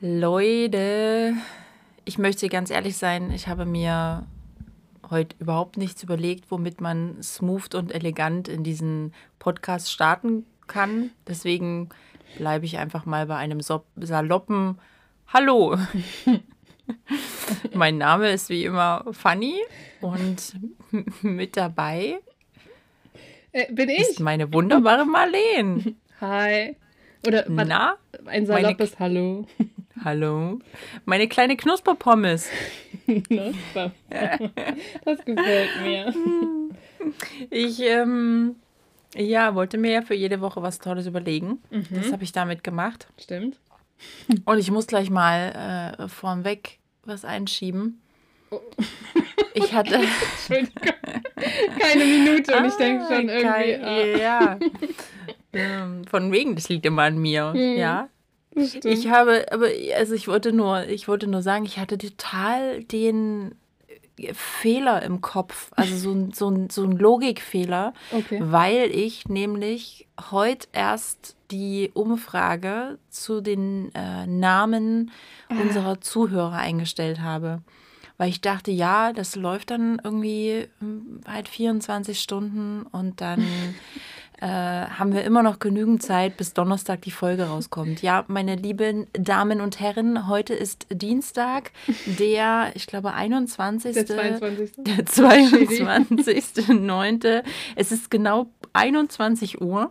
Leute, 0.00 1.34
ich 2.04 2.18
möchte 2.18 2.48
ganz 2.48 2.70
ehrlich 2.70 2.96
sein, 2.96 3.30
ich 3.30 3.46
habe 3.46 3.64
mir 3.64 4.26
heute 5.08 5.36
überhaupt 5.38 5.76
nichts 5.76 6.02
überlegt, 6.02 6.50
womit 6.50 6.80
man 6.80 7.22
smooth 7.22 7.76
und 7.76 7.94
elegant 7.94 8.48
in 8.48 8.64
diesen 8.64 9.14
Podcast 9.38 9.92
starten 9.92 10.46
kann. 10.66 11.10
Deswegen 11.28 11.90
bleibe 12.38 12.64
ich 12.64 12.78
einfach 12.78 13.06
mal 13.06 13.26
bei 13.26 13.36
einem 13.36 13.60
saloppen 13.60 14.80
Hallo. 15.28 15.76
mein 17.74 17.98
Name 17.98 18.30
ist 18.30 18.48
wie 18.48 18.64
immer 18.64 19.04
Fanny 19.12 19.56
und 20.00 20.54
mit 21.22 21.56
dabei 21.56 22.18
äh, 23.52 23.72
bin 23.72 23.88
ich. 23.88 24.00
ist 24.00 24.20
meine 24.20 24.52
wunderbare 24.52 25.04
Marleen. 25.04 25.96
Hi. 26.20 26.76
Oder 27.26 27.44
Na? 27.48 27.96
ein 28.26 28.46
saloppes 28.46 28.98
Hallo. 28.98 29.46
Hallo. 30.04 30.60
Meine 31.04 31.28
kleine 31.28 31.56
Knusperpommes. 31.56 32.48
Knusper. 33.04 33.92
das 35.04 35.24
gefällt 35.24 35.82
mir. 35.82 36.14
Ich 37.50 37.80
ähm, 37.80 38.56
ja, 39.14 39.54
wollte 39.54 39.76
mir 39.76 39.92
ja 39.92 40.02
für 40.02 40.14
jede 40.14 40.40
Woche 40.40 40.62
was 40.62 40.78
Tolles 40.78 41.06
überlegen. 41.06 41.58
Das 41.90 42.12
habe 42.12 42.24
ich 42.24 42.32
damit 42.32 42.64
gemacht. 42.64 43.08
Stimmt. 43.18 43.58
Und 44.44 44.58
ich 44.58 44.70
muss 44.70 44.86
gleich 44.86 45.10
mal 45.10 45.96
äh, 45.98 46.08
vornweg 46.08 46.78
was 47.04 47.24
einschieben. 47.24 48.00
Ich 49.52 49.72
hatte. 49.72 49.96
Entschuldigung. 50.48 50.94
Keine 51.80 52.04
Minute 52.04 52.56
und 52.56 52.66
ich 52.66 52.74
denke 52.74 53.04
schon 53.04 53.28
Ah, 53.28 53.60
irgendwie. 53.62 53.84
ah, 53.84 54.16
Ja. 54.18 54.58
ähm, 55.52 56.04
von 56.04 56.30
wegen, 56.30 56.54
das 56.54 56.68
liegt 56.68 56.86
immer 56.86 57.02
an 57.02 57.18
mir. 57.18 57.52
Ja. 57.56 58.08
das 58.54 58.70
stimmt. 58.70 58.84
Ich 58.84 59.08
habe, 59.10 59.46
aber 59.50 59.66
also 59.96 60.14
ich 60.14 60.28
wollte 60.28 60.52
nur, 60.52 60.86
ich 60.86 61.08
wollte 61.08 61.26
nur 61.26 61.42
sagen, 61.42 61.64
ich 61.64 61.78
hatte 61.80 61.98
total 61.98 62.84
den 62.84 63.56
äh, 64.18 64.32
Fehler 64.34 65.02
im 65.02 65.20
Kopf, 65.20 65.72
also 65.74 65.96
so 65.96 66.12
ein, 66.12 66.32
so 66.32 66.48
ein, 66.48 66.70
so 66.70 66.84
ein 66.84 66.92
Logikfehler, 66.92 67.92
Okay. 68.12 68.38
weil 68.40 68.90
ich 68.94 69.26
nämlich 69.28 70.06
heute 70.30 70.68
erst 70.72 71.34
die 71.50 71.90
Umfrage 71.94 72.98
zu 73.08 73.40
den 73.40 73.94
äh, 73.94 74.26
Namen 74.26 75.10
unserer 75.48 76.00
Zuhörer 76.00 76.56
eingestellt 76.56 77.20
habe. 77.20 77.62
Weil 78.20 78.28
ich 78.28 78.40
dachte, 78.42 78.70
ja, 78.70 79.14
das 79.14 79.34
läuft 79.34 79.70
dann 79.70 79.98
irgendwie 80.04 80.68
ähm, 80.82 81.22
halt 81.26 81.48
24 81.48 82.20
Stunden 82.20 82.82
und 82.82 83.22
dann 83.22 83.40
äh, 84.40 84.46
haben 84.46 85.14
wir 85.14 85.24
immer 85.24 85.42
noch 85.42 85.58
genügend 85.58 86.02
Zeit, 86.02 86.36
bis 86.36 86.52
Donnerstag 86.52 87.00
die 87.00 87.12
Folge 87.12 87.44
rauskommt. 87.44 88.02
Ja, 88.02 88.26
meine 88.28 88.56
lieben 88.56 89.06
Damen 89.14 89.62
und 89.62 89.80
Herren, 89.80 90.28
heute 90.28 90.52
ist 90.52 90.86
Dienstag, 90.90 91.72
der, 92.18 92.72
ich 92.74 92.86
glaube, 92.86 93.14
21. 93.14 93.94
Der 93.94 94.04
22. 94.04 94.72
Der 94.78 95.06
22.09. 95.06 97.42
Es 97.74 97.90
ist 97.90 98.10
genau 98.10 98.48
21 98.74 99.62
Uhr 99.62 99.90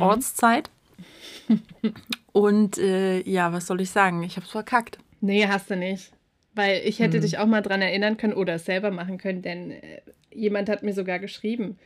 Ortszeit. 0.00 0.70
Und 2.32 2.78
äh, 2.78 3.20
ja, 3.28 3.52
was 3.52 3.66
soll 3.66 3.80
ich 3.80 3.90
sagen? 3.90 4.22
Ich 4.22 4.36
habe 4.36 4.46
es 4.46 4.52
verkackt. 4.52 4.98
Nee, 5.20 5.46
hast 5.46 5.70
du 5.70 5.76
nicht. 5.76 6.12
Weil 6.54 6.82
ich 6.84 6.98
hätte 6.98 7.20
dich 7.20 7.38
auch 7.38 7.46
mal 7.46 7.62
dran 7.62 7.80
erinnern 7.82 8.16
können 8.16 8.32
oder 8.32 8.54
es 8.54 8.64
selber 8.64 8.90
machen 8.90 9.18
können, 9.18 9.42
denn 9.42 9.70
äh, 9.70 10.00
jemand 10.32 10.68
hat 10.68 10.82
mir 10.82 10.92
sogar 10.92 11.18
geschrieben. 11.18 11.78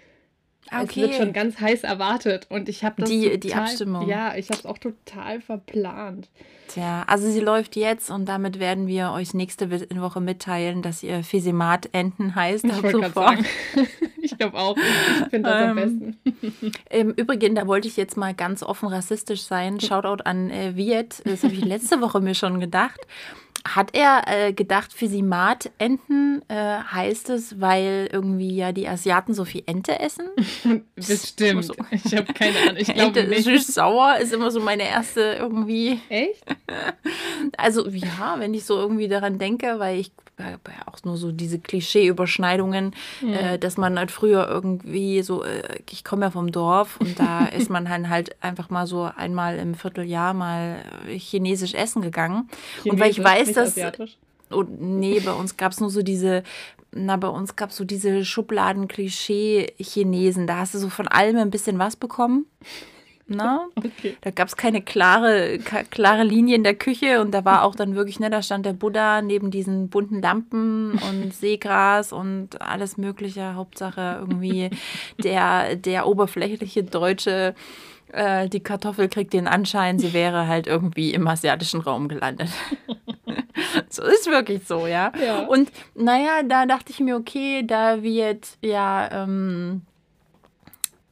Es 0.70 0.96
wird 0.96 1.14
schon 1.14 1.32
ganz 1.32 1.60
heiß 1.60 1.84
erwartet 1.84 2.46
und 2.50 2.68
ich 2.68 2.84
habe 2.84 3.02
das 3.02 3.10
Die- 3.10 3.24
total, 3.24 3.38
die 3.38 3.54
Abstimmung. 3.54 4.08
Ja, 4.08 4.34
ich 4.36 4.48
habe 4.48 4.58
es 4.58 4.66
auch 4.66 4.78
total 4.78 5.40
verplant. 5.40 6.28
Tja, 6.68 7.04
also 7.06 7.30
sie 7.30 7.40
läuft 7.40 7.76
jetzt 7.76 8.10
und 8.10 8.26
damit 8.26 8.58
werden 8.58 8.86
wir 8.86 9.10
euch 9.12 9.34
nächste 9.34 9.70
Woche 10.00 10.20
mitteilen, 10.20 10.80
dass 10.82 11.02
ihr 11.02 11.22
Fisimat 11.22 11.90
Enten 11.92 12.34
heißt. 12.34 12.64
Ich 12.64 12.82
wollte 12.82 12.98
gerade 13.00 13.12
sagen. 13.14 13.44
ich 14.22 14.36
glaube 14.38 14.56
auch. 14.58 14.76
Ich 14.76 15.28
finde 15.30 15.50
das 15.50 15.62
am 15.62 15.78
Ähm, 15.78 16.16
besten. 16.16 16.72
Im 16.90 17.10
Übrigen, 17.10 17.54
da 17.54 17.66
wollte 17.66 17.86
ich 17.86 17.96
jetzt 17.98 18.16
mal 18.16 18.32
ganz 18.34 18.62
offen 18.62 18.88
rassistisch 18.88 19.42
sein. 19.42 19.78
Shoutout 19.78 20.24
an 20.24 20.50
äh, 20.50 20.74
Viet. 20.74 21.22
Das 21.26 21.44
habe 21.44 21.52
ich 21.52 21.64
letzte 21.64 22.00
Woche 22.00 22.20
mir 22.20 22.34
schon 22.34 22.58
gedacht. 22.58 23.00
Hat 23.66 23.94
er 23.94 24.24
äh, 24.26 24.52
gedacht, 24.52 24.92
Fisimat-Enten 24.92 26.42
äh, 26.48 26.54
heißt 26.54 27.30
es, 27.30 27.60
weil 27.60 28.08
irgendwie 28.12 28.54
ja 28.56 28.72
die 28.72 28.86
Asiaten 28.86 29.32
so 29.32 29.44
viel 29.46 29.62
Ente 29.64 29.98
essen? 29.98 30.28
Bestimmt. 30.94 31.64
so. 31.64 31.74
Ich 31.90 32.14
habe 32.14 32.30
keine 32.34 32.58
Ahnung. 32.60 32.76
Ich 32.76 32.92
glaube 32.92 33.20
Ente 33.20 33.28
nicht. 33.28 33.44
süß-sauer 33.44 34.18
ist 34.18 34.34
immer 34.34 34.50
so 34.50 34.60
meine 34.60 34.82
erste 34.82 35.36
irgendwie. 35.40 35.98
Echt? 36.10 36.44
Also 37.56 37.88
ja, 37.88 38.36
wenn 38.38 38.52
ich 38.52 38.64
so 38.66 38.76
irgendwie 38.76 39.08
daran 39.08 39.38
denke, 39.38 39.78
weil 39.78 39.98
ich 39.98 40.12
auch 40.86 40.98
nur 41.04 41.16
so 41.16 41.32
diese 41.32 41.58
Klischee-Überschneidungen, 41.58 42.94
äh, 43.22 43.58
dass 43.58 43.76
man 43.76 43.98
halt 43.98 44.10
früher 44.10 44.48
irgendwie 44.48 45.22
so, 45.22 45.44
äh, 45.44 45.62
ich 45.90 46.04
komme 46.04 46.26
ja 46.26 46.30
vom 46.30 46.52
Dorf 46.52 46.98
und 47.00 47.18
da 47.18 47.44
ist 47.46 47.70
man 47.70 47.84
dann 47.84 48.08
halt 48.08 48.36
einfach 48.42 48.70
mal 48.70 48.86
so 48.86 49.10
einmal 49.16 49.58
im 49.58 49.74
Vierteljahr 49.74 50.34
mal 50.34 50.84
äh, 51.08 51.18
chinesisch 51.18 51.74
essen 51.74 52.02
gegangen. 52.02 52.48
und 52.84 53.00
weil 53.00 53.10
ich 53.10 53.16
Chinesisch, 53.16 53.46
weiß, 53.46 53.52
dass 53.54 53.68
asiatisch. 53.70 54.16
und 54.50 54.80
nee, 54.80 55.18
bei 55.20 55.32
uns 55.32 55.56
gab 55.56 55.72
es 55.72 55.80
nur 55.80 55.90
so 55.90 56.02
diese, 56.02 56.42
na, 56.90 57.16
bei 57.16 57.28
uns 57.28 57.56
gab 57.56 57.70
es 57.70 57.76
so 57.76 57.84
diese 57.84 58.24
Schubladen-Klischee-Chinesen. 58.24 60.46
Da 60.46 60.58
hast 60.58 60.74
du 60.74 60.78
so 60.78 60.88
von 60.88 61.08
allem 61.08 61.36
ein 61.36 61.50
bisschen 61.50 61.78
was 61.78 61.96
bekommen. 61.96 62.46
Na? 63.26 63.68
Okay. 63.76 64.16
Da 64.22 64.30
gab 64.30 64.48
es 64.48 64.56
keine 64.56 64.82
klare, 64.82 65.58
klare 65.90 66.24
Linie 66.24 66.56
in 66.56 66.64
der 66.64 66.74
Küche 66.74 67.20
und 67.20 67.32
da 67.32 67.44
war 67.44 67.64
auch 67.64 67.74
dann 67.74 67.94
wirklich, 67.94 68.18
ne, 68.18 68.30
da 68.30 68.42
stand 68.42 68.66
der 68.66 68.72
Buddha 68.72 69.22
neben 69.22 69.50
diesen 69.50 69.88
bunten 69.88 70.20
Lampen 70.22 70.92
und 70.92 71.32
Seegras 71.34 72.12
und 72.12 72.60
alles 72.60 72.96
Mögliche. 72.96 73.54
Hauptsache 73.54 74.18
irgendwie 74.20 74.70
der, 75.22 75.76
der 75.76 76.06
oberflächliche 76.06 76.82
Deutsche, 76.82 77.54
äh, 78.12 78.48
die 78.48 78.60
Kartoffel 78.60 79.08
kriegt 79.08 79.32
den 79.32 79.46
Anschein, 79.46 79.98
sie 79.98 80.12
wäre 80.12 80.46
halt 80.46 80.66
irgendwie 80.66 81.12
im 81.12 81.26
asiatischen 81.26 81.80
Raum 81.80 82.08
gelandet. 82.08 82.48
so 83.88 84.02
ist 84.02 84.26
wirklich 84.26 84.66
so, 84.66 84.86
ja. 84.86 85.12
Ja. 85.22 85.40
Und 85.46 85.70
naja, 85.94 86.42
da 86.42 86.66
dachte 86.66 86.90
ich 86.90 87.00
mir, 87.00 87.16
okay, 87.16 87.64
da 87.66 88.02
wird 88.02 88.58
ja, 88.62 89.24
ähm, 89.24 89.82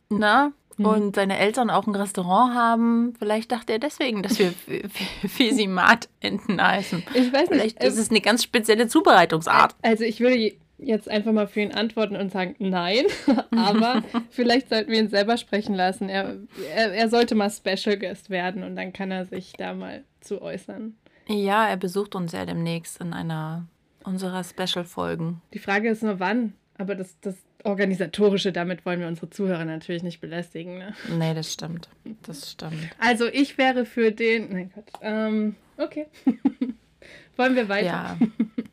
na, 0.08 0.52
Mhm. 0.82 0.88
und 0.88 1.14
seine 1.16 1.38
Eltern 1.38 1.70
auch 1.70 1.86
ein 1.86 1.94
Restaurant 1.94 2.54
haben. 2.54 3.14
Vielleicht 3.18 3.50
dachte 3.52 3.72
er 3.72 3.78
deswegen, 3.78 4.22
dass 4.22 4.38
wir 4.38 4.46
F- 4.66 4.68
F- 4.68 5.30
Fisimat-Enten 5.32 6.60
heißen. 6.62 7.02
Ich 7.14 7.32
weiß 7.32 7.50
nicht. 7.50 7.60
Vielleicht 7.60 7.84
ist 7.84 7.98
es 7.98 8.10
eine 8.10 8.20
ganz 8.20 8.42
spezielle 8.42 8.88
Zubereitungsart. 8.88 9.74
Also 9.82 10.04
ich 10.04 10.20
würde 10.20 10.52
jetzt 10.78 11.08
einfach 11.08 11.32
mal 11.32 11.46
für 11.46 11.60
ihn 11.60 11.72
antworten 11.72 12.16
und 12.16 12.32
sagen 12.32 12.56
nein, 12.58 13.04
aber 13.56 14.02
vielleicht 14.30 14.68
sollten 14.68 14.90
wir 14.90 14.98
ihn 14.98 15.10
selber 15.10 15.36
sprechen 15.36 15.74
lassen. 15.74 16.08
Er, 16.08 16.36
er, 16.74 16.92
er 16.92 17.08
sollte 17.08 17.34
mal 17.34 17.50
Special 17.50 17.96
Guest 17.96 18.30
werden 18.30 18.62
und 18.64 18.74
dann 18.76 18.92
kann 18.92 19.10
er 19.10 19.24
sich 19.26 19.52
da 19.52 19.74
mal 19.74 20.02
zu 20.20 20.42
äußern. 20.42 20.96
Ja, 21.28 21.68
er 21.68 21.76
besucht 21.76 22.14
uns 22.16 22.32
ja 22.32 22.44
demnächst 22.44 23.00
in 23.00 23.12
einer 23.12 23.66
unserer 24.02 24.42
Special-Folgen. 24.42 25.40
Die 25.54 25.60
Frage 25.60 25.88
ist 25.88 26.02
nur 26.02 26.18
wann, 26.18 26.54
aber 26.76 26.96
das, 26.96 27.16
das 27.20 27.36
Organisatorische, 27.64 28.52
damit 28.52 28.84
wollen 28.84 29.00
wir 29.00 29.06
unsere 29.06 29.30
Zuhörer 29.30 29.64
natürlich 29.64 30.02
nicht 30.02 30.20
belästigen. 30.20 30.78
Ne? 30.78 30.94
Nee, 31.16 31.34
das 31.34 31.52
stimmt. 31.52 31.88
Das 32.22 32.50
stimmt. 32.50 32.90
Also 32.98 33.26
ich 33.26 33.58
wäre 33.58 33.84
für 33.84 34.10
den. 34.10 34.52
Nein 34.52 34.72
Gott. 34.74 34.84
Ähm, 35.00 35.56
okay. 35.76 36.06
wollen 37.36 37.56
wir 37.56 37.68
weiter? 37.68 37.86
Ja. 37.86 38.18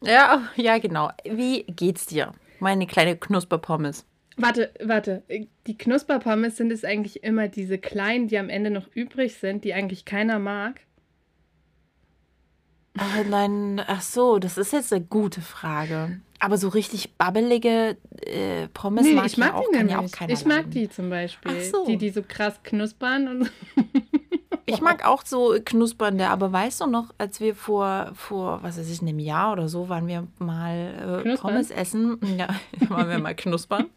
ja, 0.04 0.50
ja, 0.56 0.78
genau. 0.80 1.12
Wie 1.24 1.64
geht's 1.64 2.06
dir, 2.06 2.32
meine 2.60 2.88
kleine 2.88 3.16
Knusperpommes? 3.16 4.06
Warte, 4.38 4.72
warte. 4.82 5.24
Die 5.68 5.78
Knusperpommes 5.78 6.56
sind 6.56 6.72
es 6.72 6.86
eigentlich 6.86 7.24
immer 7.24 7.50
diese 7.50 7.78
kleinen, 7.78 8.28
die 8.28 8.38
am 8.38 8.50
Ende 8.50 8.72
noch 8.72 8.88
übrig 8.94 9.36
sind, 9.36 9.66
die 9.66 9.74
eigentlich 9.74 10.06
keiner 10.06 10.40
mag. 10.40 10.80
Ah, 12.98 13.24
nein, 13.30 13.82
ach 13.86 14.02
so, 14.02 14.40
das 14.40 14.58
ist 14.58 14.74
jetzt 14.74 14.92
eine 14.94 15.04
gute 15.04 15.42
Frage. 15.42 16.20
Aber 16.40 16.58
so 16.58 16.70
richtig 16.70 17.18
babbelige 17.18 17.98
äh, 18.30 18.68
Pommes 18.70 19.04
nee, 19.06 19.14
mag 19.14 19.26
ich 19.26 19.38
mag 19.38 19.50
ja 19.50 19.56
auch, 19.56 19.66
die 19.72 19.78
nämlich. 19.78 19.92
ja 19.92 20.00
auch 20.00 20.12
keiner 20.12 20.34
ich 20.34 20.46
mag 20.46 20.58
leiden. 20.58 20.72
die 20.72 20.90
zum 20.90 21.10
Beispiel. 21.10 21.52
Ach 21.56 21.64
so. 21.64 21.86
Die, 21.86 21.98
die 21.98 22.10
so 22.10 22.22
krass 22.28 22.60
knuspern 22.64 23.28
und 23.28 23.52
Ich 24.70 24.82
mag 24.82 25.06
auch 25.06 25.26
so 25.26 25.58
knuspernde, 25.64 26.28
aber 26.28 26.52
weißt 26.52 26.82
du 26.82 26.86
noch, 26.86 27.10
als 27.18 27.40
wir 27.40 27.56
vor, 27.56 28.12
vor 28.14 28.62
was 28.62 28.78
weiß 28.78 28.90
ich, 28.90 29.02
einem 29.02 29.18
Jahr 29.18 29.54
oder 29.54 29.68
so, 29.68 29.90
waren 29.90 30.08
wir 30.08 30.28
mal 30.38 31.24
äh? 31.26 31.38
Pommes 31.38 31.72
essen. 31.72 32.20
Ja, 32.40 32.48
waren 32.90 33.10
wir 33.10 33.20
mal 33.20 33.36
knuspern. 33.36 33.88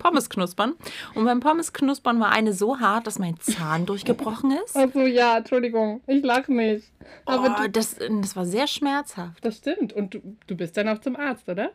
Pommes 0.00 0.28
knuspern. 0.30 0.74
Und 1.14 1.24
beim 1.24 1.40
Pommes 1.40 1.72
knuspern 1.72 2.18
war 2.20 2.30
eine 2.30 2.52
so 2.52 2.80
hart, 2.80 3.06
dass 3.06 3.18
mein 3.18 3.38
Zahn 3.38 3.86
durchgebrochen 3.86 4.50
ist. 4.64 4.74
Also 4.74 5.00
ja, 5.00 5.36
Entschuldigung, 5.36 6.00
ich 6.06 6.24
lache 6.24 6.52
nicht. 6.52 6.90
Aber 7.26 7.56
oh, 7.58 7.62
du, 7.62 7.70
das, 7.70 7.96
das 7.96 8.34
war 8.34 8.46
sehr 8.46 8.66
schmerzhaft. 8.66 9.44
das 9.44 9.58
stimmt. 9.58 9.92
Und 9.92 10.14
du, 10.14 10.36
du 10.46 10.56
bist 10.56 10.76
dann 10.76 10.88
auch 10.88 10.98
zum 10.98 11.16
Arzt, 11.16 11.48
oder? 11.48 11.70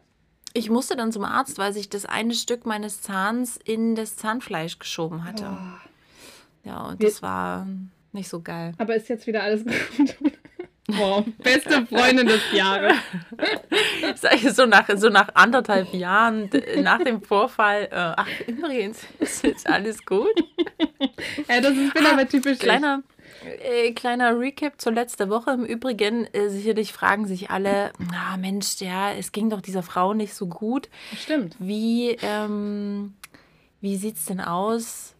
Ich 0.57 0.69
musste 0.71 0.95
dann 0.95 1.11
zum 1.11 1.23
Arzt, 1.23 1.57
weil 1.59 1.71
sich 1.71 1.87
das 1.89 2.05
eine 2.05 2.33
Stück 2.33 2.65
meines 2.65 3.01
Zahns 3.01 3.57
in 3.63 3.95
das 3.95 4.15
Zahnfleisch 4.15 4.79
geschoben 4.79 5.23
hatte. 5.23 5.45
Oh. 5.51 6.67
Ja, 6.67 6.81
und 6.87 6.99
Wir- 6.99 7.09
das 7.09 7.21
war 7.21 7.67
nicht 8.11 8.27
so 8.27 8.41
geil. 8.41 8.73
Aber 8.79 8.95
ist 8.95 9.07
jetzt 9.07 9.27
wieder 9.27 9.43
alles 9.43 9.63
gut? 9.97 10.15
Wow, 10.89 11.25
beste 11.43 11.85
Freundin 11.89 12.27
des 12.27 12.41
Jahres. 12.53 12.95
So 14.55 14.65
nach, 14.65 14.87
so 14.95 15.09
nach 15.09 15.29
anderthalb 15.35 15.93
Jahren 15.93 16.49
nach 16.81 17.03
dem 17.03 17.21
Vorfall, 17.21 17.83
äh, 17.91 17.95
ach, 18.15 18.27
übrigens, 18.47 19.01
ist 19.19 19.43
jetzt 19.43 19.67
alles 19.69 20.03
gut. 20.05 20.29
Ja, 21.47 21.61
das 21.61 21.75
ist, 21.77 21.93
bin 21.93 22.05
aber 22.05 22.27
typisch 22.27 22.57
ich. 22.59 22.69
Kleiner, 23.39 23.63
äh, 23.63 23.91
kleiner 23.91 24.39
Recap 24.39 24.79
zur 24.79 24.93
letzten 24.93 25.29
Woche. 25.29 25.51
Im 25.51 25.65
Übrigen, 25.65 26.25
äh, 26.33 26.49
sicherlich 26.49 26.93
fragen 26.93 27.27
sich 27.27 27.49
alle, 27.49 27.91
ah 28.13 28.37
Mensch, 28.37 28.79
ja, 28.79 29.11
es 29.11 29.31
ging 29.31 29.49
doch 29.49 29.61
dieser 29.61 29.83
Frau 29.83 30.13
nicht 30.13 30.33
so 30.33 30.47
gut. 30.47 30.89
Stimmt. 31.15 31.55
Wie, 31.59 32.17
ähm, 32.21 33.13
wie 33.81 33.97
sieht 33.97 34.15
es 34.15 34.25
denn 34.25 34.41
aus? 34.41 35.15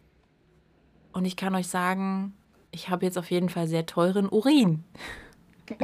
Und 1.12 1.24
ich 1.24 1.36
kann 1.36 1.54
euch 1.54 1.68
sagen, 1.68 2.34
ich 2.70 2.88
habe 2.88 3.04
jetzt 3.04 3.18
auf 3.18 3.30
jeden 3.30 3.48
Fall 3.48 3.66
sehr 3.66 3.86
teuren 3.86 4.28
Urin. 4.28 4.84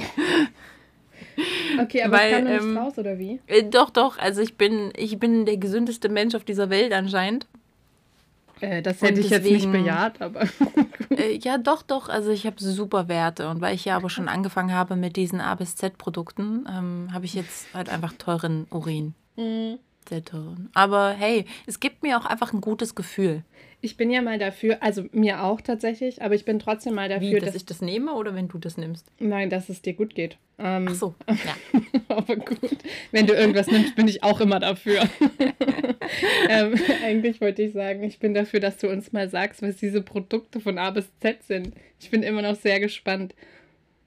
Okay, 1.80 2.02
aber 2.02 2.18
Weil, 2.18 2.42
noch 2.42 2.50
nicht 2.50 2.62
ähm, 2.62 2.78
raus, 2.78 2.98
oder 2.98 3.18
wie? 3.18 3.40
Äh, 3.46 3.64
doch, 3.64 3.90
doch, 3.90 4.18
also 4.18 4.40
ich 4.40 4.56
bin, 4.56 4.92
ich 4.96 5.18
bin 5.18 5.46
der 5.46 5.56
gesündeste 5.56 6.08
Mensch 6.08 6.34
auf 6.34 6.44
dieser 6.44 6.70
Welt 6.70 6.92
anscheinend. 6.92 7.46
Äh, 8.64 8.82
das 8.82 9.02
hätte 9.02 9.20
ich 9.20 9.30
jetzt 9.30 9.44
nicht 9.44 9.70
bejaht, 9.70 10.20
aber. 10.20 10.48
Äh, 11.10 11.36
ja, 11.36 11.58
doch, 11.58 11.82
doch. 11.82 12.08
Also 12.08 12.30
ich 12.30 12.44
habe 12.44 12.56
super 12.58 13.06
Werte. 13.06 13.48
Und 13.48 13.60
weil 13.60 13.74
ich 13.76 13.84
ja 13.84 13.94
aber 13.94 14.10
schon 14.10 14.28
angefangen 14.28 14.72
habe 14.72 14.96
mit 14.96 15.14
diesen 15.14 15.40
A 15.40 15.54
bis 15.54 15.76
Z-Produkten, 15.76 16.66
ähm, 16.68 17.08
habe 17.12 17.24
ich 17.24 17.34
jetzt 17.34 17.72
halt 17.72 17.88
einfach 17.88 18.14
teuren 18.18 18.66
Urin. 18.70 19.14
Mhm. 19.36 19.78
Sehr 20.08 20.24
teuren. 20.24 20.70
Aber 20.74 21.14
hey, 21.18 21.46
es 21.66 21.80
gibt 21.80 22.02
mir 22.02 22.18
auch 22.18 22.26
einfach 22.26 22.52
ein 22.52 22.60
gutes 22.60 22.94
Gefühl. 22.94 23.42
Ich 23.80 23.98
bin 23.98 24.10
ja 24.10 24.22
mal 24.22 24.38
dafür, 24.38 24.82
also 24.82 25.04
mir 25.12 25.42
auch 25.44 25.60
tatsächlich, 25.60 26.22
aber 26.22 26.34
ich 26.34 26.46
bin 26.46 26.58
trotzdem 26.58 26.94
mal 26.94 27.08
Wie, 27.08 27.14
dafür, 27.14 27.40
dass 27.40 27.50
dass, 27.50 27.56
ich 27.56 27.66
das 27.66 27.82
nehme 27.82 28.14
oder 28.14 28.34
wenn 28.34 28.48
du 28.48 28.58
das 28.58 28.78
nimmst? 28.78 29.06
nein, 29.18 29.50
dass 29.50 29.68
es 29.68 29.82
dir 29.82 29.92
gut 29.92 30.14
geht. 30.14 30.38
Ähm, 30.58 30.86
Ach 30.88 30.94
so, 30.94 31.14
ja. 31.28 31.54
aber 32.08 32.36
gut. 32.36 32.78
Wenn 33.12 33.26
du 33.26 33.34
irgendwas 33.34 33.66
nimmst, 33.66 33.94
bin 33.94 34.08
ich 34.08 34.22
auch 34.22 34.40
immer 34.40 34.58
dafür. 34.60 35.02
ähm, 36.48 36.74
eigentlich 37.04 37.40
wollte 37.40 37.62
ich 37.62 37.72
sagen, 37.72 38.02
ich 38.04 38.18
bin 38.18 38.34
dafür, 38.34 38.60
dass 38.60 38.78
du 38.78 38.88
uns 38.88 39.12
mal 39.12 39.28
sagst, 39.28 39.62
was 39.62 39.76
diese 39.76 40.00
Produkte 40.00 40.60
von 40.60 40.78
A 40.78 40.90
bis 40.90 41.06
Z 41.20 41.42
sind. 41.42 41.74
Ich 42.00 42.10
bin 42.10 42.22
immer 42.22 42.42
noch 42.42 42.56
sehr 42.56 42.80
gespannt. 42.80 43.34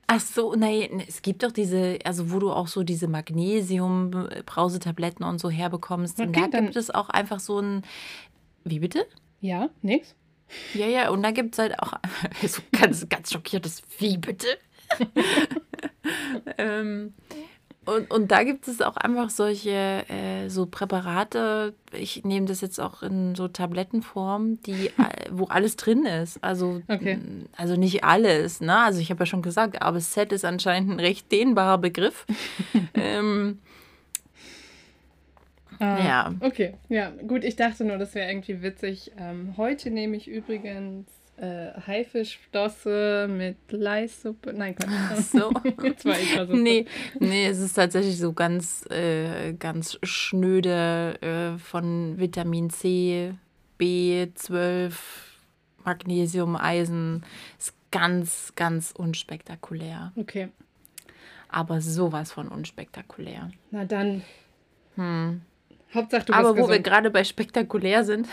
Ach 0.10 0.22
so, 0.22 0.56
nein, 0.56 1.04
es 1.06 1.22
gibt 1.22 1.44
doch 1.44 1.52
diese, 1.52 2.00
also 2.06 2.32
wo 2.32 2.40
du 2.40 2.50
auch 2.52 2.68
so 2.68 2.84
diese 2.84 3.10
Magnesium-Brausetabletten 3.10 5.26
und 5.26 5.40
so 5.40 5.50
herbekommst. 5.50 6.20
und 6.22 6.30
Okay, 6.30 6.40
da 6.42 6.48
dann- 6.48 6.64
gibt 6.66 6.78
es 6.78 6.90
auch 6.90 7.10
einfach 7.10 7.42
so 7.42 7.60
ein. 7.60 7.84
Wie 8.64 8.80
bitte? 8.80 9.06
Ja, 9.42 9.70
nix? 9.82 10.16
Ja, 10.74 10.88
ja, 10.88 11.10
und 11.10 11.24
da 11.24 11.32
gibt 11.32 11.56
es 11.56 11.60
halt 11.60 11.78
auch 11.80 11.92
so 12.48 12.62
ganz, 12.72 13.08
ganz 13.10 13.34
schockiertes 13.34 13.82
Wie 14.00 14.18
bitte? 14.18 14.48
ähm, 16.58 17.14
und, 17.88 18.12
und 18.12 18.32
da 18.32 18.44
gibt 18.44 18.68
es 18.68 18.82
auch 18.82 18.98
einfach 18.98 19.30
solche 19.32 20.04
äh, 20.10 20.50
so 20.50 20.66
Präparate, 20.68 21.74
ich 21.92 22.24
nehme 22.24 22.46
das 22.46 22.62
jetzt 22.62 22.80
auch 22.80 23.02
in 23.02 23.34
so 23.36 23.48
Tablettenform, 23.48 24.62
die, 24.64 24.88
äh, 24.98 25.30
wo 25.32 25.46
alles 25.46 25.76
drin 25.78 26.06
ist. 26.06 26.44
Also, 26.44 26.82
Okay. 26.88 27.18
also 27.56 27.76
nicht 27.76 28.04
alles, 28.04 28.62
ne? 28.62 28.78
Also 28.78 29.00
ich 29.00 29.10
habe 29.10 29.22
ja 29.22 29.26
schon 29.26 29.42
gesagt, 29.42 29.82
aber 29.82 30.00
Z 30.00 30.32
ist 30.32 30.46
anscheinend 30.46 30.92
ein 30.92 31.00
recht 31.00 31.32
dehnbarer 31.32 31.78
Begriff. 31.80 32.26
ähm, 32.94 33.60
Ah, 35.80 36.00
Ja. 36.04 36.34
Okay, 36.40 36.74
ja, 36.90 37.12
gut, 37.28 37.44
ich 37.44 37.56
dachte 37.56 37.86
nur, 37.86 37.98
das 37.98 38.16
wäre 38.16 38.30
irgendwie 38.30 38.62
witzig. 38.64 39.12
Ähm, 39.18 39.54
heute 39.58 39.92
nehme 39.92 40.18
ich 40.18 40.28
übrigens 40.28 41.06
äh, 41.38 41.72
Haifischflosse 41.86 43.28
mit 43.30 43.58
Leissuppe. 43.72 44.54
Nein, 44.54 44.76
Quatsch. 44.76 45.18
so. 45.32 45.52
Jetzt 45.84 46.06
war 46.06 46.20
ich. 46.20 46.36
Nee, 46.50 46.86
nee, 47.20 47.46
es 47.48 47.60
ist 47.60 47.74
tatsächlich 47.74 48.18
so 48.18 48.34
ganz, 48.34 48.86
äh, 48.90 49.54
ganz 49.54 50.00
schnöde 50.04 51.22
äh, 51.22 51.58
von 51.60 52.18
Vitamin 52.18 52.70
C, 52.70 53.34
B12, 53.80 54.94
Magnesium, 55.84 56.56
Eisen. 56.56 57.24
Ist 57.58 57.74
ganz, 57.92 58.54
ganz 58.56 58.92
unspektakulär. 58.92 60.12
Okay, 60.16 60.50
Aber 61.50 61.82
sowas 61.82 62.32
von 62.32 62.48
unspektakulär. 62.50 63.52
na 63.72 63.86
dann. 63.86 64.24
Hauptsache, 65.94 66.26
du. 66.26 66.34
Aber 66.34 66.52
wo 66.52 66.62
wir 66.62 66.68
gesund. 66.68 66.84
gerade 66.84 67.12
bei 67.12 67.24
spektakulär 67.24 68.04
sind, 68.04 68.28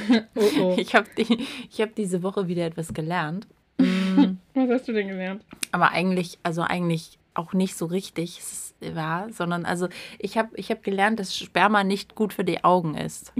Oh, 0.34 0.42
oh. 0.60 0.74
ich 0.78 0.94
habe 0.94 1.08
die, 1.16 1.46
ich 1.70 1.80
hab 1.80 1.94
diese 1.94 2.22
Woche 2.22 2.48
wieder 2.48 2.66
etwas 2.66 2.92
gelernt. 2.92 3.46
Was 3.78 4.70
hast 4.70 4.88
du 4.88 4.92
denn 4.92 5.08
gelernt? 5.08 5.44
Aber 5.70 5.92
eigentlich, 5.92 6.38
also 6.42 6.62
eigentlich 6.62 7.18
auch 7.34 7.52
nicht 7.52 7.76
so 7.76 7.86
richtig 7.86 8.40
wahr, 8.80 9.28
sondern 9.30 9.64
also 9.64 9.88
ich 10.18 10.36
habe 10.36 10.50
ich 10.56 10.70
hab 10.70 10.82
gelernt, 10.82 11.20
dass 11.20 11.36
Sperma 11.36 11.84
nicht 11.84 12.16
gut 12.16 12.32
für 12.32 12.44
die 12.44 12.64
Augen 12.64 12.96
ist. 12.96 13.32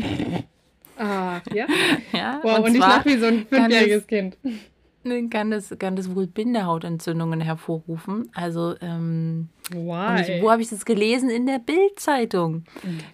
Ah, 0.97 1.41
ja? 1.53 1.67
Ja, 2.13 2.41
Wow, 2.43 2.59
und, 2.61 2.75
ich 2.75 2.81
zwar 2.81 2.89
lache 2.99 3.09
wie 3.09 3.19
so 3.19 3.27
ein 3.27 3.47
fünfjähriges 3.47 4.07
Kind. 4.07 4.37
Kann 5.31 5.51
das, 5.51 5.75
kann 5.79 5.97
das 5.97 6.15
wohl 6.15 6.27
Bindehautentzündungen 6.27 7.41
hervorrufen. 7.41 8.31
Also, 8.35 8.75
ähm, 8.81 9.49
ich, 10.21 10.43
wo 10.43 10.51
habe 10.51 10.61
ich 10.63 10.69
das 10.69 10.85
gelesen? 10.85 11.31
In 11.31 11.47
der 11.47 11.59
Bildzeitung. 11.59 12.65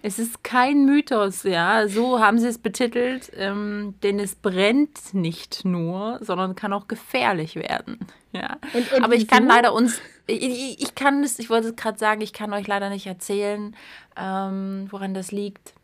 Es 0.01 0.19
ist 0.19 0.43
kein 0.43 0.85
Mythos, 0.85 1.43
ja. 1.43 1.87
So 1.87 2.19
haben 2.19 2.39
sie 2.39 2.47
es 2.47 2.57
betitelt, 2.57 3.31
ähm, 3.37 3.95
denn 4.03 4.19
es 4.19 4.35
brennt 4.35 5.13
nicht 5.13 5.63
nur, 5.63 6.19
sondern 6.21 6.55
kann 6.55 6.73
auch 6.73 6.87
gefährlich 6.87 7.55
werden. 7.55 7.99
Ja. 8.33 8.57
Und- 8.73 8.91
und 8.91 9.03
Aber 9.03 9.15
ich 9.15 9.27
kann 9.27 9.47
leider 9.47 9.73
uns, 9.73 10.01
ich, 10.27 10.41
ich, 10.43 10.81
ich 10.81 10.95
kann 10.95 11.23
es, 11.23 11.39
ich 11.39 11.49
wollte 11.49 11.69
es 11.69 11.75
gerade 11.77 11.97
sagen, 11.97 12.19
ich 12.21 12.33
kann 12.33 12.51
euch 12.51 12.67
leider 12.67 12.89
nicht 12.89 13.07
erzählen, 13.07 13.75
ähm, 14.17 14.87
woran 14.89 15.13
das 15.13 15.31
liegt. 15.31 15.74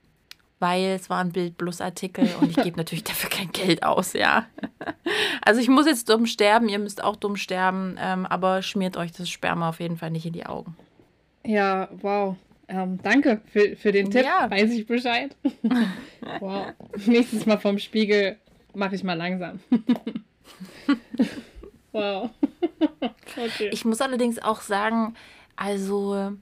Weil 0.61 0.91
es 0.91 1.09
war 1.09 1.23
ein 1.23 1.31
Bild 1.31 1.57
plus 1.57 1.81
Artikel 1.81 2.29
und 2.39 2.51
ich 2.51 2.63
gebe 2.63 2.77
natürlich 2.77 3.03
dafür 3.03 3.31
kein 3.31 3.51
Geld 3.51 3.81
aus, 3.81 4.13
ja. 4.13 4.45
Also 5.43 5.59
ich 5.59 5.69
muss 5.69 5.87
jetzt 5.87 6.07
dumm 6.07 6.27
sterben, 6.27 6.69
ihr 6.69 6.77
müsst 6.77 7.03
auch 7.03 7.15
dumm 7.15 7.35
sterben, 7.35 7.97
ähm, 7.99 8.27
aber 8.27 8.61
schmiert 8.61 8.95
euch 8.95 9.11
das 9.11 9.27
Sperma 9.27 9.69
auf 9.69 9.79
jeden 9.79 9.97
Fall 9.97 10.11
nicht 10.11 10.27
in 10.27 10.33
die 10.33 10.45
Augen. 10.45 10.77
Ja, 11.43 11.89
wow. 12.01 12.35
Ähm, 12.67 12.99
danke 13.01 13.41
für, 13.51 13.75
für 13.75 13.91
den 13.91 14.11
Tipp. 14.11 14.23
Ja. 14.23 14.51
Weiß 14.51 14.71
ich 14.71 14.85
Bescheid. 14.85 15.35
wow. 16.39 16.67
Nächstes 17.07 17.47
Mal 17.47 17.57
vom 17.57 17.80
Spiegel 17.80 18.37
mache 18.75 18.94
ich 18.94 19.03
mal 19.03 19.18
langsam. 19.18 19.59
wow. 21.91 22.30
okay. 23.35 23.69
Ich 23.71 23.83
muss 23.83 23.99
allerdings 23.99 24.37
auch 24.37 24.61
sagen, 24.61 25.15
also 25.56 26.33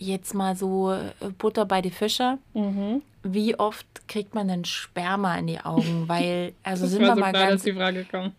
jetzt 0.00 0.34
mal 0.34 0.56
so 0.56 0.92
äh, 0.92 1.12
Butter 1.38 1.64
bei 1.66 1.82
die 1.82 1.90
Fische. 1.90 2.38
mhm. 2.54 3.02
Wie 3.22 3.54
oft 3.58 4.08
kriegt 4.08 4.34
man 4.34 4.48
denn 4.48 4.64
Sperma 4.64 5.36
in 5.36 5.46
die 5.46 5.60
Augen? 5.60 6.04
Weil, 6.08 6.54
also 6.62 6.86
sind 6.86 7.02
wir 7.02 7.14
so 7.14 7.20
mal 7.20 7.32
klar, 7.32 7.50
dass 7.50 7.50
ganz 7.50 7.62
die 7.64 7.72
Frage 7.74 8.06
kommt. 8.10 8.32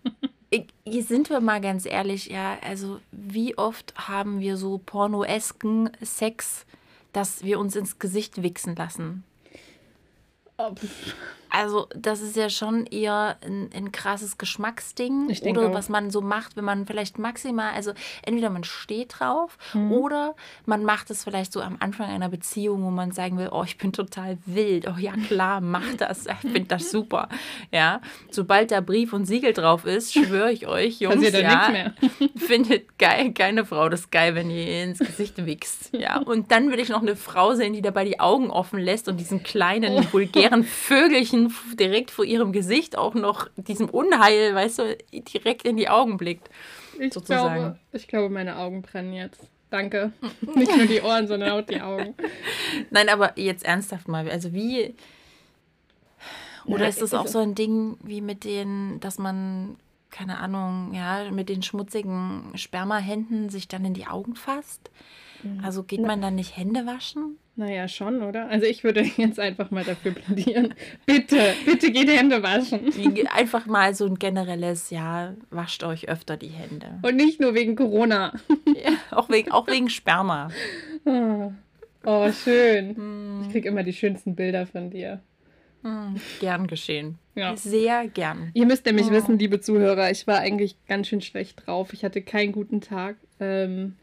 Hier 0.84 1.04
sind 1.08 1.30
wir 1.30 1.40
mal 1.40 1.62
ganz 1.62 1.86
ehrlich, 1.86 2.28
ja, 2.28 2.58
also 2.68 3.00
wie 3.12 3.58
oft 3.60 3.94
haben 3.96 4.40
wir 4.40 4.58
so 4.58 4.80
pornoesken 4.84 5.92
Sex, 6.02 6.66
dass 7.14 7.44
wir 7.44 7.60
uns 7.60 7.76
ins 7.76 8.00
Gesicht 8.00 8.42
wichsen 8.42 8.76
lassen? 8.76 9.24
Oh. 10.58 10.74
Also 11.52 11.88
das 11.96 12.22
ist 12.22 12.36
ja 12.36 12.50
schon 12.50 12.86
eher 12.86 13.38
ein, 13.46 13.70
ein 13.76 13.92
krasses 13.92 14.38
Geschmacksding 14.38 15.30
Ich 15.30 15.42
denk 15.42 15.58
oder 15.58 15.74
was 15.74 15.90
man 15.90 16.10
so 16.12 16.22
macht, 16.22 16.56
wenn 16.56 16.64
man 16.66 16.86
vielleicht 16.86 17.20
maximal, 17.20 17.74
also 17.74 17.92
entweder 18.24 18.50
man 18.50 18.64
steht 18.64 19.20
drauf 19.20 19.58
Mhm. 19.74 19.92
oder 19.92 20.36
man 20.66 20.84
macht 20.84 21.10
es 21.12 21.24
vielleicht 21.24 21.54
so 21.54 21.62
am 21.62 21.78
Anfang 21.80 22.10
einer 22.10 22.30
Beziehung, 22.30 22.84
wo 22.84 22.90
man 22.90 23.12
sagen 23.12 23.38
will, 23.38 23.50
oh, 23.52 23.64
ich 23.64 23.78
bin 23.78 23.94
total 23.94 24.38
wild, 24.46 24.88
oh 24.88 24.98
ja 24.98 25.14
klar, 25.28 25.62
mach 25.62 25.94
das, 25.98 26.26
ich 26.26 26.34
finde 26.52 26.66
das 26.66 26.90
super, 26.92 27.30
ja. 27.72 28.02
Sobald 28.30 28.72
da 28.72 28.82
Brief 28.82 29.14
und 29.14 29.26
Siegel 29.26 29.54
drauf 29.54 29.86
ist, 29.86 30.14
schwöre 30.14 30.52
ich 30.52 30.68
euch, 30.68 31.00
Jungs, 31.00 31.30
ja, 31.32 31.94
findet 32.36 32.98
geil, 32.98 33.34
keine 33.34 33.66
Frau 33.66 33.90
das 33.90 34.10
geil, 34.10 34.36
wenn 34.36 34.50
ihr 34.50 34.62
ihr 34.62 34.84
ins 34.84 35.00
Gesicht 35.00 35.46
wichst. 35.46 35.90
Ja, 35.94 36.20
und 36.20 36.52
dann 36.52 36.72
will 36.72 36.80
ich 36.80 36.90
noch 36.90 37.02
eine 37.02 37.16
Frau 37.16 37.54
sehen, 37.54 37.74
die 37.74 37.82
dabei 37.82 38.06
die 38.06 38.20
Augen 38.20 38.50
offen 38.50 38.80
lässt 38.80 39.08
und 39.08 39.18
diesen 39.18 39.44
kleinen, 39.44 40.12
vulgären 40.12 40.64
Vögelchen 40.64 41.41
f- 41.48 41.76
direkt 41.80 42.12
vor 42.12 42.26
ihrem 42.26 42.52
Gesicht 42.52 42.98
auch 42.98 43.14
noch 43.14 43.48
diesem 43.56 43.90
Unheil, 43.90 44.54
weißt 44.56 44.80
du, 44.80 44.98
direkt 45.12 45.66
in 45.68 45.78
die 45.78 45.90
Augen 45.90 46.18
blickt. 46.18 46.50
Ich 47.00 47.14
sozusagen. 47.14 47.56
glaube, 47.56 47.80
ich 47.94 48.08
glaube, 48.08 48.30
meine 48.30 48.58
Augen 48.58 48.82
brennen 48.82 49.14
jetzt. 49.14 49.42
Danke. 49.70 50.12
Nicht 50.56 50.76
nur 50.76 50.86
die 50.86 51.02
Ohren, 51.02 51.28
sondern 51.28 51.52
auch 51.52 51.62
die 51.66 51.82
Augen. 51.82 52.14
Nein, 52.90 53.08
aber 53.10 53.38
jetzt 53.40 53.64
ernsthaft 53.66 54.08
mal, 54.08 54.30
also 54.30 54.54
wie. 54.54 54.96
Oder 56.66 56.84
Ja, 56.84 56.90
ist 56.90 57.02
das 57.02 57.14
also- 57.14 57.18
auch 57.24 57.28
so 57.32 57.40
ein 57.40 57.56
Ding 57.56 57.98
wie 58.04 58.22
mit 58.22 58.44
den, 58.44 59.00
dass 59.00 59.18
man, 59.18 59.78
keine 60.10 60.38
Ahnung, 60.40 60.94
ja, 60.94 61.32
mit 61.32 61.50
den 61.50 61.64
schmutzigen 61.64 62.52
Spermahänden 62.56 63.50
sich 63.50 63.68
dann 63.68 63.86
in 63.86 63.94
die 63.94 64.08
Augen 64.08 64.36
fasst? 64.36 64.92
Also 65.64 65.82
geht 65.82 66.02
man 66.02 66.22
dann 66.22 66.36
nicht 66.36 66.56
Hände 66.56 66.86
waschen? 66.86 67.38
Naja, 67.62 67.88
schon, 67.88 68.24
oder? 68.24 68.50
Also 68.50 68.66
ich 68.66 68.84
würde 68.84 69.02
jetzt 69.18 69.40
einfach 69.40 69.70
mal 69.70 69.84
dafür 69.84 70.14
plädieren. 70.14 70.74
bitte, 71.06 71.38
bitte 71.64 71.92
geht 71.92 72.10
Hände 72.10 72.42
waschen. 72.42 72.92
Einfach 73.28 73.68
mal 73.68 73.94
so 73.94 74.08
ein 74.08 74.16
generelles, 74.18 74.90
ja, 74.90 75.36
wascht 75.52 75.84
euch 75.84 76.10
öfter 76.10 76.38
die 76.38 76.48
Hände. 76.48 76.98
Und 77.04 77.18
nicht 77.18 77.40
nur 77.40 77.54
wegen 77.54 77.76
Corona. 77.76 78.34
Ja, 78.66 78.94
auch, 79.12 79.30
wegen, 79.30 79.52
auch 79.52 79.68
wegen 79.68 79.92
Sperma. 79.92 80.50
Oh, 81.06 81.52
oh 82.04 82.32
schön. 82.32 82.96
Hm. 82.96 83.42
Ich 83.44 83.52
kriege 83.52 83.70
immer 83.70 83.84
die 83.84 83.94
schönsten 83.94 84.36
Bilder 84.36 84.66
von 84.66 84.90
dir. 84.90 85.22
Hm, 85.84 86.16
gern 86.40 86.66
geschehen. 86.66 87.20
Ja. 87.36 87.56
Sehr 87.56 88.08
gern. 88.08 88.50
Ihr 88.56 88.66
müsst 88.66 88.88
nämlich 88.88 89.08
oh. 89.08 89.12
wissen, 89.12 89.38
liebe 89.38 89.60
Zuhörer, 89.62 90.10
ich 90.10 90.26
war 90.26 90.40
eigentlich 90.40 90.78
ganz 90.88 91.10
schön 91.10 91.22
schlecht 91.22 91.68
drauf. 91.68 91.94
Ich 91.94 92.04
hatte 92.04 92.24
keinen 92.24 92.54
guten 92.54 92.82
Tag. 92.82 93.18
Ähm, 93.40 93.98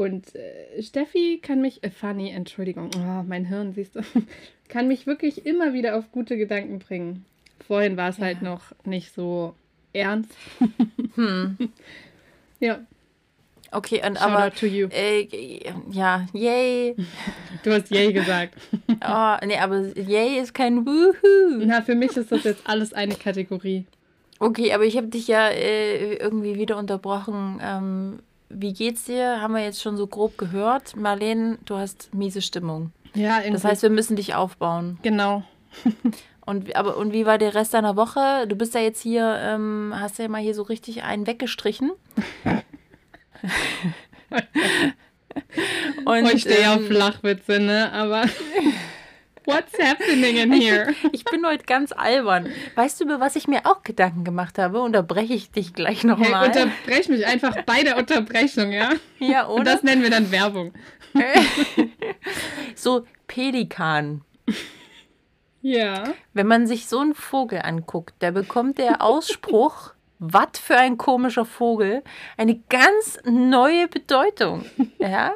und 0.00 0.34
äh, 0.34 0.82
Steffi 0.82 1.40
kann 1.42 1.60
mich, 1.60 1.84
äh, 1.84 1.90
Fanny, 1.90 2.30
Entschuldigung, 2.30 2.88
oh, 2.96 3.22
mein 3.22 3.44
Hirn, 3.44 3.74
siehst 3.74 3.96
du, 3.96 4.00
kann 4.68 4.88
mich 4.88 5.06
wirklich 5.06 5.44
immer 5.44 5.74
wieder 5.74 5.94
auf 5.94 6.10
gute 6.10 6.38
Gedanken 6.38 6.78
bringen. 6.78 7.26
Vorhin 7.66 7.98
war 7.98 8.08
es 8.08 8.16
ja. 8.16 8.24
halt 8.24 8.40
noch 8.40 8.62
nicht 8.86 9.14
so 9.14 9.54
ernst. 9.92 10.30
hm. 11.16 11.58
Ja. 12.60 12.80
Okay, 13.72 14.00
und 14.02 14.16
Shout 14.16 14.24
aber. 14.24 14.54
to 14.54 14.64
you. 14.64 14.88
Äh, 14.90 15.28
ja, 15.90 16.26
yay. 16.32 16.96
Du 17.62 17.70
hast 17.70 17.90
yay 17.90 18.10
gesagt. 18.14 18.54
oh, 19.06 19.36
nee, 19.46 19.58
aber 19.58 19.82
yay 19.98 20.40
ist 20.40 20.54
kein 20.54 20.86
Woohoo. 20.86 21.62
Na, 21.66 21.82
für 21.82 21.94
mich 21.94 22.16
ist 22.16 22.32
das 22.32 22.44
jetzt 22.44 22.66
alles 22.66 22.94
eine 22.94 23.16
Kategorie. 23.16 23.84
Okay, 24.38 24.72
aber 24.72 24.84
ich 24.84 24.96
habe 24.96 25.08
dich 25.08 25.28
ja 25.28 25.48
äh, 25.48 26.14
irgendwie 26.14 26.54
wieder 26.54 26.78
unterbrochen. 26.78 27.60
Ähm, 27.62 28.18
wie 28.50 28.72
geht's 28.72 29.04
dir? 29.04 29.40
Haben 29.40 29.54
wir 29.54 29.62
jetzt 29.62 29.80
schon 29.80 29.96
so 29.96 30.06
grob 30.06 30.36
gehört. 30.36 30.96
Marlene, 30.96 31.58
du 31.64 31.76
hast 31.76 32.12
miese 32.12 32.42
Stimmung. 32.42 32.92
Ja, 33.14 33.38
irgendwie. 33.38 33.52
Das 33.52 33.64
heißt, 33.64 33.82
wir 33.82 33.90
müssen 33.90 34.16
dich 34.16 34.34
aufbauen. 34.34 34.98
Genau. 35.02 35.44
und, 36.46 36.74
aber, 36.76 36.96
und 36.96 37.12
wie 37.12 37.26
war 37.26 37.38
der 37.38 37.54
Rest 37.54 37.74
deiner 37.74 37.96
Woche? 37.96 38.46
Du 38.48 38.56
bist 38.56 38.74
ja 38.74 38.80
jetzt 38.80 39.00
hier, 39.00 39.38
ähm, 39.40 39.94
hast 39.96 40.18
ja 40.18 40.28
mal 40.28 40.42
hier 40.42 40.54
so 40.54 40.62
richtig 40.62 41.02
einen 41.02 41.26
weggestrichen. 41.26 41.92
und, 46.04 46.34
ich 46.34 46.42
stehe 46.42 46.60
ähm, 46.60 46.70
auf 46.70 46.86
Flachwitze, 46.86 47.60
ne? 47.60 47.92
Aber 47.92 48.24
What's 49.46 49.78
happening 49.78 50.36
in 50.36 50.52
here? 50.52 50.94
Ich, 51.12 51.24
bin 51.24 51.46
heute 51.46 51.64
ganz 51.64 51.92
albern. 51.92 52.48
Weißt 52.74 53.00
du, 53.00 53.04
über 53.04 53.20
was 53.20 53.36
ich 53.36 53.48
mir 53.48 53.64
auch 53.64 53.82
Gedanken 53.82 54.24
gemacht 54.24 54.58
habe? 54.58 54.80
Unterbreche 54.80 55.34
ich 55.34 55.50
dich 55.50 55.72
gleich 55.72 56.04
nochmal. 56.04 56.50
Hey, 56.50 56.62
unterbrech 56.62 57.08
mich 57.08 57.26
einfach 57.26 57.62
bei 57.62 57.82
der 57.82 57.96
Unterbrechung, 57.96 58.72
ja? 58.72 58.90
Ja, 59.18 59.46
oder? 59.46 59.54
Und 59.54 59.66
das 59.66 59.82
nennen 59.82 60.02
wir 60.02 60.10
dann 60.10 60.30
Werbung. 60.30 60.72
so, 62.74 63.06
Pelikan. 63.26 64.22
Ja. 65.62 66.04
Wenn 66.32 66.46
man 66.46 66.66
sich 66.66 66.86
so 66.86 67.00
einen 67.00 67.14
Vogel 67.14 67.60
anguckt, 67.62 68.14
da 68.20 68.30
bekommt 68.30 68.78
der 68.78 69.02
Ausspruch, 69.02 69.92
was 70.18 70.58
für 70.60 70.76
ein 70.76 70.98
komischer 70.98 71.44
Vogel, 71.44 72.02
eine 72.36 72.58
ganz 72.68 73.18
neue 73.24 73.88
Bedeutung. 73.88 74.64
Ja? 74.98 75.32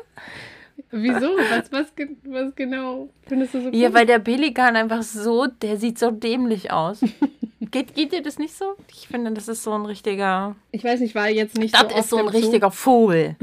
Wieso? 0.97 1.37
Was, 1.37 1.73
was, 1.73 1.93
was 2.25 2.55
genau 2.55 3.09
findest 3.27 3.55
du 3.55 3.63
so 3.63 3.67
cool? 3.67 3.75
Ja, 3.75 3.93
weil 3.93 4.07
der 4.07 4.21
Pelikan 4.21 4.77
einfach 4.77 5.03
so, 5.03 5.47
der 5.47 5.77
sieht 5.77 5.99
so 5.99 6.13
dämlich 6.13 6.71
aus. 6.71 7.01
geht, 7.73 7.95
geht 7.97 8.13
dir 8.13 8.23
das 8.23 8.39
nicht 8.39 8.55
so? 8.55 8.77
Ich 8.93 9.09
finde, 9.09 9.33
das 9.33 9.49
ist 9.49 9.65
so 9.65 9.73
ein 9.73 9.87
richtiger. 9.87 10.55
Ich 10.71 10.85
weiß 10.85 11.01
nicht, 11.01 11.17
war 11.17 11.29
jetzt 11.29 11.59
nicht 11.59 11.75
das 11.75 11.81
so. 11.83 11.89
Das 11.89 11.99
ist 11.99 12.11
so 12.11 12.19
ein 12.19 12.29
richtiger 12.29 12.71
Zoo. 12.71 12.77
Vogel. 12.77 13.37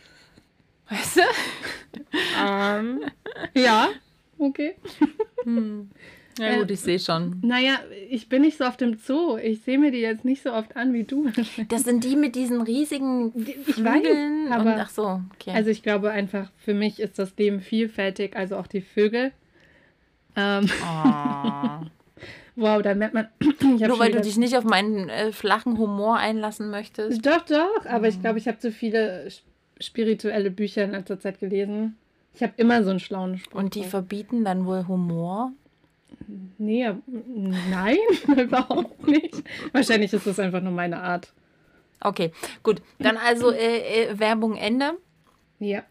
weißt 0.88 1.16
du? 1.16 1.20
Um, 1.92 2.02
ähm, 2.42 3.00
ja, 3.54 3.88
okay. 4.38 4.76
Hm. 5.44 5.90
Ja 6.38 6.58
gut, 6.58 6.70
ich 6.70 6.80
sehe 6.80 6.98
schon. 6.98 7.40
Naja, 7.42 7.78
ich 8.10 8.28
bin 8.28 8.42
nicht 8.42 8.58
so 8.58 8.64
oft 8.64 8.82
im 8.82 8.98
Zoo. 8.98 9.36
Ich 9.36 9.62
sehe 9.62 9.78
mir 9.78 9.90
die 9.90 9.98
jetzt 9.98 10.24
nicht 10.24 10.42
so 10.42 10.52
oft 10.52 10.76
an 10.76 10.92
wie 10.92 11.04
du. 11.04 11.30
Das 11.68 11.84
sind 11.84 12.04
die 12.04 12.16
mit 12.16 12.34
diesen 12.34 12.60
riesigen 12.60 13.32
Flügeln. 13.64 14.52
aber 14.52 14.74
und, 14.74 14.80
ach 14.80 14.90
so, 14.90 15.20
okay. 15.34 15.52
Also 15.54 15.70
ich 15.70 15.82
glaube 15.82 16.10
einfach, 16.10 16.50
für 16.58 16.74
mich 16.74 17.00
ist 17.00 17.18
das 17.18 17.36
Leben 17.36 17.60
vielfältig, 17.60 18.36
also 18.36 18.56
auch 18.56 18.66
die 18.66 18.82
Vögel. 18.82 19.32
Ähm. 20.36 20.68
Oh. 20.82 21.86
wow, 22.56 22.82
da 22.82 22.94
merkt 22.94 23.14
man. 23.14 23.28
Nur 23.60 23.98
weil 23.98 24.12
du 24.12 24.20
dich 24.20 24.36
nicht 24.36 24.56
auf 24.56 24.64
meinen 24.64 25.08
äh, 25.08 25.32
flachen 25.32 25.78
Humor 25.78 26.18
einlassen 26.18 26.70
möchtest. 26.70 27.24
Doch, 27.24 27.44
doch, 27.46 27.86
aber 27.86 28.08
ich 28.08 28.20
glaube, 28.20 28.38
ich 28.38 28.46
habe 28.48 28.58
zu 28.58 28.70
viele 28.70 29.28
spirituelle 29.80 30.50
Bücher 30.50 30.84
in 30.84 30.90
letzter 30.90 31.18
Zeit 31.18 31.40
gelesen. 31.40 31.96
Ich 32.34 32.42
habe 32.42 32.52
immer 32.56 32.82
so 32.84 32.90
einen 32.90 33.00
schlauen 33.00 33.38
Spruch. 33.38 33.58
Und 33.58 33.74
die 33.74 33.84
verbieten 33.84 34.44
dann 34.44 34.66
wohl 34.66 34.86
Humor? 34.86 35.52
Nee, 36.58 36.90
nein, 37.06 37.98
überhaupt 38.36 39.06
nicht. 39.06 39.42
Wahrscheinlich 39.72 40.12
ist 40.12 40.26
das 40.26 40.38
einfach 40.38 40.62
nur 40.62 40.72
meine 40.72 40.98
Art. 40.98 41.32
Okay, 42.00 42.32
gut. 42.62 42.82
Dann 42.98 43.16
also 43.16 43.50
äh, 43.50 44.04
äh, 44.04 44.18
Werbung 44.18 44.56
Ende. 44.56 44.96
Ja. 45.58 45.82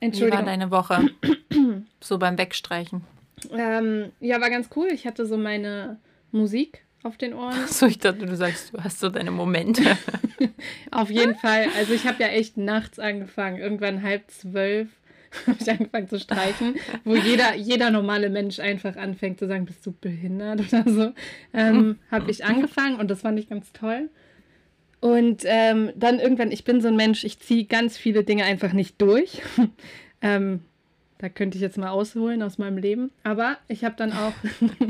Entschuldigung. 0.00 0.40
Wie 0.40 0.46
war 0.46 0.50
deine 0.50 0.70
Woche? 0.70 1.10
so 2.00 2.18
beim 2.18 2.38
Wegstreichen. 2.38 3.02
Ähm, 3.52 4.12
ja, 4.20 4.40
war 4.40 4.50
ganz 4.50 4.70
cool. 4.76 4.88
Ich 4.92 5.06
hatte 5.06 5.26
so 5.26 5.36
meine 5.36 5.98
Musik 6.32 6.84
auf 7.02 7.16
den 7.16 7.34
Ohren. 7.34 7.66
So, 7.68 7.86
ich 7.86 7.98
dachte, 7.98 8.26
du 8.26 8.36
sagst, 8.36 8.74
du 8.74 8.82
hast 8.82 9.00
so 9.00 9.08
deine 9.08 9.30
Momente. 9.30 9.82
auf 10.90 11.10
jeden 11.10 11.36
Fall. 11.36 11.66
Also 11.76 11.92
ich 11.94 12.06
habe 12.06 12.22
ja 12.22 12.28
echt 12.28 12.56
nachts 12.56 12.98
angefangen, 12.98 13.58
irgendwann 13.58 14.02
halb 14.02 14.30
zwölf 14.30 14.88
habe 15.46 15.58
ich 15.60 15.70
angefangen 15.70 16.08
zu 16.08 16.18
streichen, 16.18 16.76
wo 17.04 17.14
jeder, 17.16 17.54
jeder 17.54 17.90
normale 17.90 18.30
Mensch 18.30 18.58
einfach 18.60 18.96
anfängt 18.96 19.38
zu 19.38 19.46
sagen, 19.46 19.66
bist 19.66 19.84
du 19.86 19.92
behindert 19.92 20.60
oder 20.60 20.84
so. 20.90 21.12
Ähm, 21.52 21.98
habe 22.10 22.30
ich 22.30 22.44
angefangen 22.44 22.98
und 22.98 23.10
das 23.10 23.22
fand 23.22 23.38
ich 23.38 23.48
ganz 23.48 23.72
toll. 23.72 24.10
Und 25.00 25.42
ähm, 25.44 25.92
dann 25.94 26.18
irgendwann, 26.18 26.50
ich 26.50 26.64
bin 26.64 26.80
so 26.80 26.88
ein 26.88 26.96
Mensch, 26.96 27.24
ich 27.24 27.38
ziehe 27.38 27.64
ganz 27.64 27.96
viele 27.96 28.24
Dinge 28.24 28.44
einfach 28.44 28.72
nicht 28.72 29.00
durch. 29.00 29.42
ähm, 30.22 30.60
da 31.18 31.28
könnte 31.28 31.56
ich 31.56 31.62
jetzt 31.62 31.78
mal 31.78 31.90
ausholen 31.90 32.42
aus 32.42 32.58
meinem 32.58 32.78
Leben. 32.78 33.10
Aber 33.22 33.58
ich 33.68 33.84
habe 33.84 33.94
dann 33.96 34.12
auch 34.12 34.32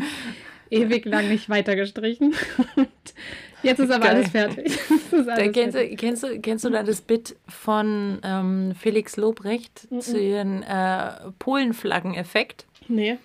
ewig 0.71 1.04
lang 1.04 1.28
nicht 1.28 1.49
weiter 1.49 1.76
gestrichen. 1.76 2.35
Jetzt 3.62 3.81
ist 3.81 3.91
aber 3.91 4.05
Geil. 4.05 4.17
alles 4.17 4.31
fertig. 4.31 4.79
Alles 5.12 5.27
da 5.27 5.49
kennst, 5.49 5.77
fertig. 5.77 5.91
Du, 5.91 5.97
kennst, 5.97 6.23
du, 6.23 6.41
kennst 6.41 6.65
du 6.65 6.71
da 6.71 6.83
das 6.83 7.00
Bit 7.00 7.37
von 7.49 8.21
ähm, 8.23 8.75
Felix 8.79 9.17
Lobrecht 9.17 9.91
mhm. 9.91 10.00
zu 10.00 10.19
ihren 10.19 10.62
äh, 10.62 11.31
Polenflaggen-Effekt? 11.38 12.67
Nee. 12.88 13.19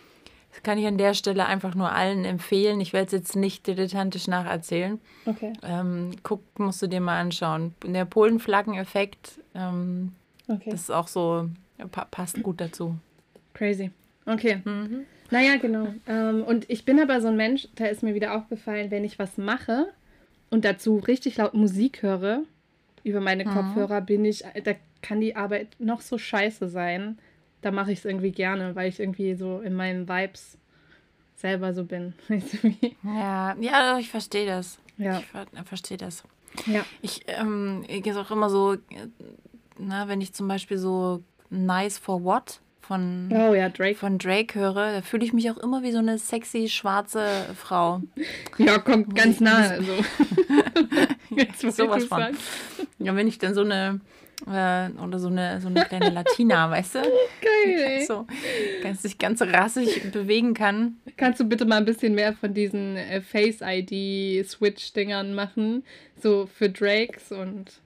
Das 0.52 0.64
kann 0.64 0.78
ich 0.78 0.86
an 0.86 0.98
der 0.98 1.14
Stelle 1.14 1.46
einfach 1.46 1.76
nur 1.76 1.92
allen 1.92 2.26
empfehlen. 2.26 2.80
Ich 2.80 2.94
werde 2.94 3.08
es 3.08 3.12
jetzt 3.12 3.36
nicht 3.36 3.66
dilettantisch 3.68 4.28
nacherzählen. 4.28 5.00
Okay. 5.26 5.54
Ähm, 5.64 6.12
guck, 6.24 6.42
musst 6.60 6.82
du 6.82 6.88
dir 6.88 7.02
mal 7.02 7.20
anschauen. 7.20 7.74
Der 7.86 8.06
Polenflaggen-Effekt, 8.06 9.40
ähm, 9.56 10.14
okay. 10.48 10.70
das 10.70 10.82
ist 10.82 10.92
auch 10.92 11.08
so, 11.08 11.50
pa 11.92 12.06
passt 12.06 12.42
gut 12.44 12.62
dazu. 12.62 12.96
Crazy. 13.54 13.92
Okay. 14.26 14.62
Mhm. 14.64 15.06
Naja, 15.32 15.58
genau. 15.58 15.88
Ähm, 16.08 16.44
und 16.44 16.70
ich 16.70 16.86
bin 16.86 17.00
aber 17.00 17.20
so 17.20 17.30
ein 17.30 17.36
Mensch, 17.36 17.68
da 17.76 17.86
ist 17.86 18.04
mir 18.04 18.14
wieder 18.14 18.36
aufgefallen, 18.36 18.92
wenn 18.92 19.04
ich 19.04 19.18
was 19.18 19.38
mache 19.38 19.88
und 20.54 20.66
dazu 20.66 20.98
richtig 20.98 21.38
laut 21.38 21.56
Musik 21.56 22.04
höre 22.04 22.44
über 23.04 23.20
meine 23.20 23.44
mhm. 23.44 23.50
Kopfhörer, 23.50 24.02
bin 24.02 24.24
ich, 24.24 24.44
da 24.64 24.74
kann 25.02 25.20
die 25.20 25.36
Arbeit 25.36 25.70
noch 25.80 26.02
so 26.02 26.20
scheiße 26.20 26.70
sein. 26.70 27.18
Da 27.62 27.72
mache 27.72 27.92
ich 27.92 28.00
es 28.00 28.06
irgendwie 28.06 28.32
gerne, 28.32 28.76
weil 28.76 28.88
ich 28.88 29.00
irgendwie 29.00 29.34
so 29.34 29.62
in 29.62 29.74
meinen 29.74 30.08
Vibes 30.08 30.60
selber 31.36 31.74
so 31.74 31.86
bin. 31.86 32.14
ja, 33.04 33.56
ja, 33.60 33.98
ich 33.98 34.12
verstehe 34.12 34.46
das. 34.46 34.78
Ja. 35.00 35.22
Ich 35.22 35.26
ver 35.26 35.48
verstehe 35.66 35.98
das. 35.98 36.24
Ja. 36.68 36.86
Ich, 37.02 37.22
ähm, 37.26 37.84
ich 37.88 38.04
gehe 38.04 38.16
auch 38.16 38.30
immer 38.30 38.52
so, 38.52 38.78
na, 39.80 40.08
wenn 40.08 40.22
ich 40.22 40.34
zum 40.34 40.48
Beispiel 40.48 40.78
so 40.78 41.24
Nice 41.50 41.98
for 41.98 42.24
What 42.24 42.62
von, 42.84 43.30
oh, 43.32 43.54
ja, 43.54 43.70
Drake. 43.70 43.96
von 43.96 44.18
Drake 44.18 44.60
höre, 44.60 44.94
da 44.94 45.02
fühle 45.02 45.24
ich 45.24 45.34
mich 45.34 45.50
auch 45.50 45.58
immer 45.58 45.84
wie 45.84 45.92
so 45.92 46.00
eine 46.00 46.18
sexy 46.18 46.68
schwarze 46.68 47.26
Frau. 47.56 48.02
Ja, 48.58 48.78
kommt 48.78 49.16
ganz 49.16 49.40
nah. 49.40 49.70
Also. 49.70 49.92
Jetzt, 51.36 51.64
was 51.64 51.78
Sowas 51.78 52.06
von. 52.06 52.20
Sagst. 52.20 52.42
Ja, 53.00 53.16
wenn 53.16 53.28
ich 53.28 53.40
dann 53.40 53.56
so 53.56 53.62
eine 53.62 54.00
äh, 54.48 54.90
oder 55.02 55.20
so 55.20 55.30
eine, 55.30 55.62
so 55.62 55.70
eine 55.70 55.86
kleine 55.86 56.10
Latina, 56.10 56.70
weißt 56.70 56.96
du? 56.96 57.00
Geil. 57.42 58.04
So, 58.06 58.28
ganz 58.82 59.02
sich 59.02 59.18
ganz 59.18 59.42
rassig 59.42 60.12
bewegen 60.12 60.54
kann. 60.54 60.98
Kannst 61.18 61.40
du 61.40 61.46
bitte 61.46 61.64
mal 61.66 61.78
ein 61.78 61.86
bisschen 61.86 62.14
mehr 62.16 62.34
von 62.34 62.54
diesen 62.54 62.98
äh, 62.98 63.22
Face-ID-Switch-Dingern 63.22 65.34
machen? 65.34 65.84
So 66.22 66.46
für 66.46 66.70
Drakes 66.70 67.32
und. 67.32 67.80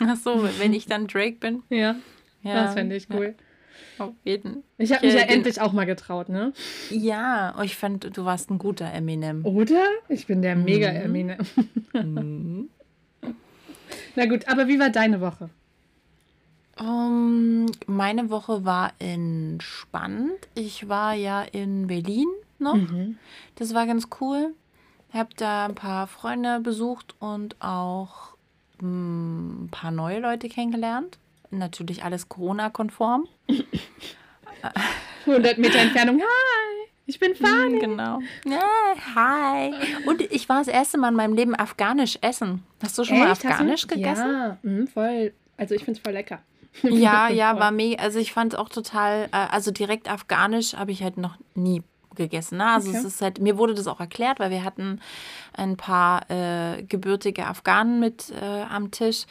Ach 0.00 0.16
so, 0.16 0.48
wenn 0.58 0.72
ich 0.72 0.86
dann 0.86 1.06
Drake 1.06 1.36
bin? 1.40 1.62
Ja. 1.70 1.96
ja 2.42 2.64
das 2.64 2.72
fände 2.74 2.96
ich 2.96 3.08
cool. 3.10 3.34
Ja. 3.38 3.44
Auf 3.98 4.14
jeden. 4.24 4.62
Ich 4.76 4.92
habe 4.92 5.06
mich 5.06 5.14
ja 5.14 5.22
endlich 5.22 5.60
auch 5.60 5.72
mal 5.72 5.86
getraut, 5.86 6.28
ne? 6.28 6.52
Ja, 6.90 7.54
oh, 7.58 7.62
ich 7.62 7.76
fand, 7.76 8.16
du 8.16 8.24
warst 8.24 8.50
ein 8.50 8.58
guter 8.58 8.92
Eminem. 8.92 9.44
Oder? 9.44 9.84
Ich 10.08 10.26
bin 10.26 10.42
der 10.42 10.56
mega 10.56 10.90
mhm. 10.90 10.96
Eminem. 10.96 11.38
mhm. 11.92 12.68
Na 14.16 14.26
gut, 14.26 14.48
aber 14.48 14.68
wie 14.68 14.78
war 14.78 14.90
deine 14.90 15.20
Woche? 15.20 15.50
Um, 16.80 17.66
meine 17.86 18.30
Woche 18.30 18.64
war 18.64 18.92
entspannt. 18.98 20.48
Ich 20.54 20.88
war 20.88 21.14
ja 21.14 21.42
in 21.42 21.88
Berlin 21.88 22.28
noch. 22.58 22.76
Mhm. 22.76 23.16
Das 23.56 23.74
war 23.74 23.86
ganz 23.86 24.08
cool. 24.20 24.54
Hab 25.12 25.36
da 25.36 25.66
ein 25.66 25.74
paar 25.74 26.06
Freunde 26.06 26.60
besucht 26.60 27.14
und 27.18 27.56
auch 27.60 28.36
mm, 28.80 29.64
ein 29.64 29.68
paar 29.70 29.90
neue 29.90 30.20
Leute 30.20 30.48
kennengelernt. 30.48 31.18
Natürlich 31.50 32.04
alles 32.04 32.28
Corona-konform. 32.28 33.26
100 35.26 35.58
Meter 35.58 35.78
Entfernung. 35.78 36.20
Hi, 36.20 36.88
ich 37.06 37.18
bin 37.18 37.34
Fanny. 37.34 37.78
Genau. 37.78 38.20
Ja, 38.44 38.60
hi. 39.14 39.72
Und 40.06 40.20
ich 40.20 40.48
war 40.48 40.58
das 40.58 40.68
erste 40.68 40.98
Mal 40.98 41.08
in 41.08 41.14
meinem 41.14 41.34
Leben 41.34 41.54
afghanisch 41.54 42.18
essen. 42.22 42.62
Hast 42.82 42.96
du 42.98 43.04
schon 43.04 43.18
mal 43.18 43.30
Echt? 43.30 43.44
Du- 43.44 43.48
afghanisch 43.48 43.86
gegessen? 43.86 44.32
Ja, 44.32 44.58
mhm, 44.62 44.86
voll. 44.88 45.32
Also 45.56 45.74
ich 45.74 45.84
finde 45.84 45.98
es 45.98 46.02
voll 46.04 46.12
lecker. 46.14 46.40
Ja, 46.82 47.28
ja, 47.28 47.58
war 47.58 47.70
mega. 47.72 48.00
Also 48.02 48.18
ich 48.18 48.32
fand 48.32 48.52
es 48.52 48.58
auch 48.58 48.68
total, 48.68 49.24
äh, 49.32 49.36
also 49.50 49.70
direkt 49.70 50.08
afghanisch 50.08 50.74
habe 50.74 50.92
ich 50.92 51.02
halt 51.02 51.16
noch 51.16 51.36
nie 51.54 51.82
gegessen. 52.14 52.58
Ne? 52.58 52.66
Also 52.66 52.90
Okay. 52.90 52.98
es 52.98 53.04
ist 53.04 53.22
halt, 53.22 53.40
mir 53.40 53.58
wurde 53.58 53.74
das 53.74 53.86
auch 53.86 54.00
erklärt, 54.00 54.38
weil 54.38 54.50
wir 54.50 54.62
hatten 54.64 55.00
ein 55.54 55.76
paar 55.76 56.30
äh, 56.30 56.82
gebürtige 56.82 57.46
Afghanen 57.46 58.00
mit 58.00 58.30
äh, 58.40 58.62
am 58.70 58.90
Tisch, 58.90 59.24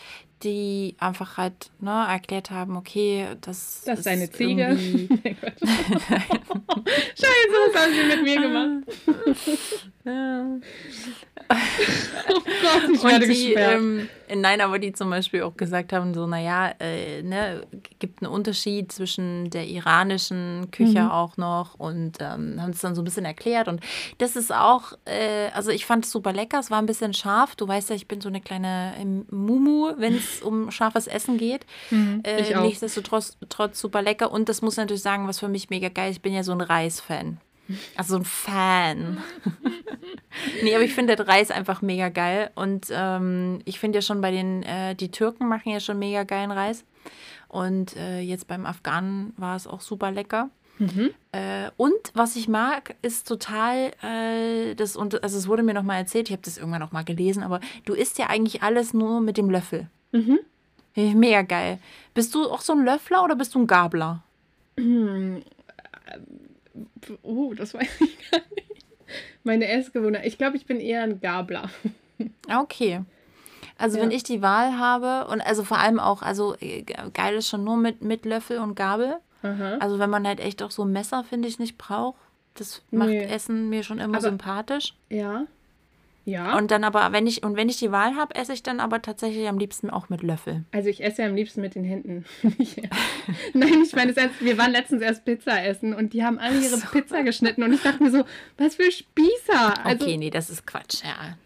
die 0.44 0.96
einfach 1.00 1.38
halt 1.38 1.72
ne, 1.80 2.06
erklärt 2.10 2.52
haben, 2.52 2.78
okay, 2.78 3.28
das, 3.42 3.84
Das 3.86 4.00
ist 4.02 4.08
eine 4.08 4.30
Ziege. 4.30 4.62
irgendwie-. 4.64 5.08
Scheiße, 7.16 7.56
was 7.74 7.82
haben 7.82 7.94
sie 7.94 8.04
mit 8.16 8.24
mir 8.24 8.42
gemacht? 8.42 8.98
Ja. 10.08 10.46
Oh 11.50 12.42
Gott, 12.62 12.90
ich 12.94 13.04
Und 13.04 13.10
werde 13.10 13.28
die, 13.28 13.46
gesperrt. 13.48 13.82
ähm, 13.82 14.10
nein, 14.36 14.62
aber 14.62 14.80
die 14.80 14.94
zum 14.94 15.10
Beispiel 15.10 15.44
auch 15.44 15.58
gesagt 15.58 15.92
haben, 15.92 16.14
so, 16.14 16.26
naja, 16.28 16.74
äh, 16.80 17.22
ne, 17.24 17.68
gibt 18.00 18.22
einen 18.24 18.32
Unterschied 18.32 18.90
zwischen 18.92 19.50
der 19.50 19.68
iranischen 19.68 20.72
Küche 20.72 21.02
Mhm. 21.04 21.10
auch 21.12 21.36
noch 21.36 21.74
und 21.78 22.20
ähm, 22.22 22.62
haben 22.62 22.70
es 22.72 22.80
dann 22.80 22.96
so 22.96 23.02
ein 23.02 23.06
bisschen 23.06 23.26
erklärt. 23.26 23.68
Und 23.68 23.82
das 24.18 24.38
ist 24.38 24.54
auch, 24.54 24.94
äh, 25.04 25.50
also 25.54 25.72
ich 25.72 25.86
fand 25.86 26.06
es 26.06 26.12
super 26.12 26.32
lecker, 26.32 26.60
es 26.60 26.72
war 26.72 26.80
ein 26.80 26.86
bisschen 26.86 27.14
scharf. 27.14 27.58
Du 27.58 27.68
weißt 27.68 27.90
ja, 27.90 27.96
ich 27.98 28.08
bin 28.08 28.22
so 28.22 28.30
eine 28.30 28.40
kleine 28.40 28.94
ähm, 28.98 29.26
Mumu, 29.30 29.92
wenn 29.98 30.16
es 30.16 30.27
um 30.42 30.72
scharfes 30.72 31.08
Essen 31.08 31.38
geht. 31.38 31.66
Mhm, 31.92 32.22
Äh, 32.24 32.60
nichtsdestotrotz 32.62 33.38
trotz 33.50 33.80
super 33.80 34.02
lecker. 34.02 34.32
Und 34.32 34.50
das 34.50 34.62
muss 34.62 34.74
ich 34.74 34.80
natürlich 34.80 35.02
sagen, 35.04 35.28
was 35.28 35.40
für 35.40 35.48
mich 35.48 35.70
mega 35.70 35.90
geil 35.90 36.10
ist, 36.10 36.18
ich 36.18 36.22
bin 36.22 36.34
ja 36.34 36.44
so 36.44 36.52
ein 36.52 36.62
Reis-Fan. 36.62 37.38
Also 37.98 38.14
so 38.14 38.20
ein 38.20 38.26
Fan. 38.26 39.18
nee, 40.64 40.74
aber 40.74 40.84
ich 40.84 40.94
finde 40.94 41.16
der 41.16 41.28
Reis 41.28 41.52
einfach 41.52 41.82
mega 41.82 42.10
geil. 42.10 42.52
Und 42.56 42.88
ähm, 42.92 43.60
ich 43.66 43.80
finde 43.80 43.98
ja 43.98 44.02
schon 44.02 44.22
bei 44.22 44.32
den, 44.32 44.64
äh, 44.64 44.96
die 44.96 45.12
Türken 45.12 45.48
machen 45.48 45.72
ja 45.72 45.80
schon 45.80 46.00
mega 46.00 46.24
geilen 46.24 46.52
Reis. 46.52 46.86
Und 47.50 47.96
äh, 47.98 48.20
jetzt 48.20 48.48
beim 48.48 48.66
Afghanen 48.66 49.34
war 49.38 49.56
es 49.56 49.68
auch 49.68 49.82
super 49.82 50.12
lecker. 50.12 50.50
Mhm. 50.80 51.10
Äh, 51.32 51.72
und 51.76 51.98
was 52.14 52.36
ich 52.36 52.48
mag, 52.48 52.96
ist 53.02 53.28
total, 53.28 53.92
äh, 54.04 54.76
das, 54.76 54.96
und, 54.96 55.24
also 55.24 55.38
es 55.38 55.48
wurde 55.48 55.64
mir 55.64 55.74
nochmal 55.74 55.98
erzählt, 55.98 56.30
ich 56.30 56.34
habe 56.34 56.44
das 56.44 56.58
irgendwann 56.58 56.82
noch 56.82 56.92
mal 56.92 57.04
gelesen, 57.04 57.42
aber 57.44 57.60
du 57.86 57.94
isst 57.94 58.20
ja 58.20 58.28
eigentlich 58.28 58.62
alles 58.64 58.94
nur 58.94 59.22
mit 59.22 59.38
dem 59.38 59.50
Löffel. 59.50 59.88
Mhm. 60.24 60.40
Mega 61.20 61.42
geil. 61.44 61.80
Bist 62.14 62.34
du 62.34 62.50
auch 62.50 62.62
so 62.62 62.74
ein 62.74 62.84
Löffler 62.84 63.24
oder 63.24 63.36
bist 63.36 63.54
du 63.56 63.60
ein 63.60 63.68
Gabler? 63.68 64.24
Oh, 67.24 67.54
das 67.54 67.74
weiß 67.74 67.88
ich 68.02 68.32
gar 68.32 68.40
nicht. 68.56 68.86
Meine 69.44 69.68
Essgewohnheit. 69.68 70.26
Ich 70.26 70.38
glaube, 70.38 70.58
ich 70.58 70.66
bin 70.66 70.80
eher 70.80 71.04
ein 71.04 71.20
Gabler. 71.22 71.70
Ah, 72.48 72.62
Okay. 72.62 73.02
Also 73.78 73.98
Ja. 73.98 74.04
wenn 74.04 74.10
ich 74.12 74.24
die 74.24 74.42
Wahl 74.42 74.80
habe 74.80 75.30
und 75.30 75.40
also 75.40 75.64
vor 75.64 75.78
allem 75.78 76.00
auch, 76.00 76.24
also 76.24 76.56
äh, 76.60 76.82
geil 77.14 77.36
ist 77.36 77.48
schon 77.48 77.64
nur 77.64 77.78
mit, 77.78 78.02
mit 78.02 78.26
Löffel 78.26 78.58
und 78.58 78.74
Gabel. 78.74 79.18
Aha. 79.44 79.78
Also 79.80 80.00
wenn 80.00 80.10
man 80.10 80.26
halt 80.26 80.40
echt 80.40 80.64
auch 80.64 80.72
so 80.72 80.84
ein 80.84 80.92
Messer, 80.92 81.24
finde 81.24 81.48
ich, 81.48 81.60
nicht 81.60 81.78
braucht. 81.78 82.18
Das 82.56 82.82
macht 82.90 83.10
Nee. 83.10 83.22
Essen 83.26 83.70
mir 83.70 83.84
schon 83.84 84.00
immer 84.00 84.18
Aber- 84.18 84.22
sympathisch. 84.30 84.96
Ja. 85.10 85.46
Ja. 86.28 86.58
Und 86.58 86.72
dann 86.72 86.84
aber, 86.84 87.14
wenn 87.14 87.26
ich, 87.26 87.44
und 87.44 87.56
wenn 87.56 87.70
ich 87.70 87.78
die 87.78 87.90
Wahl 87.94 88.16
habe, 88.16 88.36
esse 88.36 88.52
ich 88.52 88.62
dann 88.62 88.82
aber 88.82 89.02
tatsächlich 89.02 89.48
am 89.48 89.58
liebsten 89.58 89.90
auch 89.90 90.10
mit 90.10 90.24
Löffel. 90.24 90.66
Also 90.74 90.90
ich 90.90 91.02
esse 91.02 91.22
ja 91.22 91.30
am 91.30 91.36
liebsten 91.36 91.62
mit 91.62 91.74
den 91.74 91.86
Händen. 91.86 92.26
Nein, 93.54 93.82
ich 93.82 93.96
meine, 93.96 94.12
es 94.12 94.18
ernst. 94.18 94.44
wir 94.44 94.58
waren 94.58 94.74
letztens 94.74 95.02
erst 95.02 95.24
Pizza 95.24 95.64
essen 95.64 95.94
und 95.94 96.12
die 96.12 96.26
haben 96.26 96.38
alle 96.38 96.60
ihre 96.60 96.76
so. 96.76 96.88
Pizza 96.92 97.24
geschnitten 97.24 97.64
und 97.64 97.72
ich 97.72 97.82
dachte 97.82 98.04
mir 98.04 98.12
so, 98.12 98.26
was 98.58 98.76
für 98.76 98.92
Spießer. 98.92 99.86
Also, 99.86 100.04
okay, 100.04 100.18
nee, 100.18 100.30
das 100.30 100.50
ist 100.50 100.68
Quatsch, 100.68 101.02
ja. 101.06 101.38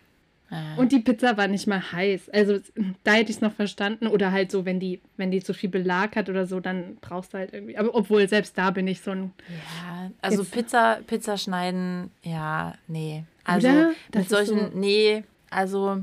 Und 0.76 0.92
die 0.92 1.00
Pizza 1.00 1.38
war 1.38 1.48
nicht 1.48 1.66
mal 1.66 1.94
heiß. 1.94 2.30
Also 2.30 2.60
da 3.06 3.14
hätte 3.14 3.30
ich 3.30 3.38
es 3.38 3.42
noch 3.42 3.54
verstanden. 3.54 4.08
Oder 4.08 4.34
halt 4.34 4.52
so, 4.52 4.66
wenn 4.66 4.82
die, 4.82 5.00
wenn 5.16 5.32
die 5.32 5.42
zu 5.42 5.54
viel 5.54 5.70
Belag 5.70 6.18
hat 6.18 6.28
oder 6.28 6.46
so, 6.46 6.60
dann 6.60 6.98
brauchst 7.00 7.34
du 7.34 7.38
halt 7.38 7.54
irgendwie. 7.54 7.78
Aber 7.78 7.96
obwohl, 7.96 8.28
selbst 8.28 8.58
da 8.58 8.72
bin 8.72 8.86
ich 8.86 9.00
so 9.00 9.12
ein. 9.12 9.32
ja, 9.48 10.12
also 10.22 10.44
Pizza, 10.44 11.00
Pizza 11.08 11.38
schneiden, 11.38 12.12
ja, 12.24 12.74
nee. 12.88 13.24
Also 13.44 13.68
Oder? 13.70 13.92
Mit 14.16 14.30
solchen, 14.30 14.60
so- 14.72 14.78
nee, 14.78 15.24
also 15.50 15.98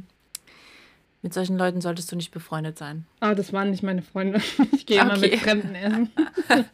mit 1.22 1.34
solchen 1.34 1.58
Leuten 1.58 1.80
solltest 1.80 2.10
du 2.12 2.16
nicht 2.16 2.30
befreundet 2.32 2.78
sein. 2.78 3.04
Ah, 3.20 3.34
das 3.34 3.52
waren 3.52 3.70
nicht 3.70 3.82
meine 3.82 4.02
Freunde. 4.02 4.40
Ich 4.72 4.86
gehe 4.86 5.00
immer 5.00 5.16
Okay. 5.16 5.30
mit 5.32 5.40
Fremden 5.40 5.74
essen. 5.74 6.10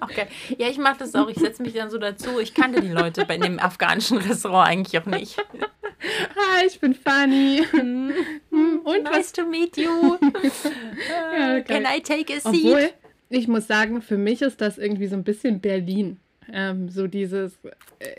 Okay. 0.00 0.26
Ja, 0.58 0.68
ich 0.68 0.78
mache 0.78 0.98
das 0.98 1.14
auch. 1.14 1.28
Ich 1.28 1.38
setze 1.38 1.62
mich 1.62 1.72
dann 1.74 1.90
so 1.90 1.98
dazu. 1.98 2.38
Ich 2.40 2.54
kannte 2.54 2.80
die 2.80 2.88
Leute 2.88 3.24
bei 3.26 3.36
dem 3.38 3.58
afghanischen 3.58 4.18
Restaurant 4.18 4.68
eigentlich 4.68 5.00
auch 5.00 5.06
nicht. 5.06 5.36
Hi, 5.38 6.66
ich 6.66 6.80
bin 6.80 6.94
Fanny. 6.94 7.62
Hm, 7.70 8.80
Und 8.84 9.04
was? 9.04 9.12
nice 9.12 9.32
to 9.32 9.46
meet 9.46 9.76
you. 9.76 10.18
Ja, 11.32 11.60
Can 11.60 11.82
geil. 11.82 11.86
I 11.96 12.00
take 12.02 12.32
a 12.34 12.40
seat? 12.40 12.64
Obwohl, 12.64 12.90
ich 13.30 13.48
muss 13.48 13.66
sagen, 13.66 14.02
für 14.02 14.18
mich 14.18 14.42
ist 14.42 14.60
das 14.60 14.78
irgendwie 14.78 15.06
so 15.06 15.16
ein 15.16 15.24
bisschen 15.24 15.60
Berlin. 15.60 16.18
Ähm, 16.52 16.88
so 16.88 17.06
dieses, 17.06 17.58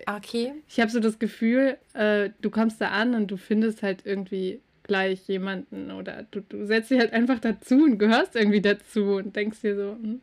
Okay. 0.08 0.54
ich 0.68 0.80
habe 0.80 0.92
so 0.92 1.00
das 1.00 1.20
Gefühl, 1.20 1.78
äh, 1.94 2.30
du 2.42 2.50
kommst 2.50 2.82
da 2.82 2.90
an 2.90 3.14
und 3.16 3.28
du 3.28 3.38
findest 3.38 3.84
halt 3.84 4.06
irgendwie 4.06 4.62
gleich 4.84 5.28
jemanden 5.28 5.92
oder 5.92 6.24
du, 6.32 6.42
du 6.42 6.66
setzt 6.66 6.92
dich 6.92 7.00
halt 7.00 7.14
einfach 7.14 7.40
dazu 7.40 7.76
und 7.76 7.98
gehörst 7.98 8.36
irgendwie 8.36 8.62
dazu 8.62 9.16
und 9.16 9.36
denkst 9.36 9.62
dir 9.62 9.76
so, 9.76 9.92
hm, 9.94 10.22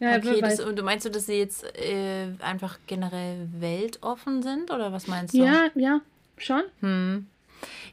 ja, 0.00 0.18
Okay, 0.18 0.42
das, 0.42 0.56
du 0.56 0.82
meinst 0.82 1.06
du, 1.06 1.10
dass 1.10 1.26
sie 1.26 1.34
jetzt 1.38 1.64
äh, 1.78 2.26
einfach 2.40 2.78
generell 2.86 3.48
weltoffen 3.58 4.42
sind 4.42 4.70
oder 4.70 4.92
was 4.92 5.06
meinst 5.06 5.34
du? 5.34 5.44
ja, 5.44 5.68
ja, 5.74 6.00
schon. 6.36 6.62
Hm. 6.80 7.26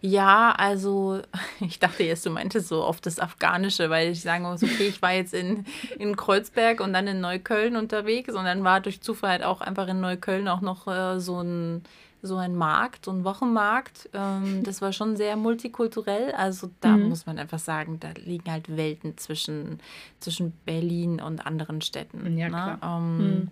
Ja, 0.01 0.51
also 0.57 1.21
ich 1.59 1.79
dachte 1.79 2.03
jetzt, 2.03 2.25
du 2.25 2.31
meintest 2.31 2.67
so 2.67 2.83
auf 2.83 2.99
das 3.01 3.19
Afghanische, 3.19 3.89
weil 3.89 4.11
ich 4.11 4.21
sagen 4.21 4.43
muss, 4.43 4.63
okay, 4.63 4.87
ich 4.87 5.01
war 5.01 5.13
jetzt 5.13 5.33
in, 5.33 5.65
in 5.99 6.15
Kreuzberg 6.15 6.79
und 6.81 6.91
dann 6.93 7.07
in 7.07 7.21
Neukölln 7.21 7.75
unterwegs 7.75 8.33
und 8.33 8.43
dann 8.45 8.63
war 8.63 8.81
durch 8.81 9.01
Zufall 9.01 9.29
halt 9.31 9.43
auch 9.43 9.61
einfach 9.61 9.87
in 9.87 10.01
Neukölln 10.01 10.47
auch 10.47 10.61
noch 10.61 10.87
äh, 10.87 11.19
so 11.19 11.41
ein 11.41 11.83
so 12.23 12.37
ein 12.37 12.55
Markt, 12.55 13.05
so 13.05 13.11
ein 13.11 13.23
Wochenmarkt. 13.23 14.07
Ähm, 14.13 14.61
das 14.63 14.79
war 14.79 14.93
schon 14.93 15.17
sehr 15.17 15.35
multikulturell. 15.35 16.31
Also 16.33 16.69
da 16.79 16.95
Mhm. 16.95 17.09
muss 17.09 17.25
man 17.25 17.39
einfach 17.39 17.57
sagen, 17.57 17.99
da 17.99 18.09
liegen 18.23 18.51
halt 18.51 18.77
Welten 18.77 19.17
zwischen, 19.17 19.79
zwischen 20.19 20.51
Berlin 20.65 21.19
und 21.19 21.43
anderen 21.47 21.81
Städten. 21.81 22.37
Ja, 22.37 22.49
ne? 22.49 22.51
klar. 22.51 22.79
Ähm, 22.99 23.17
Mhm. 23.17 23.47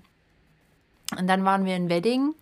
Und 1.20 1.26
dann 1.28 1.46
waren 1.46 1.66
wir 1.66 1.76
in 1.76 1.90
Wedding. 1.90 2.36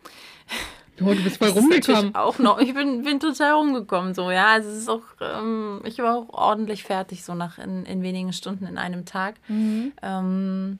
Oh, 1.01 1.13
du 1.13 1.23
bist 1.23 1.37
voll 1.37 1.49
Das 1.49 1.57
rumgekommen. 1.57 2.15
Auch 2.15 2.39
noch. 2.39 2.59
Ich 2.59 2.73
bin, 2.73 3.03
bin 3.03 3.19
total 3.19 3.53
rumgekommen, 3.53 4.13
so, 4.13 4.31
ja. 4.31 4.47
Also 4.47 4.69
es 4.69 4.77
ist 4.77 4.89
auch, 4.89 5.03
ähm, 5.21 5.81
ich 5.85 5.99
war 5.99 6.17
auch 6.17 6.29
ordentlich 6.29 6.83
fertig, 6.83 7.23
so 7.23 7.35
nach 7.35 7.57
in, 7.57 7.85
in 7.85 8.01
wenigen 8.01 8.33
Stunden 8.33 8.65
in 8.65 8.77
einem 8.77 9.05
Tag. 9.05 9.35
Mhm. 9.47 9.91
Ähm, 10.01 10.79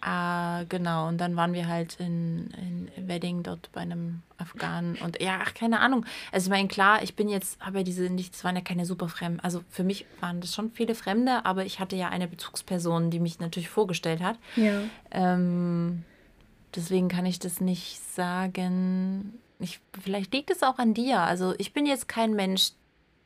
ah, 0.00 0.62
genau, 0.68 1.08
und 1.08 1.18
dann 1.18 1.36
waren 1.36 1.52
wir 1.52 1.68
halt 1.68 1.96
in, 2.00 2.50
in 2.96 3.08
Wedding 3.08 3.42
dort 3.42 3.70
bei 3.72 3.82
einem 3.82 4.22
Afghanen 4.38 4.96
und 5.04 5.20
ja, 5.20 5.40
ach, 5.42 5.52
keine 5.52 5.80
Ahnung. 5.80 6.06
Also 6.32 6.46
ich 6.46 6.50
meine, 6.50 6.68
klar, 6.68 7.02
ich 7.02 7.14
bin 7.14 7.28
jetzt, 7.28 7.60
habe 7.60 7.78
ja 7.78 7.84
diese 7.84 8.04
nicht, 8.04 8.32
das 8.32 8.42
waren 8.42 8.56
ja 8.56 8.62
keine 8.62 8.86
super 8.86 9.08
Fremden. 9.08 9.40
Also 9.40 9.62
für 9.68 9.84
mich 9.84 10.06
waren 10.20 10.40
das 10.40 10.54
schon 10.54 10.70
viele 10.70 10.94
Fremde, 10.94 11.44
aber 11.44 11.66
ich 11.66 11.78
hatte 11.78 11.96
ja 11.96 12.08
eine 12.08 12.26
Bezugsperson, 12.26 13.10
die 13.10 13.20
mich 13.20 13.38
natürlich 13.38 13.68
vorgestellt 13.68 14.22
hat. 14.22 14.38
Ja. 14.56 14.80
Ähm, 15.10 16.04
deswegen 16.74 17.08
kann 17.08 17.26
ich 17.26 17.38
das 17.38 17.60
nicht 17.60 18.00
sagen. 18.14 19.38
Ich, 19.58 19.80
vielleicht 20.00 20.32
liegt 20.32 20.50
es 20.50 20.62
auch 20.62 20.78
an 20.78 20.94
dir. 20.94 21.20
Also 21.20 21.54
ich 21.58 21.72
bin 21.72 21.86
jetzt 21.86 22.08
kein 22.08 22.34
Mensch, 22.34 22.72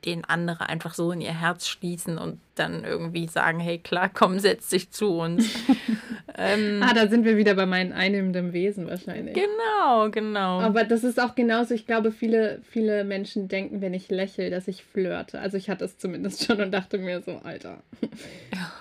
den 0.04 0.24
andere 0.24 0.68
einfach 0.68 0.94
so 0.94 1.12
in 1.12 1.20
ihr 1.20 1.38
Herz 1.38 1.66
schließen 1.66 2.18
und 2.18 2.38
dann 2.56 2.84
irgendwie 2.84 3.26
sagen, 3.26 3.58
hey 3.58 3.78
klar, 3.78 4.10
komm, 4.12 4.38
setz 4.38 4.68
dich 4.68 4.90
zu 4.90 5.18
uns. 5.18 5.48
ähm, 6.36 6.82
Ah, 6.82 6.92
da 6.94 7.08
sind 7.08 7.24
wir 7.24 7.36
wieder 7.36 7.54
bei 7.54 7.66
meinen 7.66 7.92
einnehmenden 7.92 8.52
Wesen 8.52 8.86
wahrscheinlich. 8.88 9.34
genau, 9.34 10.10
genau. 10.10 10.60
Aber 10.60 10.84
das 10.84 11.04
ist 11.04 11.20
auch 11.20 11.34
genauso. 11.34 11.74
Ich 11.74 11.86
glaube, 11.86 12.12
viele, 12.12 12.60
viele 12.68 13.04
Menschen 13.04 13.48
denken, 13.48 13.80
wenn 13.80 13.94
ich 13.94 14.10
lächle, 14.10 14.50
dass 14.50 14.66
ich 14.68 14.84
flirte. 14.84 15.38
Also 15.40 15.56
ich 15.56 15.70
hatte 15.70 15.84
es 15.84 15.98
zumindest 15.98 16.44
schon 16.44 16.60
und 16.60 16.72
dachte 16.72 16.98
mir 16.98 17.22
so, 17.22 17.40
Alter, 17.44 17.82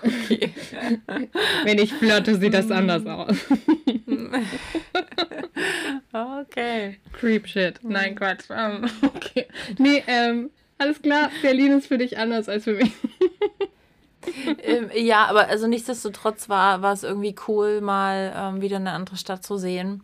okay. 0.02 0.50
wenn 1.64 1.78
ich 1.78 1.92
flirte, 1.92 2.36
sieht 2.36 2.54
das 2.54 2.70
anders 2.70 3.06
aus. 3.06 3.36
okay. 6.12 6.98
Creep 7.12 7.46
shit. 7.46 7.78
Nein, 7.82 8.14
Quatsch. 8.14 8.44
Ähm, 8.50 8.84
okay. 9.02 9.46
Nee, 9.78 10.02
ähm, 10.06 10.50
alles 10.78 11.00
klar. 11.00 11.30
Berlin 11.42 11.72
ist 11.72 11.86
für 11.86 11.98
dich 11.98 12.18
anders 12.18 12.48
als 12.48 12.64
für 12.64 12.74
mich. 12.74 12.92
ähm, 14.62 14.90
ja, 14.94 15.26
aber 15.26 15.48
also 15.48 15.66
nichtsdestotrotz 15.66 16.48
war, 16.48 16.82
war 16.82 16.92
es 16.92 17.02
irgendwie 17.02 17.34
cool, 17.48 17.80
mal 17.80 18.32
ähm, 18.36 18.60
wieder 18.60 18.76
eine 18.76 18.92
andere 18.92 19.16
Stadt 19.16 19.44
zu 19.44 19.56
sehen. 19.56 20.02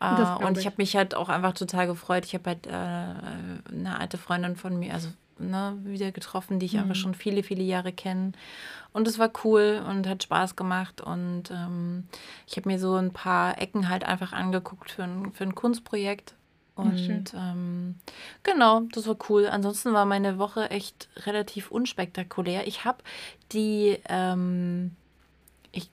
Äh, 0.00 0.44
und 0.44 0.52
ich, 0.52 0.60
ich. 0.60 0.66
habe 0.66 0.76
mich 0.78 0.96
halt 0.96 1.14
auch 1.14 1.28
einfach 1.28 1.54
total 1.54 1.86
gefreut. 1.86 2.24
Ich 2.24 2.34
habe 2.34 2.50
halt 2.50 2.66
äh, 2.66 2.70
eine 2.70 3.98
alte 3.98 4.18
Freundin 4.18 4.56
von 4.56 4.78
mir, 4.78 4.92
also 4.92 5.08
ne, 5.38 5.76
wieder 5.84 6.12
getroffen, 6.12 6.58
die 6.58 6.66
ich 6.66 6.74
mhm. 6.74 6.80
einfach 6.80 6.94
schon 6.94 7.14
viele, 7.14 7.42
viele 7.42 7.62
Jahre 7.62 7.92
kenne. 7.92 8.32
Und 8.92 9.08
es 9.08 9.18
war 9.18 9.30
cool 9.44 9.82
und 9.88 10.08
hat 10.08 10.22
Spaß 10.22 10.56
gemacht. 10.56 11.00
Und 11.00 11.50
ähm, 11.50 12.06
ich 12.46 12.56
habe 12.56 12.68
mir 12.68 12.78
so 12.78 12.94
ein 12.94 13.12
paar 13.12 13.60
Ecken 13.60 13.88
halt 13.88 14.04
einfach 14.04 14.32
angeguckt 14.32 14.90
für 14.90 15.04
ein, 15.04 15.32
für 15.32 15.44
ein 15.44 15.54
Kunstprojekt. 15.54 16.34
Und 16.76 17.32
ähm, 17.36 17.94
genau, 18.42 18.80
das 18.92 19.06
war 19.06 19.16
cool. 19.28 19.46
Ansonsten 19.46 19.92
war 19.92 20.04
meine 20.06 20.38
Woche 20.38 20.70
echt 20.70 21.08
relativ 21.24 21.70
unspektakulär. 21.70 22.66
Ich 22.66 22.84
habe 22.84 22.98
die, 23.52 23.98
ähm, 24.08 24.90
ich, 25.70 25.88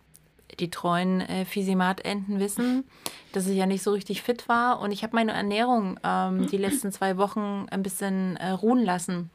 die 0.59 0.71
treuen 0.71 1.21
äh, 1.21 1.45
Fisimat-Enten 1.45 2.39
wissen, 2.39 2.83
dass 3.31 3.47
ich 3.47 3.57
ja 3.57 3.67
nicht 3.67 3.83
so 3.83 3.91
richtig 3.91 4.23
fit 4.23 4.49
war. 4.49 4.79
Und 4.79 4.91
ich 4.91 5.03
habe 5.03 5.15
meine 5.15 5.33
Ernährung 5.33 5.99
ähm, 6.03 6.47
die 6.47 6.57
letzten 6.57 6.91
zwei 6.91 7.17
Wochen 7.17 7.67
ein 7.69 7.83
bisschen 7.83 8.37
äh, 8.37 8.49
ruhen 8.49 8.83
lassen. 8.83 9.29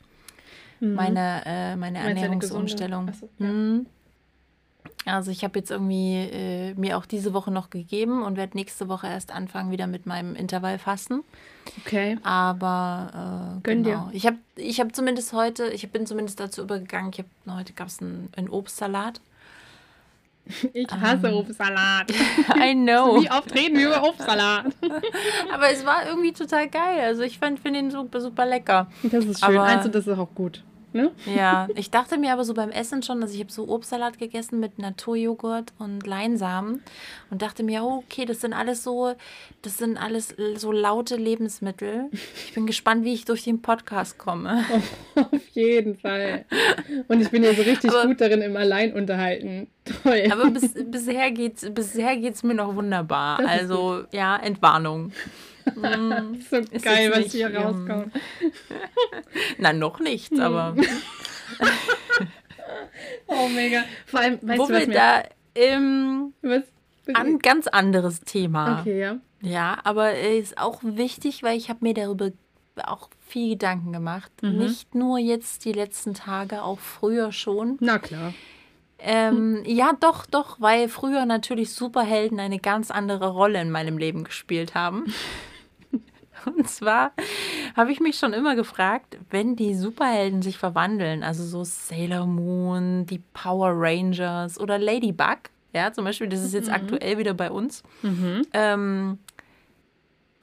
Mhm. 0.81 0.95
Meine, 0.95 1.43
äh, 1.47 1.77
meine 1.77 1.99
Ernährungsumstellung. 1.99 3.13
So, 3.13 3.29
ja. 3.39 3.47
mhm. 3.47 3.87
Also 5.07 5.31
ich 5.31 5.45
habe 5.45 5.59
jetzt 5.59 5.71
irgendwie 5.71 6.16
äh, 6.16 6.75
mir 6.75 6.99
auch 6.99 7.07
diese 7.07 7.33
Woche 7.33 7.53
noch 7.53 7.71
gegeben 7.71 8.25
und 8.25 8.37
werde 8.37 8.57
nächste 8.57 8.88
Woche 8.88 9.07
erst 9.07 9.33
anfangen 9.33 9.71
wieder 9.71 9.87
mit 9.87 10.05
meinem 10.05 10.35
Intervallfasten. 10.35 11.23
Okay. 11.85 12.19
Aber 12.25 13.59
äh, 13.59 13.61
Gönn 13.62 13.85
genau. 13.85 14.09
dir. 14.09 14.16
Ich 14.16 14.27
habe 14.27 14.38
ich 14.57 14.81
hab 14.81 14.95
zumindest 14.97 15.33
heute, 15.33 15.69
ich 15.69 15.88
bin 15.90 16.07
zumindest 16.07 16.40
dazu 16.40 16.62
übergegangen, 16.62 17.12
ich 17.12 17.21
hab, 17.21 17.57
heute 17.57 17.73
gab 17.73 17.87
es 17.87 18.01
einen, 18.01 18.31
einen 18.37 18.49
Obstsalat. 18.49 19.21
Ich 20.73 20.88
hasse 20.88 21.27
ähm. 21.27 21.35
Obstsalat. 21.38 22.09
I 22.57 22.73
know. 22.73 23.21
Wie 23.21 23.29
oft 23.29 23.53
reden 23.53 23.79
wir 23.79 23.88
über 23.88 24.05
Obstsalat? 24.05 24.66
Aber 25.53 25.73
es 25.73 25.85
war 25.85 26.07
irgendwie 26.07 26.33
total 26.33 26.69
geil. 26.69 27.01
Also 27.01 27.23
ich 27.23 27.40
finde 27.40 27.81
ihn 27.81 27.90
super, 27.90 28.21
super 28.21 28.47
lecker. 28.47 28.87
Das 29.03 29.25
ist 29.25 29.45
schön. 29.45 29.57
Aber, 29.57 29.64
also 29.64 29.88
das 29.88 30.07
ist 30.07 30.16
auch 30.16 30.33
gut 30.37 30.62
ne? 30.97 31.13
Ja, 31.35 31.69
ich 31.77 31.91
dachte 31.91 32.19
mir 32.19 32.33
aber 32.33 32.45
so 32.45 32.55
beim 32.55 32.71
Essen 32.71 33.03
schon, 33.03 33.21
dass 33.21 33.33
ich 33.33 33.41
habe 33.41 33.53
so 33.53 33.69
Obstsalat 33.69 34.19
gegessen 34.19 34.59
mit 34.59 34.79
Naturjoghurt 34.79 35.73
und 35.79 36.07
Leinsamen 36.07 36.83
und 37.31 37.43
dachte 37.43 37.63
mir, 37.63 37.83
oh, 37.83 38.03
okay, 38.05 38.25
das 38.25 38.41
sind 38.41 38.53
alles 38.53 38.83
so, 38.83 39.15
das 39.63 39.79
sind 39.79 39.97
alles 39.97 40.35
so 40.57 40.73
laute 40.73 41.17
Lebensmittel. 41.17 42.11
Ich 42.47 42.55
bin 42.55 42.67
gespannt, 42.67 43.05
wie 43.05 43.15
ich 43.15 43.25
durch 43.25 43.45
den 43.45 43.63
Podcast 43.63 44.19
komme. 44.19 44.65
auf 45.15 45.49
jeden 45.53 45.97
Fall. 45.97 46.45
Und 47.09 47.21
ich 47.21 47.31
bin 47.31 47.45
ja 47.45 47.55
so 47.55 47.63
richtig 47.63 47.91
aber, 47.91 48.07
gut 48.07 48.21
darin 48.21 48.43
im 48.43 48.57
Alleinunterhalten. 48.57 49.69
Toll. 50.03 50.25
Aber 50.33 50.51
bis, 50.51 50.75
bisher 50.91 51.31
geht 51.31 51.63
es 51.63 51.73
bisher 51.73 52.17
geht's 52.17 52.43
mir 52.43 52.55
noch 52.55 52.75
wunderbar. 52.75 53.39
Das 53.39 53.51
also, 53.51 54.05
ja, 54.11 54.37
Entwarnung. 54.37 55.13
Mm, 55.75 56.41
so 56.49 56.57
ist 56.57 56.85
geil, 56.85 57.11
was 57.15 57.33
hier 57.33 57.55
rauskommt. 57.55 58.13
Na, 59.59 59.73
noch 59.73 60.01
nichts, 60.01 60.39
aber. 60.39 60.73
Mm. 60.73 60.81
oh, 63.27 63.49
mega. 63.49 63.85
Vor 64.07 64.21
allem, 64.21 64.39
weißt 64.43 64.59
Wo 64.59 64.67
du, 64.67 64.75
was 64.75 64.87
wir 64.87 64.95
da 64.95 65.23
im 65.55 66.33
was? 66.43 66.63
Ein 67.15 67.39
ganz 67.39 67.67
anderes 67.67 68.21
Thema. 68.21 68.81
Okay, 68.81 69.01
ja. 69.01 69.17
Ja, 69.43 69.79
aber 69.85 70.19
ist 70.19 70.59
auch 70.59 70.81
wichtig, 70.83 71.43
weil 71.43 71.57
ich 71.57 71.69
habe 71.69 71.81
mir 71.83 71.95
darüber 71.95 72.31
auch 72.85 73.09
viel 73.21 73.51
Gedanken 73.51 73.93
gemacht. 73.93 74.31
Mhm. 74.43 74.59
Nicht 74.59 74.95
nur 74.95 75.19
jetzt 75.19 75.65
die 75.65 75.73
letzten 75.73 76.15
Tage, 76.15 76.63
auch 76.63 76.79
früher 76.79 77.33
schon. 77.33 77.77
Na 77.81 77.99
klar. 77.99 78.35
Ähm, 78.99 79.63
ja, 79.67 79.93
doch, 80.01 80.27
doch, 80.27 80.61
weil 80.61 80.89
früher 80.89 81.27
natürlich 81.27 81.73
Superhelden 81.73 82.41
eine 82.41 82.59
ganz 82.59 82.91
andere 82.91 83.29
Rolle 83.29 83.61
in 83.61 83.71
meinem 83.71 83.99
Leben 83.99 84.25
gespielt 84.25 84.75
haben. 84.75 85.07
Und 86.47 86.69
zwar 86.69 87.13
habe 87.77 87.93
ich 87.93 88.01
mich 88.01 88.19
schon 88.19 88.33
immer 88.33 88.57
gefragt, 88.57 89.19
wenn 89.31 89.57
die 89.57 89.75
Superhelden 89.75 90.43
sich 90.43 90.59
verwandeln, 90.59 91.23
also 91.23 91.45
so 91.45 91.65
Sailor 91.65 92.27
Moon, 92.27 93.07
die 93.07 93.21
Power 93.35 93.73
Rangers 93.75 94.59
oder 94.59 94.79
Ladybug, 94.79 95.51
ja, 95.73 95.93
zum 95.93 96.05
Beispiel, 96.05 96.29
das 96.29 96.43
ist 96.43 96.55
jetzt 96.55 96.69
mhm. 96.69 96.75
aktuell 96.75 97.19
wieder 97.19 97.35
bei 97.35 97.51
uns. 97.51 97.83
Mhm. 98.03 98.43
Ähm, 98.55 99.19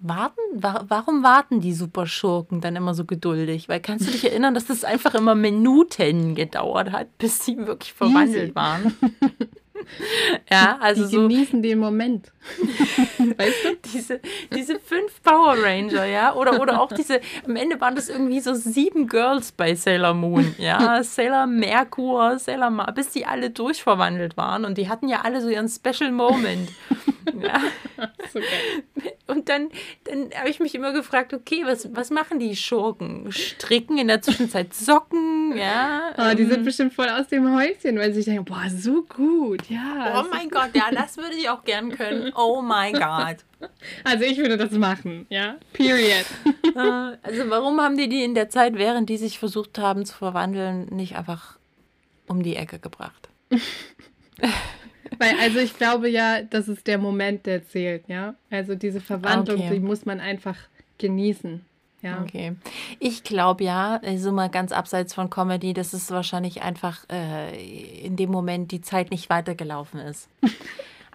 warten, 0.03 0.41
wa 0.53 0.85
warum 0.87 1.23
warten 1.23 1.61
die 1.61 1.73
Superschurken 1.73 2.61
dann 2.61 2.75
immer 2.75 2.93
so 2.93 3.05
geduldig? 3.05 3.69
Weil 3.69 3.79
kannst 3.79 4.07
du 4.07 4.11
dich 4.11 4.25
erinnern, 4.25 4.53
dass 4.53 4.65
das 4.65 4.83
einfach 4.83 5.15
immer 5.15 5.33
Minuten 5.33 6.35
gedauert 6.35 6.91
hat, 6.91 7.17
bis 7.17 7.43
sie 7.45 7.57
wirklich 7.57 7.93
verwandelt 7.93 8.49
Easy. 8.49 8.55
waren? 8.55 8.93
Ja, 10.49 10.77
also 10.79 11.05
die 11.05 11.15
so, 11.15 11.21
genießen 11.27 11.61
den 11.61 11.79
Moment. 11.79 12.31
weißt 13.37 13.65
du? 13.65 13.75
Diese, 13.93 14.21
diese 14.53 14.72
Power 15.33 15.55
Ranger, 15.63 16.05
ja, 16.05 16.35
oder, 16.35 16.61
oder 16.61 16.79
auch 16.79 16.91
diese, 16.91 17.19
am 17.47 17.55
Ende 17.55 17.81
waren 17.81 17.95
das 17.95 18.07
irgendwie 18.07 18.39
so 18.39 18.53
sieben 18.53 19.07
Girls 19.07 19.51
bei 19.51 19.73
Sailor 19.73 20.13
Moon, 20.13 20.53
ja, 20.59 21.03
Sailor 21.03 21.47
Merkur, 21.47 22.37
Sailor 22.37 22.69
Mar, 22.69 22.91
bis 22.93 23.09
die 23.09 23.25
alle 23.25 23.49
durchverwandelt 23.49 24.37
waren 24.37 24.63
und 24.63 24.77
die 24.77 24.89
hatten 24.89 25.07
ja 25.07 25.21
alle 25.23 25.41
so 25.41 25.49
ihren 25.49 25.69
Special 25.69 26.11
Moment. 26.11 26.69
Ja. 27.41 27.61
So 28.33 28.39
und 29.27 29.47
dann, 29.47 29.69
dann 30.05 30.31
habe 30.35 30.49
ich 30.49 30.59
mich 30.59 30.73
immer 30.73 30.91
gefragt, 30.91 31.33
okay, 31.33 31.63
was, 31.65 31.93
was 31.93 32.09
machen 32.09 32.39
die 32.39 32.55
Schurken? 32.55 33.31
Stricken 33.31 33.97
in 33.97 34.07
der 34.07 34.21
Zwischenzeit 34.21 34.73
Socken, 34.73 35.55
ja. 35.55 36.13
Oh, 36.17 36.35
die 36.35 36.43
ähm, 36.43 36.49
sind 36.49 36.65
bestimmt 36.65 36.93
voll 36.93 37.09
aus 37.09 37.27
dem 37.27 37.55
Häuschen, 37.55 37.99
weil 37.99 38.09
sie 38.09 38.21
sich 38.21 38.25
denken, 38.25 38.45
boah, 38.45 38.65
so 38.69 39.03
gut, 39.03 39.69
ja. 39.69 40.19
Oh 40.19 40.27
mein 40.31 40.49
Gott, 40.49 40.69
ja, 40.73 40.89
das 40.91 41.17
würde 41.17 41.35
ich 41.35 41.49
auch 41.49 41.63
gern 41.63 41.91
können. 41.91 42.33
Oh 42.35 42.61
mein 42.61 42.93
Gott. 42.93 43.37
Also 44.03 44.25
ich 44.25 44.37
würde 44.39 44.57
das 44.57 44.71
machen, 44.71 45.25
ja. 45.29 45.55
Period. 45.71 46.25
Äh, 46.75 46.79
also 47.23 47.49
warum 47.49 47.79
haben 47.79 47.95
die 47.95 48.09
die 48.09 48.21
in 48.21 48.35
der 48.35 48.49
Zeit, 48.49 48.75
während 48.75 49.07
die 49.07 49.15
sich 49.15 49.39
versucht 49.39 49.77
haben 49.79 50.05
zu 50.05 50.17
verwandeln, 50.17 50.87
nicht 50.87 51.15
einfach 51.15 51.57
um 52.27 52.43
die 52.43 52.57
Ecke 52.57 52.79
gebracht? 52.79 53.29
Weil, 55.23 55.39
also 55.39 55.59
ich 55.59 55.77
glaube 55.77 56.09
ja, 56.09 56.41
das 56.41 56.67
ist 56.67 56.87
der 56.87 56.97
Moment, 56.97 57.45
der 57.45 57.65
zählt, 57.65 58.07
ja. 58.07 58.35
Also 58.49 58.75
diese 58.75 58.99
Verwandlung, 58.99 59.59
okay. 59.59 59.69
die 59.73 59.79
muss 59.79 60.05
man 60.05 60.19
einfach 60.19 60.57
genießen. 60.97 61.63
Ja. 62.01 62.21
Okay. 62.21 62.55
Ich 62.99 63.23
glaube 63.23 63.63
ja, 63.63 64.01
also 64.03 64.33
mal 64.33 64.49
ganz 64.49 64.73
abseits 64.73 65.13
von 65.13 65.29
Comedy, 65.29 65.73
dass 65.73 65.93
es 65.93 66.11
wahrscheinlich 66.11 66.61
einfach 66.61 67.05
äh, 67.09 68.05
in 68.05 68.17
dem 68.17 68.29
Moment 68.29 68.71
die 68.71 68.81
Zeit 68.81 69.09
nicht 69.11 69.29
weitergelaufen 69.29 69.99
ist. 69.99 70.29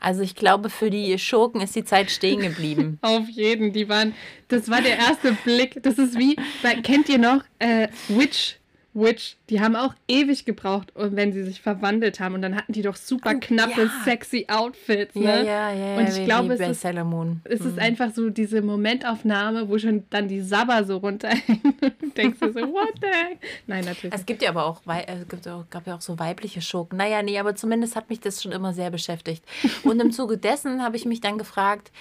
Also 0.01 0.23
ich 0.23 0.37
glaube, 0.37 0.71
für 0.71 0.91
die 0.91 1.19
Schurken 1.19 1.61
ist 1.61 1.75
die 1.75 1.85
Zeit 1.85 2.13
stehen 2.13 2.39
geblieben. 2.39 3.01
Auf 3.03 3.29
jeden, 3.29 3.73
die 3.73 3.89
waren, 3.89 4.15
das 4.47 4.71
war 4.71 4.81
der 4.81 4.97
erste 4.97 5.33
Blick. 5.45 5.83
Das 5.83 5.99
ist 5.99 6.17
wie, 6.17 6.37
kennt 6.85 7.09
ihr 7.09 7.19
noch 7.19 7.43
äh, 7.59 7.89
Witch? 8.07 8.59
Witch, 9.01 9.37
die 9.51 9.61
haben 9.61 9.77
auch 9.77 9.95
ewig 10.09 10.45
gebraucht, 10.45 10.93
wenn 10.95 11.33
sie 11.33 11.43
sich 11.43 11.61
verwandelt 11.61 12.21
haben. 12.21 12.35
Und 12.35 12.43
dann 12.43 12.57
hatten 12.57 12.73
die 12.73 12.83
doch 12.83 12.97
super 12.97 13.33
oh, 13.35 13.39
knappe, 13.41 13.83
ja. 13.83 14.05
sexy 14.05 14.47
Outfits. 14.49 15.15
Ne? 15.15 15.25
Ja, 15.25 15.43
ja, 15.43 15.73
ja. 15.73 15.97
Und 15.97 16.09
ich 16.09 16.25
glaube, 16.25 16.55
es, 16.55 16.61
ist, 16.61 16.85
es 16.85 17.61
ist 17.61 17.73
mhm. 17.73 17.79
einfach 17.79 18.13
so 18.13 18.31
diese 18.31 18.63
Momentaufnahme, 18.63 19.69
wo 19.69 19.79
schon 19.79 20.05
dann 20.11 20.29
die 20.29 20.41
Sabber 20.41 20.85
so 20.85 20.99
runterhängen. 20.99 21.75
und 22.03 22.17
denkst 22.17 22.39
du 22.41 22.53
so, 22.53 22.61
what 22.61 22.95
the 23.01 23.07
heck? 23.07 23.39
Nein, 23.67 23.85
natürlich. 23.85 24.15
Es 24.15 24.27
gibt 24.27 24.43
ja 24.43 24.51
aber 24.51 24.67
auch, 24.67 24.81
es 24.87 25.29
gibt 25.29 25.47
auch, 25.49 25.65
gab 25.71 25.87
ja 25.87 25.97
auch 25.97 26.01
so 26.01 26.19
weibliche 26.19 26.63
Schurken. 26.63 26.99
Naja, 26.99 27.23
nee, 27.23 27.39
aber 27.39 27.55
zumindest 27.55 27.97
hat 27.97 28.11
mich 28.11 28.21
das 28.21 28.43
schon 28.43 28.53
immer 28.53 28.73
sehr 28.73 28.91
beschäftigt. 28.91 29.45
Und 29.85 30.01
im 30.01 30.13
Zuge 30.19 30.39
dessen 30.39 30.83
habe 30.83 30.97
ich 30.97 31.05
mich 31.05 31.21
dann 31.21 31.39
gefragt, 31.39 31.93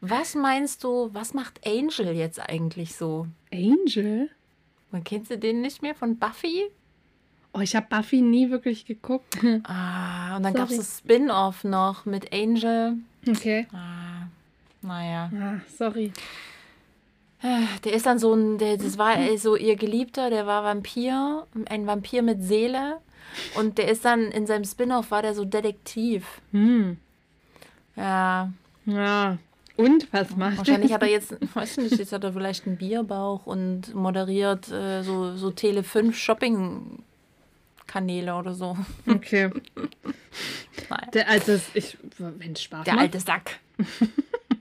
was 0.00 0.34
meinst 0.34 0.84
du, 0.84 1.10
was 1.12 1.34
macht 1.34 1.66
Angel 1.66 2.14
jetzt 2.14 2.38
eigentlich 2.38 2.96
so? 2.96 3.26
Angel? 3.52 4.30
Und 4.92 5.04
kennst 5.04 5.30
du 5.30 5.38
den 5.38 5.60
nicht 5.60 5.82
mehr 5.82 5.94
von 5.94 6.18
Buffy? 6.18 6.70
Oh, 7.52 7.60
ich 7.60 7.74
habe 7.74 7.86
Buffy 7.88 8.20
nie 8.20 8.50
wirklich 8.50 8.84
geguckt. 8.84 9.38
Ah, 9.64 10.36
und 10.36 10.42
dann 10.42 10.54
gab 10.54 10.70
es 10.70 10.76
das 10.76 10.98
Spin-off 10.98 11.64
noch 11.64 12.04
mit 12.04 12.32
Angel. 12.32 12.96
Okay. 13.28 13.66
Ah, 13.72 14.26
naja. 14.82 15.30
Ah, 15.34 15.60
sorry. 15.76 16.12
Der 17.42 17.92
ist 17.92 18.06
dann 18.06 18.18
so 18.18 18.34
ein, 18.34 18.58
der, 18.58 18.76
das 18.76 18.98
war 18.98 19.16
so 19.38 19.56
ihr 19.56 19.76
Geliebter, 19.76 20.30
der 20.30 20.46
war 20.46 20.64
Vampir, 20.64 21.46
ein 21.68 21.86
Vampir 21.86 22.22
mit 22.22 22.42
Seele. 22.42 22.98
Und 23.56 23.78
der 23.78 23.88
ist 23.88 24.04
dann 24.04 24.30
in 24.32 24.46
seinem 24.46 24.64
Spin-off 24.64 25.10
war 25.10 25.22
der 25.22 25.34
so 25.34 25.44
Detektiv. 25.44 26.40
Hm. 26.52 26.96
Ja. 27.94 28.52
Ja. 28.86 29.38
Und 29.76 30.10
was 30.12 30.36
macht 30.36 30.58
Wahrscheinlich 30.58 30.92
hat 30.92 31.02
er 31.02 31.08
jetzt, 31.08 31.36
weiß 31.54 31.78
nicht, 31.78 31.98
jetzt 31.98 32.12
hat 32.12 32.24
er 32.24 32.32
vielleicht 32.32 32.66
einen 32.66 32.76
Bierbauch 32.78 33.46
und 33.46 33.94
moderiert 33.94 34.70
äh, 34.70 35.02
so, 35.02 35.36
so 35.36 35.50
Tele 35.50 35.82
5 35.82 36.16
Shopping 36.16 37.02
Kanäle 37.86 38.34
oder 38.34 38.54
so. 38.54 38.76
Okay. 39.08 39.50
Der 41.14 41.28
alte, 41.28 41.60
ich, 41.74 41.96
wenn 42.18 42.54
Spaß 42.54 42.84
Der 42.84 42.94
macht. 42.94 43.02
alte 43.02 43.20
Sack. 43.20 43.58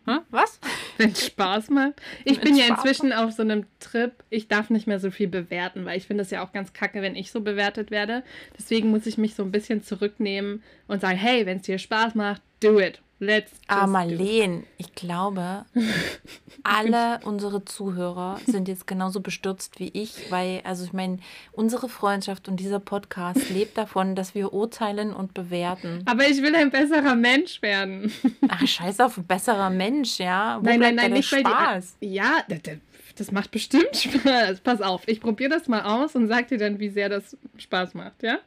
hm? 0.05 0.21
Was? 0.29 0.59
Wenn 0.97 1.11
es 1.11 1.25
Spaß 1.25 1.69
macht. 1.69 2.01
Ich 2.23 2.39
bin 2.39 2.55
ja 2.55 2.65
inzwischen 2.67 3.09
macht. 3.09 3.19
auf 3.19 3.31
so 3.31 3.41
einem 3.41 3.65
Trip, 3.79 4.11
ich 4.29 4.47
darf 4.47 4.69
nicht 4.69 4.87
mehr 4.87 4.99
so 4.99 5.11
viel 5.11 5.27
bewerten, 5.27 5.85
weil 5.85 5.97
ich 5.97 6.07
finde 6.07 6.23
es 6.23 6.31
ja 6.31 6.43
auch 6.45 6.53
ganz 6.53 6.73
kacke, 6.73 7.01
wenn 7.01 7.15
ich 7.15 7.31
so 7.31 7.41
bewertet 7.41 7.91
werde. 7.91 8.23
Deswegen 8.57 8.89
muss 8.91 9.05
ich 9.05 9.17
mich 9.17 9.35
so 9.35 9.43
ein 9.43 9.51
bisschen 9.51 9.83
zurücknehmen 9.83 10.63
und 10.87 11.01
sagen, 11.01 11.17
hey, 11.17 11.45
wenn 11.45 11.57
es 11.57 11.63
dir 11.63 11.77
Spaß 11.79 12.15
macht, 12.15 12.41
do 12.61 12.79
it. 12.79 13.01
Let's 13.19 13.51
ah, 13.67 13.87
Marleen, 13.87 14.65
ich 14.77 14.93
glaube, 14.93 15.63
alle 16.63 17.21
unsere 17.23 17.63
Zuhörer 17.63 18.41
sind 18.45 18.67
jetzt 18.67 18.87
genauso 18.87 19.21
bestürzt 19.21 19.79
wie 19.79 19.89
ich, 19.93 20.29
weil, 20.31 20.59
also 20.65 20.83
ich 20.83 20.91
meine, 20.91 21.19
unsere 21.53 21.87
Freundschaft 21.87 22.49
und 22.49 22.59
dieser 22.59 22.81
Podcast 22.81 23.49
lebt 23.49 23.77
davon, 23.77 24.15
dass 24.15 24.35
wir 24.35 24.51
urteilen 24.51 25.13
und 25.13 25.33
bewerten. 25.33 26.01
Aber 26.05 26.27
ich 26.27 26.41
will 26.41 26.53
ein 26.55 26.71
besserer 26.71 27.15
Mensch 27.15 27.61
werden. 27.61 28.11
Ach, 28.49 28.67
scheiß 28.67 28.99
auf, 28.99 29.17
ein 29.17 29.25
besserer 29.25 29.69
Mensch, 29.69 30.19
ja? 30.19 30.57
Wo 30.59 30.65
nein, 30.65 30.81
nein, 30.81 30.95
nein, 30.95 31.13
nicht 31.13 31.29
Spaß? 31.29 31.95
Die, 32.01 32.13
ja, 32.13 32.43
das, 32.49 32.79
das 33.15 33.31
macht 33.31 33.49
bestimmt 33.51 33.95
Spaß. 33.95 34.59
Pass 34.59 34.81
auf, 34.81 35.07
ich 35.07 35.21
probiere 35.21 35.51
das 35.51 35.69
mal 35.69 35.83
aus 35.83 36.15
und 36.15 36.27
sag 36.27 36.49
dir 36.49 36.57
dann, 36.57 36.79
wie 36.79 36.89
sehr 36.89 37.07
das 37.07 37.37
Spaß 37.55 37.93
macht, 37.93 38.23
ja? 38.23 38.39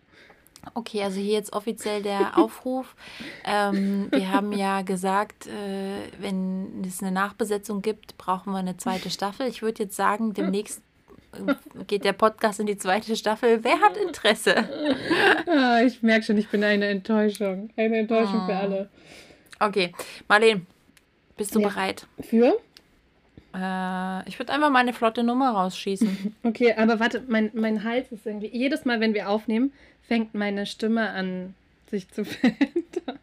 Okay, 0.74 1.02
also 1.02 1.20
hier 1.20 1.34
jetzt 1.34 1.52
offiziell 1.52 2.02
der 2.02 2.36
Aufruf. 2.38 2.94
ähm, 3.44 4.08
wir 4.10 4.30
haben 4.30 4.52
ja 4.52 4.82
gesagt, 4.82 5.46
äh, 5.46 6.10
wenn 6.20 6.84
es 6.86 7.02
eine 7.02 7.12
Nachbesetzung 7.12 7.82
gibt, 7.82 8.18
brauchen 8.18 8.52
wir 8.52 8.58
eine 8.58 8.76
zweite 8.76 9.10
Staffel. 9.10 9.46
Ich 9.46 9.62
würde 9.62 9.84
jetzt 9.84 9.96
sagen, 9.96 10.34
demnächst 10.34 10.82
äh, 11.32 11.54
geht 11.86 12.04
der 12.04 12.12
Podcast 12.12 12.60
in 12.60 12.66
die 12.66 12.78
zweite 12.78 13.16
Staffel. 13.16 13.64
Wer 13.64 13.80
hat 13.80 13.96
Interesse? 13.96 14.68
ah, 15.46 15.80
ich 15.82 16.02
merke 16.02 16.24
schon, 16.24 16.38
ich 16.38 16.48
bin 16.48 16.64
eine 16.64 16.86
Enttäuschung. 16.86 17.70
Eine 17.76 17.98
Enttäuschung 17.98 18.42
oh. 18.42 18.46
für 18.46 18.56
alle. 18.56 18.88
Okay, 19.60 19.92
Marlene, 20.28 20.62
bist 21.36 21.54
du 21.54 21.60
ja. 21.60 21.68
bereit? 21.68 22.06
Für? 22.20 22.58
Äh, 23.54 24.28
ich 24.28 24.38
würde 24.38 24.52
einfach 24.52 24.70
mal 24.70 24.80
eine 24.80 24.92
flotte 24.92 25.22
Nummer 25.22 25.50
rausschießen. 25.50 26.34
Okay, 26.42 26.74
aber 26.74 27.00
warte, 27.00 27.22
mein, 27.28 27.50
mein 27.54 27.84
Hals 27.84 28.10
ist 28.12 28.26
irgendwie. 28.26 28.48
Jedes 28.48 28.84
Mal, 28.84 29.00
wenn 29.00 29.14
wir 29.14 29.28
aufnehmen, 29.28 29.72
fängt 30.06 30.34
meine 30.34 30.66
Stimme 30.66 31.10
an, 31.10 31.54
sich 31.90 32.08
zu 32.10 32.24
verändern. 32.24 33.18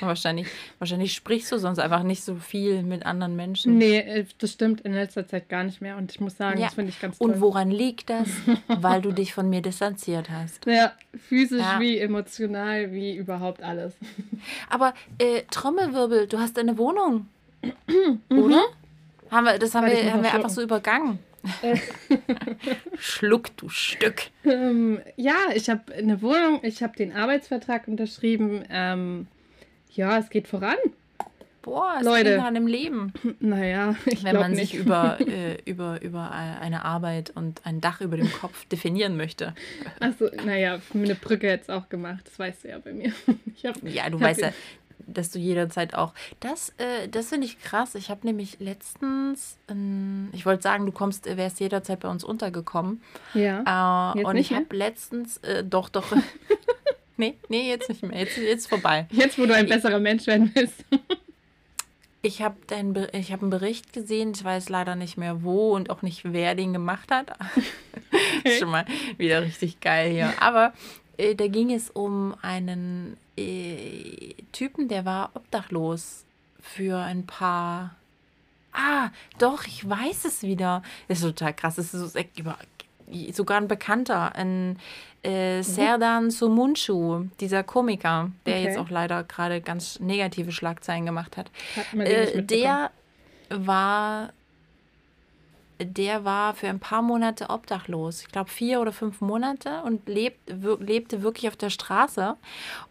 Wahrscheinlich, 0.00 0.48
wahrscheinlich 0.78 1.14
sprichst 1.14 1.52
du 1.52 1.58
sonst 1.58 1.78
einfach 1.78 2.02
nicht 2.02 2.24
so 2.24 2.34
viel 2.34 2.82
mit 2.82 3.06
anderen 3.06 3.36
Menschen. 3.36 3.78
Nee, 3.78 3.98
äh, 3.98 4.24
das 4.38 4.52
stimmt 4.52 4.80
in 4.80 4.92
letzter 4.92 5.26
Zeit 5.26 5.48
gar 5.48 5.62
nicht 5.64 5.80
mehr. 5.80 5.96
Und 5.96 6.10
ich 6.10 6.20
muss 6.20 6.36
sagen, 6.36 6.58
ja. 6.58 6.66
das 6.66 6.74
finde 6.74 6.90
ich 6.90 7.00
ganz 7.00 7.18
toll. 7.18 7.30
Und 7.30 7.40
woran 7.40 7.70
liegt 7.70 8.10
das? 8.10 8.28
Weil 8.68 9.02
du 9.02 9.12
dich 9.12 9.32
von 9.32 9.48
mir 9.48 9.62
distanziert 9.62 10.30
hast. 10.30 10.66
Ja, 10.66 10.92
physisch 11.28 11.62
ja. 11.62 11.80
wie 11.80 11.98
emotional, 11.98 12.92
wie 12.92 13.16
überhaupt 13.16 13.62
alles. 13.62 13.94
Aber 14.68 14.94
äh, 15.18 15.42
Trommelwirbel, 15.50 16.26
du 16.26 16.38
hast 16.38 16.58
eine 16.58 16.76
Wohnung. 16.78 17.28
Oder? 18.30 18.64
Haben 19.30 19.44
wir, 19.44 19.58
das 19.58 19.74
haben 19.74 19.86
wir, 19.86 20.12
haben 20.12 20.22
wir 20.22 20.34
einfach 20.34 20.50
so 20.50 20.62
übergangen. 20.62 21.18
Schluck, 22.98 23.56
du 23.56 23.68
Stück. 23.68 24.22
Ähm, 24.44 25.00
ja, 25.16 25.36
ich 25.54 25.70
habe 25.70 25.94
eine 25.94 26.20
Wohnung, 26.20 26.60
ich 26.62 26.82
habe 26.82 26.96
den 26.96 27.14
Arbeitsvertrag 27.14 27.88
unterschrieben. 27.88 28.64
Ähm, 28.70 29.28
ja, 29.90 30.18
es 30.18 30.30
geht 30.30 30.48
voran. 30.48 30.76
Boah, 31.62 31.96
es 31.98 32.04
Leute. 32.04 32.30
geht 32.30 32.40
an 32.40 32.54
dem 32.54 32.66
Leben. 32.66 33.12
Naja, 33.40 33.94
ich 34.06 34.24
Wenn 34.24 34.36
man 34.36 34.52
nicht. 34.52 34.70
sich 34.70 34.74
über, 34.74 35.18
äh, 35.28 35.58
über, 35.64 36.00
über 36.02 36.30
eine 36.30 36.84
Arbeit 36.84 37.30
und 37.34 37.60
ein 37.64 37.80
Dach 37.80 38.00
über 38.00 38.16
dem 38.16 38.32
Kopf 38.32 38.64
definieren 38.66 39.16
möchte. 39.16 39.54
Achso, 40.00 40.30
naja, 40.44 40.78
eine 40.94 41.14
Brücke 41.14 41.48
hätte 41.48 41.64
es 41.64 41.70
auch 41.70 41.88
gemacht. 41.88 42.22
Das 42.24 42.38
weißt 42.38 42.64
du 42.64 42.68
ja 42.68 42.78
bei 42.78 42.92
mir. 42.92 43.12
Hab, 43.64 43.82
ja, 43.82 44.08
du 44.08 44.20
weißt 44.20 44.40
ja, 44.40 44.52
dass 45.08 45.30
du 45.30 45.38
jederzeit 45.38 45.94
auch. 45.94 46.12
Das, 46.40 46.70
äh, 46.78 47.08
das 47.08 47.28
finde 47.28 47.46
ich 47.46 47.60
krass. 47.60 47.94
Ich 47.94 48.10
habe 48.10 48.20
nämlich 48.26 48.58
letztens, 48.60 49.58
ähm, 49.68 50.28
ich 50.32 50.46
wollte 50.46 50.62
sagen, 50.62 50.86
du 50.86 50.92
kommst, 50.92 51.26
äh, 51.26 51.36
wärst 51.36 51.60
jederzeit 51.60 52.00
bei 52.00 52.08
uns 52.08 52.24
untergekommen. 52.24 53.02
Ja. 53.34 54.14
Äh, 54.14 54.22
und 54.24 54.36
ich 54.36 54.52
habe 54.52 54.74
letztens, 54.76 55.38
äh, 55.38 55.64
doch, 55.64 55.88
doch. 55.88 56.12
nee, 57.16 57.34
nee, 57.48 57.68
jetzt 57.68 57.88
nicht 57.88 58.02
mehr. 58.02 58.18
Jetzt, 58.20 58.36
jetzt 58.36 58.68
vorbei. 58.68 59.06
Jetzt, 59.10 59.38
wo 59.38 59.46
du 59.46 59.54
ein 59.54 59.66
besserer 59.66 59.98
Mensch 59.98 60.26
werden 60.26 60.50
willst. 60.54 60.84
Ich 62.20 62.42
habe 62.42 62.56
hab 62.70 63.42
einen 63.42 63.50
Bericht 63.50 63.92
gesehen, 63.92 64.32
ich 64.34 64.44
weiß 64.44 64.68
leider 64.70 64.96
nicht 64.96 65.16
mehr 65.16 65.44
wo 65.44 65.74
und 65.74 65.88
auch 65.88 66.02
nicht, 66.02 66.32
wer 66.32 66.54
den 66.54 66.72
gemacht 66.72 67.10
hat. 67.10 67.32
Okay. 68.40 68.58
Schon 68.58 68.70
mal 68.70 68.86
wieder 69.18 69.42
richtig 69.42 69.80
geil 69.80 70.10
hier. 70.10 70.32
Aber 70.40 70.72
äh, 71.18 71.34
da 71.34 71.48
ging 71.48 71.72
es 71.72 71.90
um 71.90 72.34
einen 72.40 73.18
äh, 73.38 74.34
Typen, 74.52 74.88
der 74.88 75.04
war 75.04 75.30
obdachlos 75.34 76.24
für 76.60 76.98
ein 76.98 77.26
paar. 77.26 77.94
Ah, 78.72 79.10
doch, 79.38 79.64
ich 79.64 79.88
weiß 79.88 80.24
es 80.24 80.42
wieder. 80.42 80.82
Das 81.08 81.18
ist 81.18 81.24
total 81.24 81.54
krass. 81.54 81.76
Das 81.76 81.94
ist 81.94 82.16
sogar 83.36 83.56
ein 83.56 83.68
Bekannter, 83.68 84.34
ein 84.34 84.78
äh, 85.24 85.58
mhm. 85.58 85.62
Serdan 85.62 86.30
Sumunchu, 86.30 87.24
dieser 87.40 87.62
Komiker, 87.64 88.30
der 88.46 88.56
okay. 88.56 88.64
jetzt 88.64 88.78
auch 88.78 88.90
leider 88.90 89.24
gerade 89.24 89.60
ganz 89.60 89.98
negative 90.00 90.52
Schlagzeilen 90.52 91.06
gemacht 91.06 91.36
hat. 91.36 91.50
hat 91.76 91.98
äh, 91.98 92.42
der 92.42 92.90
war 93.50 94.30
der 95.80 96.24
war 96.24 96.54
für 96.54 96.68
ein 96.68 96.80
paar 96.80 97.02
Monate 97.02 97.50
obdachlos. 97.50 98.22
Ich 98.22 98.28
glaube 98.28 98.50
vier 98.50 98.80
oder 98.80 98.92
fünf 98.92 99.20
Monate 99.20 99.82
und 99.82 100.08
lebt, 100.08 100.50
lebte 100.80 101.22
wirklich 101.22 101.48
auf 101.48 101.56
der 101.56 101.70
Straße. 101.70 102.36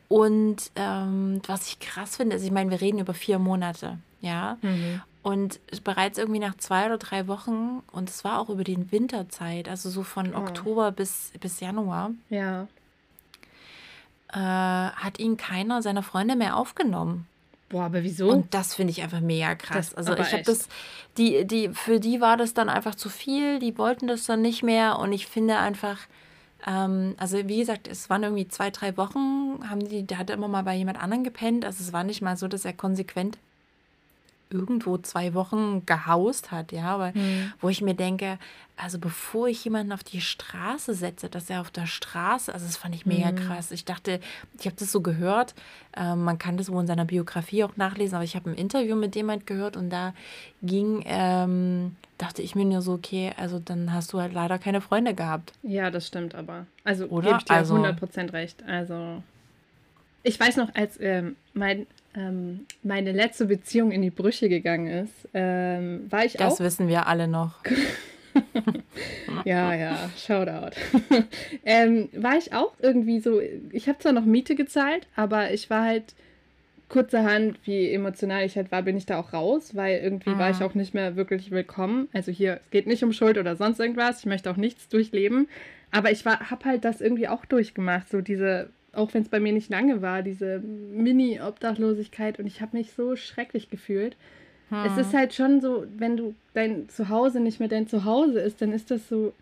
Und 0.08 0.72
ähm, 0.76 1.42
was 1.48 1.68
ich 1.68 1.80
krass 1.80 2.16
finde, 2.18 2.38
ist, 2.38 2.44
ich 2.44 2.52
meine, 2.52 2.72
wir 2.72 2.80
reden 2.80 3.00
über 3.00 3.14
vier 3.14 3.40
Monate, 3.40 3.98
ja. 4.22 4.58
Mhm. 4.62 5.02
Und 5.22 5.60
bereits 5.84 6.18
irgendwie 6.18 6.40
nach 6.40 6.56
zwei 6.56 6.86
oder 6.86 6.98
drei 6.98 7.28
Wochen, 7.28 7.84
und 7.92 8.10
es 8.10 8.24
war 8.24 8.40
auch 8.40 8.48
über 8.50 8.64
die 8.64 8.92
Winterzeit, 8.94 9.68
also 9.68 9.90
so 9.90 10.04
von 10.04 10.34
oh. 10.34 10.38
Oktober 10.38 10.94
bis, 10.94 11.34
bis 11.42 11.60
Januar. 11.60 12.12
Ja. 12.30 12.68
Äh, 14.32 14.38
hat 14.38 15.20
ihn 15.20 15.36
keiner 15.36 15.82
seiner 15.82 16.04
Freunde 16.04 16.38
mehr 16.38 16.56
aufgenommen. 16.56 17.28
Boah, 17.70 17.86
aber 17.86 18.04
wieso? 18.04 18.30
Und 18.30 18.54
das 18.54 18.74
finde 18.74 18.92
ich 18.92 19.02
einfach 19.02 19.20
mega 19.20 19.56
krass. 19.56 19.90
Das, 19.90 19.96
also 19.96 20.14
ich 20.14 20.32
habe 20.32 20.44
das, 20.44 20.70
die, 21.18 21.46
die, 21.46 21.70
für 21.70 22.00
die 22.00 22.22
war 22.22 22.38
das 22.38 22.54
dann 22.54 22.70
einfach 22.70 22.96
zu 22.96 23.10
viel, 23.10 23.60
die 23.60 23.78
wollten 23.78 24.08
das 24.08 24.26
dann 24.26 24.42
nicht 24.42 24.64
mehr 24.64 25.00
und 25.00 25.12
ich 25.12 25.28
finde 25.28 25.58
einfach, 25.58 26.00
ähm, 26.66 27.16
also 27.18 27.38
wie 27.48 27.60
gesagt, 27.60 27.88
es 27.88 28.10
waren 28.10 28.24
irgendwie 28.24 28.48
zwei, 28.48 28.70
drei 28.70 28.96
Wochen, 28.96 29.60
haben 29.70 29.88
die, 29.88 30.04
der 30.04 30.18
hatte 30.18 30.34
immer 30.34 30.48
mal 30.48 30.64
bei 30.64 30.76
jemand 30.76 31.02
anderen 31.02 31.26
gepennt. 31.26 31.66
Also 31.66 31.84
es 31.84 31.92
war 31.92 32.04
nicht 32.06 32.22
mal 32.22 32.38
so, 32.38 32.48
dass 32.48 32.64
er 32.64 32.74
konsequent 32.74 33.38
irgendwo 34.50 34.98
zwei 34.98 35.34
Wochen 35.34 35.86
gehaust 35.86 36.52
hat, 36.52 36.72
ja, 36.72 36.86
aber 36.86 37.12
mhm. 37.14 37.52
wo 37.60 37.70
ich 37.70 37.82
mir 37.82 37.94
denke, 37.94 38.38
also 38.78 39.00
bevor 39.00 39.48
ich 39.48 39.64
jemanden 39.64 39.92
auf 39.92 40.04
die 40.04 40.22
Straße 40.22 40.94
setze, 40.94 41.30
dass 41.30 41.50
er 41.50 41.62
auf 41.62 41.72
der 41.72 41.88
Straße, 41.88 42.54
also 42.54 42.66
das 42.66 42.78
fand 42.78 42.94
ich 42.94 43.06
mega 43.06 43.32
mhm. 43.32 43.36
krass. 43.36 43.72
Ich 43.72 43.86
dachte, 43.86 44.20
ich 44.60 44.66
habe 44.66 44.76
das 44.78 44.92
so 44.92 45.02
gehört, 45.02 45.56
äh, 45.96 46.16
man 46.16 46.38
kann 46.38 46.58
das 46.58 46.72
wohl 46.72 46.82
in 46.82 46.88
seiner 46.88 47.06
Biografie 47.06 47.64
auch 47.64 47.76
nachlesen, 47.76 48.16
aber 48.16 48.24
ich 48.24 48.36
habe 48.36 48.52
ein 48.52 48.56
Interview 48.56 48.96
mit 48.96 49.16
jemand 49.16 49.48
gehört 49.48 49.76
und 49.76 49.90
da 49.90 50.14
ging, 50.62 51.04
ähm, 51.06 51.96
dachte 52.18 52.42
ich 52.42 52.56
mir 52.56 52.66
nur 52.66 52.82
so, 52.82 52.94
okay, 52.94 53.34
also 53.38 53.60
dann 53.60 53.92
hast 53.92 54.14
du 54.14 54.20
halt 54.20 54.34
leider 54.34 54.60
keine 54.60 54.82
Freunde 54.82 55.16
gehabt. 55.16 55.54
Ja, 55.64 55.90
das 55.90 56.08
stimmt 56.08 56.36
aber. 56.36 56.68
Also 56.84 57.06
Oder? 57.08 57.30
gebe 57.30 57.38
ich 57.40 57.46
dir 57.46 57.56
also, 57.56 57.76
100% 57.76 58.34
recht. 58.34 58.64
Also 58.68 59.24
ich 60.24 60.40
weiß 60.40 60.58
noch, 60.58 60.74
als 60.76 61.00
ähm, 61.00 61.36
mein 61.54 61.88
ähm, 62.18 62.66
meine 62.84 63.12
letzte 63.12 63.46
Beziehung 63.46 63.92
in 63.92 64.02
die 64.02 64.10
Brüche 64.10 64.50
gegangen 64.50 64.88
ist, 64.88 65.14
ähm, 65.34 66.08
war 66.10 66.26
ich 66.26 66.34
das 66.34 66.42
auch. 66.42 66.58
Das 66.58 66.60
wissen 66.62 66.88
wir 66.88 67.08
alle 67.08 67.28
noch. 67.28 67.60
ja, 69.46 69.74
ja, 69.74 70.10
Shoutout. 70.18 70.76
ähm, 71.66 72.10
war 72.14 72.38
ich 72.38 72.54
auch 72.54 72.74
irgendwie 72.80 73.20
so, 73.20 73.40
ich 73.72 73.88
habe 73.88 74.00
zwar 74.00 74.14
noch 74.14 74.26
Miete 74.26 74.56
gezahlt, 74.56 75.08
aber 75.16 75.52
ich 75.52 75.70
war 75.70 75.84
halt 75.84 76.16
kurzerhand, 76.90 77.60
wie 77.66 77.92
emotional 77.92 78.46
ich 78.46 78.56
halt 78.56 78.72
war, 78.72 78.82
bin 78.82 78.98
ich 78.98 79.06
da 79.06 79.20
auch 79.20 79.34
raus, 79.34 79.76
weil 79.76 80.00
irgendwie 80.00 80.32
mhm. 80.32 80.40
war 80.40 80.50
ich 80.50 80.60
mhm. 80.60 80.66
auch 80.66 80.74
nicht 80.74 80.94
mehr 80.94 81.16
wirklich 81.16 81.52
willkommen. 81.52 82.08
Also 82.14 82.32
hier, 82.32 82.62
es 82.66 82.72
geht 82.72 82.88
nicht 82.88 83.04
um 83.04 83.14
Schuld 83.14 83.38
oder 83.38 83.56
sonst 83.56 83.80
irgendwas, 83.80 84.20
ich 84.20 84.26
möchte 84.26 84.50
auch 84.50 84.58
nichts 84.58 84.88
durchleben, 84.88 85.50
aber 85.92 86.12
ich 86.12 86.26
habe 86.26 86.66
halt 86.66 86.86
das 86.86 87.02
irgendwie 87.02 87.28
auch 87.28 87.46
durchgemacht, 87.46 88.10
so 88.10 88.22
diese 88.22 88.70
auch 88.98 89.14
wenn 89.14 89.22
es 89.22 89.30
bei 89.30 89.40
mir 89.40 89.54
nicht 89.54 89.70
lange 89.70 90.02
war, 90.02 90.24
diese 90.24 90.60
Mini-Obdachlosigkeit 90.60 92.40
und 92.40 92.48
ich 92.48 92.62
habe 92.62 92.76
mich 92.76 92.92
so 92.94 93.16
schrecklich 93.16 93.70
gefühlt. 93.70 94.18
Hm. 94.70 94.86
Es 94.86 94.98
ist 94.98 95.14
halt 95.14 95.34
schon 95.34 95.62
so, 95.62 95.86
wenn 95.98 96.18
du 96.18 96.36
dein 96.54 96.90
Zuhause 96.90 97.40
nicht 97.40 97.60
mehr 97.60 97.70
dein 97.70 97.88
Zuhause 97.88 98.40
ist, 98.40 98.62
dann 98.62 98.74
ist 98.74 98.92
das 98.92 99.08
so, 99.08 99.34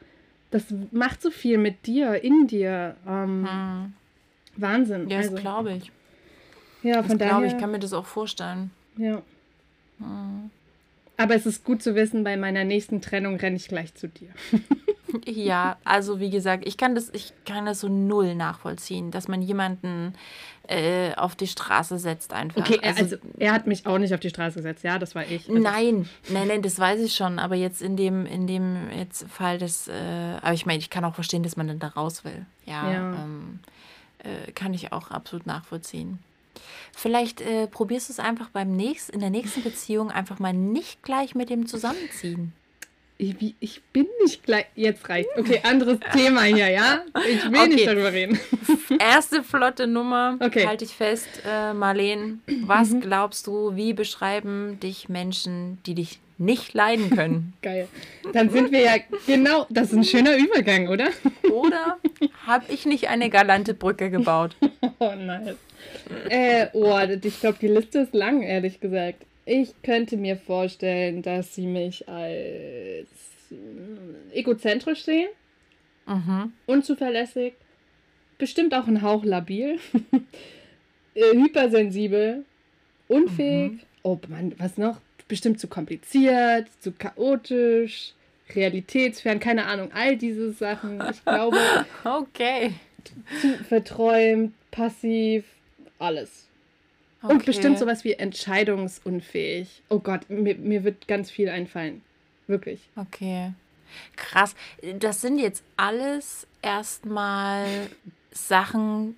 das 0.52 0.66
macht 0.92 1.22
so 1.22 1.32
viel 1.32 1.58
mit 1.58 1.88
dir, 1.88 2.24
in 2.24 2.48
dir. 2.48 2.96
Ähm, 3.08 3.48
hm. 3.50 3.94
Wahnsinn. 4.58 5.10
Ja, 5.10 5.18
das 5.18 5.30
also, 5.30 5.42
glaube 5.42 5.74
ich. 5.74 5.92
Ja, 6.84 7.02
von 7.02 7.18
das 7.18 7.30
daher. 7.30 7.48
ich, 7.48 7.58
kann 7.58 7.72
mir 7.72 7.80
das 7.80 7.94
auch 7.94 8.06
vorstellen. 8.06 8.72
Ja. 8.98 9.22
Hm. 10.00 10.52
Aber 11.18 11.36
es 11.36 11.46
ist 11.46 11.64
gut 11.64 11.82
zu 11.82 11.96
wissen, 11.96 12.24
bei 12.24 12.38
meiner 12.38 12.64
nächsten 12.64 13.02
Trennung 13.02 13.38
renne 13.38 13.56
ich 13.56 13.68
gleich 13.68 13.94
zu 13.96 14.08
dir. 14.08 14.30
Ja, 15.26 15.78
also 15.84 16.20
wie 16.20 16.30
gesagt, 16.30 16.68
ich 16.68 16.78
kann 16.78 16.96
das, 16.96 17.10
ich 17.14 17.32
kann 17.46 17.66
das 17.66 17.80
so 17.80 17.88
null 17.88 18.36
nachvollziehen, 18.36 19.12
dass 19.12 19.28
man 19.28 19.42
jemanden 19.42 20.14
äh, 20.68 21.14
auf 21.16 21.36
die 21.36 21.48
Straße 21.48 21.98
setzt 22.00 22.34
einfach. 22.34 22.62
Okay, 22.62 22.80
er, 22.82 22.98
also, 22.98 23.16
er 23.38 23.54
hat 23.54 23.68
mich 23.68 23.86
auch 23.86 23.98
nicht 23.98 24.14
auf 24.14 24.20
die 24.20 24.30
Straße 24.30 24.56
gesetzt, 24.56 24.84
ja, 24.84 25.00
das 25.00 25.16
war 25.16 25.24
ich. 25.24 25.48
Also 25.48 25.62
nein, 25.62 26.10
nein, 26.30 26.48
nein, 26.48 26.62
das 26.62 26.80
weiß 26.80 27.00
ich 27.02 27.16
schon, 27.16 27.40
aber 27.40 27.56
jetzt 27.56 27.82
in 27.82 27.96
dem, 27.96 28.26
in 28.26 28.48
dem 28.48 28.90
jetzt 28.92 29.28
Fall 29.30 29.58
des, 29.58 29.88
äh, 29.88 29.94
aber 30.42 30.54
ich 30.54 30.66
meine, 30.66 30.80
ich 30.80 30.90
kann 30.90 31.06
auch 31.06 31.16
verstehen, 31.16 31.44
dass 31.44 31.56
man 31.56 31.68
dann 31.68 31.80
da 31.80 31.88
raus 31.88 32.26
will. 32.26 32.46
Ja, 32.66 32.92
ja. 32.92 33.24
Ähm, 33.24 33.60
äh, 34.20 34.52
kann 34.52 34.74
ich 34.74 34.92
auch 34.92 35.12
absolut 35.12 35.46
nachvollziehen. 35.46 36.20
Vielleicht 36.96 37.42
äh, 37.42 37.68
probierst 37.68 38.10
du 38.10 38.14
es 38.14 38.20
einfach 38.20 38.50
beim 38.50 38.76
nächsten, 38.76 39.14
in 39.14 39.20
der 39.20 39.30
nächsten 39.30 39.64
Beziehung 39.64 40.12
einfach 40.12 40.40
mal 40.40 40.54
nicht 40.54 41.04
gleich 41.04 41.36
mit 41.36 41.50
dem 41.50 41.68
zusammenziehen. 41.68 42.54
Ich, 43.18 43.56
ich 43.62 43.82
bin 43.94 44.08
nicht 44.22 44.44
gleich. 44.44 44.66
Jetzt 44.76 45.08
reicht. 45.08 45.30
Okay, 45.38 45.62
anderes 45.64 46.00
Thema 46.12 46.42
hier, 46.44 46.70
ja? 46.70 47.02
Ich 47.30 47.46
will 47.50 47.60
okay. 47.60 47.68
nicht 47.70 47.88
darüber 47.88 48.12
reden. 48.12 48.38
Erste 49.00 49.42
flotte 49.42 49.88
Nummer. 49.88 50.38
Okay. 50.42 50.68
Halte 50.68 50.84
ich 50.84 50.94
fest, 50.94 51.30
äh, 51.46 51.74
Marleen. 51.74 52.42
Was 52.66 52.90
mhm. 52.90 53.00
glaubst 53.02 53.48
du, 53.48 53.76
wie 53.76 53.94
beschreiben 53.94 54.80
dich 54.82 55.08
Menschen, 55.08 55.80
die 55.86 55.96
dich 55.96 56.20
nicht 56.38 56.74
leiden 56.74 57.10
können? 57.10 57.54
Geil. 57.62 57.88
Dann 58.34 58.50
sind 58.50 58.72
wir 58.72 58.82
ja 58.82 58.96
genau. 59.26 59.66
Das 59.70 59.92
ist 59.92 59.98
ein 59.98 60.04
schöner 60.04 60.36
Übergang, 60.38 60.88
oder? 60.88 61.10
Oder 61.52 61.98
habe 62.46 62.66
ich 62.70 62.86
nicht 62.86 63.10
eine 63.10 63.30
galante 63.30 63.74
Brücke 63.74 64.10
gebaut? 64.10 64.56
Oh, 65.00 65.14
nice. 65.14 65.58
Äh, 66.30 66.68
oh, 66.72 66.98
ich 67.22 67.42
glaube, 67.42 67.58
die 67.60 67.68
Liste 67.68 68.00
ist 68.00 68.14
lang, 68.14 68.44
ehrlich 68.44 68.80
gesagt. 68.80 69.26
Ich 69.46 69.74
könnte 69.84 70.16
mir 70.16 70.38
vorstellen, 70.38 71.22
dass 71.22 71.54
sie 71.54 71.68
mich 71.68 72.08
als 72.08 73.08
egozentrisch 74.32 75.04
sehen, 75.04 75.30
mhm. 76.08 76.54
unzuverlässig, 76.66 77.54
bestimmt 78.38 78.74
auch 78.74 78.88
ein 78.88 79.02
Hauch 79.02 79.24
labil, 79.24 79.80
äh, 81.14 81.34
hypersensibel, 81.34 82.46
unfähig. 83.08 83.74
Mhm. 83.74 83.80
Oh 84.04 84.20
Mann, 84.30 84.54
was 84.58 84.78
noch? 84.78 85.00
Bestimmt 85.28 85.60
zu 85.60 85.68
kompliziert, 85.68 86.68
zu 86.80 86.92
chaotisch, 86.92 88.14
realitätsfern, 88.54 89.40
keine 89.40 89.66
Ahnung, 89.66 89.92
all 89.94 90.18
diese 90.18 90.52
Sachen. 90.52 91.02
Ich 91.12 91.24
glaube. 91.24 91.58
okay. 92.04 92.74
Zu 93.42 93.58
verträumt, 93.64 94.54
passiv, 94.72 95.46
alles. 96.00 96.48
Okay. 97.22 97.34
Und 97.34 97.46
bestimmt 97.46 97.80
sowas 97.80 98.04
wie 98.04 98.14
entscheidungsunfähig. 98.14 99.82
Oh 99.90 100.00
Gott, 100.00 100.30
mir, 100.30 100.56
mir 100.56 100.84
wird 100.84 101.08
ganz 101.08 101.32
viel 101.32 101.50
einfallen. 101.50 102.02
Wirklich. 102.48 102.82
Okay. 102.96 103.54
Krass. 104.16 104.56
Das 105.00 105.22
sind 105.22 105.40
jetzt 105.40 105.64
alles 105.78 106.48
erstmal 106.62 107.66
Sachen, 108.32 109.16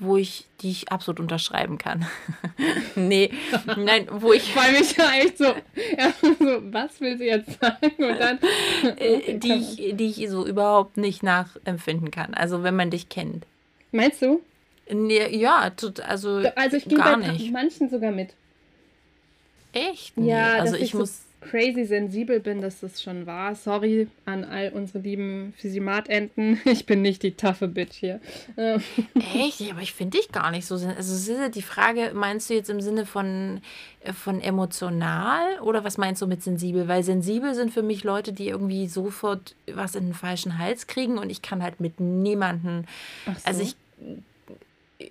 wo 0.00 0.16
ich, 0.16 0.46
die 0.60 0.70
ich 0.70 0.90
absolut 0.90 1.20
unterschreiben 1.20 1.78
kann. 1.78 2.06
nee, 2.96 3.30
nein, 3.76 4.08
wo 4.10 4.32
ich. 4.32 4.56
Weil 4.56 4.72
mich 4.72 4.96
ja 4.96 5.12
echt 5.12 5.38
so, 5.38 5.44
ja, 5.44 6.12
so, 6.22 6.62
was 6.72 7.00
will 7.00 7.18
sie 7.18 7.26
jetzt 7.26 7.60
sagen? 7.60 7.92
Und 7.98 8.18
dann. 8.18 8.38
Äh, 8.96 9.38
die, 9.38 9.52
ich, 9.52 9.96
die 9.96 10.06
ich 10.06 10.30
so 10.30 10.46
überhaupt 10.46 10.96
nicht 10.96 11.22
nachempfinden 11.22 12.10
kann. 12.10 12.32
Also, 12.34 12.62
wenn 12.62 12.74
man 12.74 12.90
dich 12.90 13.08
kennt. 13.08 13.44
Meinst 13.92 14.22
du? 14.22 14.40
Nee, 14.90 15.36
ja, 15.36 15.58
also, 15.58 15.92
also 16.02 16.40
ich 16.76 16.84
gehe 16.86 16.98
bei 16.98 17.16
nicht. 17.16 17.52
manchen 17.52 17.90
sogar 17.90 18.10
mit. 18.10 18.30
Echt? 19.72 20.16
Nee. 20.16 20.30
Ja, 20.30 20.54
also 20.54 20.76
ich, 20.76 20.82
ich 20.82 20.94
muss 20.94 21.16
so 21.16 21.29
crazy 21.40 21.84
sensibel 21.84 22.40
bin, 22.40 22.60
dass 22.60 22.80
das 22.80 23.02
schon 23.02 23.26
war. 23.26 23.54
Sorry 23.54 24.08
an 24.24 24.44
all 24.44 24.70
unsere 24.74 24.98
lieben 25.00 25.54
Physimatenten. 25.56 26.60
Ich 26.70 26.86
bin 26.86 27.02
nicht 27.02 27.22
die 27.22 27.32
taffe 27.32 27.68
Bitch 27.68 27.96
hier. 27.96 28.20
Echt? 29.34 29.60
Ja, 29.60 29.72
aber 29.72 29.82
ich 29.82 29.92
finde 29.92 30.18
dich 30.18 30.30
gar 30.30 30.50
nicht 30.50 30.66
so. 30.66 30.74
Also 30.74 30.96
es 30.96 31.28
ist 31.28 31.54
die 31.54 31.62
Frage, 31.62 32.12
meinst 32.14 32.48
du 32.48 32.54
jetzt 32.54 32.70
im 32.70 32.80
Sinne 32.80 33.06
von, 33.06 33.60
äh, 34.00 34.12
von 34.12 34.40
emotional 34.40 35.58
oder 35.60 35.84
was 35.84 35.98
meinst 35.98 36.22
du 36.22 36.26
mit 36.26 36.42
sensibel? 36.42 36.88
Weil 36.88 37.02
sensibel 37.02 37.54
sind 37.54 37.72
für 37.72 37.82
mich 37.82 38.04
Leute, 38.04 38.32
die 38.32 38.48
irgendwie 38.48 38.86
sofort 38.86 39.54
was 39.72 39.94
in 39.94 40.06
den 40.06 40.14
falschen 40.14 40.58
Hals 40.58 40.86
kriegen 40.86 41.18
und 41.18 41.30
ich 41.30 41.42
kann 41.42 41.62
halt 41.62 41.80
mit 41.80 42.00
niemanden. 42.00 42.86
So. 43.26 43.32
Also 43.44 43.62
ich 43.62 43.76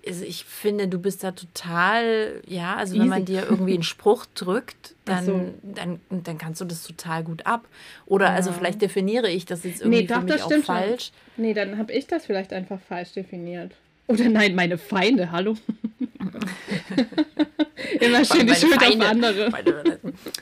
also 0.06 0.24
ich 0.24 0.44
finde, 0.44 0.88
du 0.88 0.98
bist 0.98 1.24
da 1.24 1.32
total, 1.32 2.42
ja, 2.46 2.76
also 2.76 2.94
Easy. 2.94 3.02
wenn 3.02 3.08
man 3.08 3.24
dir 3.24 3.44
irgendwie 3.48 3.74
einen 3.74 3.82
Spruch 3.82 4.26
drückt, 4.34 4.94
dann, 5.04 5.24
so. 5.24 5.40
dann, 5.62 6.00
dann 6.10 6.38
kannst 6.38 6.60
du 6.60 6.64
das 6.64 6.82
total 6.84 7.24
gut 7.24 7.46
ab. 7.46 7.66
Oder 8.06 8.26
ja. 8.26 8.34
also 8.34 8.52
vielleicht 8.52 8.82
definiere 8.82 9.28
ich 9.28 9.46
das 9.46 9.64
jetzt 9.64 9.80
irgendwie 9.80 10.00
nee, 10.00 10.06
doch, 10.06 10.20
für 10.20 10.26
mich 10.26 10.42
auch 10.42 10.52
falsch. 10.64 11.12
Schon. 11.36 11.44
Nee, 11.44 11.54
dann 11.54 11.78
habe 11.78 11.92
ich 11.92 12.06
das 12.06 12.26
vielleicht 12.26 12.52
einfach 12.52 12.80
falsch 12.80 13.12
definiert. 13.12 13.72
Oder 14.06 14.28
nein, 14.28 14.54
meine 14.54 14.78
Feinde, 14.78 15.30
hallo. 15.32 15.56
Immer 18.00 18.24
schön 18.24 18.46
die 18.46 18.54
Schuld 18.54 18.80
Feinde, 18.80 19.04
auf 19.04 19.10
andere. 19.10 19.50
Meine, 19.50 19.98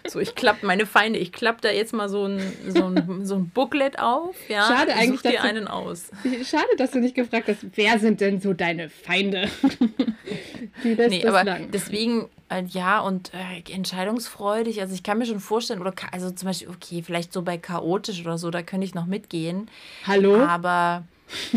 so, 0.06 0.20
ich 0.20 0.34
klappe 0.34 0.66
meine 0.66 0.86
Feinde, 0.86 1.18
ich 1.18 1.32
klappe 1.32 1.60
da 1.62 1.70
jetzt 1.70 1.92
mal 1.92 2.08
so 2.08 2.24
ein, 2.24 2.40
so 2.68 2.86
ein, 2.86 3.24
so 3.24 3.36
ein 3.36 3.48
Booklet 3.50 3.98
auf. 3.98 4.36
Ja, 4.48 4.66
schade 4.66 4.94
eigentlich, 4.94 5.22
dir 5.22 5.42
einen 5.42 5.66
du, 5.66 5.72
aus. 5.72 6.10
Schade, 6.44 6.68
dass 6.76 6.92
du 6.92 7.00
nicht 7.00 7.14
gefragt 7.14 7.48
hast, 7.48 7.58
wer 7.74 7.98
sind 7.98 8.20
denn 8.20 8.40
so 8.40 8.52
deine 8.52 8.88
Feinde? 8.88 9.48
nee, 10.84 11.26
aber 11.26 11.44
lang. 11.44 11.70
deswegen, 11.72 12.28
äh, 12.48 12.62
ja, 12.68 13.00
und 13.00 13.32
äh, 13.34 13.72
entscheidungsfreudig, 13.72 14.80
also 14.80 14.94
ich 14.94 15.02
kann 15.02 15.18
mir 15.18 15.26
schon 15.26 15.40
vorstellen, 15.40 15.80
oder 15.80 15.94
also 16.12 16.30
zum 16.30 16.46
Beispiel, 16.46 16.68
okay, 16.68 17.02
vielleicht 17.02 17.32
so 17.32 17.42
bei 17.42 17.58
chaotisch 17.58 18.20
oder 18.20 18.38
so, 18.38 18.50
da 18.50 18.62
könnte 18.62 18.84
ich 18.84 18.94
noch 18.94 19.06
mitgehen. 19.06 19.70
Hallo? 20.06 20.42
Aber 20.42 21.04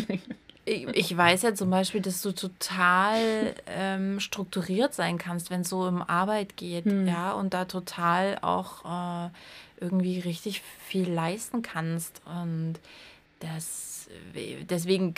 ich 0.65 1.15
weiß 1.15 1.41
ja 1.41 1.54
zum 1.56 1.69
Beispiel, 1.69 2.02
dass 2.02 2.21
du 2.21 2.32
total 2.32 3.56
ähm, 3.67 4.19
strukturiert 4.19 4.93
sein 4.93 5.17
kannst, 5.17 5.50
wenn 5.50 5.62
es 5.62 5.69
so 5.69 5.84
um 5.88 6.02
Arbeit 6.02 6.56
geht, 6.58 6.86
hm. 6.86 7.08
ja, 7.08 7.32
und 7.34 7.54
da 7.54 7.65
total 7.65 8.38
auch 8.41 8.86
äh, 8.86 9.30
irgendwie 9.80 10.19
richtig 10.19 10.62
viel 10.88 11.10
leisten 11.10 11.62
kannst. 11.62 12.21
Und 12.26 12.76
das 13.39 13.91
deswegen 14.69 15.13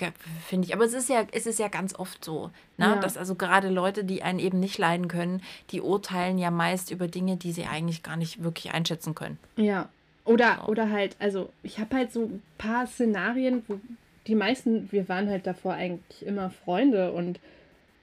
finde 0.48 0.68
ich, 0.68 0.74
aber 0.74 0.86
es 0.86 0.94
ist 0.94 1.10
ja, 1.10 1.26
es 1.32 1.46
ist 1.46 1.60
ja 1.60 1.68
ganz 1.68 1.96
oft 1.96 2.24
so, 2.24 2.52
ne? 2.78 2.86
Ja. 2.86 2.96
dass 2.98 3.18
also 3.18 3.36
gerade 3.36 3.70
Leute, 3.70 4.04
die 4.04 4.24
einen 4.24 4.40
eben 4.40 4.60
nicht 4.60 4.78
leiden 4.78 5.08
können, 5.08 5.42
die 5.72 5.82
urteilen 5.82 6.38
ja 6.38 6.52
meist 6.52 6.92
über 6.92 7.08
Dinge, 7.08 7.38
die 7.38 7.52
sie 7.52 7.66
eigentlich 7.66 8.04
gar 8.04 8.18
nicht 8.18 8.44
wirklich 8.44 8.74
einschätzen 8.74 9.16
können. 9.16 9.38
Ja. 9.56 9.90
Oder, 10.26 10.70
oder 10.70 10.90
halt, 10.90 11.18
also 11.20 11.50
ich 11.64 11.80
habe 11.80 11.96
halt 11.96 12.14
so 12.14 12.22
ein 12.22 12.42
paar 12.58 12.88
Szenarien, 12.88 13.64
wo 13.68 13.80
die 14.28 14.36
meisten, 14.36 14.92
wir 14.92 15.10
waren 15.10 15.30
halt 15.30 15.46
davor 15.48 15.74
eigentlich 15.74 16.26
immer 16.26 16.50
Freunde 16.50 17.12
und 17.12 17.40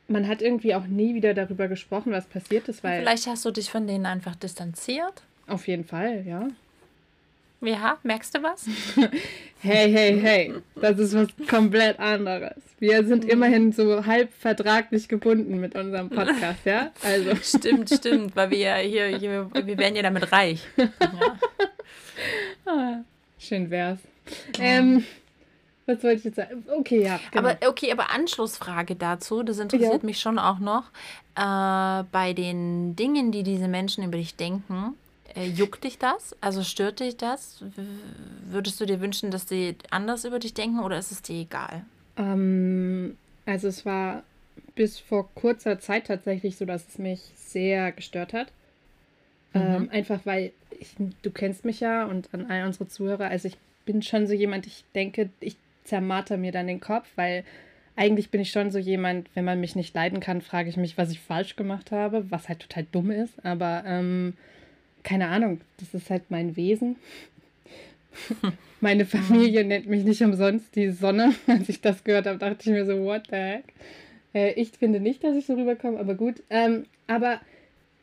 man 0.08 0.26
hat 0.26 0.42
irgendwie 0.42 0.74
auch 0.74 0.86
nie 0.86 1.14
wieder 1.14 1.34
darüber 1.34 1.68
gesprochen, 1.68 2.12
was 2.12 2.26
passiert 2.26 2.68
ist, 2.68 2.82
weil. 2.82 3.00
Vielleicht 3.00 3.26
hast 3.26 3.44
du 3.44 3.50
dich 3.50 3.70
von 3.70 3.86
denen 3.86 4.06
einfach 4.06 4.34
distanziert? 4.34 5.22
Auf 5.46 5.68
jeden 5.68 5.84
Fall, 5.84 6.24
ja. 6.26 6.48
Ja, 7.62 7.98
merkst 8.02 8.34
du 8.34 8.42
was? 8.42 8.66
hey, 9.60 9.92
hey, 9.92 10.18
hey, 10.18 10.54
das 10.76 10.98
ist 10.98 11.14
was 11.14 11.28
komplett 11.46 11.98
anderes. 11.98 12.54
Wir 12.78 13.04
sind 13.04 13.26
immerhin 13.26 13.72
so 13.72 14.06
halb 14.06 14.32
vertraglich 14.32 15.08
gebunden 15.08 15.60
mit 15.60 15.74
unserem 15.76 16.08
Podcast, 16.08 16.64
ja? 16.64 16.90
Also. 17.02 17.36
Stimmt, 17.42 17.90
stimmt, 17.90 18.34
weil 18.34 18.50
wir 18.50 18.58
ja 18.58 18.76
hier, 18.76 19.18
hier 19.18 19.50
wir 19.52 19.78
werden 19.78 19.96
ja 19.96 20.02
damit 20.02 20.32
reich. 20.32 20.66
Ja. 22.66 22.72
Ah, 22.72 23.04
schön 23.38 23.70
wär's. 23.70 23.98
Ähm, 24.58 25.02
was 25.90 26.02
wollte 26.02 26.18
ich 26.18 26.24
jetzt 26.24 26.36
sagen? 26.36 26.64
Okay, 26.78 27.02
ja. 27.02 27.20
Genau. 27.30 27.48
Aber 27.48 27.68
okay, 27.68 27.92
aber 27.92 28.10
Anschlussfrage 28.10 28.96
dazu, 28.96 29.42
das 29.42 29.58
interessiert 29.58 30.02
ja. 30.02 30.06
mich 30.06 30.20
schon 30.20 30.38
auch 30.38 30.58
noch. 30.58 30.84
Äh, 31.36 32.04
bei 32.10 32.32
den 32.34 32.96
Dingen, 32.96 33.32
die 33.32 33.42
diese 33.42 33.68
Menschen 33.68 34.04
über 34.04 34.16
dich 34.16 34.36
denken, 34.36 34.94
äh, 35.34 35.46
juckt 35.46 35.84
dich 35.84 35.98
das? 35.98 36.36
Also 36.40 36.62
stört 36.62 37.00
dich 37.00 37.16
das? 37.16 37.62
Würdest 38.46 38.80
du 38.80 38.86
dir 38.86 39.00
wünschen, 39.00 39.30
dass 39.30 39.48
sie 39.48 39.76
anders 39.90 40.24
über 40.24 40.38
dich 40.38 40.54
denken 40.54 40.80
oder 40.80 40.98
ist 40.98 41.12
es 41.12 41.22
dir 41.22 41.40
egal? 41.40 41.84
Ähm, 42.16 43.16
also 43.46 43.68
es 43.68 43.84
war 43.84 44.22
bis 44.74 44.98
vor 44.98 45.28
kurzer 45.34 45.78
Zeit 45.78 46.06
tatsächlich 46.06 46.56
so, 46.56 46.64
dass 46.64 46.88
es 46.88 46.98
mich 46.98 47.20
sehr 47.36 47.92
gestört 47.92 48.32
hat. 48.32 48.48
Mhm. 49.52 49.60
Ähm, 49.60 49.88
einfach 49.90 50.20
weil 50.24 50.52
ich, 50.78 50.94
du 51.22 51.30
kennst 51.30 51.64
mich 51.64 51.80
ja 51.80 52.06
und 52.06 52.28
an 52.32 52.50
all 52.50 52.64
unsere 52.66 52.88
Zuhörer, 52.88 53.26
also 53.26 53.48
ich 53.48 53.56
bin 53.84 54.02
schon 54.02 54.26
so 54.26 54.34
jemand, 54.34 54.66
ich 54.66 54.84
denke, 54.94 55.30
ich 55.40 55.56
zermarter 55.90 56.36
mir 56.36 56.52
dann 56.52 56.68
den 56.68 56.80
Kopf, 56.80 57.08
weil 57.16 57.44
eigentlich 57.96 58.30
bin 58.30 58.40
ich 58.40 58.50
schon 58.50 58.70
so 58.70 58.78
jemand, 58.78 59.28
wenn 59.34 59.44
man 59.44 59.60
mich 59.60 59.76
nicht 59.76 59.94
leiden 59.94 60.20
kann, 60.20 60.40
frage 60.40 60.70
ich 60.70 60.76
mich, 60.76 60.96
was 60.96 61.10
ich 61.10 61.20
falsch 61.20 61.56
gemacht 61.56 61.90
habe, 61.90 62.30
was 62.30 62.48
halt 62.48 62.60
total 62.60 62.86
dumm 62.90 63.10
ist, 63.10 63.34
aber 63.44 63.82
ähm, 63.84 64.34
keine 65.02 65.28
Ahnung, 65.28 65.60
das 65.78 65.92
ist 65.94 66.08
halt 66.08 66.30
mein 66.30 66.56
Wesen. 66.56 66.96
Meine 68.80 69.04
Familie 69.04 69.64
nennt 69.64 69.86
mich 69.86 70.04
nicht 70.04 70.22
umsonst 70.22 70.74
die 70.74 70.90
Sonne. 70.90 71.34
Als 71.46 71.68
ich 71.68 71.80
das 71.80 72.02
gehört 72.02 72.26
habe, 72.26 72.38
dachte 72.38 72.58
ich 72.60 72.66
mir 72.66 72.86
so, 72.86 73.04
what 73.04 73.24
the 73.28 73.36
heck? 73.36 73.64
Äh, 74.34 74.52
ich 74.54 74.70
finde 74.70 75.00
nicht, 75.00 75.22
dass 75.22 75.36
ich 75.36 75.46
so 75.46 75.54
rüberkomme, 75.54 75.98
aber 75.98 76.14
gut. 76.14 76.42
Ähm, 76.48 76.86
aber 77.06 77.40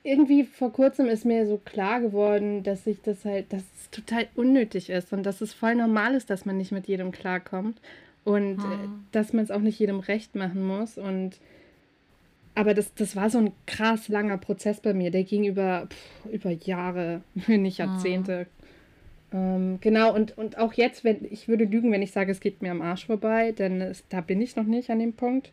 irgendwie 0.07 0.43
vor 0.43 0.71
kurzem 0.71 1.07
ist 1.07 1.25
mir 1.25 1.45
so 1.45 1.57
klar 1.57 1.99
geworden, 1.99 2.63
dass 2.63 2.87
ich 2.87 3.01
das 3.01 3.25
halt, 3.25 3.51
dass 3.51 3.63
es 3.79 3.89
total 3.91 4.27
unnötig 4.35 4.89
ist 4.89 5.11
und 5.11 5.23
dass 5.23 5.41
es 5.41 5.53
voll 5.53 5.75
normal 5.75 6.15
ist, 6.15 6.29
dass 6.29 6.45
man 6.45 6.57
nicht 6.57 6.71
mit 6.71 6.87
jedem 6.87 7.11
klarkommt 7.11 7.79
und 8.23 8.57
hm. 8.57 9.05
dass 9.11 9.33
man 9.33 9.43
es 9.43 9.51
auch 9.51 9.59
nicht 9.59 9.79
jedem 9.79 9.99
recht 9.99 10.35
machen 10.35 10.65
muss 10.65 10.97
und 10.97 11.39
aber 12.57 12.73
das, 12.73 12.91
das 12.95 13.15
war 13.15 13.29
so 13.29 13.37
ein 13.37 13.51
krass 13.67 14.07
langer 14.07 14.39
Prozess 14.39 14.79
bei 14.79 14.91
mir. 14.91 15.11
Der 15.11 15.23
ging 15.23 15.43
über, 15.43 15.87
pff, 15.91 16.33
über 16.33 16.49
Jahre, 16.49 17.21
wenn 17.35 17.61
nicht 17.61 17.77
Jahrzehnte. 17.77 18.47
Mhm. 19.31 19.37
Ähm, 19.37 19.77
genau, 19.79 20.15
und, 20.15 20.35
und 20.39 20.57
auch 20.57 20.73
jetzt, 20.73 21.03
wenn 21.03 21.17
ich 21.29 21.47
würde 21.47 21.65
lügen, 21.65 21.91
wenn 21.91 22.01
ich 22.01 22.11
sage, 22.11 22.31
es 22.31 22.39
geht 22.39 22.63
mir 22.63 22.71
am 22.71 22.81
Arsch 22.81 23.05
vorbei, 23.05 23.51
denn 23.51 23.79
es, 23.81 24.03
da 24.09 24.21
bin 24.21 24.41
ich 24.41 24.55
noch 24.55 24.63
nicht 24.63 24.89
an 24.89 24.97
dem 24.97 25.13
Punkt. 25.13 25.51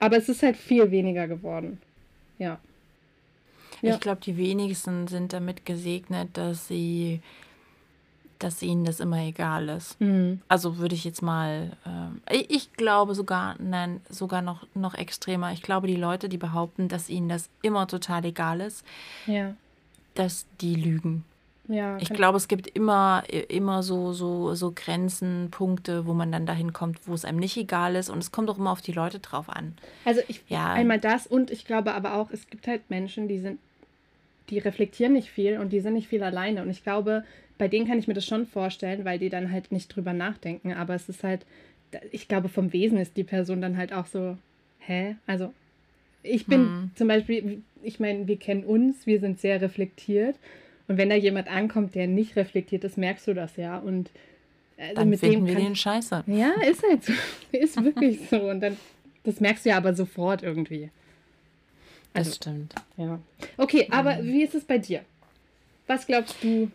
Aber 0.00 0.16
es 0.16 0.28
ist 0.28 0.42
halt 0.42 0.56
viel 0.56 0.90
weniger 0.90 1.28
geworden. 1.28 1.80
Ja. 2.40 2.58
Ja. 3.82 3.94
Ich 3.94 4.00
glaube, 4.00 4.20
die 4.24 4.36
wenigsten 4.36 5.08
sind 5.08 5.32
damit 5.32 5.66
gesegnet, 5.66 6.30
dass 6.34 6.68
sie 6.68 7.20
dass 8.42 8.62
ihnen 8.62 8.84
das 8.84 8.98
immer 9.00 9.18
egal 9.18 9.68
ist. 9.68 10.00
Mhm. 10.00 10.40
Also 10.48 10.78
würde 10.78 10.94
ich 10.94 11.04
jetzt 11.04 11.22
mal, 11.22 11.76
äh, 12.28 12.44
ich 12.48 12.72
glaube 12.72 13.14
sogar, 13.14 13.54
nein, 13.60 14.00
sogar 14.08 14.42
noch, 14.42 14.66
noch 14.74 14.94
extremer. 14.94 15.52
Ich 15.52 15.62
glaube, 15.62 15.86
die 15.86 15.96
Leute, 15.96 16.28
die 16.28 16.38
behaupten, 16.38 16.88
dass 16.88 17.08
ihnen 17.08 17.28
das 17.28 17.48
immer 17.62 17.86
total 17.86 18.24
egal 18.24 18.60
ist, 18.60 18.84
ja. 19.26 19.54
dass 20.14 20.46
die 20.60 20.74
lügen. 20.74 21.24
Ja, 21.68 21.96
ich 21.98 22.10
glaube, 22.10 22.36
es 22.36 22.48
gibt 22.48 22.66
immer, 22.66 23.22
immer 23.48 23.84
so, 23.84 24.12
so, 24.12 24.54
so 24.54 24.72
Grenzen, 24.74 25.48
Punkte, 25.50 26.06
wo 26.06 26.12
man 26.12 26.32
dann 26.32 26.44
dahin 26.44 26.72
kommt, 26.72 27.06
wo 27.06 27.14
es 27.14 27.24
einem 27.24 27.38
nicht 27.38 27.56
egal 27.56 27.94
ist. 27.94 28.10
Und 28.10 28.18
es 28.18 28.32
kommt 28.32 28.50
auch 28.50 28.58
immer 28.58 28.72
auf 28.72 28.82
die 28.82 28.92
Leute 28.92 29.20
drauf 29.20 29.48
an. 29.48 29.76
Also 30.04 30.20
ich 30.26 30.42
ja. 30.48 30.72
einmal 30.72 30.98
das 30.98 31.26
und 31.26 31.50
ich 31.50 31.64
glaube 31.64 31.94
aber 31.94 32.14
auch, 32.14 32.30
es 32.30 32.48
gibt 32.48 32.66
halt 32.66 32.90
Menschen, 32.90 33.28
die 33.28 33.38
sind, 33.38 33.60
die 34.50 34.58
reflektieren 34.58 35.12
nicht 35.12 35.30
viel 35.30 35.58
und 35.58 35.72
die 35.72 35.80
sind 35.80 35.94
nicht 35.94 36.08
viel 36.08 36.22
alleine. 36.22 36.62
Und 36.62 36.70
ich 36.70 36.82
glaube, 36.82 37.24
bei 37.58 37.68
denen 37.68 37.86
kann 37.86 37.98
ich 37.98 38.08
mir 38.08 38.14
das 38.14 38.26
schon 38.26 38.46
vorstellen, 38.46 39.04
weil 39.04 39.18
die 39.18 39.28
dann 39.28 39.52
halt 39.52 39.72
nicht 39.72 39.94
drüber 39.94 40.12
nachdenken. 40.12 40.72
Aber 40.72 40.94
es 40.94 41.08
ist 41.08 41.22
halt, 41.22 41.46
ich 42.10 42.28
glaube, 42.28 42.48
vom 42.48 42.72
Wesen 42.72 42.98
ist 42.98 43.16
die 43.16 43.24
Person 43.24 43.60
dann 43.60 43.76
halt 43.76 43.92
auch 43.92 44.06
so, 44.06 44.36
hä? 44.80 45.16
Also, 45.26 45.52
ich 46.22 46.46
bin 46.46 46.60
hm. 46.60 46.90
zum 46.94 47.08
Beispiel, 47.08 47.62
ich 47.82 48.00
meine, 48.00 48.26
wir 48.26 48.36
kennen 48.36 48.64
uns, 48.64 49.06
wir 49.06 49.20
sind 49.20 49.40
sehr 49.40 49.60
reflektiert. 49.60 50.36
Und 50.88 50.98
wenn 50.98 51.10
da 51.10 51.16
jemand 51.16 51.48
ankommt, 51.48 51.94
der 51.94 52.06
nicht 52.06 52.36
reflektiert 52.36 52.84
ist, 52.84 52.98
merkst 52.98 53.26
du 53.28 53.34
das 53.34 53.56
ja. 53.56 53.78
Und 53.78 54.10
also 54.76 54.94
dann 54.94 55.10
mit 55.10 55.20
finden 55.20 55.46
dem 55.46 55.56
wir 55.56 55.64
den 55.64 55.76
Scheiße. 55.76 56.24
Ja, 56.26 56.52
ist 56.68 56.82
halt 56.82 57.04
so. 57.04 57.12
ist 57.52 57.82
wirklich 57.82 58.20
so. 58.28 58.50
Und 58.50 58.60
dann, 58.60 58.76
das 59.24 59.40
merkst 59.40 59.64
du 59.64 59.70
ja 59.70 59.76
aber 59.76 59.94
sofort 59.94 60.42
irgendwie. 60.42 60.90
Also, 62.14 62.30
das 62.30 62.36
stimmt. 62.36 62.74
Ja. 62.96 63.18
Okay, 63.56 63.88
aber 63.90 64.16
mhm. 64.16 64.26
wie 64.32 64.42
ist 64.42 64.54
es 64.54 64.64
bei 64.64 64.78
dir? 64.78 65.02
Was 65.86 66.06
glaubst 66.06 66.42
du, 66.42 66.70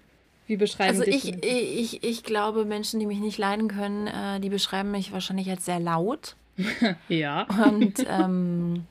wie 0.48 0.58
beschreiben 0.58 1.00
also 1.00 1.04
dich 1.04 1.34
ich, 1.34 1.44
ich, 1.44 2.04
ich 2.04 2.24
glaube, 2.24 2.66
Menschen, 2.66 3.00
die 3.00 3.06
mich 3.06 3.20
nicht 3.20 3.38
leiden 3.38 3.68
können, 3.68 4.08
äh, 4.08 4.40
die 4.40 4.50
beschreiben 4.50 4.92
mich 4.92 5.12
wahrscheinlich 5.12 5.50
als 5.50 5.66
sehr 5.66 5.80
laut. 5.80 6.36
ja. 7.10 7.48
Und 7.66 8.06
ähm, 8.10 8.86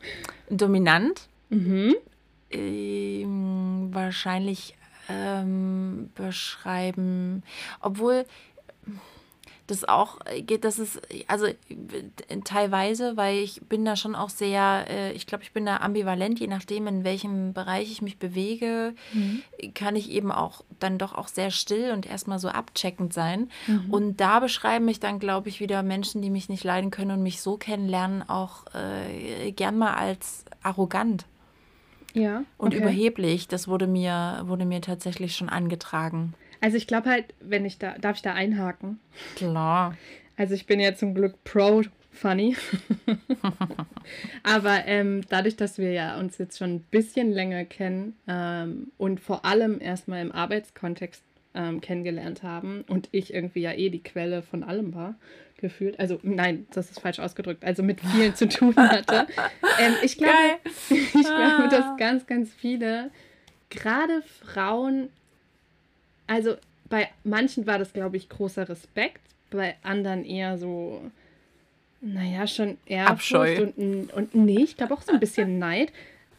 dominant. 0.50 1.28
Mhm. 1.48 1.96
Ähm, 2.50 3.88
wahrscheinlich 3.92 4.74
ähm, 5.08 6.10
beschreiben, 6.14 7.42
obwohl 7.80 8.24
das 9.66 9.84
auch 9.84 10.18
geht, 10.46 10.64
das 10.64 10.78
ist, 10.78 11.00
also 11.26 11.46
teilweise, 12.44 13.16
weil 13.16 13.38
ich 13.38 13.62
bin 13.62 13.84
da 13.84 13.96
schon 13.96 14.14
auch 14.14 14.30
sehr, 14.30 14.86
äh, 14.88 15.12
ich 15.12 15.26
glaube, 15.26 15.44
ich 15.44 15.52
bin 15.52 15.66
da 15.66 15.78
ambivalent, 15.78 16.38
je 16.38 16.46
nachdem, 16.46 16.86
in 16.86 17.04
welchem 17.04 17.52
Bereich 17.52 17.90
ich 17.90 18.02
mich 18.02 18.18
bewege, 18.18 18.94
mhm. 19.12 19.42
kann 19.74 19.96
ich 19.96 20.10
eben 20.10 20.30
auch 20.30 20.62
dann 20.78 20.98
doch 20.98 21.14
auch 21.14 21.28
sehr 21.28 21.50
still 21.50 21.92
und 21.92 22.06
erstmal 22.06 22.38
so 22.38 22.48
abcheckend 22.48 23.12
sein. 23.12 23.50
Mhm. 23.66 23.90
Und 23.90 24.20
da 24.20 24.40
beschreiben 24.40 24.84
mich 24.84 25.00
dann, 25.00 25.18
glaube 25.18 25.48
ich, 25.48 25.60
wieder 25.60 25.82
Menschen, 25.82 26.22
die 26.22 26.30
mich 26.30 26.48
nicht 26.48 26.64
leiden 26.64 26.90
können 26.90 27.12
und 27.12 27.22
mich 27.22 27.40
so 27.40 27.56
kennenlernen, 27.56 28.28
auch 28.28 28.64
äh, 28.74 29.52
gern 29.52 29.78
mal 29.78 29.94
als 29.94 30.44
arrogant. 30.62 31.26
Ja. 32.12 32.44
Und 32.56 32.68
okay. 32.68 32.78
überheblich, 32.78 33.46
das 33.46 33.68
wurde 33.68 33.86
mir, 33.86 34.42
wurde 34.44 34.64
mir 34.64 34.80
tatsächlich 34.80 35.36
schon 35.36 35.48
angetragen. 35.50 36.34
Also 36.60 36.76
ich 36.76 36.86
glaube 36.86 37.10
halt, 37.10 37.26
wenn 37.40 37.64
ich 37.64 37.78
da, 37.78 37.96
darf 37.98 38.16
ich 38.16 38.22
da 38.22 38.32
einhaken? 38.34 38.98
Klar. 39.36 39.96
Also 40.36 40.54
ich 40.54 40.66
bin 40.66 40.80
ja 40.80 40.94
zum 40.94 41.14
Glück 41.14 41.42
pro 41.44 41.82
funny. 42.12 42.56
Aber 44.42 44.86
ähm, 44.86 45.22
dadurch, 45.28 45.56
dass 45.56 45.78
wir 45.78 45.92
ja 45.92 46.18
uns 46.18 46.38
jetzt 46.38 46.58
schon 46.58 46.76
ein 46.76 46.80
bisschen 46.90 47.30
länger 47.30 47.64
kennen 47.64 48.16
ähm, 48.26 48.90
und 48.96 49.20
vor 49.20 49.44
allem 49.44 49.80
erstmal 49.80 50.22
im 50.22 50.32
Arbeitskontext 50.32 51.22
ähm, 51.54 51.80
kennengelernt 51.80 52.42
haben 52.42 52.84
und 52.88 53.08
ich 53.12 53.32
irgendwie 53.32 53.60
ja 53.60 53.72
eh 53.72 53.88
die 53.90 54.02
Quelle 54.02 54.42
von 54.42 54.62
allem 54.62 54.94
war, 54.94 55.14
gefühlt. 55.56 55.98
Also 55.98 56.18
nein, 56.22 56.66
das 56.72 56.90
ist 56.90 57.00
falsch 57.00 57.18
ausgedrückt. 57.18 57.64
Also 57.64 57.82
mit 57.82 58.00
vielen 58.00 58.34
zu 58.34 58.48
tun 58.48 58.74
hatte. 58.76 59.26
Ähm, 59.78 59.92
ich 60.02 60.16
glaube, 60.16 60.32
ich 60.88 61.12
glaube, 61.12 61.68
dass 61.68 61.84
ah. 61.84 61.96
ganz, 61.98 62.26
ganz 62.26 62.50
viele, 62.50 63.10
gerade 63.68 64.22
Frauen 64.22 65.10
also 66.26 66.56
bei 66.88 67.08
manchen 67.24 67.66
war 67.66 67.78
das, 67.78 67.92
glaube 67.92 68.16
ich, 68.16 68.28
großer 68.28 68.68
Respekt, 68.68 69.20
bei 69.50 69.74
anderen 69.82 70.24
eher 70.24 70.58
so, 70.58 71.02
naja, 72.00 72.46
schon 72.46 72.78
eher 72.86 73.08
Abscheu. 73.08 73.70
Und, 73.76 74.12
und 74.12 74.34
nee, 74.34 74.62
ich 74.62 74.76
glaube 74.76 74.94
auch 74.94 75.02
so 75.02 75.12
ein 75.12 75.20
bisschen 75.20 75.58
Neid. 75.60 75.92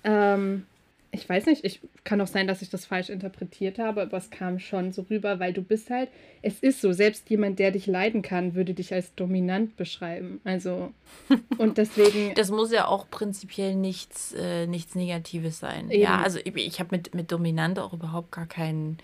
Ähm, 0.04 0.66
ich 1.12 1.28
weiß 1.28 1.46
nicht, 1.46 1.64
ich 1.64 1.80
kann 2.04 2.20
auch 2.22 2.28
sein, 2.28 2.48
dass 2.48 2.62
ich 2.62 2.70
das 2.70 2.86
falsch 2.86 3.10
interpretiert 3.10 3.80
habe, 3.80 4.02
aber 4.02 4.18
es 4.18 4.30
kam 4.30 4.60
schon 4.60 4.92
so 4.92 5.04
rüber, 5.10 5.40
weil 5.40 5.54
du 5.54 5.62
bist 5.62 5.90
halt, 5.90 6.10
es 6.42 6.60
ist 6.60 6.82
so, 6.82 6.92
selbst 6.92 7.30
jemand, 7.30 7.60
der 7.60 7.72
dich 7.72 7.88
leiden 7.88 8.22
kann, 8.22 8.56
würde 8.56 8.74
dich 8.74 8.94
als 8.94 9.16
dominant 9.16 9.78
beschreiben. 9.78 10.42
Also, 10.44 10.92
und 11.58 11.78
deswegen. 11.78 12.36
das 12.36 12.52
muss 12.52 12.72
ja 12.72 12.88
auch 12.88 13.10
prinzipiell 13.10 13.76
nichts, 13.76 14.34
äh, 14.34 14.68
nichts 14.68 14.96
Negatives 14.96 15.60
sein. 15.60 15.90
Eben. 15.90 16.04
Ja, 16.04 16.22
also 16.22 16.40
ich, 16.44 16.56
ich 16.56 16.80
habe 16.80 16.96
mit, 16.96 17.16
mit 17.16 17.32
dominant 17.32 17.80
auch 17.80 17.94
überhaupt 17.94 18.32
gar 18.32 18.48
keinen 18.48 18.98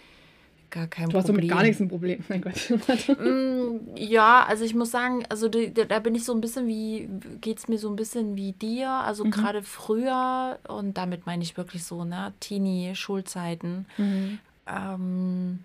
gar 0.74 0.88
kein 0.88 1.09
du 1.09 1.11
Problem. 1.11 1.11
Du 1.11 1.17
hast 1.17 1.30
damit 1.30 1.49
gar 1.49 1.63
nichts 1.63 1.80
ein 1.80 1.88
Problem, 1.88 2.24
mein 2.30 2.41
Gott. 2.41 2.55
mm, 3.07 3.95
ja, 3.95 4.43
also 4.45 4.65
ich 4.65 4.76
muss 4.76 4.91
sagen, 4.91 5.24
also 5.30 5.47
die, 5.47 5.74
da 5.74 5.99
bin 5.99 6.15
ich 6.15 6.26
so 6.26 6.34
ein 6.34 6.41
bisschen 6.41 6.67
wie, 6.67 7.07
geht 7.39 7.59
es 7.59 7.67
mir 7.67 7.78
so 7.78 7.89
ein 7.89 7.95
bisschen 7.95 8.36
wie 8.36 8.51
dir. 8.51 8.89
Also 8.89 9.24
mhm. 9.24 9.32
gerade 9.32 9.63
früher, 9.63 10.59
und 10.67 10.97
damit 10.97 11.26
meine 11.26 11.43
ich 11.43 11.55
wirklich 11.55 11.86
so, 11.86 12.03
ne, 12.03 12.34
Teenie-Schulzeiten, 12.39 13.86
mhm. 13.97 14.39
ähm, 14.67 15.59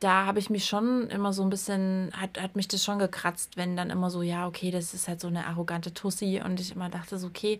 da 0.00 0.26
habe 0.26 0.38
ich 0.38 0.50
mich 0.50 0.66
schon 0.66 1.08
immer 1.08 1.32
so 1.32 1.42
ein 1.42 1.48
bisschen, 1.48 2.12
hat, 2.12 2.40
hat 2.40 2.54
mich 2.54 2.68
das 2.68 2.84
schon 2.84 2.98
gekratzt, 2.98 3.56
wenn 3.56 3.76
dann 3.76 3.88
immer 3.88 4.10
so, 4.10 4.20
ja, 4.20 4.46
okay, 4.46 4.70
das 4.70 4.92
ist 4.92 5.08
halt 5.08 5.20
so 5.20 5.28
eine 5.28 5.46
arrogante 5.46 5.94
Tussi 5.94 6.42
und 6.44 6.60
ich 6.60 6.72
immer 6.74 6.90
dachte 6.90 7.18
so, 7.18 7.28
okay, 7.28 7.58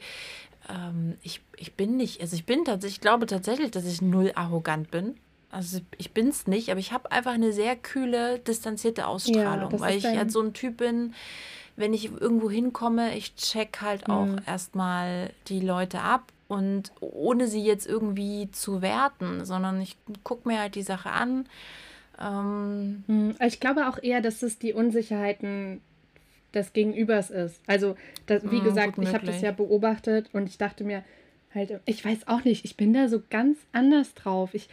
ähm, 0.68 1.16
ich, 1.22 1.41
ich 1.57 1.72
bin 1.72 1.97
nicht, 1.97 2.20
also 2.20 2.37
ich 2.37 2.45
bin 2.45 2.66
tatsächlich, 2.66 2.97
ich 2.97 3.01
glaube 3.01 3.24
tatsächlich, 3.24 3.70
dass 3.70 3.87
ich 3.87 4.03
null 4.03 4.33
arrogant 4.35 4.91
bin. 4.91 5.16
Also 5.57 5.81
ich 5.97 6.13
bin 6.13 6.29
es 6.29 6.47
nicht, 6.47 6.69
aber 6.69 6.81
ich 6.81 6.93
habe 6.93 7.11
einfach 7.11 7.33
eine 7.33 7.51
sehr 7.51 7.77
kühle, 7.77 8.39
distanzierte 8.41 9.07
Ausstrahlung, 9.07 9.73
ja, 9.73 9.81
weil 9.81 9.97
ich 9.97 10.05
halt 10.05 10.31
so 10.31 10.43
ein 10.43 10.53
Typ 10.53 10.77
bin, 10.77 11.15
wenn 11.77 11.95
ich 11.95 12.13
irgendwo 12.13 12.51
hinkomme, 12.51 13.17
ich 13.17 13.37
check 13.37 13.79
halt 13.81 14.07
auch 14.11 14.27
mhm. 14.27 14.41
erstmal 14.47 15.31
die 15.49 15.61
Leute 15.61 16.01
ab 16.01 16.31
und 16.49 16.93
ohne 17.01 17.49
sie 17.49 17.65
jetzt 17.65 17.87
irgendwie 17.87 18.51
zu 18.51 18.83
werten, 18.83 19.47
sondern 19.47 19.81
ich 19.81 19.97
gucke 20.25 20.47
mir 20.47 20.61
halt 20.61 20.75
die 20.75 20.83
Sache 20.83 21.09
an. 21.09 21.47
Ähm, 22.21 23.05
mhm. 23.07 23.35
ich 23.41 23.59
glaube 23.59 23.89
auch 23.89 23.97
eher, 24.03 24.21
dass 24.21 24.43
es 24.43 24.59
die 24.59 24.75
Unsicherheiten 24.75 25.81
des 26.53 26.75
Gegenübers 26.75 27.31
ist. 27.31 27.63
Also, 27.67 27.97
das, 28.27 28.43
wie 28.51 28.61
mhm, 28.61 28.65
gesagt, 28.65 28.99
ich 28.99 29.15
habe 29.15 29.25
das 29.25 29.41
ja 29.41 29.53
beobachtet 29.53 30.29
und 30.35 30.51
ich 30.51 30.59
dachte 30.59 30.85
mir 30.85 31.03
halt, 31.55 31.81
ich 31.87 32.05
weiß 32.05 32.29
auch 32.29 32.45
nicht, 32.45 32.67
ich 32.67 32.77
bin 32.77 32.93
da 32.93 33.09
so 33.09 33.23
ganz 33.31 33.57
anders 33.73 34.13
drauf. 34.13 34.51
Ich 34.53 34.69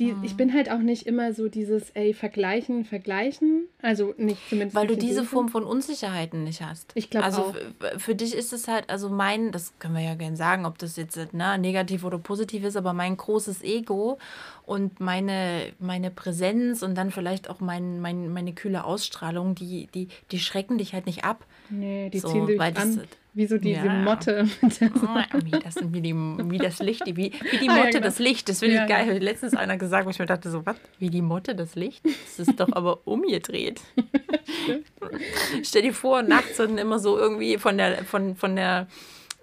die, 0.00 0.12
mhm. 0.12 0.24
ich 0.24 0.36
bin 0.36 0.52
halt 0.52 0.70
auch 0.70 0.78
nicht 0.78 1.06
immer 1.06 1.32
so 1.32 1.48
dieses, 1.48 1.90
ey, 1.90 2.14
vergleichen, 2.14 2.84
vergleichen. 2.84 3.68
Also 3.80 4.12
nicht 4.16 4.40
zumindest. 4.48 4.74
Weil 4.74 4.88
du 4.88 4.96
diese 4.96 5.20
Hilfe. 5.20 5.26
Form 5.26 5.48
von 5.48 5.62
Unsicherheiten 5.62 6.42
nicht 6.42 6.62
hast. 6.62 6.90
Ich 6.94 7.10
glaube 7.10 7.26
also 7.26 7.42
auch. 7.42 7.54
Also 7.80 7.98
für 7.98 8.16
dich 8.16 8.34
ist 8.34 8.52
es 8.52 8.66
halt, 8.66 8.90
also 8.90 9.08
mein, 9.08 9.52
das 9.52 9.72
können 9.78 9.94
wir 9.94 10.02
ja 10.02 10.16
gerne 10.16 10.36
sagen, 10.36 10.66
ob 10.66 10.78
das 10.78 10.96
jetzt 10.96 11.32
ne, 11.32 11.58
negativ 11.58 12.02
oder 12.02 12.18
positiv 12.18 12.64
ist, 12.64 12.76
aber 12.76 12.92
mein 12.92 13.16
großes 13.16 13.62
Ego 13.62 14.18
und 14.66 14.98
meine, 14.98 15.72
meine 15.78 16.10
Präsenz 16.10 16.82
und 16.82 16.96
dann 16.96 17.12
vielleicht 17.12 17.48
auch 17.48 17.60
mein, 17.60 18.00
mein, 18.00 18.32
meine 18.32 18.52
kühle 18.52 18.84
Ausstrahlung, 18.84 19.54
die, 19.54 19.86
die, 19.94 20.08
die 20.32 20.38
schrecken 20.40 20.76
dich 20.76 20.92
halt 20.92 21.06
nicht 21.06 21.22
ab. 21.22 21.46
Nee, 21.70 22.10
die 22.10 22.18
so, 22.18 22.28
ziehen 22.28 22.46
dich 22.48 22.60
an. 22.60 23.02
Wie 23.34 23.46
so 23.46 23.58
diese 23.58 23.86
ja. 23.86 23.92
Motte. 23.92 24.48
Oh, 24.62 25.38
wie, 25.44 25.50
das, 25.50 25.76
wie, 25.82 26.00
die, 26.00 26.14
wie 26.14 26.58
das 26.58 26.78
Licht, 26.78 27.04
wie, 27.06 27.14
wie 27.14 27.58
die 27.58 27.68
Motte 27.68 27.80
ah, 27.80 27.84
ja, 27.84 27.90
genau. 27.90 28.04
das 28.04 28.18
Licht. 28.18 28.48
Das 28.48 28.60
finde 28.60 28.74
ich 28.74 28.80
ja, 28.80 28.86
geil. 28.86 29.14
Hat 29.14 29.22
letztens 29.22 29.54
einer 29.54 29.76
gesagt, 29.76 30.06
wo 30.06 30.10
ich 30.10 30.18
mir 30.18 30.26
dachte, 30.26 30.50
so, 30.50 30.64
was? 30.64 30.76
Wie 30.98 31.10
die 31.10 31.22
Motte 31.22 31.54
das 31.54 31.74
Licht? 31.74 32.04
Das 32.04 32.48
ist 32.48 32.60
doch 32.60 32.68
aber 32.72 33.06
umgedreht. 33.06 33.80
Stell 35.62 35.82
dir 35.82 35.94
vor, 35.94 36.22
nachts 36.22 36.56
sind 36.56 36.78
immer 36.78 36.98
so 36.98 37.18
irgendwie 37.18 37.58
von 37.58 37.76
der, 37.76 38.04
von, 38.04 38.36
von 38.36 38.56
der 38.56 38.86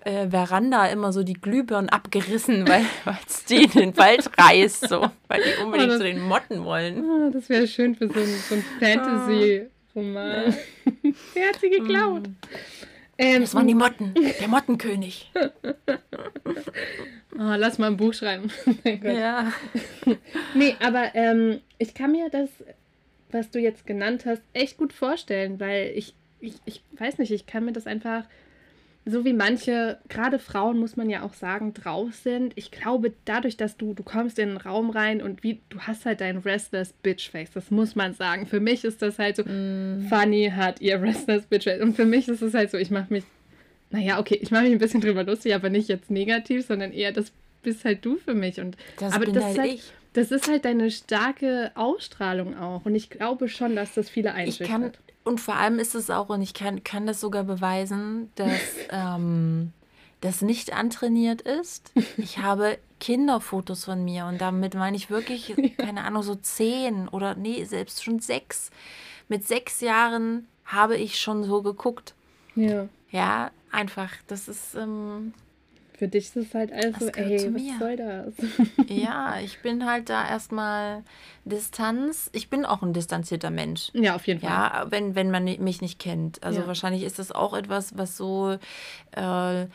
äh, 0.03 0.29
Veranda 0.29 0.85
immer 0.87 1.11
so 1.11 1.23
die 1.23 1.33
Glühbirnen 1.33 1.89
abgerissen, 1.89 2.67
weil 2.67 2.85
es 3.27 3.45
die 3.45 3.63
in 3.63 3.71
den 3.71 3.97
Wald 3.97 4.29
reißt, 4.37 4.87
so, 4.87 5.09
weil 5.27 5.41
die 5.43 5.63
unbedingt 5.63 5.89
oh, 5.89 5.91
das, 5.91 5.97
zu 5.97 6.03
den 6.05 6.21
Motten 6.21 6.63
wollen. 6.63 7.03
Oh, 7.03 7.29
das 7.31 7.49
wäre 7.49 7.67
schön 7.67 7.95
für 7.95 8.07
so 8.07 8.19
ein, 8.19 8.27
so 8.49 8.55
ein 8.55 8.63
Fantasy-Roman. 8.79 10.55
Wer 11.33 11.47
hat 11.47 11.59
sie 11.59 11.69
geklaut? 11.69 12.27
Mm. 12.27 12.90
Ähm, 13.21 13.41
das 13.41 13.53
waren 13.53 13.67
die 13.67 13.75
Motten, 13.75 14.15
der 14.15 14.47
Mottenkönig. 14.47 15.29
oh, 15.35 15.49
lass 17.37 17.77
mal 17.77 17.87
ein 17.87 17.97
Buch 17.97 18.15
schreiben. 18.15 18.49
ja. 19.03 19.53
nee, 20.55 20.75
aber 20.79 21.13
ähm, 21.13 21.61
ich 21.77 21.93
kann 21.93 22.13
mir 22.13 22.29
das, 22.29 22.49
was 23.29 23.51
du 23.51 23.59
jetzt 23.59 23.85
genannt 23.85 24.25
hast, 24.25 24.41
echt 24.53 24.75
gut 24.75 24.91
vorstellen, 24.91 25.59
weil 25.59 25.91
ich, 25.95 26.15
ich, 26.39 26.55
ich 26.65 26.81
weiß 26.97 27.19
nicht, 27.19 27.31
ich 27.31 27.45
kann 27.45 27.63
mir 27.63 27.73
das 27.73 27.85
einfach 27.85 28.25
so 29.05 29.25
wie 29.25 29.33
manche, 29.33 29.97
gerade 30.09 30.37
Frauen 30.37 30.77
muss 30.77 30.95
man 30.95 31.09
ja 31.09 31.23
auch 31.23 31.33
sagen, 31.33 31.73
drauf 31.73 32.13
sind. 32.13 32.53
Ich 32.55 32.69
glaube, 32.69 33.13
dadurch, 33.25 33.57
dass 33.57 33.75
du, 33.75 33.93
du 33.95 34.03
kommst 34.03 34.37
in 34.37 34.49
den 34.49 34.57
Raum 34.57 34.91
rein 34.91 35.21
und 35.23 35.43
wie, 35.43 35.59
du 35.69 35.79
hast 35.79 36.05
halt 36.05 36.21
dein 36.21 36.37
Restless 36.37 36.93
Bitch 36.93 37.31
Face, 37.31 37.49
das 37.51 37.71
muss 37.71 37.95
man 37.95 38.13
sagen. 38.13 38.45
Für 38.45 38.59
mich 38.59 38.83
ist 38.83 39.01
das 39.01 39.17
halt 39.17 39.37
so, 39.37 39.43
mm. 39.43 40.07
Funny 40.07 40.51
hat 40.55 40.81
ihr 40.81 41.01
Restless 41.01 41.45
Bitch 41.47 41.63
Face. 41.63 41.81
Und 41.81 41.95
für 41.95 42.05
mich 42.05 42.27
ist 42.27 42.43
es 42.43 42.53
halt 42.53 42.69
so, 42.69 42.77
ich 42.77 42.91
mache 42.91 43.11
mich, 43.11 43.23
naja, 43.89 44.19
okay, 44.19 44.37
ich 44.39 44.51
mache 44.51 44.63
mich 44.63 44.73
ein 44.73 44.79
bisschen 44.79 45.01
drüber 45.01 45.23
lustig, 45.23 45.55
aber 45.55 45.69
nicht 45.69 45.89
jetzt 45.89 46.11
negativ, 46.11 46.67
sondern 46.67 46.91
eher, 46.91 47.11
das 47.11 47.31
bist 47.63 47.83
halt 47.83 48.05
du 48.05 48.17
für 48.17 48.35
mich. 48.35 48.59
Und, 48.59 48.77
das 48.99 49.13
aber 49.13 49.25
bin 49.25 49.33
das 49.33 49.43
halt, 49.45 49.57
halt 49.57 49.73
ich. 49.73 49.91
Das 50.13 50.31
ist 50.31 50.47
halt 50.47 50.65
deine 50.65 50.91
starke 50.91 51.71
Ausstrahlung 51.73 52.55
auch. 52.55 52.85
Und 52.85 52.93
ich 52.93 53.09
glaube 53.09 53.47
schon, 53.47 53.75
dass 53.75 53.95
das 53.95 54.09
viele 54.09 54.33
einschüchtert. 54.33 54.67
Ich 54.67 54.69
kann, 54.69 54.91
und 55.23 55.39
vor 55.39 55.55
allem 55.55 55.79
ist 55.79 55.95
es 55.95 56.09
auch, 56.09 56.29
und 56.29 56.41
ich 56.41 56.53
kann, 56.53 56.83
kann 56.83 57.05
das 57.05 57.19
sogar 57.19 57.43
beweisen, 57.43 58.31
dass 58.35 58.59
ähm, 58.89 59.73
das 60.21 60.41
nicht 60.41 60.73
antrainiert 60.73 61.41
ist. 61.41 61.91
Ich 62.17 62.39
habe 62.39 62.77
Kinderfotos 62.99 63.85
von 63.85 64.03
mir 64.03 64.25
und 64.25 64.39
damit 64.39 64.75
meine 64.75 64.95
ich 64.95 65.09
wirklich, 65.09 65.55
keine 65.77 66.03
Ahnung, 66.03 66.23
so 66.23 66.35
zehn 66.35 67.07
oder 67.07 67.35
nee, 67.35 67.63
selbst 67.65 68.03
schon 68.03 68.19
sechs. 68.19 68.69
Mit 69.27 69.47
sechs 69.47 69.81
Jahren 69.81 70.47
habe 70.65 70.97
ich 70.97 71.19
schon 71.19 71.43
so 71.43 71.61
geguckt. 71.61 72.13
Ja. 72.55 72.87
Ja, 73.09 73.51
einfach, 73.71 74.11
das 74.27 74.47
ist. 74.47 74.75
Ähm, 74.75 75.33
für 76.01 76.07
dich 76.07 76.25
ist 76.25 76.35
es 76.35 76.55
halt 76.55 76.73
alles 76.73 76.97
so, 76.97 77.09
ey, 77.09 77.53
was 77.53 77.77
soll 77.77 77.95
das? 77.95 78.33
ja, 78.89 79.39
ich 79.39 79.59
bin 79.59 79.85
halt 79.85 80.09
da 80.09 80.27
erstmal 80.27 81.03
Distanz. 81.45 82.31
Ich 82.33 82.49
bin 82.49 82.65
auch 82.65 82.81
ein 82.81 82.91
distanzierter 82.91 83.51
Mensch. 83.51 83.91
Ja, 83.93 84.15
auf 84.15 84.25
jeden 84.25 84.39
Fall. 84.39 84.49
Ja, 84.49 84.87
wenn, 84.89 85.13
wenn 85.13 85.29
man 85.29 85.43
mich 85.43 85.79
nicht 85.79 85.99
kennt. 85.99 86.41
Also 86.41 86.61
ja. 86.61 86.65
wahrscheinlich 86.65 87.03
ist 87.03 87.19
das 87.19 87.31
auch 87.31 87.53
etwas, 87.53 87.95
was 87.99 88.17
so 88.17 88.57
äh, 89.11 89.65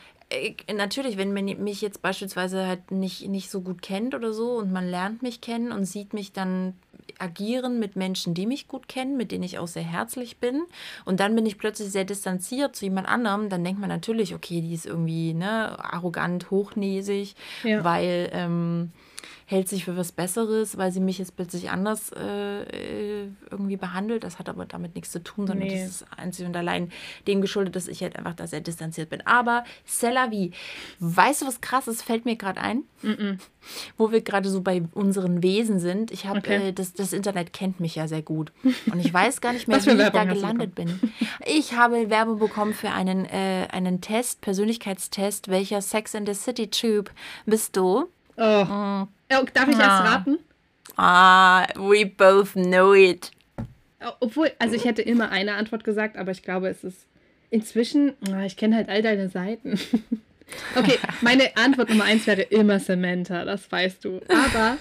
natürlich, 0.73 1.15
wenn 1.15 1.31
man 1.31 1.45
mich 1.45 1.79
jetzt 1.79 2.01
beispielsweise 2.01 2.67
halt 2.67 2.91
nicht, 2.91 3.25
nicht 3.29 3.49
so 3.49 3.61
gut 3.61 3.81
kennt 3.81 4.13
oder 4.13 4.33
so 4.33 4.57
und 4.57 4.69
man 4.73 4.85
lernt 4.85 5.21
mich 5.21 5.39
kennen 5.39 5.71
und 5.71 5.85
sieht 5.85 6.13
mich 6.13 6.33
dann 6.33 6.73
agieren 7.19 7.79
mit 7.79 7.95
Menschen, 7.95 8.33
die 8.33 8.45
mich 8.45 8.67
gut 8.67 8.87
kennen, 8.87 9.17
mit 9.17 9.31
denen 9.31 9.43
ich 9.43 9.59
auch 9.59 9.67
sehr 9.67 9.83
herzlich 9.83 10.37
bin. 10.37 10.63
Und 11.05 11.19
dann 11.19 11.35
bin 11.35 11.45
ich 11.45 11.57
plötzlich 11.57 11.91
sehr 11.91 12.05
distanziert 12.05 12.75
zu 12.75 12.85
jemand 12.85 13.07
anderem. 13.07 13.49
Dann 13.49 13.63
denkt 13.63 13.79
man 13.79 13.89
natürlich, 13.89 14.33
okay, 14.33 14.61
die 14.61 14.73
ist 14.73 14.85
irgendwie 14.85 15.33
ne, 15.33 15.77
arrogant, 15.83 16.51
hochnäsig, 16.51 17.35
ja. 17.63 17.83
weil 17.83 18.29
ähm, 18.33 18.91
hält 19.49 19.69
sich 19.69 19.85
für 19.85 19.95
was 19.95 20.11
Besseres, 20.11 20.77
weil 20.77 20.91
sie 20.91 20.99
mich 20.99 21.19
jetzt 21.19 21.37
plötzlich 21.37 21.69
anders 21.69 22.11
äh, 22.11 22.63
äh, 22.63 23.29
irgendwie 23.49 23.77
behandelt. 23.77 24.25
Das 24.25 24.39
hat 24.39 24.49
aber 24.49 24.65
damit 24.65 24.93
nichts 24.93 25.09
zu 25.09 25.23
tun, 25.23 25.47
sondern 25.47 25.69
nee. 25.69 25.81
das 25.81 26.01
ist 26.01 26.05
einzig 26.17 26.45
und 26.45 26.57
allein 26.57 26.91
dem 27.27 27.39
geschuldet, 27.39 27.77
dass 27.77 27.87
ich 27.87 28.01
halt 28.01 28.17
einfach 28.17 28.33
da 28.33 28.45
sehr 28.45 28.59
distanziert 28.59 29.09
bin. 29.09 29.25
Aber 29.25 29.63
Cellavi, 29.87 30.51
weißt 30.99 31.41
du, 31.43 31.47
was 31.47 31.61
krasses 31.61 32.01
fällt 32.01 32.25
mir 32.25 32.35
gerade 32.35 32.59
ein? 32.59 32.83
Mm 33.01 33.07
-mm. 33.07 33.39
Wo 33.97 34.11
wir 34.11 34.19
gerade 34.19 34.49
so 34.49 34.59
bei 34.59 34.83
unseren 34.93 35.41
Wesen 35.41 35.79
sind. 35.79 36.11
Ich 36.11 36.25
habe, 36.25 36.39
okay. 36.39 36.67
äh, 36.67 36.73
das, 36.73 36.91
das 36.91 37.13
Internet 37.13 37.53
kennt 37.53 37.79
mich 37.79 37.95
ja 37.95 38.09
sehr 38.09 38.23
gut. 38.23 38.51
Und 38.91 38.99
ich 38.99 39.13
weiß 39.13 39.39
gar 39.39 39.53
nicht 39.53 39.67
mehr, 39.69 39.77
wie 39.85 39.91
ich 39.91 40.09
da 40.09 40.25
gelandet 40.25 40.75
bin. 40.75 40.99
Ich 41.45 41.71
habe 41.71 42.09
Werbung 42.09 42.39
bekommen 42.39 42.73
für 42.73 42.89
einen, 42.89 43.23
äh, 43.23 43.69
einen 43.71 44.01
Test, 44.01 44.41
Persönlichkeitstest, 44.41 45.47
welcher 45.47 45.81
Sex 45.81 46.13
in 46.15 46.25
the 46.25 46.33
City 46.33 46.69
Tube 46.69 47.11
bist 47.45 47.77
du? 47.77 48.09
Oh. 48.35 49.07
Oh, 49.31 49.45
darf 49.53 49.67
ich 49.67 49.77
ah. 49.77 49.81
erst 49.81 50.13
raten? 50.13 50.39
Ah, 50.97 51.67
we 51.75 52.05
both 52.05 52.53
know 52.53 52.93
it. 52.93 53.31
Obwohl, 54.19 54.51
also 54.59 54.75
ich 54.75 54.85
hätte 54.85 55.01
immer 55.01 55.31
eine 55.31 55.55
Antwort 55.55 55.83
gesagt, 55.83 56.17
aber 56.17 56.31
ich 56.31 56.43
glaube, 56.43 56.69
es 56.69 56.83
ist 56.83 57.07
inzwischen, 57.49 58.13
ah, 58.31 58.45
ich 58.45 58.57
kenne 58.57 58.75
halt 58.75 58.89
all 58.89 59.01
deine 59.01 59.29
Seiten. 59.29 59.79
Okay, 60.75 60.97
meine 61.21 61.55
Antwort 61.57 61.89
Nummer 61.89 62.05
eins 62.05 62.25
wäre 62.25 62.41
immer 62.41 62.79
Samantha, 62.79 63.43
das 63.43 63.69
weißt 63.71 64.05
du. 64.05 64.21
Aber 64.29 64.77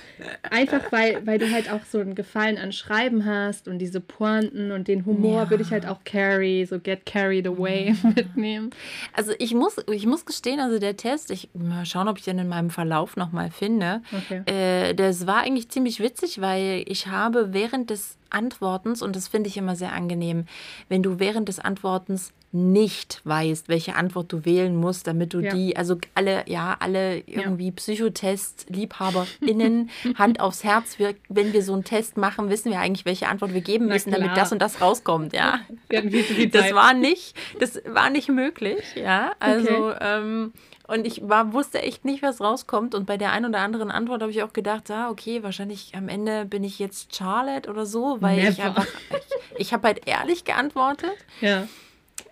einfach, 0.51 0.93
weil, 0.93 1.27
weil 1.27 1.39
du 1.39 1.51
halt 1.51 1.71
auch 1.71 1.85
so 1.91 1.99
einen 1.99 2.15
Gefallen 2.15 2.57
an 2.59 2.73
Schreiben 2.73 3.25
hast 3.25 3.67
und 3.67 3.79
diese 3.79 4.01
Pointen 4.01 4.71
und 4.71 4.89
den 4.89 5.07
Humor 5.07 5.45
ja. 5.45 5.51
würde 5.51 5.63
ich 5.65 5.73
halt 5.73 5.87
auch 5.87 6.05
Carrie, 6.05 6.65
so 6.67 6.79
Get 6.79 7.05
Carried 7.05 7.47
Away 7.47 7.89
ja. 7.89 8.11
mitnehmen. 8.17 8.71
Also 9.13 9.33
ich 9.39 9.55
muss, 9.55 9.77
ich 9.91 10.07
muss 10.07 10.25
gestehen, 10.25 10.61
also 10.61 10.79
der 10.79 10.97
Test, 10.97 11.31
ich 11.31 11.49
mal 11.55 11.85
schauen, 11.85 12.09
ob 12.09 12.19
ich 12.19 12.25
den 12.25 12.39
in 12.39 12.49
meinem 12.49 12.71
Verlauf 12.71 13.17
nochmal 13.17 13.51
finde. 13.51 14.03
Okay. 14.13 14.43
Äh, 14.47 14.95
das 14.95 15.27
war 15.27 15.39
eigentlich 15.39 15.69
ziemlich 15.69 16.01
witzig, 16.01 16.41
weil 16.41 16.85
ich 16.87 17.09
habe 17.09 17.53
während 17.53 17.91
des 17.91 18.19
Antwortens, 18.31 19.03
und 19.03 19.17
das 19.17 19.29
finde 19.29 19.49
ich 19.49 19.57
immer 19.57 19.77
sehr 19.77 19.93
angenehm, 19.93 20.47
wenn 20.89 21.03
du 21.03 21.19
während 21.19 21.49
des 21.49 21.59
Antwortens 21.59 22.33
nicht 22.57 23.21
weißt, 23.25 23.69
welche 23.69 23.95
Antwort 23.95 24.33
du 24.33 24.45
wählen 24.45 24.75
musst, 24.75 25.07
damit 25.07 25.33
du 25.35 25.39
ja. 25.41 25.55
die, 25.55 25.77
also 25.77 25.99
alle, 26.15 26.43
ja, 26.49 26.77
alle 26.81 27.19
irgendwie 27.19 27.67
ja. 27.67 27.73
Psychotest-LiebhaberInnen, 27.73 29.91
Hand 30.19 30.41
aufs 30.41 30.65
Herz, 30.65 30.99
wir, 30.99 31.15
wenn 31.29 31.53
wir 31.53 31.63
so 31.63 31.75
einen 31.75 31.85
Test 31.85 32.17
machen, 32.17 32.51
wissen 32.51 32.73
wir 32.73 32.81
eigentlich, 32.81 33.05
welche 33.05 33.29
Antwort 33.29 33.55
wir 33.55 33.61
geben 33.61 33.87
müssen, 33.87 34.11
damit 34.11 34.37
das 34.37 34.51
und 34.53 34.59
das 34.61 34.81
rauskommt, 34.81 35.35
ja. 35.35 35.61
das 35.89 36.75
war 36.75 36.95
nicht, 36.95 37.37
das 37.61 37.81
war 37.87 38.11
nicht 38.11 38.29
möglich, 38.29 38.83
ja. 38.95 39.31
Also, 39.39 39.91
okay. 39.91 39.99
ähm, 40.01 40.53
und 40.87 41.07
ich 41.07 41.29
war, 41.29 41.53
wusste 41.53 41.83
echt 41.83 42.05
nicht, 42.05 42.23
was 42.23 42.41
rauskommt. 42.41 42.95
Und 42.95 43.07
bei 43.07 43.17
der 43.17 43.33
einen 43.33 43.47
oder 43.47 43.59
anderen 43.59 43.91
Antwort 43.91 44.23
habe 44.23 44.31
ich 44.31 44.43
auch 44.43 44.53
gedacht, 44.53 44.91
ah, 44.91 45.11
okay, 45.11 45.43
wahrscheinlich 45.43 45.93
am 45.97 46.09
Ende 46.09 46.45
bin 46.45 46.63
ich 46.63 46.79
jetzt 46.79 47.15
Charlotte 47.15 47.69
oder 47.69 47.87
so, 47.87 48.19
weil 48.21 48.37
Never. 48.37 48.51
ich 48.51 48.63
einfach, 48.63 48.87
ich, 49.11 49.61
ich 49.61 49.73
habe 49.73 49.89
halt 49.89 50.07
ehrlich 50.07 50.45
geantwortet. 50.45 51.17
Ja. 51.41 51.67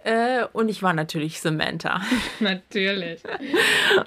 Äh, 0.04 0.44
und 0.52 0.68
ich 0.68 0.82
war 0.82 0.92
natürlich 0.92 1.40
Samantha. 1.40 2.02
natürlich. 2.40 3.22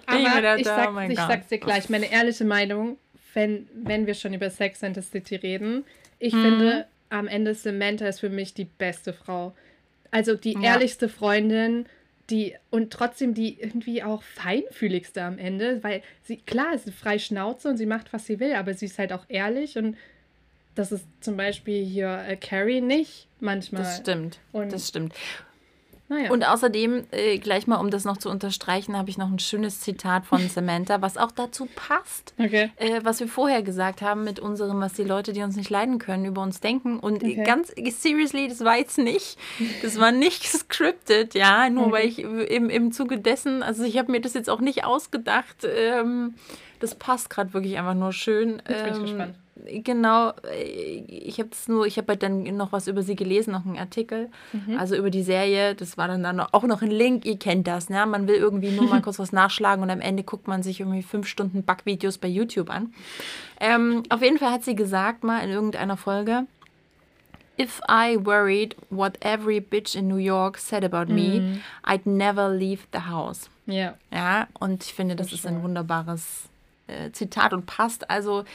Aber 0.06 0.20
ich, 0.58 0.64
da, 0.64 0.76
sag, 0.76 0.96
oh 0.96 1.00
ich 1.00 1.18
sag's 1.18 1.48
dir 1.48 1.58
gleich, 1.58 1.90
meine 1.90 2.12
ehrliche 2.12 2.46
Meinung, 2.46 2.98
wenn, 3.34 3.68
wenn 3.74 4.06
wir 4.06 4.14
schon 4.14 4.34
über 4.34 4.50
Sex 4.52 4.84
and 4.84 4.96
the 4.96 5.02
City 5.02 5.36
reden, 5.36 5.86
ich 6.20 6.34
mhm. 6.34 6.42
finde, 6.44 6.88
am 7.10 7.28
Ende 7.28 7.56
Samantha 7.56 8.08
ist 8.08 8.20
für 8.20 8.30
mich 8.30 8.54
die 8.54 8.66
beste 8.66 9.12
Frau. 9.12 9.56
Also 10.12 10.36
die 10.36 10.54
ja. 10.54 10.74
ehrlichste 10.74 11.10
Freundin, 11.10 11.88
die 12.30 12.54
und 12.70 12.92
trotzdem 12.92 13.34
die 13.34 13.60
irgendwie 13.60 14.04
auch 14.04 14.22
feinfühligste 14.22 15.24
am 15.24 15.40
Ende, 15.40 15.84
weil 15.84 16.04
sie, 16.24 16.38
klar, 16.38 16.76
ist 16.76 16.86
eine 16.86 16.94
freie 16.94 17.20
Schnauze 17.20 17.70
und 17.70 17.78
sie 17.78 17.86
macht, 17.88 18.14
was 18.14 18.28
sie 18.28 18.40
will, 18.40 18.54
aber 18.54 18.74
sie 18.76 18.86
ist 18.86 19.00
halt 19.00 19.14
auch 19.14 19.26
ehrlich 19.30 19.78
und 19.78 19.98
das 20.76 20.92
ist 20.92 21.06
zum 21.22 21.38
Beispiel 21.38 21.84
hier 21.84 22.24
äh, 22.28 22.36
Carrie 22.36 22.82
nicht 22.82 23.28
manchmal. 23.40 23.82
Das 23.82 23.98
stimmt. 23.98 24.40
Und 24.52 24.72
das 24.72 24.88
stimmt. 24.88 25.14
Naja. 26.10 26.32
Und 26.32 26.48
außerdem, 26.48 27.04
äh, 27.12 27.38
gleich 27.38 27.68
mal, 27.68 27.78
um 27.78 27.90
das 27.90 28.06
noch 28.06 28.18
zu 28.18 28.30
unterstreichen, 28.30 28.96
habe 28.98 29.10
ich 29.10 29.18
noch 29.18 29.30
ein 29.30 29.40
schönes 29.40 29.82
Zitat 29.82 30.26
von 30.26 30.40
Samantha, 30.50 31.02
was 31.02 31.18
auch 31.18 31.32
dazu 31.32 31.68
passt, 31.76 32.34
okay. 32.40 32.72
äh, 32.78 33.02
was 33.04 33.20
wir 33.20 33.28
vorher 33.28 33.62
gesagt 33.62 34.02
haben 34.02 34.24
mit 34.24 34.40
unserem, 34.40 34.80
was 34.80 34.94
die 34.94 35.04
Leute, 35.04 35.34
die 35.34 35.42
uns 35.42 35.58
nicht 35.58 35.70
leiden 35.70 36.00
können, 36.00 36.26
über 36.26 36.42
uns 36.42 36.62
denken. 36.62 37.00
Und 37.00 37.24
okay. 37.24 37.44
ganz 37.46 37.74
seriously, 38.00 38.48
das 38.48 38.64
war 38.64 38.78
jetzt 38.78 38.98
nicht, 38.98 39.38
das 39.82 40.00
war 40.00 40.12
nicht 40.12 40.44
scripted, 40.48 41.34
ja, 41.34 41.70
nur 41.70 41.88
okay. 41.88 41.94
weil 41.94 42.08
ich 42.08 42.20
im, 42.20 42.70
im 42.70 42.92
Zuge 42.94 43.20
dessen, 43.20 43.62
also 43.62 43.84
ich 43.84 43.98
habe 43.98 44.12
mir 44.12 44.22
das 44.22 44.34
jetzt 44.34 44.50
auch 44.50 44.62
nicht 44.62 44.86
ausgedacht. 44.86 45.66
Ähm, 45.66 46.36
das 46.80 46.96
passt 46.96 47.30
gerade 47.30 47.54
wirklich 47.54 47.78
einfach 47.78 47.96
nur 47.96 48.14
schön. 48.14 48.62
Jetzt 48.68 48.84
bin 48.84 48.94
ich 48.94 48.98
ähm, 48.98 49.02
gespannt 49.02 49.36
genau, 49.84 50.32
äh, 50.52 51.04
ich 51.08 51.40
habe 51.40 51.50
es 51.52 51.68
nur, 51.68 51.86
ich 51.86 51.98
habe 51.98 52.10
halt 52.10 52.24
dann 52.24 52.44
noch 52.56 52.72
was 52.72 52.88
über 52.88 53.02
sie 53.02 53.16
gelesen, 53.16 53.52
noch 53.52 53.66
einen 53.66 53.78
Artikel, 53.78 54.30
mhm. 54.54 54.78
also 54.78 54.96
über 54.96 55.10
die 55.10 55.24
Serie. 55.24 55.76
Das 55.76 55.98
war 55.98 56.08
dann, 56.08 56.24
dann 56.24 56.40
auch 56.40 56.64
noch 56.64 56.82
ein 56.82 56.92
Link, 56.92 57.26
ihr 57.26 57.38
kennt 57.38 57.68
das, 57.68 57.90
ne? 57.90 58.06
Man 58.06 58.28
will 58.28 58.36
irgendwie 58.36 58.72
nur 58.72 58.90
mal 58.90 59.02
kurz 59.04 59.20
was 59.20 59.32
nachschlagen 59.32 59.84
und 59.84 59.90
am 59.90 60.02
Ende 60.02 60.24
guckt 60.24 60.48
man 60.48 60.64
sich 60.64 60.80
irgendwie 60.80 61.04
fünf 61.04 61.28
Stunden 61.28 61.64
Backvideos 61.64 62.18
bei 62.18 62.28
YouTube 62.28 62.70
an. 62.70 62.94
Ähm, 63.60 64.04
auf 64.10 64.22
jeden 64.22 64.38
Fall 64.38 64.52
hat 64.52 64.64
sie 64.64 64.76
gesagt 64.76 65.24
mal 65.24 65.40
in 65.40 65.50
irgendeiner 65.50 65.98
Folge, 65.98 66.46
If 67.60 67.82
I 67.90 68.18
worried 68.24 68.76
what 68.92 69.18
every 69.22 69.60
bitch 69.60 69.96
in 69.96 70.08
New 70.08 70.18
York 70.18 70.60
said 70.60 70.84
about 70.84 71.12
me, 71.12 71.40
mhm. 71.40 71.62
I'd 71.84 72.06
never 72.06 72.50
leave 72.50 72.86
the 72.94 73.10
house. 73.10 73.50
Ja. 73.66 73.96
Ja, 74.12 74.48
und 74.60 74.84
ich 74.84 74.94
finde, 74.94 75.16
das, 75.16 75.32
das 75.32 75.40
ist 75.40 75.48
ein 75.48 75.64
wunderbares 75.64 76.50
äh, 76.86 77.12
Zitat 77.12 77.54
und 77.54 77.66
passt. 77.66 78.10
Also 78.10 78.46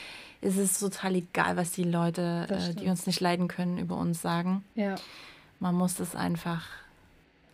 ist 0.43 0.57
es 0.59 0.79
total 0.79 1.15
egal, 1.17 1.57
was 1.57 1.71
die 1.73 1.85
Leute, 1.85 2.47
äh, 2.51 2.75
die 2.75 2.89
uns 2.89 3.07
nicht 3.07 3.21
leiden 3.21 3.49
können, 3.49 3.79
über 3.79 3.97
uns 3.97 4.21
sagen. 4.21 4.65
Ja. 4.75 4.97
Man 5.61 5.75
muss 5.75 5.95
das 5.95 6.15
einfach 6.15 6.67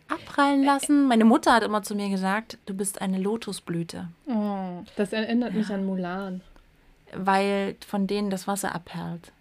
abprallen 0.07 0.63
lassen. 0.63 1.07
Meine 1.07 1.23
Mutter 1.25 1.53
hat 1.53 1.63
immer 1.63 1.83
zu 1.83 1.95
mir 1.95 2.09
gesagt, 2.09 2.57
du 2.65 2.73
bist 2.73 3.01
eine 3.01 3.19
Lotusblüte. 3.19 4.07
Oh, 4.27 4.83
das 4.95 5.13
erinnert 5.13 5.53
mich 5.53 5.69
an 5.71 5.85
Mulan. 5.85 6.41
Weil 7.13 7.75
von 7.87 8.07
denen 8.07 8.29
das 8.29 8.47
Wasser 8.47 8.73
abperlt. 8.73 9.31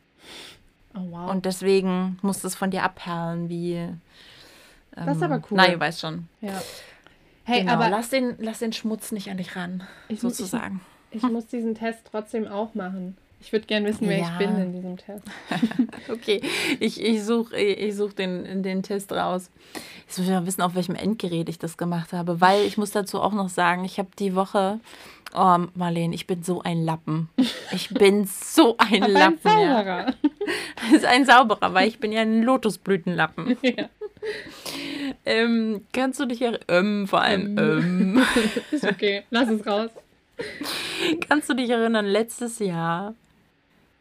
Oh, 0.94 1.00
wow. 1.10 1.30
Und 1.30 1.44
deswegen 1.46 2.18
muss 2.22 2.44
es 2.44 2.54
von 2.54 2.70
dir 2.70 2.82
abperlen, 2.82 3.48
wie. 3.48 3.74
Ähm, 3.74 4.00
Das 4.94 5.16
ist 5.16 5.22
aber 5.22 5.36
cool. 5.36 5.56
Na, 5.56 5.68
ihr 5.68 5.80
weißt 5.80 6.00
schon. 6.00 6.28
ja. 6.40 6.60
Hey, 7.44 7.60
genau, 7.60 7.72
aber 7.74 7.88
lass, 7.88 8.10
den, 8.10 8.36
lass 8.40 8.58
den 8.58 8.74
Schmutz 8.74 9.10
nicht 9.10 9.30
an 9.30 9.38
dich 9.38 9.56
ran, 9.56 9.82
Ich- 10.08 10.20
sozusagen. 10.20 10.82
ich 11.10 11.22
muss 11.22 11.46
diesen 11.46 11.74
Test 11.74 12.00
trotzdem 12.10 12.46
auch 12.46 12.74
machen. 12.74 13.16
Ich 13.40 13.52
würde 13.52 13.66
gerne 13.66 13.86
wissen, 13.88 14.08
wer 14.08 14.18
Ja. 14.18 14.30
ich 14.32 14.38
bin 14.38 14.56
in 14.58 14.72
diesem 14.72 14.96
Test. 14.96 15.24
Okay, 16.10 16.40
ich, 16.80 17.02
ich 17.02 17.22
suche 17.24 17.56
ich 17.56 17.94
such 17.94 18.12
den, 18.14 18.62
den 18.62 18.82
Test 18.82 19.12
raus. 19.12 19.50
Ich 20.10 20.16
muss 20.18 20.26
ja 20.28 20.44
wissen, 20.46 20.62
auf 20.62 20.74
welchem 20.74 20.94
Endgerät 20.94 21.48
ich 21.48 21.58
das 21.58 21.76
gemacht 21.76 22.12
habe, 22.12 22.40
weil 22.40 22.64
ich 22.64 22.78
muss 22.78 22.90
dazu 22.90 23.20
auch 23.20 23.32
noch 23.32 23.48
sagen, 23.50 23.84
ich 23.84 23.98
habe 23.98 24.08
die 24.18 24.34
Woche, 24.34 24.80
oh 25.34 25.58
Marlene, 25.74 26.14
ich 26.14 26.26
bin 26.26 26.42
so 26.42 26.62
ein 26.62 26.82
Lappen. 26.82 27.28
Ich 27.72 27.90
bin 27.90 28.24
so 28.26 28.76
ein 28.78 29.02
Aber 29.02 29.06
ein 29.06 29.12
Lappen. 29.12 29.60
ja. 29.60 30.06
Das 30.06 30.92
ist 30.92 31.04
ein 31.04 31.26
Sauberer, 31.26 31.74
weil 31.74 31.88
ich 31.88 31.98
bin 32.00 32.10
ja 32.12 32.22
ein 32.22 32.42
Lotusblütenlappen. 32.42 33.56
Ja. 33.62 33.88
Ähm, 35.24 35.84
kannst 35.92 36.18
du 36.20 36.26
dich 36.26 36.42
erinnern? 36.42 36.60
Ähm, 36.68 37.06
vor 37.06 37.20
allem, 37.20 37.56
ähm. 37.58 38.22
Ist 38.72 38.84
okay, 38.84 39.22
lass 39.30 39.48
es 39.48 39.64
raus. 39.66 39.90
Kannst 41.28 41.48
du 41.48 41.54
dich 41.54 41.70
erinnern, 41.70 42.04
letztes 42.06 42.58
Jahr 42.58 43.14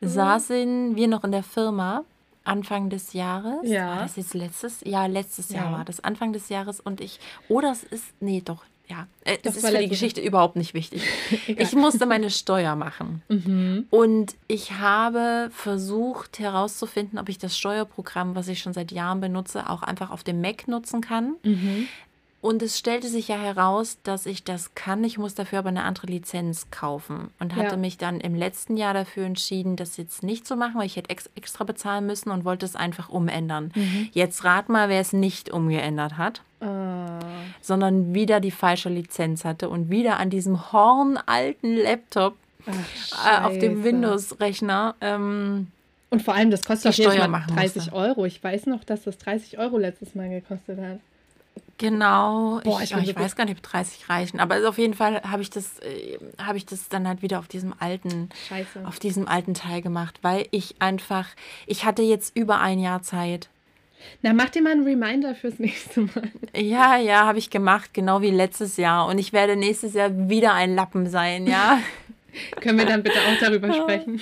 saßen 0.01 0.95
wir 0.95 1.07
noch 1.07 1.23
in 1.23 1.31
der 1.31 1.43
Firma, 1.43 2.03
Anfang 2.43 2.89
des 2.89 3.13
Jahres. 3.13 3.59
Ja. 3.63 3.89
War 3.95 4.01
das 4.03 4.15
jetzt 4.15 4.33
letztes? 4.33 4.79
Ja, 4.85 5.05
letztes 5.05 5.49
Jahr 5.49 5.65
Ja. 5.65 5.77
war 5.79 5.85
das, 5.85 5.99
Anfang 6.03 6.31
des 6.33 6.47
Jahres. 6.49 6.79
Und 6.79 7.01
ich, 7.01 7.19
oder 7.49 7.71
es 7.71 7.83
ist, 7.83 8.05
nee, 8.21 8.41
doch, 8.43 8.63
ja. 8.87 9.05
Äh, 9.25 9.37
Doch, 9.43 9.51
Es 9.51 9.57
ist 9.57 9.67
für 9.67 9.77
die 9.77 9.89
Geschichte 9.89 10.21
überhaupt 10.21 10.55
nicht 10.55 10.73
wichtig. 10.73 11.03
Ich 11.47 11.73
musste 11.73 12.05
meine 12.05 12.29
Steuer 12.29 12.77
machen. 12.77 13.21
Mhm. 13.27 13.85
Und 13.89 14.35
ich 14.47 14.71
habe 14.73 15.49
versucht 15.51 16.39
herauszufinden, 16.39 17.19
ob 17.19 17.27
ich 17.27 17.37
das 17.37 17.57
Steuerprogramm, 17.57 18.33
was 18.35 18.47
ich 18.47 18.59
schon 18.59 18.71
seit 18.71 18.93
Jahren 18.93 19.19
benutze, 19.19 19.69
auch 19.69 19.83
einfach 19.83 20.09
auf 20.11 20.23
dem 20.23 20.39
Mac 20.39 20.69
nutzen 20.69 21.01
kann. 21.01 21.35
Mhm. 21.43 21.87
Und 22.39 22.61
es 22.61 22.77
stellte 22.77 23.07
sich 23.07 23.29
ja 23.29 23.35
heraus, 23.37 23.97
dass 24.03 24.27
ich 24.27 24.43
das 24.43 24.75
kann. 24.75 25.03
Ich 25.03 25.17
muss 25.17 25.33
dafür 25.33 25.59
aber 25.59 25.69
eine 25.69 25.83
andere 25.83 26.05
Lizenz 26.07 26.67
kaufen. 26.69 27.31
Und 27.39 27.55
hatte 27.55 27.71
Ja. 27.71 27.77
mich 27.77 27.97
dann 27.97 28.19
im 28.21 28.35
letzten 28.35 28.77
Jahr 28.77 28.93
dafür 28.93 29.25
entschieden, 29.25 29.75
das 29.75 29.97
jetzt 29.97 30.21
nicht 30.21 30.45
zu 30.45 30.55
machen, 30.55 30.75
weil 30.75 30.85
ich 30.85 30.95
hätte 30.97 31.09
ex 31.09 31.29
extra 31.35 31.63
bezahlen 31.63 32.05
müssen 32.05 32.29
und 32.29 32.45
wollte 32.45 32.65
es 32.65 32.75
einfach 32.75 33.09
umändern. 33.09 33.71
Mhm. 33.75 34.09
Jetzt 34.13 34.43
rat 34.43 34.69
mal, 34.69 34.87
wer 34.87 35.01
es 35.01 35.13
nicht 35.13 35.49
umgeändert 35.49 36.17
hat, 36.17 36.41
Ah. 36.61 37.19
sondern 37.61 38.13
wieder 38.13 38.39
die 38.39 38.51
falsche 38.51 38.89
Lizenz 38.89 39.43
hatte 39.43 39.67
und 39.69 39.89
wieder 39.89 40.17
an 40.17 40.29
diesem 40.29 40.71
hornalten 40.71 41.75
Laptop 41.75 42.35
Ach, 42.67 43.43
äh, 43.43 43.45
auf 43.47 43.57
dem. 43.59 43.83
Windows-Rechner 43.83 44.95
ähm, 45.01 45.67
Und 46.11 46.21
vor 46.21 46.35
allem, 46.35 46.51
das 46.51 46.63
kostet 46.63 46.97
machen 47.29 47.55
30 47.55 47.75
musste. 47.87 47.93
Euro. 47.93 48.25
Ich 48.25 48.43
weiß 48.43 48.67
noch, 48.67 48.83
dass 48.83 49.03
das 49.03 49.17
30 49.17 49.57
Euro 49.57 49.77
letztes 49.79 50.13
Mal 50.15 50.29
gekostet 50.29 50.79
hat. 50.79 50.99
Genau, 51.77 52.59
Boah, 52.63 52.79
ich, 52.81 52.85
ich 52.85 52.89
bin 52.95 52.99
ich 53.03 53.07
wirklich- 53.09 53.25
weiß 53.25 53.35
gar 53.35 53.45
nicht, 53.45 53.57
ob 53.57 53.63
30 53.63 54.09
reichen, 54.09 54.39
aber 54.39 54.55
also 54.55 54.69
auf 54.69 54.77
jeden 54.79 54.95
Fall 54.95 55.21
habe 55.23 55.41
ich 55.43 55.49
das, 55.51 55.77
äh, 55.79 56.17
habe 56.41 56.57
ich 56.57 56.65
das 56.65 56.89
dann 56.89 57.07
halt 57.07 57.21
wieder 57.21 57.37
auf 57.39 57.47
diesem 57.47 57.73
alten, 57.79 58.29
Scheiße. 58.49 58.85
auf 58.85 58.97
diesem 58.99 59.27
alten 59.27 59.53
Teil 59.53 59.81
gemacht, 59.81 60.17
weil 60.23 60.47
ich 60.51 60.75
einfach, 60.79 61.27
ich 61.67 61.85
hatte 61.85 62.01
jetzt 62.01 62.35
über 62.35 62.59
ein 62.59 62.79
Jahr 62.79 63.03
Zeit. 63.03 63.49
Na, 64.21 64.33
mach 64.33 64.49
dir 64.49 64.61
mal 64.61 64.71
einen 64.71 64.83
Reminder 64.85 65.35
fürs 65.35 65.59
nächste 65.59 66.01
Mal. 66.01 66.31
Ja, 66.55 66.97
ja, 66.97 67.25
habe 67.25 67.37
ich 67.39 67.49
gemacht, 67.51 67.93
genau 67.93 68.21
wie 68.21 68.31
letztes 68.31 68.77
Jahr 68.77 69.05
und 69.07 69.17
ich 69.19 69.31
werde 69.33 69.55
nächstes 69.55 69.93
Jahr 69.93 70.09
wieder 70.29 70.53
ein 70.53 70.73
Lappen 70.75 71.07
sein, 71.09 71.45
ja. 71.47 71.79
Können 72.61 72.77
wir 72.77 72.85
dann 72.85 73.03
bitte 73.03 73.17
auch 73.19 73.39
darüber 73.39 73.73
sprechen? 73.73 74.21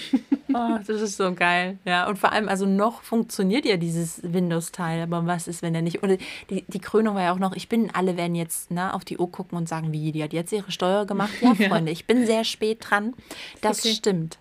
Oh, 0.54 0.78
das 0.86 1.02
ist 1.02 1.18
so 1.18 1.34
geil. 1.34 1.78
Ja, 1.86 2.08
und 2.08 2.18
vor 2.18 2.32
allem, 2.32 2.48
also 2.48 2.66
noch 2.66 3.02
funktioniert 3.02 3.66
ja 3.66 3.78
dieses 3.78 4.22
Windows-Teil, 4.24 5.02
aber 5.02 5.26
was 5.26 5.48
ist, 5.48 5.62
wenn 5.62 5.74
der 5.74 5.82
nicht? 5.82 6.04
Oder 6.04 6.18
die, 6.50 6.64
die 6.68 6.80
Krönung 6.80 7.16
war 7.16 7.24
ja 7.24 7.34
auch 7.34 7.40
noch, 7.40 7.56
ich 7.56 7.68
bin, 7.68 7.90
alle 7.94 8.18
werden 8.18 8.36
jetzt 8.36 8.72
ne, 8.72 8.94
auf 8.94 9.04
die 9.04 9.18
Uhr 9.18 9.32
gucken 9.32 9.58
und 9.58 9.68
sagen, 9.68 9.92
wie, 9.92 10.12
die 10.12 10.24
hat 10.24 10.34
jetzt 10.34 10.52
ihre 10.52 10.72
Steuer 10.72 11.06
gemacht. 11.06 11.34
Ja, 11.42 11.54
Ja. 11.66 11.70
Freunde, 11.70 11.92
ich 11.92 12.06
bin 12.06 12.26
sehr 12.26 12.44
spät 12.44 12.80
dran. 12.82 13.14
Das 13.62 13.80
okay. 13.80 13.94
stimmt. 13.94 14.38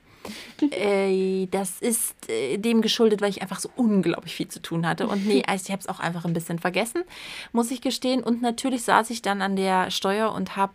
äh, 0.70 1.46
das 1.46 1.80
ist 1.80 2.14
äh, 2.30 2.56
dem 2.58 2.80
geschuldet, 2.80 3.20
weil 3.20 3.30
ich 3.30 3.42
einfach 3.42 3.60
so 3.60 3.70
unglaublich 3.76 4.34
viel 4.34 4.48
zu 4.48 4.60
tun 4.60 4.86
hatte. 4.86 5.06
Und 5.06 5.26
nee, 5.26 5.42
also 5.46 5.64
ich 5.66 5.70
habe 5.70 5.80
es 5.80 5.88
auch 5.88 6.00
einfach 6.00 6.24
ein 6.24 6.32
bisschen 6.32 6.58
vergessen, 6.58 7.02
muss 7.52 7.70
ich 7.70 7.80
gestehen. 7.80 8.22
Und 8.22 8.42
natürlich 8.42 8.82
saß 8.82 9.10
ich 9.10 9.22
dann 9.22 9.42
an 9.42 9.56
der 9.56 9.90
Steuer 9.90 10.32
und 10.32 10.56
habe 10.56 10.72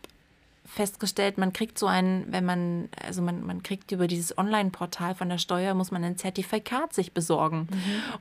festgestellt, 0.70 1.38
man 1.38 1.52
kriegt 1.52 1.78
so 1.80 1.88
ein, 1.88 2.26
wenn 2.30 2.46
man, 2.46 2.90
also 3.06 3.22
man, 3.22 3.46
man 3.46 3.64
kriegt 3.64 3.92
über 3.92 4.08
dieses 4.08 4.38
Online-Portal 4.38 5.16
von 5.16 5.30
der 5.30 5.38
Steuer, 5.38 5.74
muss 5.74 5.92
man 5.92 6.04
ein 6.04 6.18
Zertifikat 6.18 6.94
sich 6.94 7.12
besorgen. 7.12 7.68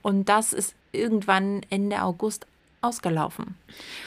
Und 0.02 0.28
das 0.28 0.52
ist 0.52 0.74
irgendwann 0.92 1.60
Ende 1.70 2.02
August 2.02 2.46
ausgelaufen. 2.80 3.56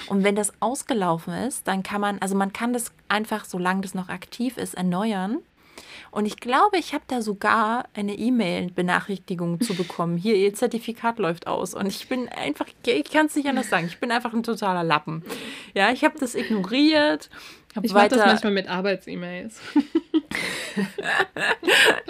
Und 0.07 0.23
wenn 0.23 0.35
das 0.35 0.53
ausgelaufen 0.59 1.33
ist, 1.33 1.67
dann 1.67 1.83
kann 1.83 2.01
man, 2.01 2.19
also 2.19 2.35
man 2.35 2.53
kann 2.53 2.73
das 2.73 2.91
einfach, 3.09 3.45
solange 3.45 3.81
das 3.81 3.93
noch 3.93 4.09
aktiv 4.09 4.57
ist, 4.57 4.75
erneuern. 4.75 5.39
Und 6.11 6.25
ich 6.25 6.37
glaube, 6.37 6.77
ich 6.77 6.93
habe 6.93 7.03
da 7.07 7.21
sogar 7.21 7.85
eine 7.93 8.15
E-Mail-Benachrichtigung 8.15 9.61
zu 9.61 9.75
bekommen. 9.75 10.17
Hier, 10.17 10.35
Ihr 10.35 10.53
Zertifikat 10.53 11.19
läuft 11.19 11.47
aus. 11.47 11.73
Und 11.73 11.87
ich 11.87 12.09
bin 12.09 12.27
einfach, 12.27 12.67
ich 12.85 13.11
kann 13.11 13.27
es 13.27 13.35
nicht 13.35 13.47
anders 13.47 13.69
sagen, 13.69 13.87
ich 13.87 13.99
bin 13.99 14.11
einfach 14.11 14.33
ein 14.33 14.43
totaler 14.43 14.83
Lappen. 14.83 15.23
Ja, 15.73 15.89
ich 15.91 16.03
habe 16.03 16.19
das 16.19 16.35
ignoriert. 16.35 17.29
Hab 17.75 17.85
Ich 17.85 17.93
mache 17.93 18.09
das 18.09 18.25
manchmal 18.25 18.51
mit 18.53 18.67
Arbeits-E-Mails. 18.67 19.59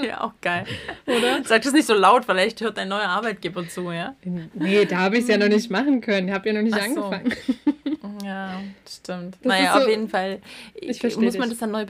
Ja, 0.02 0.22
auch 0.22 0.34
geil. 0.42 0.66
Oder? 1.06 1.44
Sag 1.44 1.62
das 1.64 1.74
nicht 1.74 1.86
so 1.88 1.94
laut, 1.94 2.26
vielleicht 2.26 2.62
hört 2.62 2.78
dein 2.78 2.90
neuer 2.90 3.08
Arbeitgeber 3.08 3.68
zu, 3.68 3.92
ja? 3.92 4.16
Nee, 4.54 4.86
da 4.86 4.98
habe 5.00 5.18
ich 5.18 5.24
es 5.24 5.30
ja 5.30 5.38
noch 5.38 5.48
nicht 5.48 5.70
machen 5.70 6.02
können. 6.02 6.28
Ich 6.28 6.34
habe 6.34 6.50
ja 6.50 6.56
noch 6.56 6.62
nicht 6.62 6.76
Ach 6.76 6.86
so. 6.96 7.04
angefangen. 7.06 7.34
Ja, 8.24 8.62
stimmt. 8.88 9.36
Das 9.42 9.46
naja, 9.50 9.74
so- 9.74 9.80
auf 9.82 9.88
jeden 9.90 10.08
Fall 10.08 10.42
Ich 10.76 11.00
versteh 11.00 11.22
muss 11.22 11.38
man 11.40 11.50
das 11.50 11.58
dann 11.58 11.72
neu, 11.72 11.86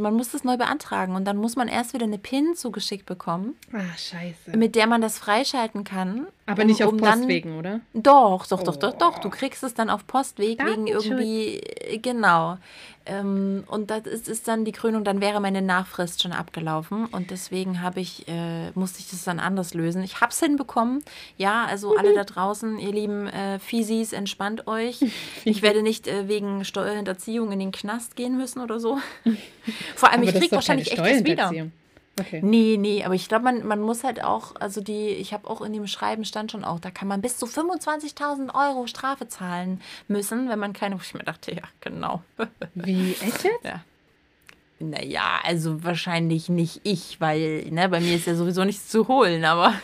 man 0.00 0.14
muss 0.14 0.30
das 0.30 0.42
neu 0.42 0.56
beantragen 0.56 1.14
und 1.14 1.26
dann 1.26 1.36
muss 1.36 1.56
man 1.56 1.68
erst 1.68 1.92
wieder 1.92 2.04
eine 2.04 2.16
PIN 2.16 2.54
zugeschickt 2.54 3.04
bekommen, 3.04 3.54
Ah, 3.72 3.80
scheiße. 3.96 4.56
mit 4.56 4.76
der 4.76 4.86
man 4.86 5.02
das 5.02 5.18
freischalten 5.18 5.84
kann. 5.84 6.26
Aber 6.46 6.62
um- 6.62 6.68
nicht 6.68 6.82
auf 6.82 6.92
um 6.92 6.98
dann- 6.98 7.18
Postwegen, 7.20 7.58
oder? 7.58 7.80
Doch, 7.92 8.46
doch, 8.46 8.62
doch, 8.62 8.76
doch, 8.76 8.94
doch. 8.94 9.18
Du 9.18 9.28
kriegst 9.28 9.62
es 9.62 9.74
dann 9.74 9.90
auf 9.90 10.06
Postweg 10.06 10.64
wegen 10.64 10.86
irgendwie, 10.86 11.58
äh, 11.58 11.98
genau. 11.98 12.56
Ähm, 13.06 13.64
und 13.66 13.90
das 13.90 14.06
ist, 14.06 14.28
ist 14.28 14.48
dann 14.48 14.64
die 14.64 14.72
Krönung, 14.72 15.04
dann 15.04 15.20
wäre 15.20 15.40
meine 15.40 15.60
Nachfrist 15.60 16.22
schon 16.22 16.32
abgelaufen 16.32 17.06
und 17.06 17.30
deswegen 17.30 17.82
habe 17.82 18.00
ich, 18.00 18.26
äh, 18.28 18.70
musste 18.74 19.00
ich 19.00 19.10
das 19.10 19.24
dann 19.24 19.40
anders 19.40 19.74
lösen. 19.74 20.02
Ich 20.02 20.20
habe 20.20 20.32
es 20.32 20.40
hinbekommen. 20.40 21.04
Ja, 21.36 21.66
also 21.66 21.96
alle 21.96 22.14
da 22.14 22.24
draußen, 22.24 22.78
ihr 22.78 22.92
lieben 22.92 23.26
äh, 23.26 23.58
Fisis, 23.58 24.12
entspannt 24.12 24.66
euch. 24.66 25.04
Ich 25.46 25.62
werde 25.62 25.82
nicht 25.82 26.08
äh, 26.08 26.28
wegen 26.28 26.64
Steuerhinterziehung 26.64 27.52
in 27.52 27.58
den 27.58 27.72
Knast 27.72 28.16
gehen 28.16 28.36
müssen 28.36 28.60
oder 28.60 28.80
so. 28.80 28.98
Vor 29.94 30.10
allem, 30.10 30.22
Aber 30.22 30.30
ich 30.30 30.36
kriege 30.36 30.52
wahrscheinlich 30.52 30.92
echt 30.92 30.98
das 30.98 31.24
wieder. 31.24 31.52
Okay. 32.18 32.40
Nee, 32.42 32.76
nee, 32.78 33.04
aber 33.04 33.14
ich 33.14 33.28
glaube, 33.28 33.44
man, 33.44 33.66
man 33.66 33.80
muss 33.80 34.04
halt 34.04 34.22
auch, 34.22 34.54
also 34.60 34.80
die, 34.80 35.08
ich 35.08 35.32
habe 35.32 35.50
auch 35.50 35.60
in 35.62 35.72
dem 35.72 35.86
Schreiben 35.88 36.24
stand 36.24 36.52
schon 36.52 36.64
auch, 36.64 36.78
da 36.78 36.90
kann 36.90 37.08
man 37.08 37.20
bis 37.20 37.38
zu 37.38 37.46
25.000 37.46 38.54
Euro 38.54 38.86
Strafe 38.86 39.26
zahlen 39.26 39.80
müssen, 40.06 40.48
wenn 40.48 40.58
man 40.60 40.72
keine, 40.72 40.96
ich 41.02 41.14
mir 41.14 41.24
dachte, 41.24 41.52
ja, 41.52 41.62
genau. 41.80 42.22
Wie, 42.74 43.12
echt 43.20 43.42
jetzt? 43.44 43.64
ja. 43.64 43.82
Naja, 44.78 45.40
also 45.42 45.82
wahrscheinlich 45.82 46.48
nicht 46.48 46.80
ich, 46.84 47.20
weil 47.20 47.64
ne, 47.70 47.88
bei 47.88 48.00
mir 48.00 48.16
ist 48.16 48.26
ja 48.26 48.34
sowieso 48.34 48.64
nichts 48.64 48.88
zu 48.88 49.08
holen, 49.08 49.44
aber 49.44 49.74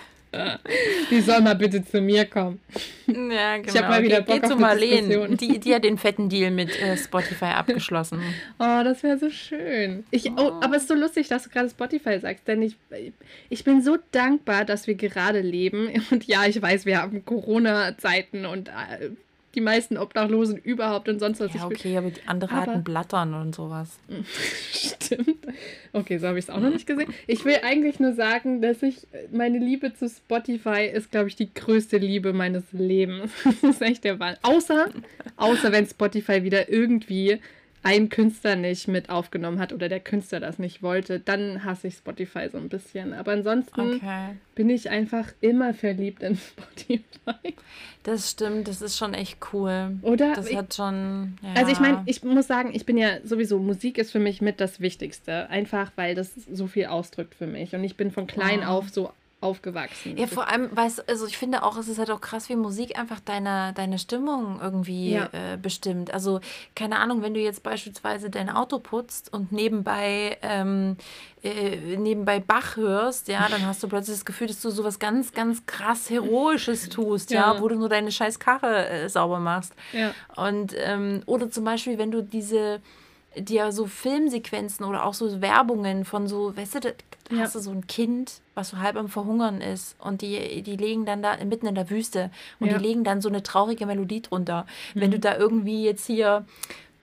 Die 1.10 1.20
soll 1.20 1.40
mal 1.40 1.54
bitte 1.56 1.84
zu 1.84 2.00
mir 2.00 2.24
kommen. 2.24 2.60
ja, 3.06 3.56
genau. 3.58 3.74
hab 3.74 3.88
mal 3.88 4.02
wieder 4.02 4.20
Geh- 4.22 4.32
Bock 4.34 4.42
geh 4.42 4.46
auf 4.46 4.52
zu. 4.52 4.78
Diskussion. 4.78 5.36
Die, 5.36 5.58
die 5.58 5.74
hat 5.74 5.82
den 5.84 5.98
fetten 5.98 6.28
Deal 6.28 6.50
mit 6.50 6.80
äh, 6.80 6.96
Spotify 6.96 7.46
abgeschlossen. 7.46 8.20
Oh, 8.58 8.82
das 8.84 9.02
wäre 9.02 9.18
so 9.18 9.30
schön. 9.30 10.04
Ich, 10.10 10.30
oh, 10.32 10.52
aber 10.60 10.76
es 10.76 10.82
ist 10.82 10.88
so 10.88 10.94
lustig, 10.94 11.28
dass 11.28 11.44
du 11.44 11.50
gerade 11.50 11.68
Spotify 11.70 12.18
sagst, 12.20 12.46
denn 12.46 12.62
ich, 12.62 12.76
ich 13.48 13.64
bin 13.64 13.82
so 13.82 13.96
dankbar, 14.12 14.64
dass 14.64 14.86
wir 14.86 14.94
gerade 14.94 15.40
leben. 15.40 15.88
Und 16.10 16.26
ja, 16.26 16.44
ich 16.46 16.60
weiß, 16.60 16.86
wir 16.86 17.00
haben 17.02 17.24
Corona-Zeiten 17.24 18.44
und 18.46 18.68
äh, 18.68 19.10
die 19.54 19.60
meisten 19.60 19.96
Obdachlosen 19.96 20.56
überhaupt 20.56 21.08
und 21.08 21.18
sonst 21.18 21.40
was. 21.40 21.52
Ja, 21.54 21.60
Ich 21.60 21.64
okay, 21.64 21.96
aber 21.96 22.10
die 22.10 22.20
andere 22.26 22.52
Aber- 22.54 22.72
hatten 22.72 22.84
Blattern 22.84 23.34
und 23.34 23.54
sowas. 23.54 23.98
stimmt. 24.72 25.38
Okay, 25.92 26.18
so 26.18 26.28
habe 26.28 26.38
ich 26.38 26.44
es 26.44 26.50
auch 26.50 26.60
noch 26.60 26.70
nicht 26.70 26.86
gesehen. 26.86 27.12
Ich 27.26 27.44
will 27.44 27.56
eigentlich 27.62 27.98
nur 28.00 28.12
sagen, 28.14 28.62
dass 28.62 28.82
ich, 28.82 29.06
meine 29.32 29.58
Liebe 29.58 29.92
zu 29.94 30.08
Spotify 30.08 30.86
ist, 30.92 31.10
glaube 31.10 31.28
ich, 31.28 31.36
die 31.36 31.52
größte 31.52 31.98
Liebe 31.98 32.32
meines 32.32 32.64
Lebens. 32.72 33.30
Das 33.62 33.70
ist 33.76 33.82
echt 33.82 34.04
der 34.04 34.18
Wahnsinn. 34.20 34.38
Außer, 34.42 34.86
außer 35.36 35.72
wenn 35.72 35.86
Spotify 35.86 36.42
wieder 36.44 36.68
irgendwie 36.70 37.40
ein 37.82 38.08
Künstler 38.10 38.56
nicht 38.56 38.88
mit 38.88 39.08
aufgenommen 39.08 39.58
hat 39.58 39.72
oder 39.72 39.88
der 39.88 40.00
Künstler 40.00 40.38
das 40.40 40.58
nicht 40.58 40.82
wollte, 40.82 41.18
dann 41.18 41.64
hasse 41.64 41.88
ich 41.88 41.94
Spotify 41.94 42.48
so 42.50 42.58
ein 42.58 42.68
bisschen. 42.68 43.14
Aber 43.14 43.32
ansonsten 43.32 43.96
Okay. 43.96 44.36
bin 44.54 44.68
ich 44.68 44.90
einfach 44.90 45.26
immer 45.40 45.72
verliebt 45.72 46.22
in 46.22 46.36
Spotify. 46.84 47.54
Das 48.02 48.30
stimmt, 48.30 48.68
das 48.68 48.82
ist 48.82 48.96
schon 48.98 49.14
echt 49.14 49.38
cool. 49.52 49.98
Oder? 50.02 50.34
Das 50.34 50.48
Ich- 50.50 50.56
hat 50.56 50.74
schon. 50.74 51.38
Ja. 51.42 51.54
Also 51.54 51.72
ich 51.72 51.80
meine, 51.80 52.02
ich 52.06 52.22
muss 52.22 52.46
sagen, 52.46 52.70
ich 52.72 52.84
bin 52.86 52.96
ja 52.98 53.18
sowieso, 53.24 53.58
Musik 53.58 53.98
ist 53.98 54.10
für 54.12 54.18
mich 54.20 54.40
mit 54.40 54.60
das 54.60 54.80
Wichtigste. 54.80 55.48
Einfach, 55.50 55.92
weil 55.96 56.14
das 56.14 56.34
so 56.34 56.66
viel 56.66 56.86
ausdrückt 56.86 57.34
für 57.34 57.46
mich. 57.46 57.74
Und 57.74 57.84
ich 57.84 57.96
bin 57.96 58.10
von 58.10 58.26
klein 58.26 58.60
Wow. 58.60 58.66
auf 58.68 58.88
so 58.90 59.12
aufgewachsen. 59.40 60.16
Ja, 60.18 60.26
vor 60.26 60.48
allem, 60.48 60.68
weißt 60.76 61.08
also 61.08 61.26
ich 61.26 61.38
finde 61.38 61.62
auch, 61.62 61.76
es 61.78 61.88
ist 61.88 61.98
halt 61.98 62.10
auch 62.10 62.20
krass, 62.20 62.48
wie 62.48 62.56
Musik 62.56 62.98
einfach 62.98 63.20
deine, 63.20 63.72
deine 63.74 63.98
Stimmung 63.98 64.60
irgendwie 64.62 65.12
Ja. 65.12 65.30
äh, 65.32 65.56
bestimmt. 65.56 66.12
Also, 66.12 66.40
keine 66.74 66.98
Ahnung, 66.98 67.22
wenn 67.22 67.32
du 67.34 67.40
jetzt 67.40 67.62
beispielsweise 67.62 68.28
dein 68.30 68.50
Auto 68.50 68.78
putzt 68.78 69.32
und 69.32 69.50
nebenbei, 69.50 70.36
ähm, 70.42 70.96
äh, 71.42 71.96
nebenbei 71.96 72.38
Bach 72.38 72.76
hörst, 72.76 73.28
ja, 73.28 73.48
dann 73.48 73.64
hast 73.66 73.82
du 73.82 73.88
plötzlich 73.88 74.16
das 74.18 74.24
Gefühl, 74.26 74.48
dass 74.48 74.60
du 74.60 74.70
sowas 74.70 74.98
ganz, 74.98 75.32
ganz 75.32 75.64
krass 75.64 76.10
Heroisches 76.10 76.88
tust, 76.90 77.30
ja, 77.30 77.54
Ja. 77.54 77.60
wo 77.62 77.68
du 77.68 77.76
nur 77.76 77.88
deine 77.88 78.12
scheiß 78.12 78.38
Karre 78.38 78.88
äh, 78.88 79.08
sauber 79.08 79.38
machst. 79.40 79.72
Ja. 79.92 80.12
Und, 80.36 80.74
ähm, 80.76 81.22
oder 81.26 81.50
zum 81.50 81.64
Beispiel, 81.64 81.96
wenn 81.96 82.10
du 82.10 82.22
diese, 82.22 82.80
dir 83.36 83.70
so 83.72 83.86
Filmsequenzen 83.86 84.84
oder 84.84 85.04
auch 85.04 85.14
so 85.14 85.40
Werbungen 85.40 86.04
von 86.04 86.26
so, 86.26 86.56
weißt 86.56 86.74
du, 86.76 86.80
da 86.80 86.90
Ja. 87.30 87.42
hast 87.42 87.54
du 87.54 87.60
so 87.60 87.70
ein 87.70 87.86
Kind, 87.86 88.40
was 88.54 88.70
so 88.70 88.78
halb 88.78 88.96
am 88.96 89.08
Verhungern 89.08 89.60
ist 89.60 89.94
und 90.00 90.20
die, 90.22 90.62
die 90.62 90.76
legen 90.76 91.06
dann 91.06 91.22
da 91.22 91.36
mitten 91.44 91.66
in 91.66 91.74
der 91.76 91.90
Wüste 91.90 92.30
und 92.58 92.66
Ja. 92.68 92.74
Mhm. 92.74 92.82
die 92.82 92.88
legen 92.88 93.04
dann 93.04 93.20
so 93.20 93.28
eine 93.28 93.42
traurige 93.42 93.86
Melodie 93.86 94.22
drunter. 94.22 94.66
Wenn 94.94 95.10
du 95.12 95.18
da 95.20 95.36
irgendwie 95.36 95.84
jetzt 95.84 96.06
hier 96.06 96.44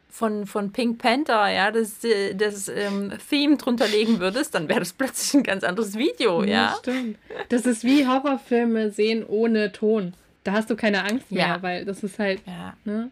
von, 0.10 0.46
von 0.48 0.72
Pink 0.74 0.98
Panther, 1.00 1.48
ja, 1.50 1.72
das, 1.72 2.00
das 2.36 2.68
ähm, 2.70 3.14
Theme 3.30 3.56
drunter 3.58 3.88
legen 3.88 4.20
würdest, 4.20 4.54
dann 4.56 4.68
wäre 4.68 4.80
das 4.80 4.92
plötzlich 4.94 5.34
ein 5.36 5.44
ganz 5.44 5.64
anderes 5.64 5.96
Video, 5.96 6.44
ja. 6.44 6.76
stimmt. 6.80 7.18
Das 7.50 7.66
ist 7.66 7.84
wie 7.84 8.06
Horrorfilme 8.08 8.92
sehen 8.92 9.24
ohne 9.26 9.72
Ton. 9.72 10.14
Da 10.44 10.54
hast 10.54 10.70
du 10.70 10.76
keine 10.76 11.04
Angst 11.04 11.32
mehr, 11.32 11.48
Ja. 11.48 11.62
weil 11.62 11.86
das 11.86 12.04
ist 12.04 12.18
halt, 12.20 12.42
Ja, 12.48 12.74
ne? 12.84 13.12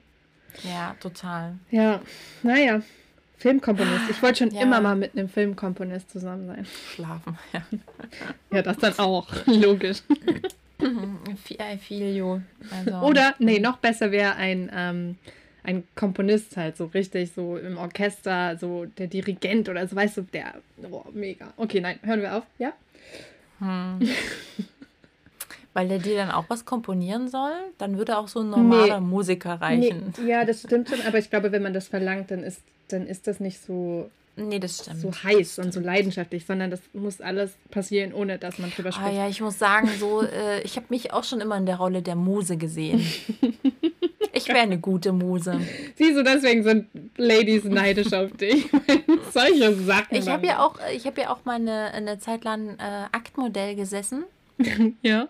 ja, 0.63 0.95
total. 0.99 1.55
Ja, 1.69 2.01
naja. 2.43 2.81
Filmkomponist. 3.37 4.09
Ich 4.09 4.21
wollte 4.21 4.39
schon 4.39 4.51
Ja. 4.51 4.61
immer 4.61 4.81
mal 4.81 4.95
mit 4.95 5.13
einem 5.17 5.29
Filmkomponist 5.29 6.09
zusammen 6.09 6.47
sein. 6.47 6.65
Schlafen, 6.95 7.37
ja. 7.53 7.61
Ja, 8.51 8.61
das 8.61 8.77
dann 8.77 8.97
auch. 8.99 9.27
Logisch. 9.45 10.01
I 10.81 11.77
feel 11.79 12.15
you. 12.15 12.39
Also, 12.71 12.97
Oder, 13.07 13.33
nee, 13.39 13.59
noch 13.59 13.77
besser 13.77 14.11
wäre 14.11 14.35
ein, 14.35 14.69
ähm, 14.75 15.17
ein 15.63 15.83
Komponist 15.95 16.57
halt, 16.57 16.77
so 16.77 16.85
richtig, 16.85 17.31
so 17.33 17.57
im 17.57 17.77
Orchester, 17.77 18.57
so 18.57 18.85
der 18.85 19.07
Dirigent 19.07 19.67
oder 19.69 19.87
so, 19.87 19.95
weißt 19.95 20.17
du, 20.17 20.21
der, 20.23 20.53
boah, 20.77 21.05
mega. 21.13 21.53
Okay, 21.57 21.81
nein, 21.81 21.99
hören 22.03 22.21
wir 22.21 22.35
auf, 22.37 22.43
ja? 22.59 22.73
Weil 25.73 25.87
der 25.87 25.99
dir 25.99 26.17
dann 26.17 26.31
auch 26.31 26.45
was 26.49 26.65
komponieren 26.65 27.27
soll, 27.29 27.53
dann 27.77 27.97
würde 27.97 28.17
auch 28.17 28.27
so 28.27 28.41
ein 28.41 28.49
normaler 28.49 28.99
Musiker 29.01 29.55
reichen. 29.61 30.13
Nee, 30.19 30.29
ja, 30.29 30.45
das 30.45 30.59
stimmt 30.61 30.89
schon, 30.89 31.01
aber 31.01 31.17
ich 31.19 31.29
glaube, 31.29 31.51
wenn 31.51 31.63
man 31.63 31.73
das 31.73 31.87
verlangt, 31.87 32.31
dann 32.31 32.43
ist, 32.43 32.61
dann 32.89 33.07
ist 33.07 33.27
das 33.27 33.39
nicht 33.39 33.59
so, 33.61 34.09
Nee, 34.37 34.59
das 34.59 34.79
stimmt. 34.79 34.99
so 34.99 35.11
heiß 35.11 35.59
und 35.59 35.73
so 35.73 35.79
leidenschaftlich, 35.79 36.45
sondern 36.45 36.69
das 36.69 36.81
muss 36.93 37.21
alles 37.21 37.51
passieren, 37.71 38.13
ohne 38.13 38.37
dass 38.37 38.57
man 38.59 38.69
drüber 38.71 38.89
Ah 38.89 38.91
spricht. 38.93 39.13
ja, 39.15 39.27
ich 39.29 39.39
muss 39.41 39.57
sagen, 39.57 39.89
so, 39.99 40.21
äh, 40.23 40.61
ich 40.63 40.75
habe 40.75 40.87
mich 40.89 41.13
auch 41.13 41.23
schon 41.23 41.39
immer 41.39 41.55
in 41.57 41.65
der 41.65 41.77
Rolle 41.77 42.01
der 42.01 42.15
Muse 42.15 42.57
gesehen. 42.57 43.05
Ich 44.37 44.49
wäre 44.49 44.59
eine 44.59 44.77
gute 44.77 45.13
Muse. 45.13 45.61
Siehst 45.95 46.17
du, 46.17 46.21
deswegen 46.21 46.61
sind 46.63 46.87
Ladies 47.15 47.63
neidisch 47.63 48.11
auf 48.11 48.33
dich. 48.33 48.67
Solche 49.33 49.73
Sachen. 49.75 50.17
Ich 50.17 50.27
habe 50.27 50.45
ja 50.45 50.59
auch, 50.59 50.75
ich 50.93 51.05
habe 51.05 51.21
ja 51.21 51.29
auch 51.29 51.45
mal 51.45 51.55
eine, 51.55 51.93
eine 51.93 52.19
Zeit 52.19 52.43
lang 52.43 52.77
äh, 52.77 53.05
Aktmodell 53.13 53.75
gesessen. 53.75 54.25
Ja. 55.01 55.29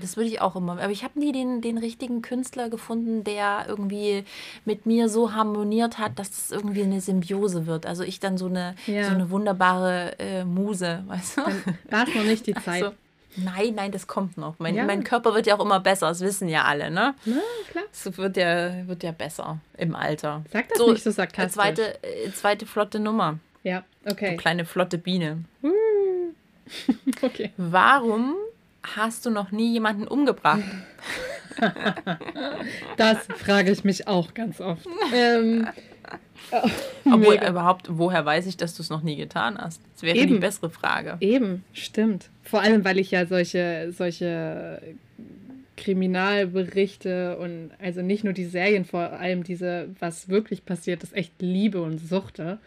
Das 0.00 0.16
würde 0.16 0.28
ich 0.28 0.40
auch 0.40 0.54
immer. 0.56 0.72
Aber 0.80 0.90
ich 0.90 1.04
habe 1.04 1.18
nie 1.18 1.32
den, 1.32 1.60
den 1.60 1.78
richtigen 1.78 2.22
Künstler 2.22 2.68
gefunden, 2.70 3.24
der 3.24 3.64
irgendwie 3.68 4.24
mit 4.64 4.86
mir 4.86 5.08
so 5.08 5.32
harmoniert 5.34 5.98
hat, 5.98 6.18
dass 6.18 6.30
das 6.30 6.50
irgendwie 6.50 6.82
eine 6.82 7.00
Symbiose 7.00 7.66
wird. 7.66 7.84
Also 7.86 8.02
ich 8.04 8.20
dann 8.20 8.38
so 8.38 8.46
eine, 8.46 8.74
Ja. 8.86 9.04
so 9.04 9.10
eine 9.14 9.30
wunderbare 9.30 10.18
äh, 10.18 10.44
Muse, 10.44 11.02
weißt 11.06 11.38
du? 11.38 11.42
War 11.90 12.06
es 12.08 12.14
noch 12.14 12.24
nicht 12.24 12.46
die 12.46 12.54
Zeit. 12.64 12.82
Also, 12.84 12.94
nein, 13.36 13.74
nein, 13.74 13.92
das 13.92 14.06
kommt 14.06 14.36
noch. 14.38 14.54
Mein, 14.58 14.74
Ja. 14.74 14.84
mein 14.84 15.04
Körper 15.04 15.34
wird 15.34 15.46
ja 15.46 15.56
auch 15.56 15.64
immer 15.64 15.80
besser, 15.80 16.08
das 16.08 16.20
wissen 16.20 16.48
ja 16.48 16.64
alle, 16.64 16.90
ne? 16.90 17.14
Na, 17.24 17.36
klar. 17.70 17.84
Es 17.92 18.16
wird 18.16 18.36
ja, 18.36 18.86
wird 18.86 19.02
ja 19.02 19.12
besser 19.12 19.58
im 19.76 19.94
Alter. 19.94 20.44
Sag 20.52 20.68
das 20.68 20.78
nicht 20.86 21.02
so 21.04 21.10
sarkastisch. 21.10 21.54
Zweite, 21.54 22.02
äh, 22.02 22.30
zweite 22.32 22.66
flotte 22.66 23.00
Nummer. 23.00 23.38
Ja, 23.64 23.82
Du 24.04 24.12
okay. 24.12 24.36
kleine 24.36 24.64
flotte 24.64 24.98
Biene. 24.98 25.44
Okay. 27.22 27.50
Warum 27.56 28.34
hast 28.82 29.26
du 29.26 29.30
noch 29.30 29.50
nie 29.50 29.72
jemanden 29.72 30.06
umgebracht? 30.08 30.62
Das 32.96 33.18
frage 33.36 33.72
ich 33.72 33.82
mich 33.82 34.06
auch 34.06 34.32
ganz 34.32 34.60
oft. 34.60 34.86
ähm, 35.12 35.66
oh, 36.52 36.68
Obwohl 37.04 37.34
mega. 37.34 37.48
überhaupt, 37.48 37.86
woher 37.90 38.24
weiß 38.24 38.46
ich, 38.46 38.56
dass 38.56 38.76
du 38.76 38.82
es 38.82 38.90
noch 38.90 39.02
nie 39.02 39.16
getan 39.16 39.58
hast? 39.58 39.80
Das 39.94 40.02
wäre 40.04 40.14
die 40.14 40.22
Eben. 40.22 40.38
bessere 40.40 40.70
Frage. 40.70 41.16
Eben, 41.18 41.64
stimmt. 41.72 42.30
Vor 42.44 42.60
allem, 42.60 42.84
weil 42.84 42.98
ich 42.98 43.10
ja 43.10 43.26
solche, 43.26 43.92
solche 43.92 44.80
Kriminalberichte 45.76 47.38
und 47.38 47.70
also 47.80 48.02
nicht 48.02 48.24
nur 48.24 48.32
die 48.32 48.46
Serien, 48.46 48.84
vor 48.84 49.12
allem 49.12 49.42
diese, 49.44 49.88
was 49.98 50.28
wirklich 50.28 50.64
passiert 50.64 51.02
ist, 51.02 51.14
echt 51.16 51.32
liebe 51.40 51.82
und 51.82 51.98
suchte. 51.98 52.58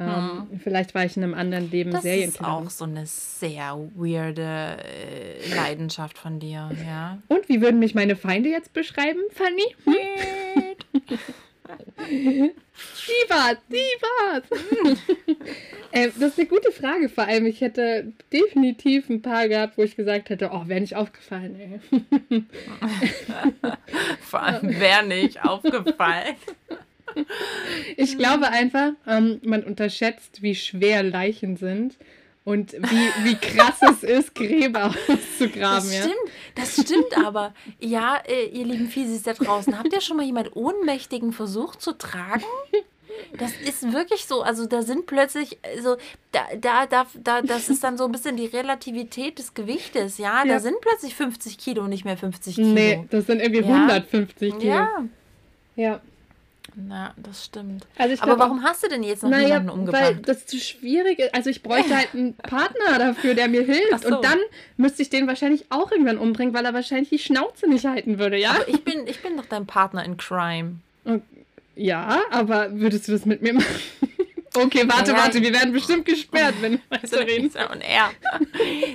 Ähm, 0.00 0.60
Vielleicht 0.62 0.94
war 0.94 1.04
ich 1.04 1.16
in 1.16 1.24
einem 1.24 1.34
anderen 1.34 1.70
Leben 1.70 1.90
Das 1.90 2.04
ist 2.04 2.10
Serienkiller. 2.10 2.52
auch 2.52 2.70
so 2.70 2.84
eine 2.84 3.04
sehr 3.06 3.78
weirde 3.96 4.76
äh, 4.84 5.54
Leidenschaft 5.54 6.18
von 6.18 6.38
dir, 6.38 6.70
ja. 6.86 7.18
Und 7.28 7.48
wie 7.48 7.60
würden 7.60 7.80
mich 7.80 7.94
meine 7.94 8.14
Feinde 8.16 8.48
jetzt 8.48 8.72
beschreiben, 8.72 9.20
Fanny? 9.32 9.74
Hm? 9.84 9.94
Die 12.10 13.30
war's. 13.30 14.44
ähm, 15.92 16.12
das 16.18 16.30
ist 16.30 16.38
eine 16.38 16.48
gute 16.48 16.72
Frage. 16.72 17.08
Vor 17.08 17.24
allem, 17.24 17.46
ich 17.46 17.60
hätte 17.60 18.12
definitiv 18.32 19.08
ein 19.10 19.20
paar 19.22 19.48
gehabt, 19.48 19.76
wo 19.76 19.82
ich 19.82 19.96
gesagt 19.96 20.30
hätte, 20.30 20.50
oh, 20.52 20.62
wäre 20.66 20.80
nicht 20.80 20.96
aufgefallen, 20.96 21.56
ey. 21.60 21.80
Vor 24.20 24.42
allem 24.42 24.80
wäre 24.80 25.04
nicht 25.06 25.44
aufgefallen. 25.44 26.36
Ich 27.96 28.16
glaube 28.18 28.48
einfach, 28.48 28.90
ähm, 29.06 29.40
man 29.42 29.62
unterschätzt, 29.64 30.42
wie 30.42 30.54
schwer 30.54 31.02
Leichen 31.02 31.56
sind 31.56 31.96
und 32.44 32.72
wie, 32.72 33.24
wie 33.24 33.34
krass 33.36 33.80
es 33.82 34.02
ist, 34.02 34.34
Gräber 34.34 34.86
auszugraben. 35.08 35.88
Das 35.88 35.94
Ja? 35.94 36.00
stimmt, 36.02 36.16
das 36.54 36.80
stimmt 36.82 37.26
aber. 37.26 37.54
Ja, 37.78 38.16
äh, 38.26 38.46
ihr 38.46 38.64
lieben 38.64 38.88
Fiesis 38.88 39.22
da 39.22 39.32
draußen, 39.34 39.78
habt 39.78 39.92
ihr 39.92 40.00
schon 40.00 40.16
mal 40.16 40.24
jemand 40.26 40.54
Ohnmächtigen 40.56 41.32
versucht 41.32 41.82
zu 41.82 41.92
tragen? 41.92 42.44
Das 43.38 43.50
ist 43.66 43.92
wirklich 43.92 44.26
so. 44.26 44.42
Also 44.42 44.66
da 44.66 44.82
sind 44.82 45.06
plötzlich, 45.06 45.58
also 45.76 45.96
da, 46.30 46.46
da, 46.60 46.86
da, 46.86 47.06
da, 47.22 47.42
das 47.42 47.68
ist 47.68 47.82
dann 47.82 47.98
so 47.98 48.04
ein 48.04 48.12
bisschen 48.12 48.36
die 48.36 48.46
Relativität 48.46 49.38
des 49.38 49.54
Gewichtes, 49.54 50.18
ja. 50.18 50.42
Da 50.44 50.52
Ja. 50.52 50.60
sind 50.60 50.80
plötzlich 50.80 51.14
50 51.16 51.58
Kilo 51.58 51.82
und 51.82 51.88
nicht 51.90 52.04
mehr 52.04 52.16
50 52.16 52.54
Kilo. 52.54 52.68
Nee, 52.68 53.04
das 53.10 53.26
sind 53.26 53.40
irgendwie 53.42 53.62
Ja. 53.68 53.86
150 53.86 54.58
Kilo. 54.58 54.72
Ja, 54.72 54.88
ja. 55.74 56.00
Na, 56.86 57.12
das 57.16 57.46
stimmt. 57.46 57.86
Also 57.96 58.14
aber 58.22 58.26
glaub 58.36 58.38
warum 58.38 58.62
hast 58.62 58.84
du 58.84 58.88
denn 58.88 59.02
jetzt 59.02 59.22
noch 59.22 59.30
Naja, 59.30 59.58
niemanden 59.60 59.92
weil 59.92 60.10
umgebracht? 60.12 60.28
das 60.28 60.46
zu 60.46 60.58
schwierig 60.58 61.18
ist. 61.18 61.34
Also 61.34 61.50
ich 61.50 61.62
bräuchte 61.62 61.96
halt 61.96 62.08
einen 62.14 62.34
Partner 62.34 62.98
dafür, 62.98 63.34
der 63.34 63.48
mir 63.48 63.62
hilft. 63.62 64.04
So. 64.04 64.16
Und 64.16 64.24
dann 64.24 64.38
müsste 64.76 65.02
ich 65.02 65.10
den 65.10 65.26
wahrscheinlich 65.26 65.66
auch 65.70 65.90
irgendwann 65.90 66.18
umbringen, 66.18 66.54
weil 66.54 66.64
er 66.64 66.74
wahrscheinlich 66.74 67.08
die 67.08 67.18
Schnauze 67.18 67.68
nicht 67.68 67.84
halten 67.86 68.18
würde, 68.18 68.36
ja? 68.38 68.50
Aber 68.50 68.68
ich 68.68 68.84
bin, 68.84 69.06
ich 69.06 69.20
bin 69.22 69.36
doch 69.36 69.46
dein 69.46 69.66
Partner 69.66 70.04
in 70.04 70.16
Crime. 70.16 70.76
ja, 71.74 72.20
aber 72.30 72.70
würdest 72.78 73.08
du 73.08 73.12
das 73.12 73.24
mit 73.26 73.42
mir 73.42 73.54
machen? 73.54 73.66
Okay, 74.64 74.82
warte, 74.88 75.12
Naja, 75.12 75.24
warte, 75.24 75.40
wir 75.42 75.52
werden 75.52 75.72
bestimmt 75.72 76.04
gesperrt, 76.04 76.54
wenn 76.60 76.72
wir 76.72 76.80
weiter 76.90 77.20
reden. 77.26 77.46
Ist 77.46 77.54
ja 77.56 77.70
on 77.70 77.80
air. 77.80 78.10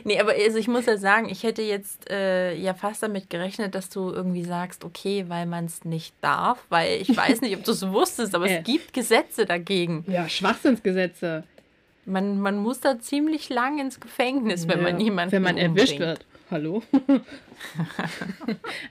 nee, 0.03 0.19
aber 0.19 0.33
also 0.33 0.57
ich 0.57 0.67
muss 0.67 0.85
ja 0.85 0.97
sagen, 0.97 1.29
ich 1.29 1.43
hätte 1.43 1.61
jetzt 1.61 2.09
äh, 2.09 2.53
ja 2.55 2.73
fast 2.73 3.03
damit 3.03 3.29
gerechnet, 3.29 3.73
dass 3.75 3.89
du 3.89 4.11
irgendwie 4.11 4.43
sagst, 4.43 4.83
okay, 4.83 5.25
weil 5.27 5.45
man 5.45 5.65
es 5.65 5.85
nicht 5.85 6.13
darf, 6.21 6.63
weil 6.69 7.01
ich 7.01 7.15
weiß 7.15 7.41
nicht, 7.41 7.55
ob 7.55 7.63
du 7.63 7.71
es 7.71 7.87
wusstest, 7.91 8.35
aber 8.35 8.47
Äh. 8.49 8.57
es 8.59 8.63
gibt 8.65 8.93
Gesetze 8.93 9.45
dagegen. 9.45 10.03
Ja, 10.07 10.27
Schwachsinnsgesetze. 10.29 11.43
Man, 12.05 12.39
man 12.41 12.57
muss 12.57 12.81
da 12.81 12.99
ziemlich 12.99 13.47
lang 13.49 13.79
ins 13.79 13.99
Gefängnis, 13.99 14.67
wenn 14.67 14.81
man 14.81 14.99
Ja, 14.99 15.05
jemanden 15.05 15.31
Wenn 15.31 15.41
man 15.43 15.57
erwischt 15.57 15.93
umbringt. 15.93 15.99
wird. 15.99 16.25
Hallo? 16.51 16.83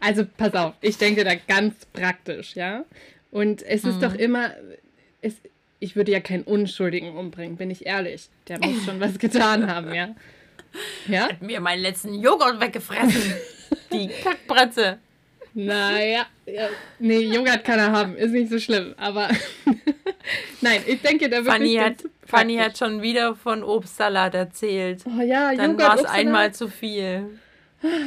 also 0.01 0.25
pass 0.37 0.55
auf, 0.55 0.75
ich 0.81 0.99
denke 0.99 1.25
da 1.25 1.35
ganz 1.35 1.75
praktisch, 1.93 2.55
ja? 2.57 2.85
Und 3.31 3.62
es 3.62 3.85
ist 3.85 3.97
Mhm. 3.97 4.01
doch 4.01 4.14
immer, 4.14 4.51
es, 5.20 5.35
ich 5.83 5.97
würde 5.97 6.12
ja 6.12 6.20
keinen 6.20 6.45
Unschuldigen 6.45 7.16
umbringen, 7.16 7.57
bin 7.57 7.70
ich 7.70 7.87
ehrlich. 7.87 8.28
Der 8.49 8.59
muss 8.61 8.85
schon 8.85 9.01
was 9.01 9.18
getan 9.18 9.70
haben, 9.74 9.93
ja? 9.93 10.14
Ja? 11.07 11.28
Hat 11.28 11.43
mir 11.43 11.61
meinen 11.61 11.83
letzten 11.83 12.14
Joghurt 12.14 12.61
weggefressen. 12.61 13.35
Die 13.93 14.09
Kackbratze. 14.09 14.99
Naja, 15.55 16.24
ja, 16.47 16.68
nee, 16.99 17.18
Joghurt 17.18 17.62
kann 17.64 17.78
er 17.78 17.93
haben, 17.93 18.16
ist 18.16 18.30
nicht 18.30 18.49
so 18.51 18.59
schlimm, 18.59 18.95
aber 18.97 19.28
nein, 20.62 20.80
ich 20.87 21.03
denke, 21.03 21.28
da 21.28 21.39
wird 21.39 21.47
Fanny 21.47 21.74
hat, 21.74 21.97
Fanny 22.24 22.57
hat 22.57 22.78
schon 22.78 23.03
wieder 23.03 23.35
von 23.35 23.62
Obstsalat 23.62 24.35
erzählt. 24.35 25.03
Oh 25.05 25.20
ja, 25.20 25.55
Dann 25.55 25.76
war 25.78 25.97
es 25.97 26.07
einmal 26.07 26.55
zu 26.55 26.68
viel. 26.68 27.39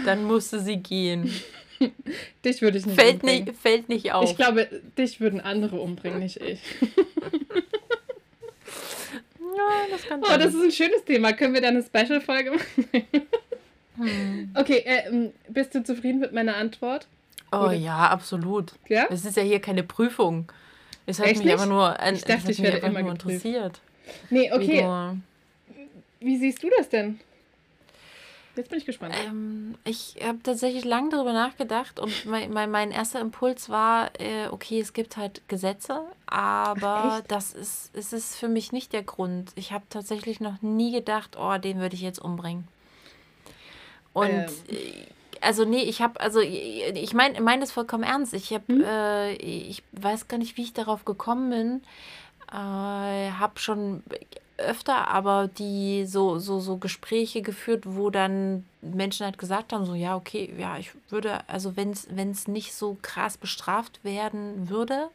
Dann 0.05 0.23
musste 0.23 0.59
sie 0.59 0.78
gehen. 0.78 1.32
dich 2.45 2.61
würde 2.61 2.78
ich 2.78 2.86
nicht 2.86 2.99
fällt 2.99 3.15
umbringen. 3.15 3.45
Nicht, 3.45 3.57
fällt 3.57 3.89
nicht 3.89 4.11
auf. 4.13 4.30
Ich 4.30 4.36
glaube, 4.36 4.67
dich 4.97 5.19
würden 5.19 5.41
andere 5.41 5.78
umbringen, 5.80 6.19
nicht 6.19 6.41
ich. 6.41 6.59
ja, 9.39 9.71
das 9.91 10.03
kann 10.07 10.21
Oh, 10.21 10.38
das 10.38 10.53
ist 10.53 10.63
ein 10.63 10.71
schönes 10.71 11.03
Thema. 11.05 11.34
Können 11.34 11.53
wir 11.53 11.61
da 11.61 11.69
eine 11.69 11.84
Special-Folge 11.84 12.51
machen? 12.51 12.88
hm. 13.97 14.51
Okay, 14.55 14.84
äh, 14.86 15.30
bist 15.49 15.76
du 15.76 15.84
zufrieden 15.84 16.19
mit 16.19 16.34
meiner 16.34 16.55
Antwort? 16.55 17.07
Oh 17.51 17.57
Oder? 17.57 17.73
ja, 17.73 18.09
absolut. 18.09 18.73
Ja? 18.88 19.07
Es 19.09 19.26
ist 19.26 19.38
ja 19.38 19.43
hier 19.43 19.59
keine 19.59 19.84
Prüfung. 19.84 20.51
Es 21.05 21.19
hat 21.19 21.28
Echt 21.28 21.38
mich 21.38 21.45
nicht? 21.45 21.53
aber 21.53 21.65
nur, 21.67 21.99
äh, 21.99 22.13
ich 22.13 22.23
dachte, 22.23 22.51
ich 22.51 22.61
werde 22.61 22.78
immer 22.78 23.01
nur 23.01 23.11
interessiert. 23.11 23.80
Nee, 24.30 24.51
okay. 24.51 24.84
Wie, 26.19 26.28
wie 26.28 26.38
siehst 26.38 26.63
du 26.63 26.69
das 26.78 26.89
denn? 26.89 27.19
Jetzt 28.55 28.69
bin 28.69 28.79
ich 28.79 28.85
gespannt. 28.85 29.15
Ähm, 29.25 29.75
ich 29.83 30.15
habe 30.23 30.39
tatsächlich 30.41 30.85
lange 30.85 31.09
darüber 31.09 31.33
nachgedacht 31.33 31.99
und 31.99 32.25
mein, 32.25 32.51
mein, 32.53 32.71
mein 32.71 32.91
erster 32.91 33.19
Impuls 33.19 33.69
war, 33.69 34.11
äh, 34.19 34.47
okay, 34.49 34.79
es 34.79 34.93
gibt 34.93 35.17
halt 35.17 35.41
Gesetze, 35.47 36.03
aber 36.25 36.95
Ach, 37.03 37.21
das 37.27 37.53
ist, 37.53 37.91
es 37.93 38.13
ist 38.13 38.37
für 38.37 38.47
mich 38.47 38.71
nicht 38.71 38.93
der 38.93 39.03
Grund. 39.03 39.51
Ich 39.55 39.71
habe 39.71 39.83
tatsächlich 39.89 40.39
noch 40.39 40.61
nie 40.61 40.91
gedacht, 40.91 41.37
oh, 41.37 41.57
den 41.57 41.79
würde 41.79 41.95
ich 41.95 42.01
jetzt 42.01 42.19
umbringen. 42.19 42.67
Und 44.13 44.29
ähm. 44.29 44.47
also 45.41 45.65
nee, 45.65 45.83
ich 45.83 46.01
habe, 46.01 46.19
also 46.21 46.39
ich 46.39 47.13
meine 47.13 47.41
mein 47.41 47.59
das 47.59 47.73
vollkommen 47.73 48.03
ernst. 48.03 48.33
Ich 48.33 48.53
habe, 48.53 48.63
hm? 48.67 48.83
äh, 48.85 49.33
ich 49.33 49.83
weiß 49.91 50.29
gar 50.29 50.37
nicht, 50.37 50.55
wie 50.55 50.63
ich 50.63 50.73
darauf 50.73 51.03
gekommen 51.03 51.49
bin. 51.49 51.81
Äh, 52.49 53.31
habe 53.31 53.59
schon 53.59 54.03
öfter 54.57 55.07
aber 55.09 55.49
die 55.57 56.05
so, 56.05 56.39
so, 56.39 56.59
so 56.59 56.77
Gespräche 56.77 57.41
geführt, 57.41 57.83
wo 57.85 58.09
dann 58.09 58.65
Menschen 58.81 59.25
halt 59.25 59.37
gesagt 59.37 59.73
haben, 59.73 59.85
so 59.85 59.93
ja, 59.93 60.15
okay, 60.15 60.53
ja, 60.57 60.77
ich 60.77 60.91
würde, 61.09 61.47
also 61.49 61.75
wenn 61.75 61.91
es 61.91 62.47
nicht 62.47 62.73
so 62.73 62.97
krass 63.01 63.37
bestraft 63.37 64.03
werden 64.03 64.69
würde, 64.69 65.09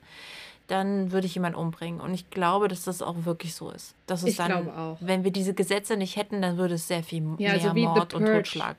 dann 0.66 1.11
würde 1.11 1.26
ich 1.26 1.34
jemanden 1.34 1.59
umbringen. 1.59 2.01
Und 2.01 2.14
ich 2.14 2.30
glaube, 2.30 2.68
dass 2.68 2.84
das 2.84 3.03
auch 3.03 3.24
wirklich 3.24 3.55
so 3.55 3.70
ist. 3.70 3.95
Dass 4.07 4.22
es 4.22 4.30
ich 4.30 4.36
dann, 4.36 4.68
auch. 4.70 4.99
wenn 5.01 5.24
wir 5.24 5.32
diese 5.32 5.53
Gesetze 5.53 5.97
nicht 5.97 6.16
hätten, 6.16 6.43
dann 6.43 6.59
würde 6.59 6.74
es 6.74 6.86
sehr 6.86 7.03
viel 7.03 7.22
ja, 7.38 7.53
mehr 7.53 7.53
also 7.55 7.74
Mord 7.74 8.14
und 8.14 8.26
Totschlag 8.26 8.76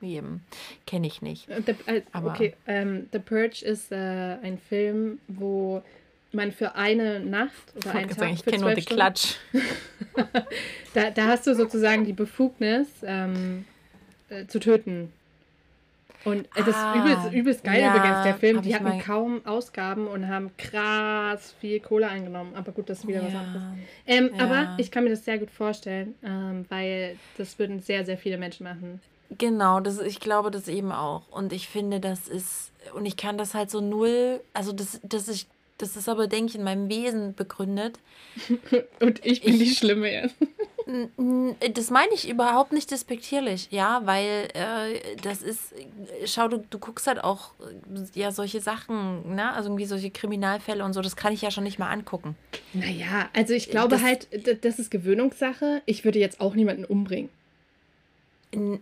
geben. 0.00 0.44
Kenne 0.86 1.06
ich 1.06 1.22
nicht. 1.22 1.48
The, 1.48 1.74
äh, 1.86 2.02
okay, 2.12 2.54
um, 2.66 2.72
ähm, 2.72 3.08
The 3.12 3.18
Purge 3.18 3.64
ist 3.64 3.90
äh, 3.90 4.36
ein 4.42 4.58
Film, 4.58 5.18
wo 5.26 5.82
man 6.34 6.52
für 6.52 6.74
eine 6.74 7.20
Nacht 7.20 7.74
oder 7.76 7.92
einen 7.92 8.08
Tag 8.08 8.18
sagen, 8.18 8.34
ich 8.34 8.44
kenne 8.44 8.58
nur 8.58 8.74
die 8.74 8.84
Klatsch. 8.84 9.36
da, 10.94 11.10
da 11.10 11.26
hast 11.26 11.46
du 11.46 11.54
sozusagen 11.54 12.04
die 12.04 12.12
Befugnis 12.12 12.88
ähm, 13.04 13.64
äh, 14.28 14.46
zu 14.46 14.60
töten. 14.60 15.12
Und 16.24 16.48
das 16.56 16.74
ah, 16.74 16.94
ist 16.94 17.00
übelst, 17.00 17.32
übelst 17.34 17.64
geil 17.64 17.82
ja, 17.82 17.94
übrigens, 17.94 18.22
der 18.22 18.34
Film. 18.34 18.62
Die 18.62 18.74
hatten 18.74 18.98
kaum 18.98 19.44
Ausgaben 19.44 20.06
und 20.06 20.26
haben 20.26 20.50
krass 20.56 21.54
viel 21.60 21.80
Kohle 21.80 22.08
eingenommen. 22.08 22.54
Aber 22.54 22.72
gut, 22.72 22.88
das 22.88 23.00
ist 23.00 23.08
wieder 23.08 23.20
ja, 23.20 23.26
was 23.26 23.34
anderes. 23.34 23.62
Ähm, 24.06 24.30
ja. 24.34 24.44
Aber 24.44 24.74
ich 24.78 24.90
kann 24.90 25.04
mir 25.04 25.10
das 25.10 25.24
sehr 25.24 25.38
gut 25.38 25.50
vorstellen, 25.50 26.14
ähm, 26.24 26.64
weil 26.70 27.18
das 27.36 27.58
würden 27.58 27.80
sehr, 27.80 28.06
sehr 28.06 28.16
viele 28.16 28.38
Menschen 28.38 28.64
machen. 28.64 29.00
Genau, 29.36 29.80
das, 29.80 30.00
ich 30.00 30.20
glaube 30.20 30.50
das 30.50 30.68
eben 30.68 30.92
auch. 30.92 31.28
Und 31.30 31.52
ich 31.52 31.68
finde, 31.68 32.00
das 32.00 32.28
ist, 32.28 32.72
und 32.94 33.04
ich 33.04 33.16
kann 33.16 33.36
das 33.36 33.52
halt 33.52 33.70
so 33.70 33.80
null, 33.80 34.40
also 34.54 34.72
das, 34.72 35.00
das 35.02 35.28
ist 35.28 35.48
das 35.78 35.96
ist 35.96 36.08
aber, 36.08 36.26
denke 36.26 36.50
ich, 36.50 36.54
in 36.56 36.64
meinem 36.64 36.88
Wesen 36.88 37.34
begründet. 37.34 37.98
Und 39.00 39.24
ich 39.24 39.42
bin 39.42 39.54
ich, 39.54 39.60
die 39.60 39.74
Schlimme 39.74 40.12
jetzt. 40.12 40.36
Das 41.72 41.88
meine 41.88 42.12
ich 42.12 42.28
überhaupt 42.28 42.74
nicht 42.74 42.90
despektierlich, 42.90 43.68
ja, 43.70 44.02
weil 44.04 44.48
äh, 44.52 45.16
das 45.22 45.40
ist, 45.40 45.72
schau, 46.26 46.46
du, 46.48 46.58
du 46.68 46.78
guckst 46.78 47.06
halt 47.06 47.24
auch 47.24 47.52
äh, 47.60 48.20
ja 48.20 48.30
solche 48.32 48.60
Sachen, 48.60 49.34
ne, 49.34 49.50
also 49.54 49.70
irgendwie 49.70 49.86
solche 49.86 50.10
Kriminalfälle 50.10 50.84
und 50.84 50.92
so, 50.92 51.00
das 51.00 51.16
kann 51.16 51.32
ich 51.32 51.40
ja 51.40 51.50
schon 51.50 51.64
nicht 51.64 51.78
mal 51.78 51.88
angucken. 51.88 52.36
Naja, 52.74 53.30
also 53.32 53.54
ich 53.54 53.70
glaube 53.70 53.96
das, 53.96 54.02
halt, 54.02 54.28
das 54.62 54.78
ist 54.78 54.90
Gewöhnungssache. 54.90 55.80
Ich 55.86 56.04
würde 56.04 56.18
jetzt 56.18 56.38
auch 56.42 56.54
niemanden 56.54 56.84
umbringen. 56.84 57.30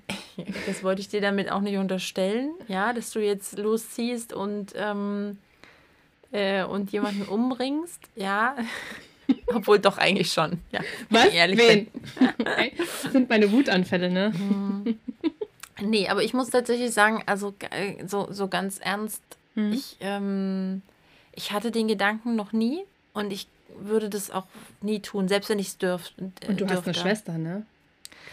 Das 0.66 0.82
wollte 0.82 1.00
ich 1.00 1.08
dir 1.08 1.20
damit 1.20 1.50
auch 1.50 1.60
nicht 1.60 1.76
unterstellen, 1.76 2.50
ja, 2.68 2.92
dass 2.92 3.10
du 3.12 3.20
jetzt 3.20 3.58
losziehst 3.58 4.32
und 4.32 4.72
ähm, 4.76 5.38
äh, 6.32 6.64
und 6.64 6.90
jemanden 6.92 7.22
umbringst, 7.22 8.00
ja. 8.16 8.56
Obwohl 9.54 9.78
doch 9.78 9.98
eigentlich 9.98 10.32
schon, 10.32 10.58
ja. 10.72 10.80
Was? 11.10 11.28
Ehrlich 11.28 11.58
Wen? 11.58 11.86
das 12.76 13.12
sind 13.12 13.28
meine 13.28 13.52
Wutanfälle, 13.52 14.10
ne? 14.10 14.30
Mhm. 14.30 14.98
Nee, 15.80 16.08
aber 16.08 16.22
ich 16.22 16.34
muss 16.34 16.50
tatsächlich 16.50 16.92
sagen, 16.92 17.22
also 17.26 17.54
äh, 17.70 18.06
so, 18.06 18.28
so 18.30 18.48
ganz 18.48 18.78
ernst, 18.78 19.22
mhm. 19.54 19.72
ich, 19.72 19.96
ähm, 20.00 20.82
ich 21.32 21.52
hatte 21.52 21.70
den 21.70 21.88
Gedanken 21.88 22.36
noch 22.36 22.52
nie 22.52 22.82
und 23.14 23.32
ich 23.32 23.46
würde 23.78 24.10
das 24.10 24.30
auch 24.30 24.46
nie 24.80 25.00
tun, 25.00 25.28
selbst 25.28 25.48
wenn 25.48 25.58
ich 25.58 25.68
es 25.68 25.78
dürfte. 25.78 26.24
Äh, 26.40 26.48
und 26.48 26.60
du 26.60 26.66
dürfte. 26.66 26.76
hast 26.76 26.84
eine 26.86 26.94
Schwester, 26.94 27.38
ne? 27.38 27.66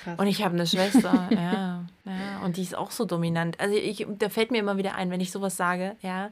Krass. 0.04 0.20
Und 0.20 0.28
ich 0.28 0.44
habe 0.44 0.54
eine 0.54 0.68
Schwester, 0.68 1.30
ja, 1.32 1.86
ja. 2.06 2.40
Und 2.44 2.58
die 2.58 2.62
ist 2.62 2.76
auch 2.76 2.92
so 2.92 3.06
dominant. 3.06 3.60
Also 3.60 3.76
ich, 3.76 4.06
da 4.18 4.30
fällt 4.30 4.52
mir 4.52 4.60
immer 4.60 4.78
wieder 4.78 4.96
ein, 4.96 5.12
wenn 5.12 5.22
ich 5.22 5.32
sowas 5.32 5.58
sage, 5.58 5.96
ja 6.02 6.30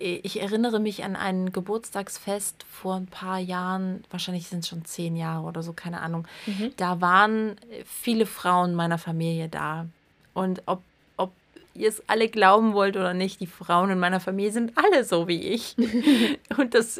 ich 0.00 0.40
erinnere 0.40 0.80
mich 0.80 1.04
an 1.04 1.14
ein 1.14 1.52
Geburtstagsfest 1.52 2.64
vor 2.64 2.94
ein 2.94 3.06
paar 3.06 3.38
Jahren, 3.38 4.02
wahrscheinlich 4.10 4.48
sind 4.48 4.60
es 4.60 4.68
schon 4.68 4.84
zehn 4.86 5.14
Jahre 5.14 5.46
oder 5.46 5.62
so, 5.62 5.74
keine 5.74 6.00
Ahnung. 6.00 6.26
Mhm. 6.46 6.72
Da 6.78 7.00
waren 7.02 7.56
viele 7.84 8.24
Frauen 8.24 8.74
meiner 8.74 8.96
Familie 8.96 9.48
da. 9.48 9.86
Und 10.32 10.62
ob, 10.64 10.82
ob 11.18 11.32
ihr 11.74 11.90
es 11.90 12.02
alle 12.08 12.28
glauben 12.28 12.72
wollt 12.72 12.96
oder 12.96 13.12
nicht, 13.12 13.40
die 13.40 13.46
Frauen 13.46 13.90
in 13.90 13.98
meiner 13.98 14.20
Familie 14.20 14.52
sind 14.52 14.72
alle 14.76 15.04
so 15.04 15.28
wie 15.28 15.42
ich. 15.42 15.76
und 16.56 16.72
das, 16.74 16.98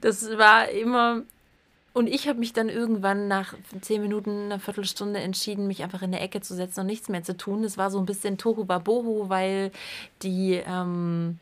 das 0.00 0.38
war 0.38 0.68
immer. 0.68 1.22
Und 1.94 2.06
ich 2.06 2.28
habe 2.28 2.38
mich 2.38 2.52
dann 2.52 2.68
irgendwann 2.68 3.26
nach 3.26 3.54
zehn 3.80 4.02
Minuten, 4.02 4.44
einer 4.44 4.60
Viertelstunde 4.60 5.18
entschieden, 5.18 5.66
mich 5.66 5.82
einfach 5.82 6.02
in 6.02 6.12
der 6.12 6.22
Ecke 6.22 6.42
zu 6.42 6.54
setzen 6.54 6.80
und 6.80 6.86
nichts 6.86 7.08
mehr 7.08 7.24
zu 7.24 7.36
tun. 7.36 7.64
Es 7.64 7.76
war 7.76 7.90
so 7.90 7.98
ein 7.98 8.06
bisschen 8.06 8.38
Tohu 8.38 8.64
Babohu, 8.64 9.28
weil 9.28 9.72
die. 10.22 10.62
Ähm, 10.64 11.40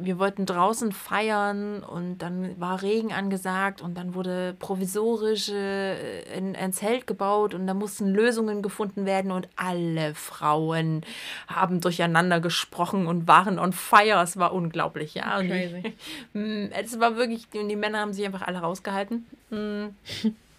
wir 0.00 0.18
wollten 0.18 0.46
draußen 0.46 0.92
feiern 0.92 1.82
und 1.82 2.18
dann 2.18 2.58
war 2.58 2.82
Regen 2.82 3.12
angesagt 3.12 3.82
und 3.82 3.96
dann 3.96 4.14
wurde 4.14 4.54
provisorisch 4.58 5.48
äh, 5.50 6.24
ein, 6.36 6.56
ein 6.56 6.72
Zelt 6.72 7.06
gebaut 7.06 7.54
und 7.54 7.66
da 7.66 7.74
mussten 7.74 8.08
Lösungen 8.08 8.62
gefunden 8.62 9.06
werden 9.06 9.30
und 9.30 9.48
alle 9.56 10.14
Frauen 10.14 11.02
haben 11.46 11.80
durcheinander 11.80 12.40
gesprochen 12.40 13.06
und 13.06 13.28
waren 13.28 13.58
on 13.58 13.72
fire. 13.72 14.22
Es 14.22 14.36
war 14.36 14.52
unglaublich, 14.52 15.14
ja. 15.14 15.38
Crazy. 15.38 15.94
Mm, 16.32 16.66
es 16.72 17.00
war 17.00 17.16
wirklich, 17.16 17.46
und 17.54 17.68
die 17.68 17.76
Männer 17.76 18.00
haben 18.00 18.12
sich 18.12 18.24
einfach 18.24 18.42
alle 18.42 18.58
rausgehalten. 18.58 19.26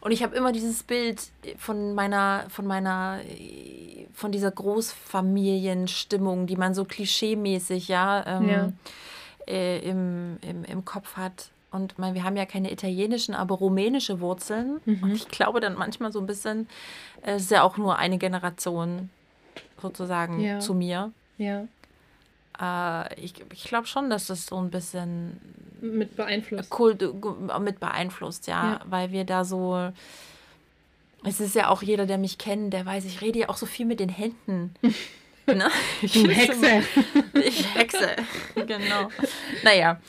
Und 0.00 0.12
ich 0.12 0.22
habe 0.22 0.36
immer 0.36 0.52
dieses 0.52 0.82
Bild 0.82 1.20
von 1.58 1.94
meiner, 1.94 2.44
von 2.48 2.66
meiner 2.66 3.20
von 4.12 4.32
dieser 4.32 4.50
Großfamilienstimmung, 4.50 6.46
die 6.46 6.56
man 6.56 6.74
so 6.74 6.84
klischeemäßig 6.84 7.88
ja, 7.88 8.24
ähm, 8.26 8.48
ja. 8.48 8.72
Äh, 9.46 9.78
im, 9.80 10.38
im, 10.42 10.64
im 10.64 10.84
Kopf 10.84 11.16
hat. 11.16 11.50
Und 11.70 11.98
mein, 11.98 12.14
wir 12.14 12.22
haben 12.22 12.36
ja 12.36 12.44
keine 12.44 12.70
italienischen, 12.70 13.34
aber 13.34 13.56
rumänische 13.56 14.20
Wurzeln. 14.20 14.80
Mhm. 14.84 15.02
Und 15.02 15.12
ich 15.12 15.28
glaube 15.28 15.60
dann 15.60 15.74
manchmal 15.74 16.12
so 16.12 16.20
ein 16.20 16.26
bisschen, 16.26 16.68
äh, 17.22 17.32
es 17.32 17.42
ist 17.44 17.50
ja 17.50 17.62
auch 17.62 17.78
nur 17.78 17.98
eine 17.98 18.18
Generation 18.18 19.10
sozusagen 19.80 20.40
ja. 20.40 20.60
zu 20.60 20.74
mir. 20.74 21.12
Ja. 21.38 21.66
Äh, 22.62 23.20
ich 23.20 23.34
ich 23.52 23.64
glaube 23.64 23.86
schon, 23.86 24.08
dass 24.08 24.28
das 24.28 24.46
so 24.46 24.56
ein 24.56 24.70
bisschen 24.70 25.40
mit 25.80 26.16
beeinflusst. 26.16 26.70
Kult, 26.70 27.04
mit 27.60 27.80
beeinflusst, 27.80 28.46
ja, 28.46 28.74
ja. 28.74 28.80
Weil 28.86 29.10
wir 29.10 29.24
da 29.24 29.44
so 29.44 29.92
es 31.24 31.40
ist 31.40 31.54
ja 31.54 31.68
auch 31.68 31.82
jeder, 31.82 32.06
der 32.06 32.18
mich 32.18 32.38
kennt, 32.38 32.72
der 32.72 32.84
weiß, 32.84 33.04
ich 33.04 33.20
rede 33.20 33.40
ja 33.40 33.48
auch 33.48 33.56
so 33.56 33.66
viel 33.66 33.86
mit 33.86 34.00
den 34.00 34.08
Händen. 34.08 34.74
Ne? 35.44 35.68
Ich 36.02 36.14
Hexe. 36.14 36.84
Ich 37.34 37.74
hexe, 37.74 38.14
genau. 38.54 39.08
Naja, 39.64 40.00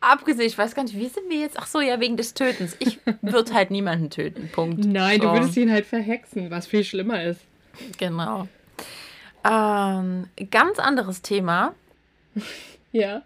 abgesehen, 0.00 0.46
ich 0.46 0.56
weiß 0.56 0.76
gar 0.76 0.84
nicht, 0.84 0.94
wie 0.94 1.08
sind 1.08 1.28
wir 1.28 1.40
jetzt? 1.40 1.58
Ach 1.58 1.66
so, 1.66 1.80
ja, 1.80 1.98
wegen 1.98 2.16
des 2.16 2.32
Tötens. 2.32 2.76
Ich 2.78 3.00
würde 3.22 3.52
halt 3.54 3.72
niemanden 3.72 4.08
töten, 4.10 4.48
Punkt. 4.52 4.84
Nein, 4.84 5.20
so. 5.20 5.26
du 5.26 5.32
würdest 5.34 5.56
ihn 5.56 5.72
halt 5.72 5.84
verhexen, 5.84 6.52
was 6.52 6.68
viel 6.68 6.84
schlimmer 6.84 7.24
ist. 7.24 7.40
Genau. 7.98 8.46
Ähm, 9.44 10.28
ganz 10.50 10.78
anderes 10.78 11.22
Thema. 11.22 11.74
Ja. 12.94 13.22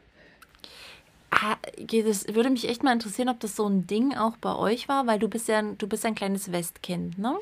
Ah, 1.33 1.57
das 1.77 2.33
würde 2.33 2.51
mich 2.51 2.69
echt 2.69 2.85
mal 2.85 2.93
interessieren, 2.93 3.29
ob 3.29 3.41
das 3.41 3.57
so 3.57 3.67
ein 3.69 3.89
Ding 3.89 4.17
auch 4.17 4.37
bei 4.37 4.55
euch 4.55 4.89
war, 4.89 5.09
weil 5.09 5.19
du 5.19 5.27
bist 5.27 5.49
ja, 5.49 5.61
du 5.61 5.89
bist 5.89 6.07
ein 6.07 6.15
kleines 6.15 6.53
Westkind, 6.53 7.19
ne? 7.19 7.35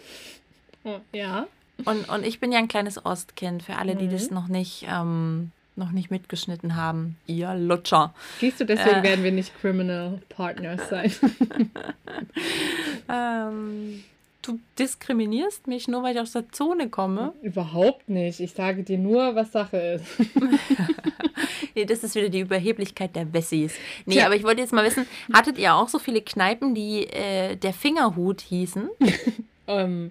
Oh, 0.84 1.00
ja. 1.12 1.46
Und, 1.84 2.08
und 2.08 2.24
ich 2.24 2.40
bin 2.40 2.50
ja 2.50 2.60
ein 2.60 2.68
kleines 2.68 3.04
Ostkind, 3.04 3.62
für 3.62 3.76
alle, 3.76 3.94
die 3.94 4.06
mhm. 4.06 4.12
das 4.12 4.30
noch 4.30 4.48
nicht 4.48 4.86
ähm, 4.88 5.52
noch 5.76 5.90
nicht 5.90 6.10
mitgeschnitten 6.10 6.76
haben. 6.76 7.16
Ihr 7.26 7.54
Lutscher. 7.54 8.14
Siehst 8.40 8.60
du, 8.60 8.64
deswegen 8.64 9.00
äh, 9.00 9.02
werden 9.02 9.24
wir 9.24 9.32
nicht 9.32 9.52
Criminal 9.60 10.22
Partners 10.28 10.88
sein. 10.88 11.12
ähm, 13.08 14.04
du 14.46 14.60
diskriminierst 14.78 15.66
mich 15.66 15.88
nur, 15.88 16.02
weil 16.02 16.14
ich 16.14 16.20
aus 16.20 16.32
der 16.32 16.50
Zone 16.50 16.88
komme? 16.88 17.32
Überhaupt 17.42 18.08
nicht. 18.08 18.40
Ich 18.40 18.52
sage 18.52 18.82
dir 18.82 18.98
nur, 18.98 19.34
was 19.34 19.52
Sache 19.52 19.76
ist. 19.76 20.04
nee, 21.74 21.84
das 21.84 22.04
ist 22.04 22.14
wieder 22.14 22.28
die 22.28 22.40
Überheblichkeit 22.40 23.16
der 23.16 23.32
Wessis. 23.32 23.74
Nee, 24.06 24.14
Tja. 24.14 24.26
aber 24.26 24.36
ich 24.36 24.44
wollte 24.44 24.60
jetzt 24.60 24.72
mal 24.72 24.84
wissen, 24.84 25.06
hattet 25.32 25.58
ihr 25.58 25.74
auch 25.74 25.88
so 25.88 25.98
viele 25.98 26.22
Kneipen, 26.22 26.74
die 26.74 27.06
äh, 27.06 27.56
der 27.56 27.72
Fingerhut 27.72 28.40
hießen? 28.40 28.88
ähm, 29.66 30.10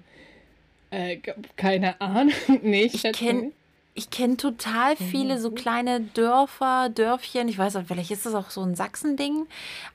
äh, 0.90 1.18
keine 1.56 2.00
Ahnung. 2.02 2.34
nee, 2.62 2.84
ich, 2.84 3.04
ich 3.06 3.14
kenne 3.14 3.52
ich 3.96 4.10
kenne 4.10 4.38
total 4.38 4.96
viele 4.96 5.40
so 5.40 5.52
mhm. 5.52 5.56
kleine 5.56 6.02
Dörfer, 6.02 6.90
Dörfchen. 6.90 7.48
Ich 7.48 7.60
weiß 7.60 7.76
auch, 7.76 7.84
vielleicht 7.88 8.10
ist 8.10 8.26
das 8.26 8.34
auch 8.34 8.50
so 8.50 8.62
ein 8.62 8.76
Sachsending. 8.76 9.46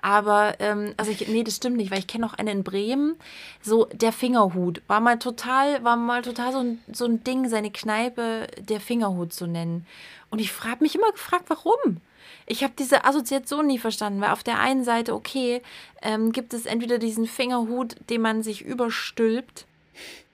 Aber, 0.00 0.54
ähm, 0.60 0.94
also 0.96 1.10
ich, 1.10 1.26
nee, 1.26 1.42
das 1.42 1.56
stimmt 1.56 1.76
nicht, 1.76 1.90
weil 1.90 1.98
ich 1.98 2.06
kenne 2.06 2.24
auch 2.24 2.34
eine 2.34 2.52
in 2.52 2.62
Bremen. 2.62 3.16
So, 3.60 3.86
der 3.86 4.12
Fingerhut 4.12 4.82
war 4.86 5.00
mal 5.00 5.18
total, 5.18 5.82
war 5.82 5.96
mal 5.96 6.22
total 6.22 6.52
so 6.52 6.58
ein, 6.58 6.80
so 6.92 7.06
ein 7.06 7.24
Ding, 7.24 7.48
seine 7.48 7.72
Kneipe 7.72 8.46
der 8.60 8.80
Fingerhut 8.80 9.32
zu 9.32 9.48
nennen. 9.48 9.84
Und 10.30 10.40
ich 10.40 10.52
habe 10.62 10.84
mich 10.84 10.94
immer 10.94 11.10
gefragt, 11.10 11.46
warum? 11.48 12.00
Ich 12.46 12.62
habe 12.62 12.74
diese 12.78 13.04
Assoziation 13.04 13.66
nie 13.66 13.78
verstanden, 13.78 14.20
weil 14.20 14.30
auf 14.30 14.44
der 14.44 14.60
einen 14.60 14.84
Seite, 14.84 15.12
okay, 15.12 15.60
ähm, 16.02 16.30
gibt 16.30 16.54
es 16.54 16.66
entweder 16.66 16.98
diesen 16.98 17.26
Fingerhut, 17.26 17.96
den 18.10 18.20
man 18.20 18.44
sich 18.44 18.64
überstülpt 18.64 19.66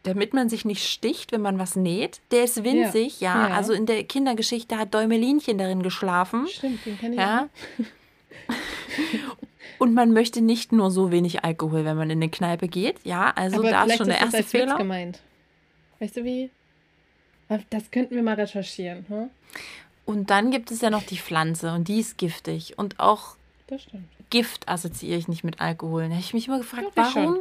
damit 0.04 0.32
man 0.32 0.48
sich 0.48 0.64
nicht 0.64 0.88
sticht, 0.88 1.32
wenn 1.32 1.42
man 1.42 1.58
was 1.58 1.76
näht. 1.76 2.20
Der 2.30 2.44
ist 2.44 2.62
winzig, 2.62 3.20
ja. 3.20 3.34
ja. 3.34 3.48
ja. 3.48 3.54
Also 3.54 3.72
in 3.72 3.86
der 3.86 4.04
Kindergeschichte 4.04 4.78
hat 4.78 4.94
Däumelinchen 4.94 5.58
darin 5.58 5.82
geschlafen. 5.82 6.46
Stimmt, 6.46 6.86
den 6.86 6.98
kenne 6.98 7.14
ich 7.14 7.20
ja. 7.20 7.48
Und 9.78 9.94
man 9.94 10.12
möchte 10.12 10.40
nicht 10.40 10.72
nur 10.72 10.90
so 10.90 11.10
wenig 11.10 11.44
Alkohol, 11.44 11.84
wenn 11.84 11.96
man 11.96 12.10
in 12.10 12.18
eine 12.18 12.30
Kneipe 12.30 12.68
geht. 12.68 12.96
Ja, 13.04 13.32
also 13.34 13.58
Aber 13.58 13.70
da 13.70 13.84
ist 13.84 13.96
schon 13.96 14.06
der 14.06 14.20
erste 14.20 14.38
das 14.38 14.46
Fehler. 14.46 14.76
gemeint. 14.76 15.20
Weißt 15.98 16.16
du 16.16 16.24
wie? 16.24 16.50
Das 17.70 17.90
könnten 17.90 18.14
wir 18.14 18.22
mal 18.22 18.34
recherchieren. 18.34 19.04
Hm? 19.08 19.30
Und 20.04 20.30
dann 20.30 20.50
gibt 20.50 20.70
es 20.70 20.80
ja 20.80 20.90
noch 20.90 21.02
die 21.02 21.18
Pflanze 21.18 21.72
und 21.72 21.88
die 21.88 22.00
ist 22.00 22.18
giftig. 22.18 22.78
Und 22.78 23.00
auch 23.00 23.36
Gift 24.30 24.68
assoziiere 24.68 25.18
ich 25.18 25.28
nicht 25.28 25.44
mit 25.44 25.60
Alkohol. 25.60 26.04
Da 26.04 26.10
habe 26.10 26.20
ich 26.20 26.34
mich 26.34 26.48
immer 26.48 26.58
gefragt, 26.58 26.92
Doch, 26.94 27.14
warum? 27.14 27.38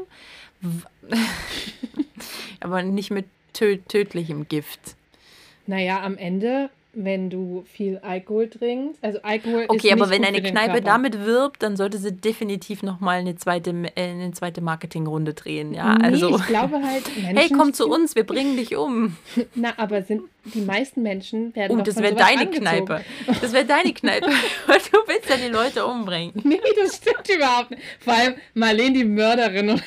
Aber 2.60 2.82
nicht 2.82 3.12
mit 3.12 3.26
tö 3.54 3.78
tödlichem 3.88 4.48
Gift. 4.48 4.96
Naja, 5.66 6.02
am 6.02 6.18
Ende 6.18 6.70
wenn 6.94 7.30
du 7.30 7.64
viel 7.66 7.98
Alkohol 8.00 8.50
trinkst. 8.50 9.04
Also 9.04 9.20
Alkohol 9.24 9.66
okay, 9.68 9.88
ist 9.88 9.94
aber 9.94 10.10
wenn 10.10 10.24
eine 10.24 10.42
Kneipe 10.42 10.82
damit 10.82 11.26
wirbt, 11.26 11.64
dann 11.64 11.76
sollte 11.76 11.98
sie 11.98 12.12
definitiv 12.12 12.84
nochmal 12.84 13.20
eine 13.20 13.36
zweite, 13.36 13.72
äh, 13.96 14.12
eine 14.12 14.32
zweite 14.32 14.62
Marketingrunde 14.62 15.34
drehen. 15.34 15.74
Ja, 15.74 15.96
nee, 15.96 16.06
also. 16.06 16.38
Ich 16.38 16.48
glaube 16.48 16.82
halt, 16.84 17.06
Menschen 17.16 17.38
hey, 17.38 17.50
komm 17.50 17.74
zu 17.74 17.88
uns, 17.88 18.16
wir 18.16 18.26
bringen 18.26 18.58
dich 18.58 18.76
um. 18.76 19.18
Na, 19.56 19.74
aber 19.78 20.04
sind 20.04 20.24
die 20.46 20.62
meisten 20.62 21.02
Menschen 21.02 21.56
werden. 21.56 21.80
Oh, 21.80 21.84
das 21.84 21.96
wäre 21.98 22.16
deine 22.16 22.42
angezogen. 22.42 22.86
Kneipe. 22.86 23.06
Das 23.42 23.54
wäre 23.54 23.66
deine 23.66 23.94
Kneipe. 23.94 24.28
du 24.68 24.98
willst 25.08 25.30
ja 25.30 25.38
die 25.38 25.52
Leute 25.52 25.86
umbringen. 25.86 26.34
Nee, 26.44 26.60
das 26.82 26.98
stimmt 26.98 27.30
überhaupt 27.30 27.72
nicht. 27.72 27.82
Vor 28.00 28.14
allem 28.14 28.36
Marlene, 28.54 28.94
die 28.94 29.06
Mörderin. 29.06 29.82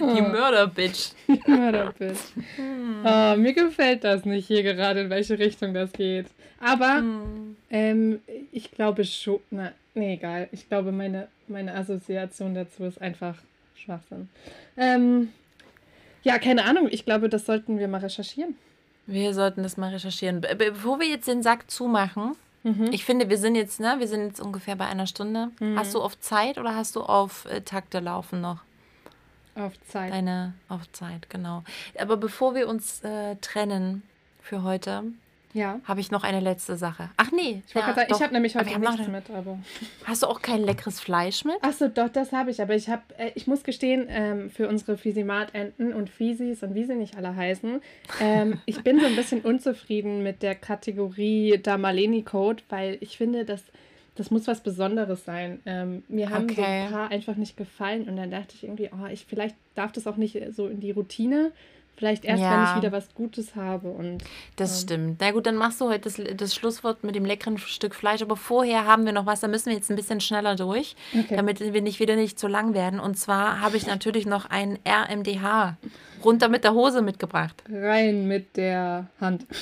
die 0.00 0.20
Mörderbitch. 0.20 1.10
Mörderbitch. 1.46 2.20
Hm. 2.56 3.04
Oh, 3.04 3.36
mir 3.36 3.54
gefällt 3.54 4.04
das 4.04 4.24
nicht 4.24 4.46
hier 4.46 4.62
gerade, 4.62 5.00
in 5.00 5.10
welche 5.10 5.38
Richtung 5.38 5.72
das 5.72 5.87
geht. 5.92 6.26
Aber 6.60 6.98
hm. 6.98 7.56
ähm, 7.70 8.20
ich 8.52 8.70
glaube 8.70 9.04
schon. 9.04 9.40
Na, 9.50 9.72
nee, 9.94 10.14
egal. 10.14 10.48
Ich 10.52 10.68
glaube, 10.68 10.92
meine, 10.92 11.28
meine 11.46 11.74
Assoziation 11.74 12.54
dazu 12.54 12.84
ist 12.84 13.00
einfach 13.00 13.36
Schwachsinn. 13.74 14.28
Ähm, 14.76 15.32
ja, 16.22 16.38
keine 16.38 16.64
Ahnung. 16.64 16.88
Ich 16.90 17.04
glaube, 17.04 17.28
das 17.28 17.46
sollten 17.46 17.78
wir 17.78 17.88
mal 17.88 18.00
recherchieren. 18.00 18.56
Wir 19.06 19.32
sollten 19.32 19.62
das 19.62 19.76
mal 19.76 19.90
recherchieren. 19.90 20.40
Be 20.42 20.54
bevor 20.54 21.00
wir 21.00 21.08
jetzt 21.08 21.28
den 21.28 21.42
Sack 21.42 21.70
zumachen, 21.70 22.36
mhm. 22.62 22.90
ich 22.92 23.04
finde, 23.04 23.30
wir 23.30 23.38
sind 23.38 23.54
jetzt, 23.54 23.80
ne, 23.80 23.96
wir 23.98 24.08
sind 24.08 24.26
jetzt 24.26 24.40
ungefähr 24.40 24.76
bei 24.76 24.86
einer 24.86 25.06
Stunde. 25.06 25.50
Mhm. 25.60 25.78
Hast 25.78 25.94
du 25.94 26.02
auf 26.02 26.20
Zeit 26.20 26.58
oder 26.58 26.74
hast 26.74 26.96
du 26.96 27.02
auf 27.02 27.46
äh, 27.46 27.62
Takte 27.62 28.00
laufen 28.00 28.40
noch? 28.40 28.58
Auf 29.54 29.72
Zeit. 29.88 30.12
Deine 30.12 30.54
auf 30.68 30.90
Zeit, 30.92 31.30
genau. 31.30 31.64
Aber 31.98 32.16
bevor 32.16 32.54
wir 32.54 32.68
uns 32.68 33.02
äh, 33.02 33.36
trennen 33.36 34.02
für 34.40 34.62
heute, 34.62 35.04
ja. 35.54 35.80
Habe 35.84 36.00
ich 36.00 36.10
noch 36.10 36.24
eine 36.24 36.40
letzte 36.40 36.76
Sache. 36.76 37.10
Ach 37.16 37.30
nee. 37.32 37.62
Ich, 37.66 37.74
ja, 37.74 37.96
ich 38.08 38.22
habe 38.22 38.32
nämlich 38.32 38.54
heute 38.54 38.78
nichts 38.78 38.98
noch, 38.98 39.08
mit. 39.08 39.30
Aber 39.30 39.58
hast 40.04 40.22
du 40.22 40.26
auch 40.26 40.42
kein 40.42 40.62
leckeres 40.62 41.00
Fleisch 41.00 41.44
mit? 41.44 41.56
Achso, 41.62 41.88
doch, 41.88 42.08
das 42.08 42.32
habe 42.32 42.50
ich. 42.50 42.60
Aber 42.60 42.74
ich 42.74 42.88
habe, 42.88 43.02
äh, 43.16 43.30
ich 43.34 43.46
muss 43.46 43.62
gestehen, 43.62 44.06
ähm, 44.08 44.50
für 44.50 44.68
unsere 44.68 44.98
Fisimat-Enten 44.98 45.92
und 45.94 46.10
Fisis 46.10 46.62
und 46.62 46.74
wie 46.74 46.84
sie 46.84 46.94
nicht 46.94 47.16
alle 47.16 47.34
heißen, 47.34 47.80
ähm, 48.20 48.60
ich 48.66 48.82
bin 48.82 49.00
so 49.00 49.06
ein 49.06 49.16
bisschen 49.16 49.40
unzufrieden 49.40 50.22
mit 50.22 50.42
der 50.42 50.54
Kategorie 50.54 51.58
Damaleni-Code, 51.62 52.62
weil 52.68 52.98
ich 53.00 53.16
finde, 53.16 53.44
dass 53.44 53.62
das 54.18 54.32
muss 54.32 54.48
was 54.48 54.60
Besonderes 54.60 55.24
sein. 55.24 55.60
Ähm, 55.64 56.02
mir 56.08 56.30
haben 56.30 56.44
okay. 56.44 56.54
so 56.56 56.62
ein 56.62 56.90
paar 56.90 57.10
einfach 57.10 57.36
nicht 57.36 57.56
gefallen 57.56 58.08
und 58.08 58.16
dann 58.16 58.32
dachte 58.32 58.54
ich 58.54 58.64
irgendwie, 58.64 58.90
oh, 58.92 59.06
ich 59.06 59.24
vielleicht 59.26 59.54
darf 59.76 59.92
das 59.92 60.08
auch 60.08 60.16
nicht 60.16 60.36
so 60.50 60.66
in 60.66 60.80
die 60.80 60.90
Routine. 60.90 61.52
Vielleicht 61.98 62.24
erst, 62.24 62.40
ja. 62.40 62.52
wenn 62.52 62.70
ich 62.70 62.76
wieder 62.76 62.92
was 62.92 63.12
Gutes 63.12 63.56
habe. 63.56 63.88
Und, 63.88 64.22
das 64.54 64.82
ähm, 64.82 64.86
stimmt. 64.86 65.20
Na 65.20 65.32
gut, 65.32 65.46
dann 65.46 65.56
machst 65.56 65.80
du 65.80 65.88
heute 65.88 66.02
das, 66.02 66.22
das 66.36 66.54
Schlusswort 66.54 67.02
mit 67.02 67.16
dem 67.16 67.24
leckeren 67.24 67.58
Stück 67.58 67.92
Fleisch. 67.92 68.22
Aber 68.22 68.36
vorher 68.36 68.86
haben 68.86 69.04
wir 69.04 69.12
noch 69.12 69.26
was, 69.26 69.40
da 69.40 69.48
müssen 69.48 69.66
wir 69.66 69.74
jetzt 69.74 69.90
ein 69.90 69.96
bisschen 69.96 70.20
schneller 70.20 70.54
durch, 70.54 70.94
okay. 71.12 71.34
damit 71.34 71.58
wir 71.58 71.82
nicht 71.82 71.98
wieder 71.98 72.14
nicht 72.14 72.38
zu 72.38 72.46
lang 72.46 72.72
werden. 72.72 73.00
Und 73.00 73.18
zwar 73.18 73.60
habe 73.60 73.76
ich 73.76 73.86
natürlich 73.88 74.26
noch 74.26 74.48
ein 74.48 74.78
RMDH 74.86 75.76
runter 76.24 76.48
mit 76.48 76.62
der 76.62 76.74
Hose 76.74 77.02
mitgebracht. 77.02 77.64
Rein 77.68 78.28
mit 78.28 78.56
der 78.56 79.08
Hand. 79.20 79.46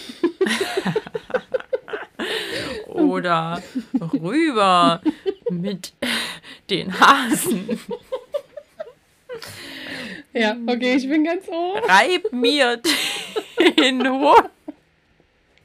Oder 2.87 3.63
rüber 4.13 5.01
mit 5.51 5.95
den 6.69 7.01
Hasen. 7.01 7.81
Ja, 10.37 10.55
okay, 10.67 10.97
ich 10.97 11.09
bin 11.09 11.25
ganz 11.25 11.49
ohr. 11.49 11.83
Reib 11.89 12.31
mir 12.31 12.81
den 13.79 14.07
Hund. 14.07 14.51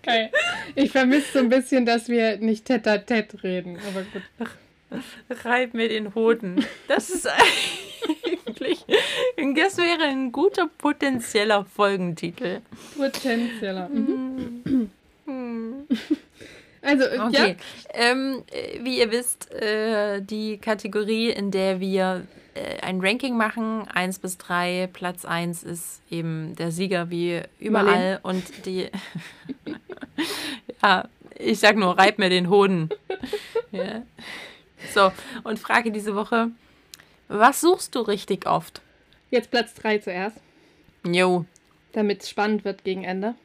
Okay. 0.02 0.30
Ich 0.76 0.92
vermisse 0.92 1.34
so 1.34 1.40
ein 1.40 1.50
bisschen, 1.50 1.86
dass 1.86 2.08
wir 2.08 2.38
nicht 2.38 2.66
tete 2.66 3.04
tete 3.06 3.44
reden, 3.44 3.78
aber 3.88 4.04
gut. 4.04 4.50
Reib 5.44 5.74
mir 5.74 5.90
den 5.90 6.16
Hoden. 6.16 6.66
Das 6.88 7.10
ist 7.10 7.28
eigentlich. 7.28 8.86
Das 9.56 9.78
wäre 9.78 10.04
ein 10.04 10.32
guter 10.32 10.70
potenzieller 10.78 11.66
Folgentitel. 11.66 12.62
Potenzieller. 12.98 13.90
Mhm. 13.90 14.72
Also, 16.82 17.06
okay. 17.06 17.56
ja. 17.94 18.12
Ähm, 18.12 18.44
wie 18.82 19.00
ihr 19.00 19.12
wisst, 19.12 19.52
äh, 19.52 20.22
die 20.22 20.58
Kategorie, 20.58 21.30
in 21.30 21.52
der 21.52 21.80
wir 21.80 22.26
ein 22.82 23.00
Ranking 23.02 23.38
machen, 23.38 23.88
1 23.88 24.20
bis 24.20 24.38
3. 24.38 24.90
Platz 24.92 25.26
1 25.26 25.64
ist 25.64 26.02
eben 26.10 26.56
der 26.56 26.72
Sieger 26.72 27.10
wie 27.10 27.42
überall. 27.60 27.86
Marlene. 27.86 28.20
Und 28.24 28.66
die. 28.66 28.90
ja, 30.84 31.08
ich 31.36 31.60
sag 31.60 31.78
nur, 31.78 31.98
reib 31.98 32.20
mir 32.20 32.30
den 32.30 32.50
Hoden. 32.50 32.90
ja. 33.72 34.04
So, 34.94 35.12
und 35.44 35.60
frage 35.60 35.92
diese 35.92 36.16
Woche: 36.16 36.50
Was 37.28 37.62
suchst 37.62 37.96
du 37.96 38.02
richtig 38.02 38.48
oft? 38.48 38.82
Jetzt 39.30 39.50
Platz 39.52 39.74
3 39.76 40.00
zuerst. 40.00 40.38
Jo. 41.06 41.46
Damit 41.94 42.22
es 42.24 42.30
spannend 42.30 42.66
wird 42.66 42.84
gegen 42.84 43.04
Ende. 43.04 43.36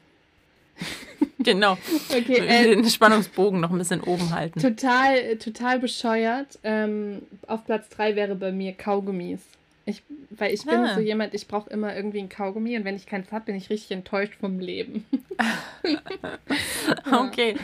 genau. 1.38 1.76
Okay, 2.10 2.38
äh, 2.38 2.74
den 2.74 2.88
Spannungsbogen 2.88 3.60
noch 3.60 3.70
ein 3.70 3.78
bisschen 3.78 4.00
oben 4.00 4.30
halten. 4.30 4.60
Total, 4.60 5.36
total 5.36 5.78
bescheuert. 5.78 6.58
Ähm, 6.62 7.22
auf 7.46 7.64
Platz 7.64 7.88
3 7.90 8.16
wäre 8.16 8.34
bei 8.34 8.52
mir 8.52 8.72
Kaugummis. 8.72 9.40
Ich, 9.88 10.02
weil 10.30 10.52
ich 10.52 10.64
bin 10.64 10.80
ah. 10.80 10.94
so 10.96 11.00
jemand, 11.00 11.32
ich 11.32 11.46
brauche 11.46 11.70
immer 11.70 11.94
irgendwie 11.94 12.18
ein 12.18 12.28
Kaugummi 12.28 12.76
und 12.76 12.84
wenn 12.84 12.96
ich 12.96 13.06
keins 13.06 13.30
habe, 13.30 13.44
bin 13.44 13.54
ich 13.54 13.70
richtig 13.70 13.92
enttäuscht 13.92 14.34
vom 14.40 14.58
Leben. 14.58 15.06
okay. 17.12 17.54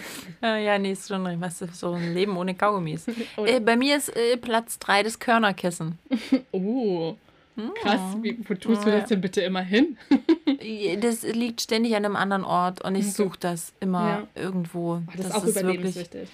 Ja, 0.41 0.57
ja, 0.57 0.79
nee, 0.79 0.93
ist 0.93 1.09
schon 1.09 1.41
was 1.41 1.63
ist 1.63 1.81
so 1.81 1.95
ein 1.95 2.15
Leben 2.15 2.37
ohne 2.37 2.55
Kaugummis. 2.55 3.07
äh, 3.45 3.59
bei 3.59 3.77
mir 3.77 3.97
ist 3.97 4.17
äh, 4.17 4.37
Platz 4.37 4.79
3 4.79 5.03
das 5.03 5.19
Körnerkissen. 5.19 5.99
oh. 6.53 7.17
Krass, 7.83 8.01
wie, 8.23 8.39
wo 8.49 8.55
tust 8.55 8.87
du 8.87 8.91
das 8.91 9.09
denn 9.09 9.21
bitte 9.21 9.43
immer 9.43 9.61
hin? 9.61 9.99
das 11.01 11.23
liegt 11.23 11.61
ständig 11.61 11.95
an 11.95 12.05
einem 12.05 12.17
anderen 12.17 12.45
Ort 12.45 12.83
und 12.83 12.95
ich 12.95 13.13
suche 13.13 13.39
das 13.39 13.73
immer 13.81 14.29
ja. 14.35 14.43
irgendwo. 14.43 15.03
Das, 15.07 15.17
das, 15.17 15.27
ist 15.27 15.35
auch 15.35 15.45
ist 15.45 15.61
überlebenswichtig. 15.61 16.29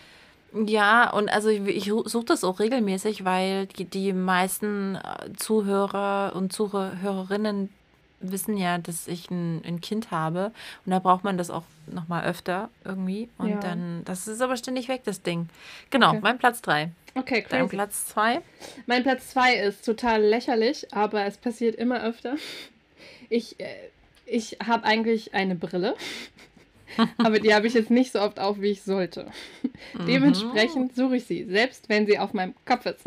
Ja, 0.67 1.11
und 1.11 1.29
also 1.29 1.49
ich, 1.49 1.61
ich 1.67 1.85
suche 1.85 2.25
das 2.25 2.43
auch 2.43 2.59
regelmäßig, 2.59 3.25
weil 3.25 3.67
die, 3.67 3.85
die 3.85 4.13
meisten 4.13 4.97
äh, 4.97 5.33
Zuhörer 5.37 6.33
und 6.35 6.53
Zuhörerinnen 6.53 7.69
wissen 8.21 8.57
ja, 8.57 8.79
dass 8.79 9.07
ich 9.09 9.31
ein, 9.31 9.63
ein 9.65 9.81
Kind 9.81 10.11
habe 10.11 10.53
und 10.85 10.91
da 10.93 10.99
braucht 10.99 11.25
man 11.25 11.39
das 11.39 11.51
auch 11.51 11.63
nochmal 11.87 12.25
öfter 12.25 12.69
irgendwie. 12.85 13.29
Und 13.39 13.51
Ja. 13.51 13.61
dann, 13.61 14.03
das 14.05 14.27
ist 14.29 14.41
aber 14.43 14.57
ständig 14.57 14.89
weg, 14.89 15.03
das 15.05 15.23
Ding. 15.23 15.49
Genau, 15.91 16.11
Okay. 16.11 16.21
mein 16.23 16.39
Platz 16.39 16.61
3. 16.63 16.91
Okay, 17.15 17.45
Dein 17.49 17.63
crazy. 17.63 17.77
Platz 17.77 18.07
2? 18.09 18.41
Mein 18.87 19.03
Platz 19.03 19.29
2 19.31 19.55
ist 19.55 19.85
total 19.85 20.23
lächerlich, 20.23 20.93
aber 20.93 21.25
es 21.25 21.37
passiert 21.39 21.77
immer 21.77 22.03
öfter. 22.03 22.37
Ich, 23.29 23.59
äh, 23.61 23.67
ich 24.27 24.59
habe 24.65 24.85
eigentlich 24.85 25.35
eine 25.35 25.55
Brille, 25.55 25.95
aber 27.19 27.39
die 27.41 27.55
habe 27.55 27.67
ich 27.67 27.75
jetzt 27.75 27.91
nicht 27.91 28.13
so 28.13 28.21
oft 28.21 28.39
auf, 28.41 28.61
wie 28.61 28.71
ich 28.71 28.83
sollte. 28.83 29.31
Dementsprechend 30.07 30.95
suche 30.95 31.17
ich 31.17 31.25
sie, 31.27 31.45
selbst 31.45 31.89
wenn 31.89 32.07
sie 32.07 32.19
auf 32.19 32.33
meinem 32.35 32.55
Kopf 32.65 32.87
ist. 32.87 33.01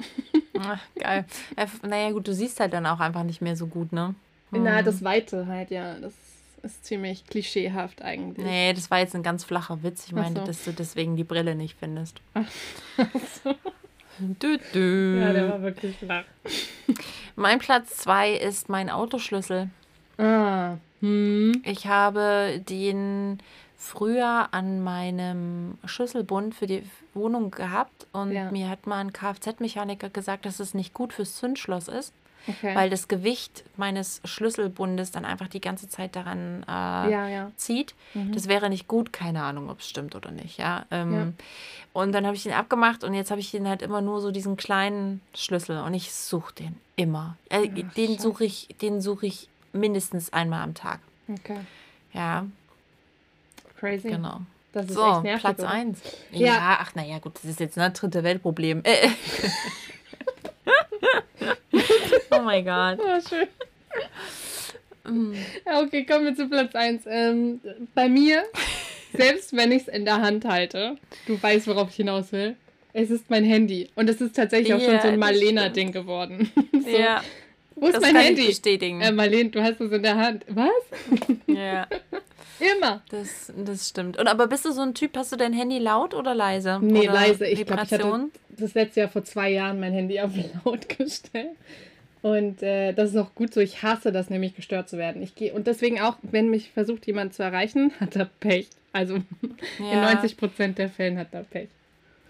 Ach, 0.59 0.79
geil. 0.99 1.25
Äh, 1.55 1.67
naja, 1.87 2.11
gut, 2.11 2.27
du 2.27 2.33
siehst 2.33 2.59
halt 2.59 2.73
dann 2.73 2.85
auch 2.85 2.99
einfach 2.99 3.23
nicht 3.23 3.41
mehr 3.41 3.55
so 3.55 3.67
gut, 3.67 3.91
ne? 3.93 4.15
Na, 4.51 4.81
das 4.81 5.03
Weite 5.03 5.47
halt, 5.47 5.71
ja. 5.71 5.95
Das 5.99 6.13
ist 6.63 6.85
ziemlich 6.85 7.25
klischeehaft 7.25 8.01
eigentlich. 8.01 8.45
Nee, 8.45 8.73
das 8.73 8.91
war 8.91 8.99
jetzt 8.99 9.15
ein 9.15 9.23
ganz 9.23 9.43
flacher 9.43 9.81
Witz. 9.83 10.05
Ich 10.07 10.13
Ach 10.13 10.17
meinte, 10.17 10.41
so. 10.41 10.47
dass 10.47 10.63
du 10.63 10.71
deswegen 10.73 11.15
die 11.15 11.23
Brille 11.23 11.55
nicht 11.55 11.77
findest. 11.79 12.21
so. 13.43 13.55
Dü 14.19 14.57
-dü. 14.73 15.19
Ja, 15.19 15.33
der 15.33 15.49
war 15.49 15.61
wirklich 15.61 15.97
flach. 15.97 16.25
Mein 17.35 17.59
Platz 17.59 17.97
2 17.97 18.33
ist 18.33 18.69
mein 18.69 18.89
Autoschlüssel. 18.89 19.69
Ah. 20.17 20.75
Hm. 20.99 21.61
Ich 21.65 21.87
habe 21.87 22.61
den 22.69 23.39
früher 23.75 24.49
an 24.51 24.83
meinem 24.83 25.79
Schlüsselbund 25.85 26.53
für 26.53 26.67
die 26.67 26.83
Wohnung 27.15 27.49
gehabt 27.49 28.05
und 28.11 28.31
Ja. 28.31 28.51
mir 28.51 28.69
hat 28.69 28.85
mal 28.85 28.99
ein 28.99 29.11
Kfz-Mechaniker 29.11 30.09
gesagt, 30.09 30.45
dass 30.45 30.59
es 30.59 30.75
nicht 30.75 30.93
gut 30.93 31.13
fürs 31.13 31.37
Zündschloss 31.37 31.87
ist, 31.87 32.13
Okay. 32.47 32.75
weil 32.75 32.89
das 32.89 33.07
Gewicht 33.07 33.63
meines 33.77 34.19
Schlüsselbundes 34.25 35.11
dann 35.11 35.25
einfach 35.25 35.47
die 35.47 35.61
ganze 35.61 35.87
Zeit 35.87 36.15
daran 36.15 36.63
äh, 36.67 36.71
ja, 37.11 37.27
ja. 37.27 37.51
zieht. 37.55 37.93
Mhm. 38.15 38.33
Das 38.33 38.47
wäre 38.47 38.69
nicht 38.69 38.87
gut, 38.87 39.13
keine 39.13 39.43
Ahnung, 39.43 39.69
ob 39.69 39.79
es 39.79 39.87
stimmt 39.89 40.15
oder 40.15 40.31
nicht, 40.31 40.57
ja. 40.57 40.85
Ähm, 40.91 41.13
Ja. 41.13 41.27
Und 41.93 42.13
dann 42.13 42.25
habe 42.25 42.35
ich 42.35 42.43
den 42.43 42.53
abgemacht 42.53 43.03
und 43.03 43.13
jetzt 43.13 43.31
habe 43.31 43.41
ich 43.41 43.51
den 43.51 43.67
halt 43.67 43.81
immer 43.81 43.99
nur 44.01 44.21
so 44.21 44.31
diesen 44.31 44.55
kleinen 44.57 45.21
Schlüssel 45.35 45.79
und 45.81 45.93
ich 45.93 46.13
suche 46.13 46.53
den 46.55 46.77
immer. 46.95 47.35
Äh, 47.49 47.69
Ach, 47.69 47.93
den 47.93 48.17
suche 48.17 48.45
ich, 48.45 48.69
den 48.81 49.01
suche 49.01 49.25
ich 49.27 49.49
mindestens 49.73 50.31
einmal 50.33 50.61
am 50.63 50.73
Tag. 50.73 50.99
Okay. 51.29 51.59
Ja, 52.13 52.45
Crazy. 53.79 54.09
genau. 54.09 54.41
Das 54.73 54.85
ist 54.85 54.93
So, 54.93 55.05
echt 55.15 55.23
nervig. 55.23 55.41
Platz 55.41 55.59
oder? 55.59 55.69
1. 55.69 55.99
Ja. 56.31 56.47
Ja. 56.47 56.77
ach 56.79 56.95
naja, 56.95 57.19
gut, 57.19 57.35
das 57.35 57.43
ist 57.45 57.59
jetzt 57.59 57.77
ein 57.77 57.93
dritte 57.93 58.23
Weltproblem. 58.23 58.81
Äh, 58.85 59.09
oh 62.41 62.45
mein 62.45 62.65
Gott. 62.65 62.99
Oh, 62.99 63.19
schön. 63.29 63.47
Mm. 65.03 65.33
Okay, 65.83 66.05
kommen 66.05 66.25
wir 66.25 66.35
zu 66.35 66.47
Platz 66.47 66.75
1. 66.75 67.03
Ähm, 67.07 67.59
bei 67.95 68.07
mir, 68.07 68.43
selbst 69.13 69.55
wenn 69.55 69.71
ich 69.71 69.83
es 69.83 69.87
in 69.87 70.05
der 70.05 70.21
Hand 70.21 70.45
halte, 70.45 70.97
du 71.27 71.41
weißt, 71.41 71.67
worauf 71.67 71.89
ich 71.89 71.95
hinaus 71.95 72.31
will, 72.31 72.55
es 72.93 73.09
ist 73.09 73.29
mein 73.29 73.43
Handy. 73.43 73.89
Und 73.95 74.09
es 74.09 74.21
ist 74.21 74.35
tatsächlich 74.35 74.73
auch 74.73 74.79
schon 74.79 74.93
Ja, 74.93 75.01
so 75.01 75.07
ein 75.07 75.19
Marlena-Ding 75.19 75.91
geworden. 75.91 76.51
so, 76.73 76.89
Ja, 76.89 77.23
wo 77.75 77.87
ist 77.87 77.95
das 77.95 78.01
mein 78.01 78.13
kann 78.13 78.23
Handy? 78.23 78.41
ich 78.41 78.47
bestätigen. 78.49 79.01
Äh, 79.01 79.11
Marlene, 79.11 79.49
du 79.49 79.61
hast 79.63 79.79
es 79.81 79.91
in 79.91 80.03
der 80.03 80.17
Hand. 80.17 80.45
Was? 80.49 80.69
ja, 81.47 81.87
Immer. 82.59 83.01
das, 83.09 83.51
das 83.57 83.89
stimmt. 83.89 84.17
Und 84.19 84.27
aber 84.27 84.47
bist 84.47 84.65
du 84.65 84.71
so 84.71 84.81
ein 84.81 84.93
Typ, 84.93 85.17
hast 85.17 85.31
du 85.31 85.35
dein 85.35 85.53
Handy 85.53 85.79
laut 85.79 86.13
oder 86.13 86.35
leise? 86.35 86.79
Nee, 86.81 87.01
oder 87.09 87.13
leise. 87.13 87.47
Ich 87.47 87.65
glaube, 87.65 87.83
ich 87.83 87.91
hatte 87.91 88.29
das 88.49 88.73
letzte 88.75 88.99
Jahr 89.01 89.09
vor 89.09 89.23
zwei 89.23 89.49
Jahren 89.49 89.79
mein 89.79 89.93
Handy 89.93 90.19
auf 90.19 90.31
laut 90.63 90.87
gestellt. 90.89 91.55
Und 92.21 92.61
äh, 92.61 92.93
das 92.93 93.09
ist 93.11 93.17
auch 93.17 93.33
gut 93.33 93.53
so. 93.53 93.59
Ich 93.61 93.81
hasse 93.81 94.11
das 94.11 94.29
nämlich, 94.29 94.55
gestört 94.55 94.89
zu 94.89 94.97
werden. 94.97 95.21
Ich 95.23 95.33
gehe 95.35 95.53
und 95.53 95.65
deswegen 95.67 95.99
auch, 96.01 96.17
wenn 96.21 96.49
mich 96.49 96.71
versucht 96.71 97.07
jemand 97.07 97.33
zu 97.33 97.41
erreichen, 97.43 97.91
hat 97.99 98.15
er 98.15 98.25
Pech. 98.39 98.67
Also 98.93 99.15
in 99.15 99.25
Ja. 99.91 100.13
90 100.13 100.37
Prozent 100.37 100.77
der 100.77 100.89
Fällen 100.89 101.17
hat 101.17 101.29
er 101.31 101.43
Pech. 101.43 101.69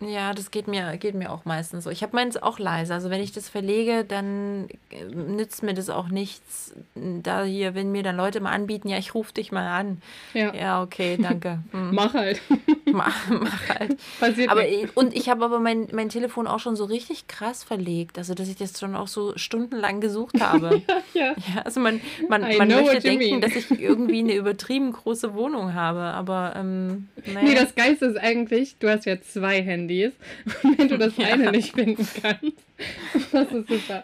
Ja, 0.02 0.34
das 0.34 0.50
geht 0.50 0.68
mir, 0.68 0.98
geht 0.98 1.14
mir 1.14 1.32
auch 1.32 1.46
meistens 1.46 1.84
so. 1.84 1.92
Ich 1.92 2.02
habe 2.02 2.16
meins 2.16 2.36
auch 2.36 2.58
leise. 2.58 2.94
Also 2.94 3.12
wenn 3.12 3.22
ich 3.22 3.32
das 3.32 3.50
verlege, 3.50 4.04
dann 4.04 4.68
äh, 4.90 5.06
nützt 5.06 5.62
mir 5.62 5.76
das 5.76 5.90
auch 5.92 6.08
nichts. 6.08 6.74
Da 6.96 7.44
hier, 7.44 7.76
wenn 7.76 7.92
mir 7.92 8.02
dann 8.02 8.18
Leute 8.18 8.40
mal 8.40 8.52
anbieten, 8.52 8.88
ja, 8.88 8.98
ich 8.98 9.14
rufe 9.14 9.34
dich 9.34 9.52
mal 9.52 9.68
an. 9.68 10.02
Ja, 10.34 10.54
Ja, 10.56 10.82
okay, 10.82 11.18
danke. 11.22 11.60
Hm. 11.72 11.94
mach 11.94 12.14
halt. 12.14 12.42
mach, 12.92 13.30
mach 13.30 13.70
halt. 13.70 13.98
Passiert 14.20 14.50
Aber 14.50 14.64
und 14.96 15.16
ich 15.16 15.30
habe 15.30 15.46
aber 15.46 15.60
mein, 15.60 15.88
mein 15.94 16.10
Telefon 16.10 16.48
auch 16.48 16.60
schon 16.60 16.76
so 16.76 16.86
richtig 16.86 17.28
krass 17.28 17.64
verlegt. 17.64 18.18
Also 18.18 18.34
dass 18.34 18.48
ich 18.48 18.56
das 18.56 18.78
schon 18.80 18.96
auch 18.96 19.08
so 19.08 19.38
stundenlang 19.38 20.02
gesucht 20.02 20.40
habe. 20.42 20.82
Ja. 21.14 21.34
Ja, 21.54 21.62
also 21.64 21.80
man, 21.80 22.00
man, 22.30 22.44
I 22.50 22.58
man 22.58 22.70
möchte 22.70 23.00
denken, 23.00 23.40
mean. 23.40 23.42
dass 23.42 23.56
ich 23.56 23.70
irgendwie 23.80 24.20
eine 24.20 24.34
übertrieben 24.34 24.92
große 24.94 25.34
Wohnung 25.34 25.74
habe, 25.74 26.00
aber 26.00 26.54
ähm, 26.56 27.10
naja. 27.26 27.42
Nee, 27.44 27.56
das 27.56 27.76
Geiste 27.76 28.06
ist 28.06 28.18
eigentlich, 28.18 28.78
du 28.80 28.90
hast 28.90 29.06
ja 29.06 29.20
zwei 29.20 29.62
Handys. 29.62 29.91
Und 30.64 30.78
wenn 30.78 30.88
du 30.88 30.98
das 30.98 31.16
Ja. 31.18 31.28
eine 31.28 31.52
nicht 31.52 31.74
finden 31.74 32.08
kannst, 32.22 32.58
das 33.32 33.52
ist 33.52 33.68
super. 33.68 34.04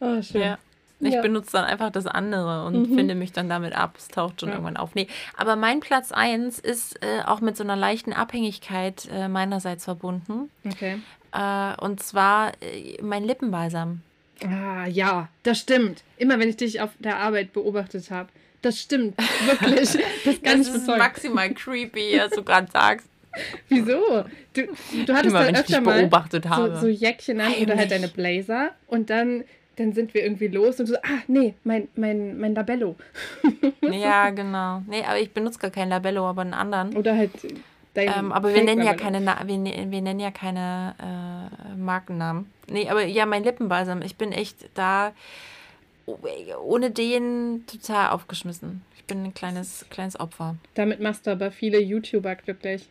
Oh, 0.00 0.20
schön. 0.22 0.40
Ja. 0.42 0.58
Ich 1.00 1.14
Ja. 1.14 1.22
benutze 1.22 1.52
dann 1.52 1.64
einfach 1.64 1.90
das 1.90 2.06
andere 2.08 2.64
und 2.64 2.90
Mhm. 2.90 2.94
finde 2.96 3.14
mich 3.14 3.30
dann 3.32 3.48
damit 3.48 3.72
ab. 3.72 3.94
Es 3.96 4.08
taucht 4.08 4.40
schon 4.40 4.48
Ja. 4.48 4.56
irgendwann 4.56 4.76
auf. 4.76 4.96
Nee, 4.96 5.06
aber 5.36 5.54
mein 5.54 5.78
Platz 5.80 6.10
1 6.10 6.58
ist 6.58 7.00
äh, 7.04 7.22
auch 7.24 7.40
mit 7.40 7.56
so 7.56 7.62
einer 7.62 7.76
leichten 7.76 8.12
Abhängigkeit 8.12 9.08
äh, 9.12 9.28
meinerseits 9.28 9.84
verbunden. 9.84 10.50
Okay. 10.66 10.98
Äh, 11.32 11.80
und 11.80 12.02
zwar 12.02 12.52
äh, 12.62 13.00
mein 13.00 13.22
Lippenbalsam. 13.24 14.00
Ah, 14.44 14.86
ja, 14.86 15.28
das 15.44 15.58
stimmt. 15.60 16.02
Immer 16.16 16.38
wenn 16.40 16.48
ich 16.48 16.56
dich 16.56 16.80
auf 16.80 16.90
der 16.98 17.18
Arbeit 17.18 17.52
beobachtet 17.52 18.10
habe. 18.10 18.28
Das 18.62 18.80
stimmt, 18.80 19.16
wirklich. 19.46 19.90
Das 20.24 20.42
kann 20.42 20.58
Das 20.58 20.66
ich 20.66 20.66
ist 20.66 20.72
bezeugen. 20.72 20.98
maximal 20.98 21.54
creepy, 21.54 22.18
als 22.18 22.34
du 22.34 22.42
gerade 22.42 22.68
sagst. 22.72 23.07
Wieso? 23.68 24.24
Du, 24.54 24.62
du 24.62 25.12
hattest 25.12 25.26
Immer, 25.26 25.40
da 25.40 25.46
wenn 25.46 25.54
ich 25.54 25.60
öfter 25.60 25.80
mal 25.80 26.00
beobachtet 26.00 26.44
so, 26.44 26.74
so 26.76 26.88
Jäckchen 26.88 27.40
an 27.40 27.52
oder 27.62 27.76
halt 27.76 27.90
deine 27.90 28.08
Blazer 28.08 28.70
und 28.86 29.10
dann, 29.10 29.44
dann 29.76 29.92
sind 29.92 30.14
wir 30.14 30.22
irgendwie 30.24 30.48
los 30.48 30.80
und 30.80 30.86
so, 30.86 30.96
ah, 30.96 31.22
nee, 31.26 31.54
mein, 31.64 31.88
mein, 31.94 32.38
mein 32.38 32.54
Labello. 32.54 32.96
ja, 33.82 34.30
genau. 34.30 34.82
Nee, 34.86 35.02
aber 35.04 35.20
ich 35.20 35.32
benutze 35.32 35.58
gar 35.58 35.70
kein 35.70 35.88
Labello, 35.88 36.26
aber 36.28 36.42
einen 36.42 36.54
anderen. 36.54 36.96
Oder 36.96 37.16
halt 37.16 37.30
dein 37.94 38.08
Ähm, 38.08 38.32
aber 38.32 38.52
wir 38.54 38.62
nennen 38.62 38.84
ja 38.84 38.94
keine, 38.94 39.20
Na 39.20 39.46
wir, 39.46 39.58
ne- 39.58 39.86
wir 39.88 40.02
nennen 40.02 40.20
ja 40.20 40.30
keine 40.30 40.94
äh, 41.00 41.76
Markennamen. 41.76 42.50
Nee, 42.68 42.88
aber 42.88 43.04
ja, 43.04 43.26
mein 43.26 43.44
Lippenbalsam. 43.44 44.02
Ich 44.02 44.16
bin 44.16 44.32
echt 44.32 44.68
da 44.74 45.12
oh, 46.06 46.18
ohne 46.62 46.90
den 46.90 47.64
total 47.66 48.10
aufgeschmissen. 48.10 48.82
Ich 48.96 49.04
bin 49.04 49.24
ein 49.24 49.34
kleines, 49.34 49.86
kleines 49.90 50.18
Opfer. 50.18 50.56
Damit 50.74 51.00
machst 51.00 51.26
du 51.26 51.30
aber 51.30 51.50
viele 51.50 51.80
YouTuber 51.80 52.34
glücklich. 52.34 52.88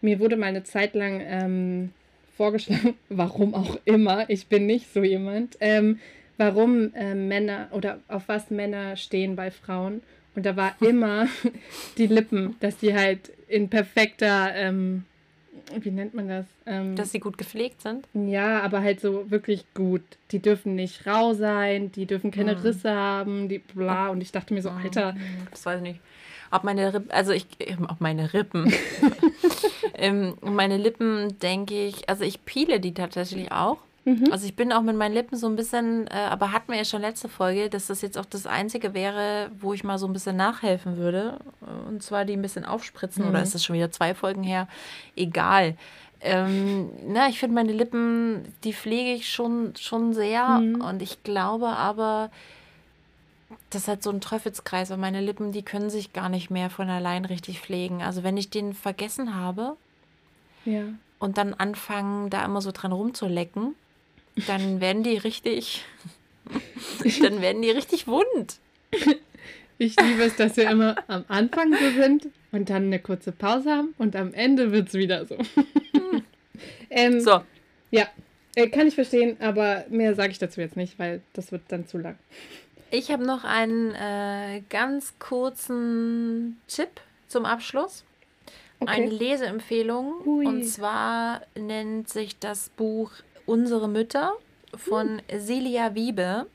Mir 0.00 0.18
wurde 0.20 0.36
mal 0.36 0.46
eine 0.46 0.64
Zeit 0.64 0.94
lang 0.94 1.20
ähm, 1.24 1.90
vorgeschlagen, 2.36 2.94
warum 3.08 3.54
auch 3.54 3.78
immer, 3.84 4.28
ich 4.30 4.46
bin 4.46 4.66
nicht 4.66 4.92
so 4.92 5.02
jemand, 5.02 5.56
ähm, 5.60 5.98
warum 6.38 6.92
ähm, 6.94 7.28
Männer 7.28 7.68
oder 7.72 8.00
auf 8.08 8.24
was 8.28 8.50
Männer 8.50 8.96
stehen 8.96 9.36
bei 9.36 9.50
Frauen. 9.50 10.02
Und 10.34 10.46
da 10.46 10.56
war 10.56 10.74
immer 10.80 11.26
die 11.98 12.06
Lippen, 12.06 12.56
dass 12.60 12.76
die 12.78 12.94
halt 12.94 13.30
in 13.48 13.68
perfekter, 13.68 14.54
ähm, 14.54 15.04
wie 15.78 15.90
nennt 15.90 16.14
man 16.14 16.28
das? 16.28 16.46
Ähm, 16.66 16.96
Dass 16.96 17.12
sie 17.12 17.20
gut 17.20 17.36
gepflegt 17.36 17.82
sind. 17.82 18.06
ja, 18.14 18.60
aber 18.60 18.80
halt 18.80 19.00
so 19.00 19.30
wirklich 19.30 19.64
gut. 19.74 20.02
Die 20.30 20.38
dürfen 20.38 20.74
nicht 20.76 21.06
rau 21.06 21.34
sein, 21.34 21.92
die 21.92 22.06
dürfen 22.06 22.30
keine 22.30 22.54
Mhm. 22.54 22.60
Risse 22.62 22.90
haben, 22.94 23.48
die 23.48 23.58
bla. 23.58 24.08
Und 24.08 24.20
ich 24.22 24.32
dachte 24.32 24.54
mir 24.54 24.62
so, 24.62 24.70
Alter, 24.70 25.14
Das 25.50 25.66
weiß 25.66 25.76
ich 25.78 25.82
nicht. 25.82 26.00
Ob 26.52 26.64
meine 26.64 26.92
Rippen, 26.94 27.10
also 27.10 27.32
ich, 27.32 27.46
ob 27.88 28.00
meine 28.00 28.32
Rippen. 28.32 28.72
ähm, 30.00 30.34
meine 30.40 30.76
Lippen, 30.76 31.38
denke 31.38 31.86
ich, 31.86 32.08
also 32.08 32.24
ich 32.24 32.44
peele 32.44 32.80
die 32.80 32.94
tatsächlich 32.94 33.52
auch. 33.52 33.78
Mhm. 34.04 34.32
Also 34.32 34.46
ich 34.46 34.56
bin 34.56 34.72
auch 34.72 34.80
mit 34.80 34.96
meinen 34.96 35.12
Lippen 35.12 35.36
so 35.36 35.46
ein 35.46 35.56
bisschen, 35.56 36.06
äh, 36.06 36.14
aber 36.14 36.52
hatten 36.52 36.72
wir 36.72 36.78
ja 36.78 36.84
schon 36.84 37.02
letzte 37.02 37.28
Folge, 37.28 37.68
dass 37.68 37.88
das 37.88 38.00
jetzt 38.00 38.16
auch 38.16 38.24
das 38.24 38.46
Einzige 38.46 38.94
wäre, 38.94 39.50
wo 39.60 39.74
ich 39.74 39.84
mal 39.84 39.98
so 39.98 40.06
ein 40.06 40.12
bisschen 40.12 40.36
nachhelfen 40.36 40.96
würde. 40.96 41.38
Und 41.86 42.02
zwar 42.02 42.24
die 42.24 42.32
ein 42.32 42.42
bisschen 42.42 42.64
aufspritzen. 42.64 43.24
Mhm. 43.24 43.30
Oder 43.30 43.42
ist 43.42 43.54
das 43.54 43.64
schon 43.64 43.76
wieder 43.76 43.90
zwei 43.90 44.14
Folgen 44.14 44.42
her? 44.42 44.68
Egal. 45.16 45.76
Ähm, 46.22 46.90
na, 47.06 47.28
ich 47.28 47.38
finde 47.38 47.54
meine 47.54 47.72
Lippen, 47.72 48.44
die 48.64 48.72
pflege 48.72 49.12
ich 49.12 49.30
schon, 49.30 49.74
schon 49.78 50.14
sehr. 50.14 50.48
Mhm. 50.60 50.80
Und 50.80 51.02
ich 51.02 51.22
glaube 51.22 51.68
aber, 51.68 52.30
das 53.68 53.82
ist 53.82 53.88
halt 53.88 54.02
so 54.02 54.10
ein 54.10 54.22
Teufelskreis, 54.22 54.90
weil 54.90 54.96
meine 54.96 55.20
Lippen, 55.20 55.52
die 55.52 55.62
können 55.62 55.90
sich 55.90 56.14
gar 56.14 56.30
nicht 56.30 56.50
mehr 56.50 56.70
von 56.70 56.88
allein 56.88 57.26
richtig 57.26 57.60
pflegen. 57.60 58.02
Also 58.02 58.22
wenn 58.22 58.38
ich 58.38 58.48
den 58.48 58.72
vergessen 58.72 59.34
habe 59.34 59.76
ja. 60.64 60.84
und 61.18 61.38
dann 61.38 61.54
anfangen, 61.54 62.30
da 62.30 62.44
immer 62.44 62.60
so 62.60 62.72
dran 62.72 62.92
rumzulecken, 62.92 63.74
dann 64.46 64.80
werden 64.80 65.02
die 65.02 65.16
richtig, 65.16 65.84
dann 67.22 67.40
werden 67.40 67.62
die 67.62 67.70
richtig 67.70 68.06
wund. 68.06 68.58
Ich 69.78 69.98
liebe 69.98 70.22
es, 70.22 70.36
dass 70.36 70.56
wir 70.56 70.68
immer 70.68 70.96
am 71.08 71.24
Anfang 71.28 71.72
so 71.72 71.90
sind 71.90 72.28
und 72.52 72.68
dann 72.68 72.84
eine 72.84 72.98
kurze 72.98 73.32
Pause 73.32 73.70
haben 73.70 73.94
und 73.98 74.14
am 74.14 74.34
Ende 74.34 74.72
wird 74.72 74.88
es 74.88 74.94
wieder 74.94 75.24
so. 75.24 75.38
ähm, 76.90 77.20
So, 77.20 77.40
Ja, 77.90 78.06
äh, 78.56 78.68
kann 78.68 78.86
ich 78.86 78.94
verstehen, 78.94 79.36
aber 79.40 79.84
mehr 79.88 80.14
sage 80.14 80.32
ich 80.32 80.38
dazu 80.38 80.60
jetzt 80.60 80.76
nicht, 80.76 80.98
weil 80.98 81.22
das 81.32 81.52
wird 81.52 81.62
dann 81.68 81.86
zu 81.86 81.98
lang. 81.98 82.18
Ich 82.90 83.10
habe 83.10 83.24
noch 83.24 83.44
einen 83.44 83.94
äh, 83.94 84.62
ganz 84.68 85.14
kurzen 85.18 86.60
Tipp 86.66 87.00
zum 87.28 87.44
Abschluss. 87.44 88.04
Okay. 88.80 88.90
Eine 88.90 89.10
Leseempfehlung. 89.10 90.24
Hui. 90.24 90.46
Und 90.46 90.64
zwar 90.64 91.42
nennt 91.54 92.08
sich 92.08 92.38
das 92.38 92.70
Buch 92.70 93.12
Unsere 93.46 93.88
Mütter 93.88 94.32
von 94.74 95.20
Celia 95.28 95.94
Wiebe. 95.94 96.46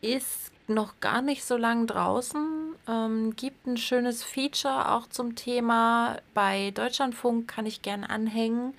Ist 0.00 0.52
noch 0.68 1.00
gar 1.00 1.22
nicht 1.22 1.44
so 1.44 1.56
lang 1.56 1.86
draußen. 1.86 2.74
Ähm, 2.86 3.34
gibt 3.34 3.66
ein 3.66 3.76
schönes 3.76 4.22
Feature 4.22 4.92
auch 4.92 5.08
zum 5.08 5.34
Thema. 5.34 6.18
Bei 6.34 6.70
Deutschlandfunk 6.72 7.48
kann 7.48 7.66
ich 7.66 7.82
gern 7.82 8.04
anhängen. 8.04 8.74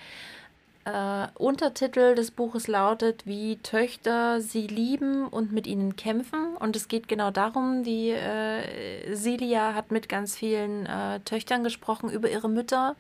Äh, 0.86 1.28
Untertitel 1.36 2.16
des 2.16 2.32
Buches 2.32 2.68
lautet, 2.68 3.26
wie 3.26 3.58
Töchter 3.58 4.40
sie 4.42 4.66
lieben 4.66 5.28
und 5.28 5.52
mit 5.52 5.68
ihnen 5.68 5.96
kämpfen. 5.96 6.56
Und 6.58 6.76
es 6.76 6.88
geht 6.88 7.08
genau 7.08 7.32
darum, 7.32 7.84
die 7.84 8.12
äh, 8.12 9.14
Celia 9.16 9.74
hat 9.74 9.92
mit 9.92 10.08
ganz 10.10 10.36
vielen 10.36 10.86
äh, 10.86 11.20
Töchtern 11.22 11.64
gesprochen 11.64 12.10
über 12.10 12.30
ihre 12.30 12.50
Mütter 12.50 12.96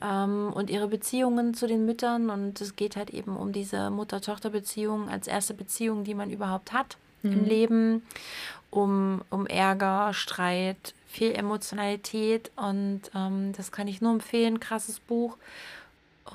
ähm, 0.00 0.52
und 0.54 0.70
ihre 0.70 0.88
Beziehungen 0.88 1.54
zu 1.54 1.66
den 1.66 1.84
Müttern. 1.84 2.30
Und 2.30 2.60
es 2.60 2.76
geht 2.76 2.96
halt 2.96 3.10
eben 3.10 3.36
um 3.36 3.52
diese 3.52 3.90
Mutter-Tochter-Beziehung 3.90 5.08
als 5.08 5.26
erste 5.26 5.54
Beziehung, 5.54 6.04
die 6.04 6.14
man 6.14 6.30
überhaupt 6.30 6.72
hat 6.72 6.96
im 7.24 7.44
Leben, 7.44 8.02
um, 8.70 9.22
um 9.28 9.46
Ärger, 9.46 10.14
Streit, 10.14 10.94
viel 11.08 11.32
Emotionalität. 11.32 12.52
Und 12.54 13.02
ähm, 13.14 13.52
das 13.56 13.72
kann 13.72 13.88
ich 13.88 14.00
nur 14.00 14.12
empfehlen, 14.12 14.60
krasses 14.60 15.00
Buch. 15.00 15.36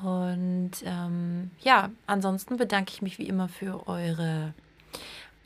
Und 0.02 0.72
ähm, 0.86 1.52
ja, 1.62 1.92
ansonsten 2.08 2.58
bedanke 2.58 2.92
ich 2.94 3.02
mich 3.02 3.20
wie 3.20 3.28
immer 3.28 3.48
für 3.48 3.88
eure 3.88 4.54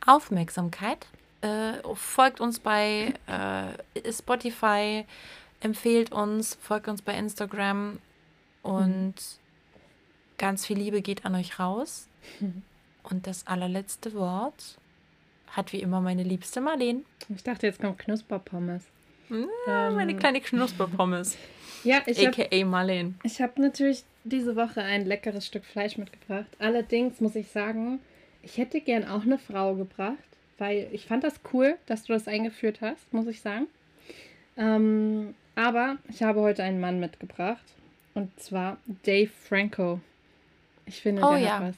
Aufmerksamkeit. 0.05 1.07
Äh, 1.41 1.73
folgt 1.95 2.39
uns 2.39 2.59
bei 2.59 3.13
äh, 3.27 4.11
Spotify, 4.11 5.05
empfehlt 5.59 6.11
uns, 6.11 6.55
folgt 6.61 6.87
uns 6.87 7.01
bei 7.01 7.17
Instagram 7.17 7.99
und 8.63 9.15
ganz 10.37 10.65
viel 10.65 10.77
Liebe 10.77 11.01
geht 11.01 11.25
an 11.25 11.35
euch 11.35 11.59
raus. 11.59 12.07
Und 13.03 13.25
das 13.25 13.47
allerletzte 13.47 14.13
Wort 14.15 14.77
hat 15.47 15.71
wie 15.71 15.81
immer 15.81 16.01
meine 16.01 16.23
liebste 16.23 16.59
Marleen. 16.59 17.05
Ich 17.33 17.41
dachte, 17.41 17.65
jetzt 17.65 17.79
kommt 17.79 17.99
Knusperpommes. 17.99 18.83
Ja, 19.65 19.91
meine 19.91 20.15
kleine 20.17 20.41
Knusperpommes. 20.41 21.37
Ja, 21.87 22.01
ich 22.05 22.25
habe 22.25 22.37
AKA 22.43 22.65
Marleen. 22.65 23.15
ich 23.23 23.41
hab 23.41 23.57
natürlich 23.57 24.03
diese 24.23 24.55
Woche 24.55 24.81
ein 24.81 25.05
leckeres 25.05 25.45
Stück 25.45 25.63
Fleisch 25.65 25.97
mitgebracht. 25.97 26.47
Allerdings 26.59 27.21
muss 27.21 27.35
ich 27.35 27.47
sagen, 27.49 27.99
ich 28.43 28.57
hätte 28.57 28.81
gern 28.81 29.05
auch 29.05 29.23
eine 29.23 29.37
Frau 29.37 29.75
gebracht, 29.75 30.17
weil 30.57 30.87
ich 30.91 31.05
fand 31.05 31.23
das 31.23 31.39
cool, 31.53 31.77
dass 31.85 32.03
du 32.03 32.13
das 32.13 32.27
eingeführt 32.27 32.79
hast, 32.81 33.13
muss 33.13 33.27
ich 33.27 33.41
sagen. 33.41 33.67
Ähm, 34.57 35.33
aber 35.55 35.97
ich 36.09 36.23
habe 36.23 36.41
heute 36.41 36.63
einen 36.63 36.79
Mann 36.79 36.99
mitgebracht. 36.99 37.63
Und 38.13 38.37
zwar 38.39 38.77
Dave 39.05 39.29
Franco. 39.47 39.99
Ich 40.87 41.01
finde, 41.01 41.21
Oh 41.23 41.31
der 41.31 41.39
ja. 41.39 41.59
hat 41.59 41.69
was. 41.69 41.75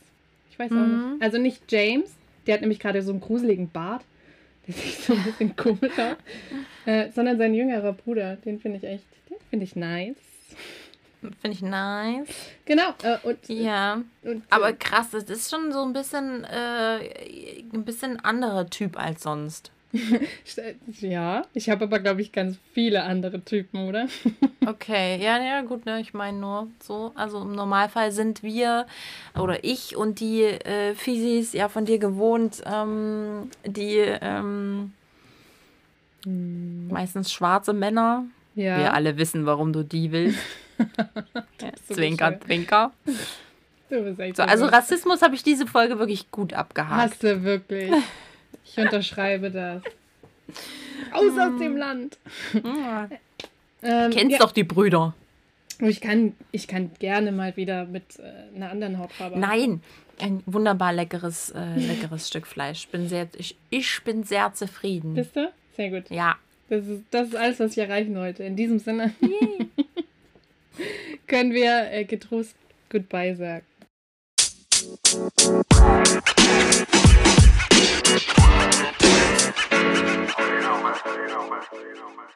Ich 0.51 0.57
weiß 0.59 0.71
auch 0.71 0.75
Mhm. 0.75 1.13
nicht. 1.13 1.21
Also 1.23 1.37
nicht 1.37 1.71
James, 1.71 2.15
der 2.47 2.53
hat 2.55 2.61
nämlich 2.61 2.79
gerade 2.79 3.01
so 3.01 3.11
einen 3.11 3.21
gruseligen 3.21 3.69
Bart. 3.69 4.03
Der 4.67 4.75
sieht 4.75 4.99
so 5.01 5.13
ein 5.13 5.23
bisschen 5.23 5.55
komisch 5.55 5.97
aus. 5.97 6.15
Äh, 6.85 7.11
sondern 7.11 7.37
sein 7.37 7.53
jüngerer 7.53 7.93
Bruder. 7.93 8.35
Den 8.37 8.59
finde 8.59 8.77
ich 8.77 8.83
echt, 8.83 9.05
den 9.29 9.37
finde 9.49 9.65
ich 9.65 9.75
nice. 9.75 10.15
Finde 11.21 11.51
ich 11.55 11.61
nice. 11.61 12.27
Genau. 12.65 12.89
Äh, 13.03 13.17
und, 13.23 13.37
Ja. 13.49 14.01
und, 14.23 14.43
Aber 14.49 14.71
krass, 14.73 15.09
das 15.11 15.25
ist 15.25 15.49
schon 15.49 15.71
so 15.71 15.83
ein 15.83 15.91
bisschen, 15.93 16.45
äh, 16.45 16.99
ein 17.73 17.83
bisschen 17.83 18.19
anderer 18.23 18.69
Typ 18.69 18.97
als 18.97 19.23
sonst. 19.23 19.71
Ja, 21.01 21.43
ich 21.53 21.69
habe 21.69 21.85
aber, 21.85 21.99
glaube 21.99 22.21
ich, 22.21 22.31
ganz 22.31 22.57
viele 22.73 23.03
andere 23.03 23.41
Typen, 23.43 23.87
oder? 23.87 24.07
Okay, 24.67 25.17
ja, 25.19 25.41
ja, 25.41 25.61
gut, 25.61 25.85
ne, 25.87 25.99
ich 25.99 26.13
meine 26.13 26.37
nur 26.37 26.67
so. 26.83 27.11
Also 27.15 27.41
im 27.41 27.53
Normalfall 27.55 28.11
sind 28.11 28.43
wir 28.43 28.85
oder 29.35 29.63
ich 29.63 29.95
und 29.95 30.19
die 30.19 30.43
äh, 30.43 30.93
Physis 30.93 31.53
ja 31.53 31.69
von 31.69 31.85
dir 31.85 31.97
gewohnt, 31.97 32.61
ähm, 32.71 33.49
die 33.65 33.97
ähm, 33.97 34.93
meistens 36.25 37.31
schwarze 37.31 37.73
Männer. 37.73 38.25
Ja. 38.55 38.77
Wir 38.77 38.93
alle 38.93 39.17
wissen, 39.17 39.45
warum 39.45 39.73
du 39.73 39.83
die 39.83 40.11
willst. 40.11 40.39
so 41.87 41.93
zwinker, 41.93 42.31
bescheuert. 42.31 42.43
zwinker. 42.43 42.91
Du 43.89 44.03
bist 44.03 44.19
echt 44.19 44.37
So, 44.37 44.43
also. 44.43 44.65
Rassismus 44.65 45.21
habe 45.21 45.35
ich 45.35 45.43
diese 45.43 45.65
Folge 45.65 45.97
wirklich 45.99 46.29
gut 46.31 46.53
abgehakt. 46.53 47.13
Hast 47.13 47.23
du 47.23 47.43
wirklich. 47.43 47.91
Ich 48.65 48.77
unterschreibe 48.77 49.49
das. 49.49 49.81
Aus 51.11 51.37
aus 51.37 51.59
dem 51.59 51.77
Land. 51.77 52.17
Ja. 52.53 53.09
Ähm, 53.81 54.11
Kennst 54.11 54.33
ja, 54.33 54.39
doch 54.39 54.51
die 54.51 54.63
Brüder. 54.63 55.15
Ich 55.79 56.01
kann, 56.01 56.33
ich 56.51 56.67
kann 56.67 56.91
gerne 56.99 57.31
mal 57.31 57.55
wieder 57.55 57.85
mit 57.85 58.19
äh, 58.19 58.55
einer 58.55 58.69
anderen 58.69 58.99
Hautfarbe. 58.99 59.39
Nein, 59.39 59.81
ein 60.19 60.43
wunderbar 60.45 60.91
leckeres, 60.91 61.51
äh, 61.51 61.75
leckeres 61.75 62.27
Stück 62.27 62.45
Fleisch. 62.45 62.87
Bin 62.89 63.07
sehr, 63.07 63.27
ich, 63.37 63.55
ich 63.69 64.01
bin 64.03 64.23
sehr 64.23 64.53
zufrieden. 64.53 65.13
Bist 65.13 65.35
du? 65.35 65.49
Sehr 65.79 65.91
gut. 65.91 66.09
Ja. 66.09 66.35
Das 66.67 66.85
ist, 66.85 67.05
das 67.09 67.29
ist 67.29 67.35
alles, 67.37 67.57
was 67.61 67.77
wir 67.77 67.85
erreichen 67.85 68.17
heute. 68.17 68.43
In 68.43 68.57
diesem 68.57 68.79
Sinne 68.79 69.13
können 71.27 71.53
wir 71.53 71.89
äh, 71.89 72.03
getrost 72.03 72.53
Goodbye 72.89 73.33
sagen. 73.33 73.65
You 74.75 74.81
know, 80.59 80.75
man. 80.83 80.95
You 81.05 81.27
know, 81.29 81.47
man. 81.47 81.63
You 81.71 81.95
know, 81.95 82.09
man. 82.13 82.27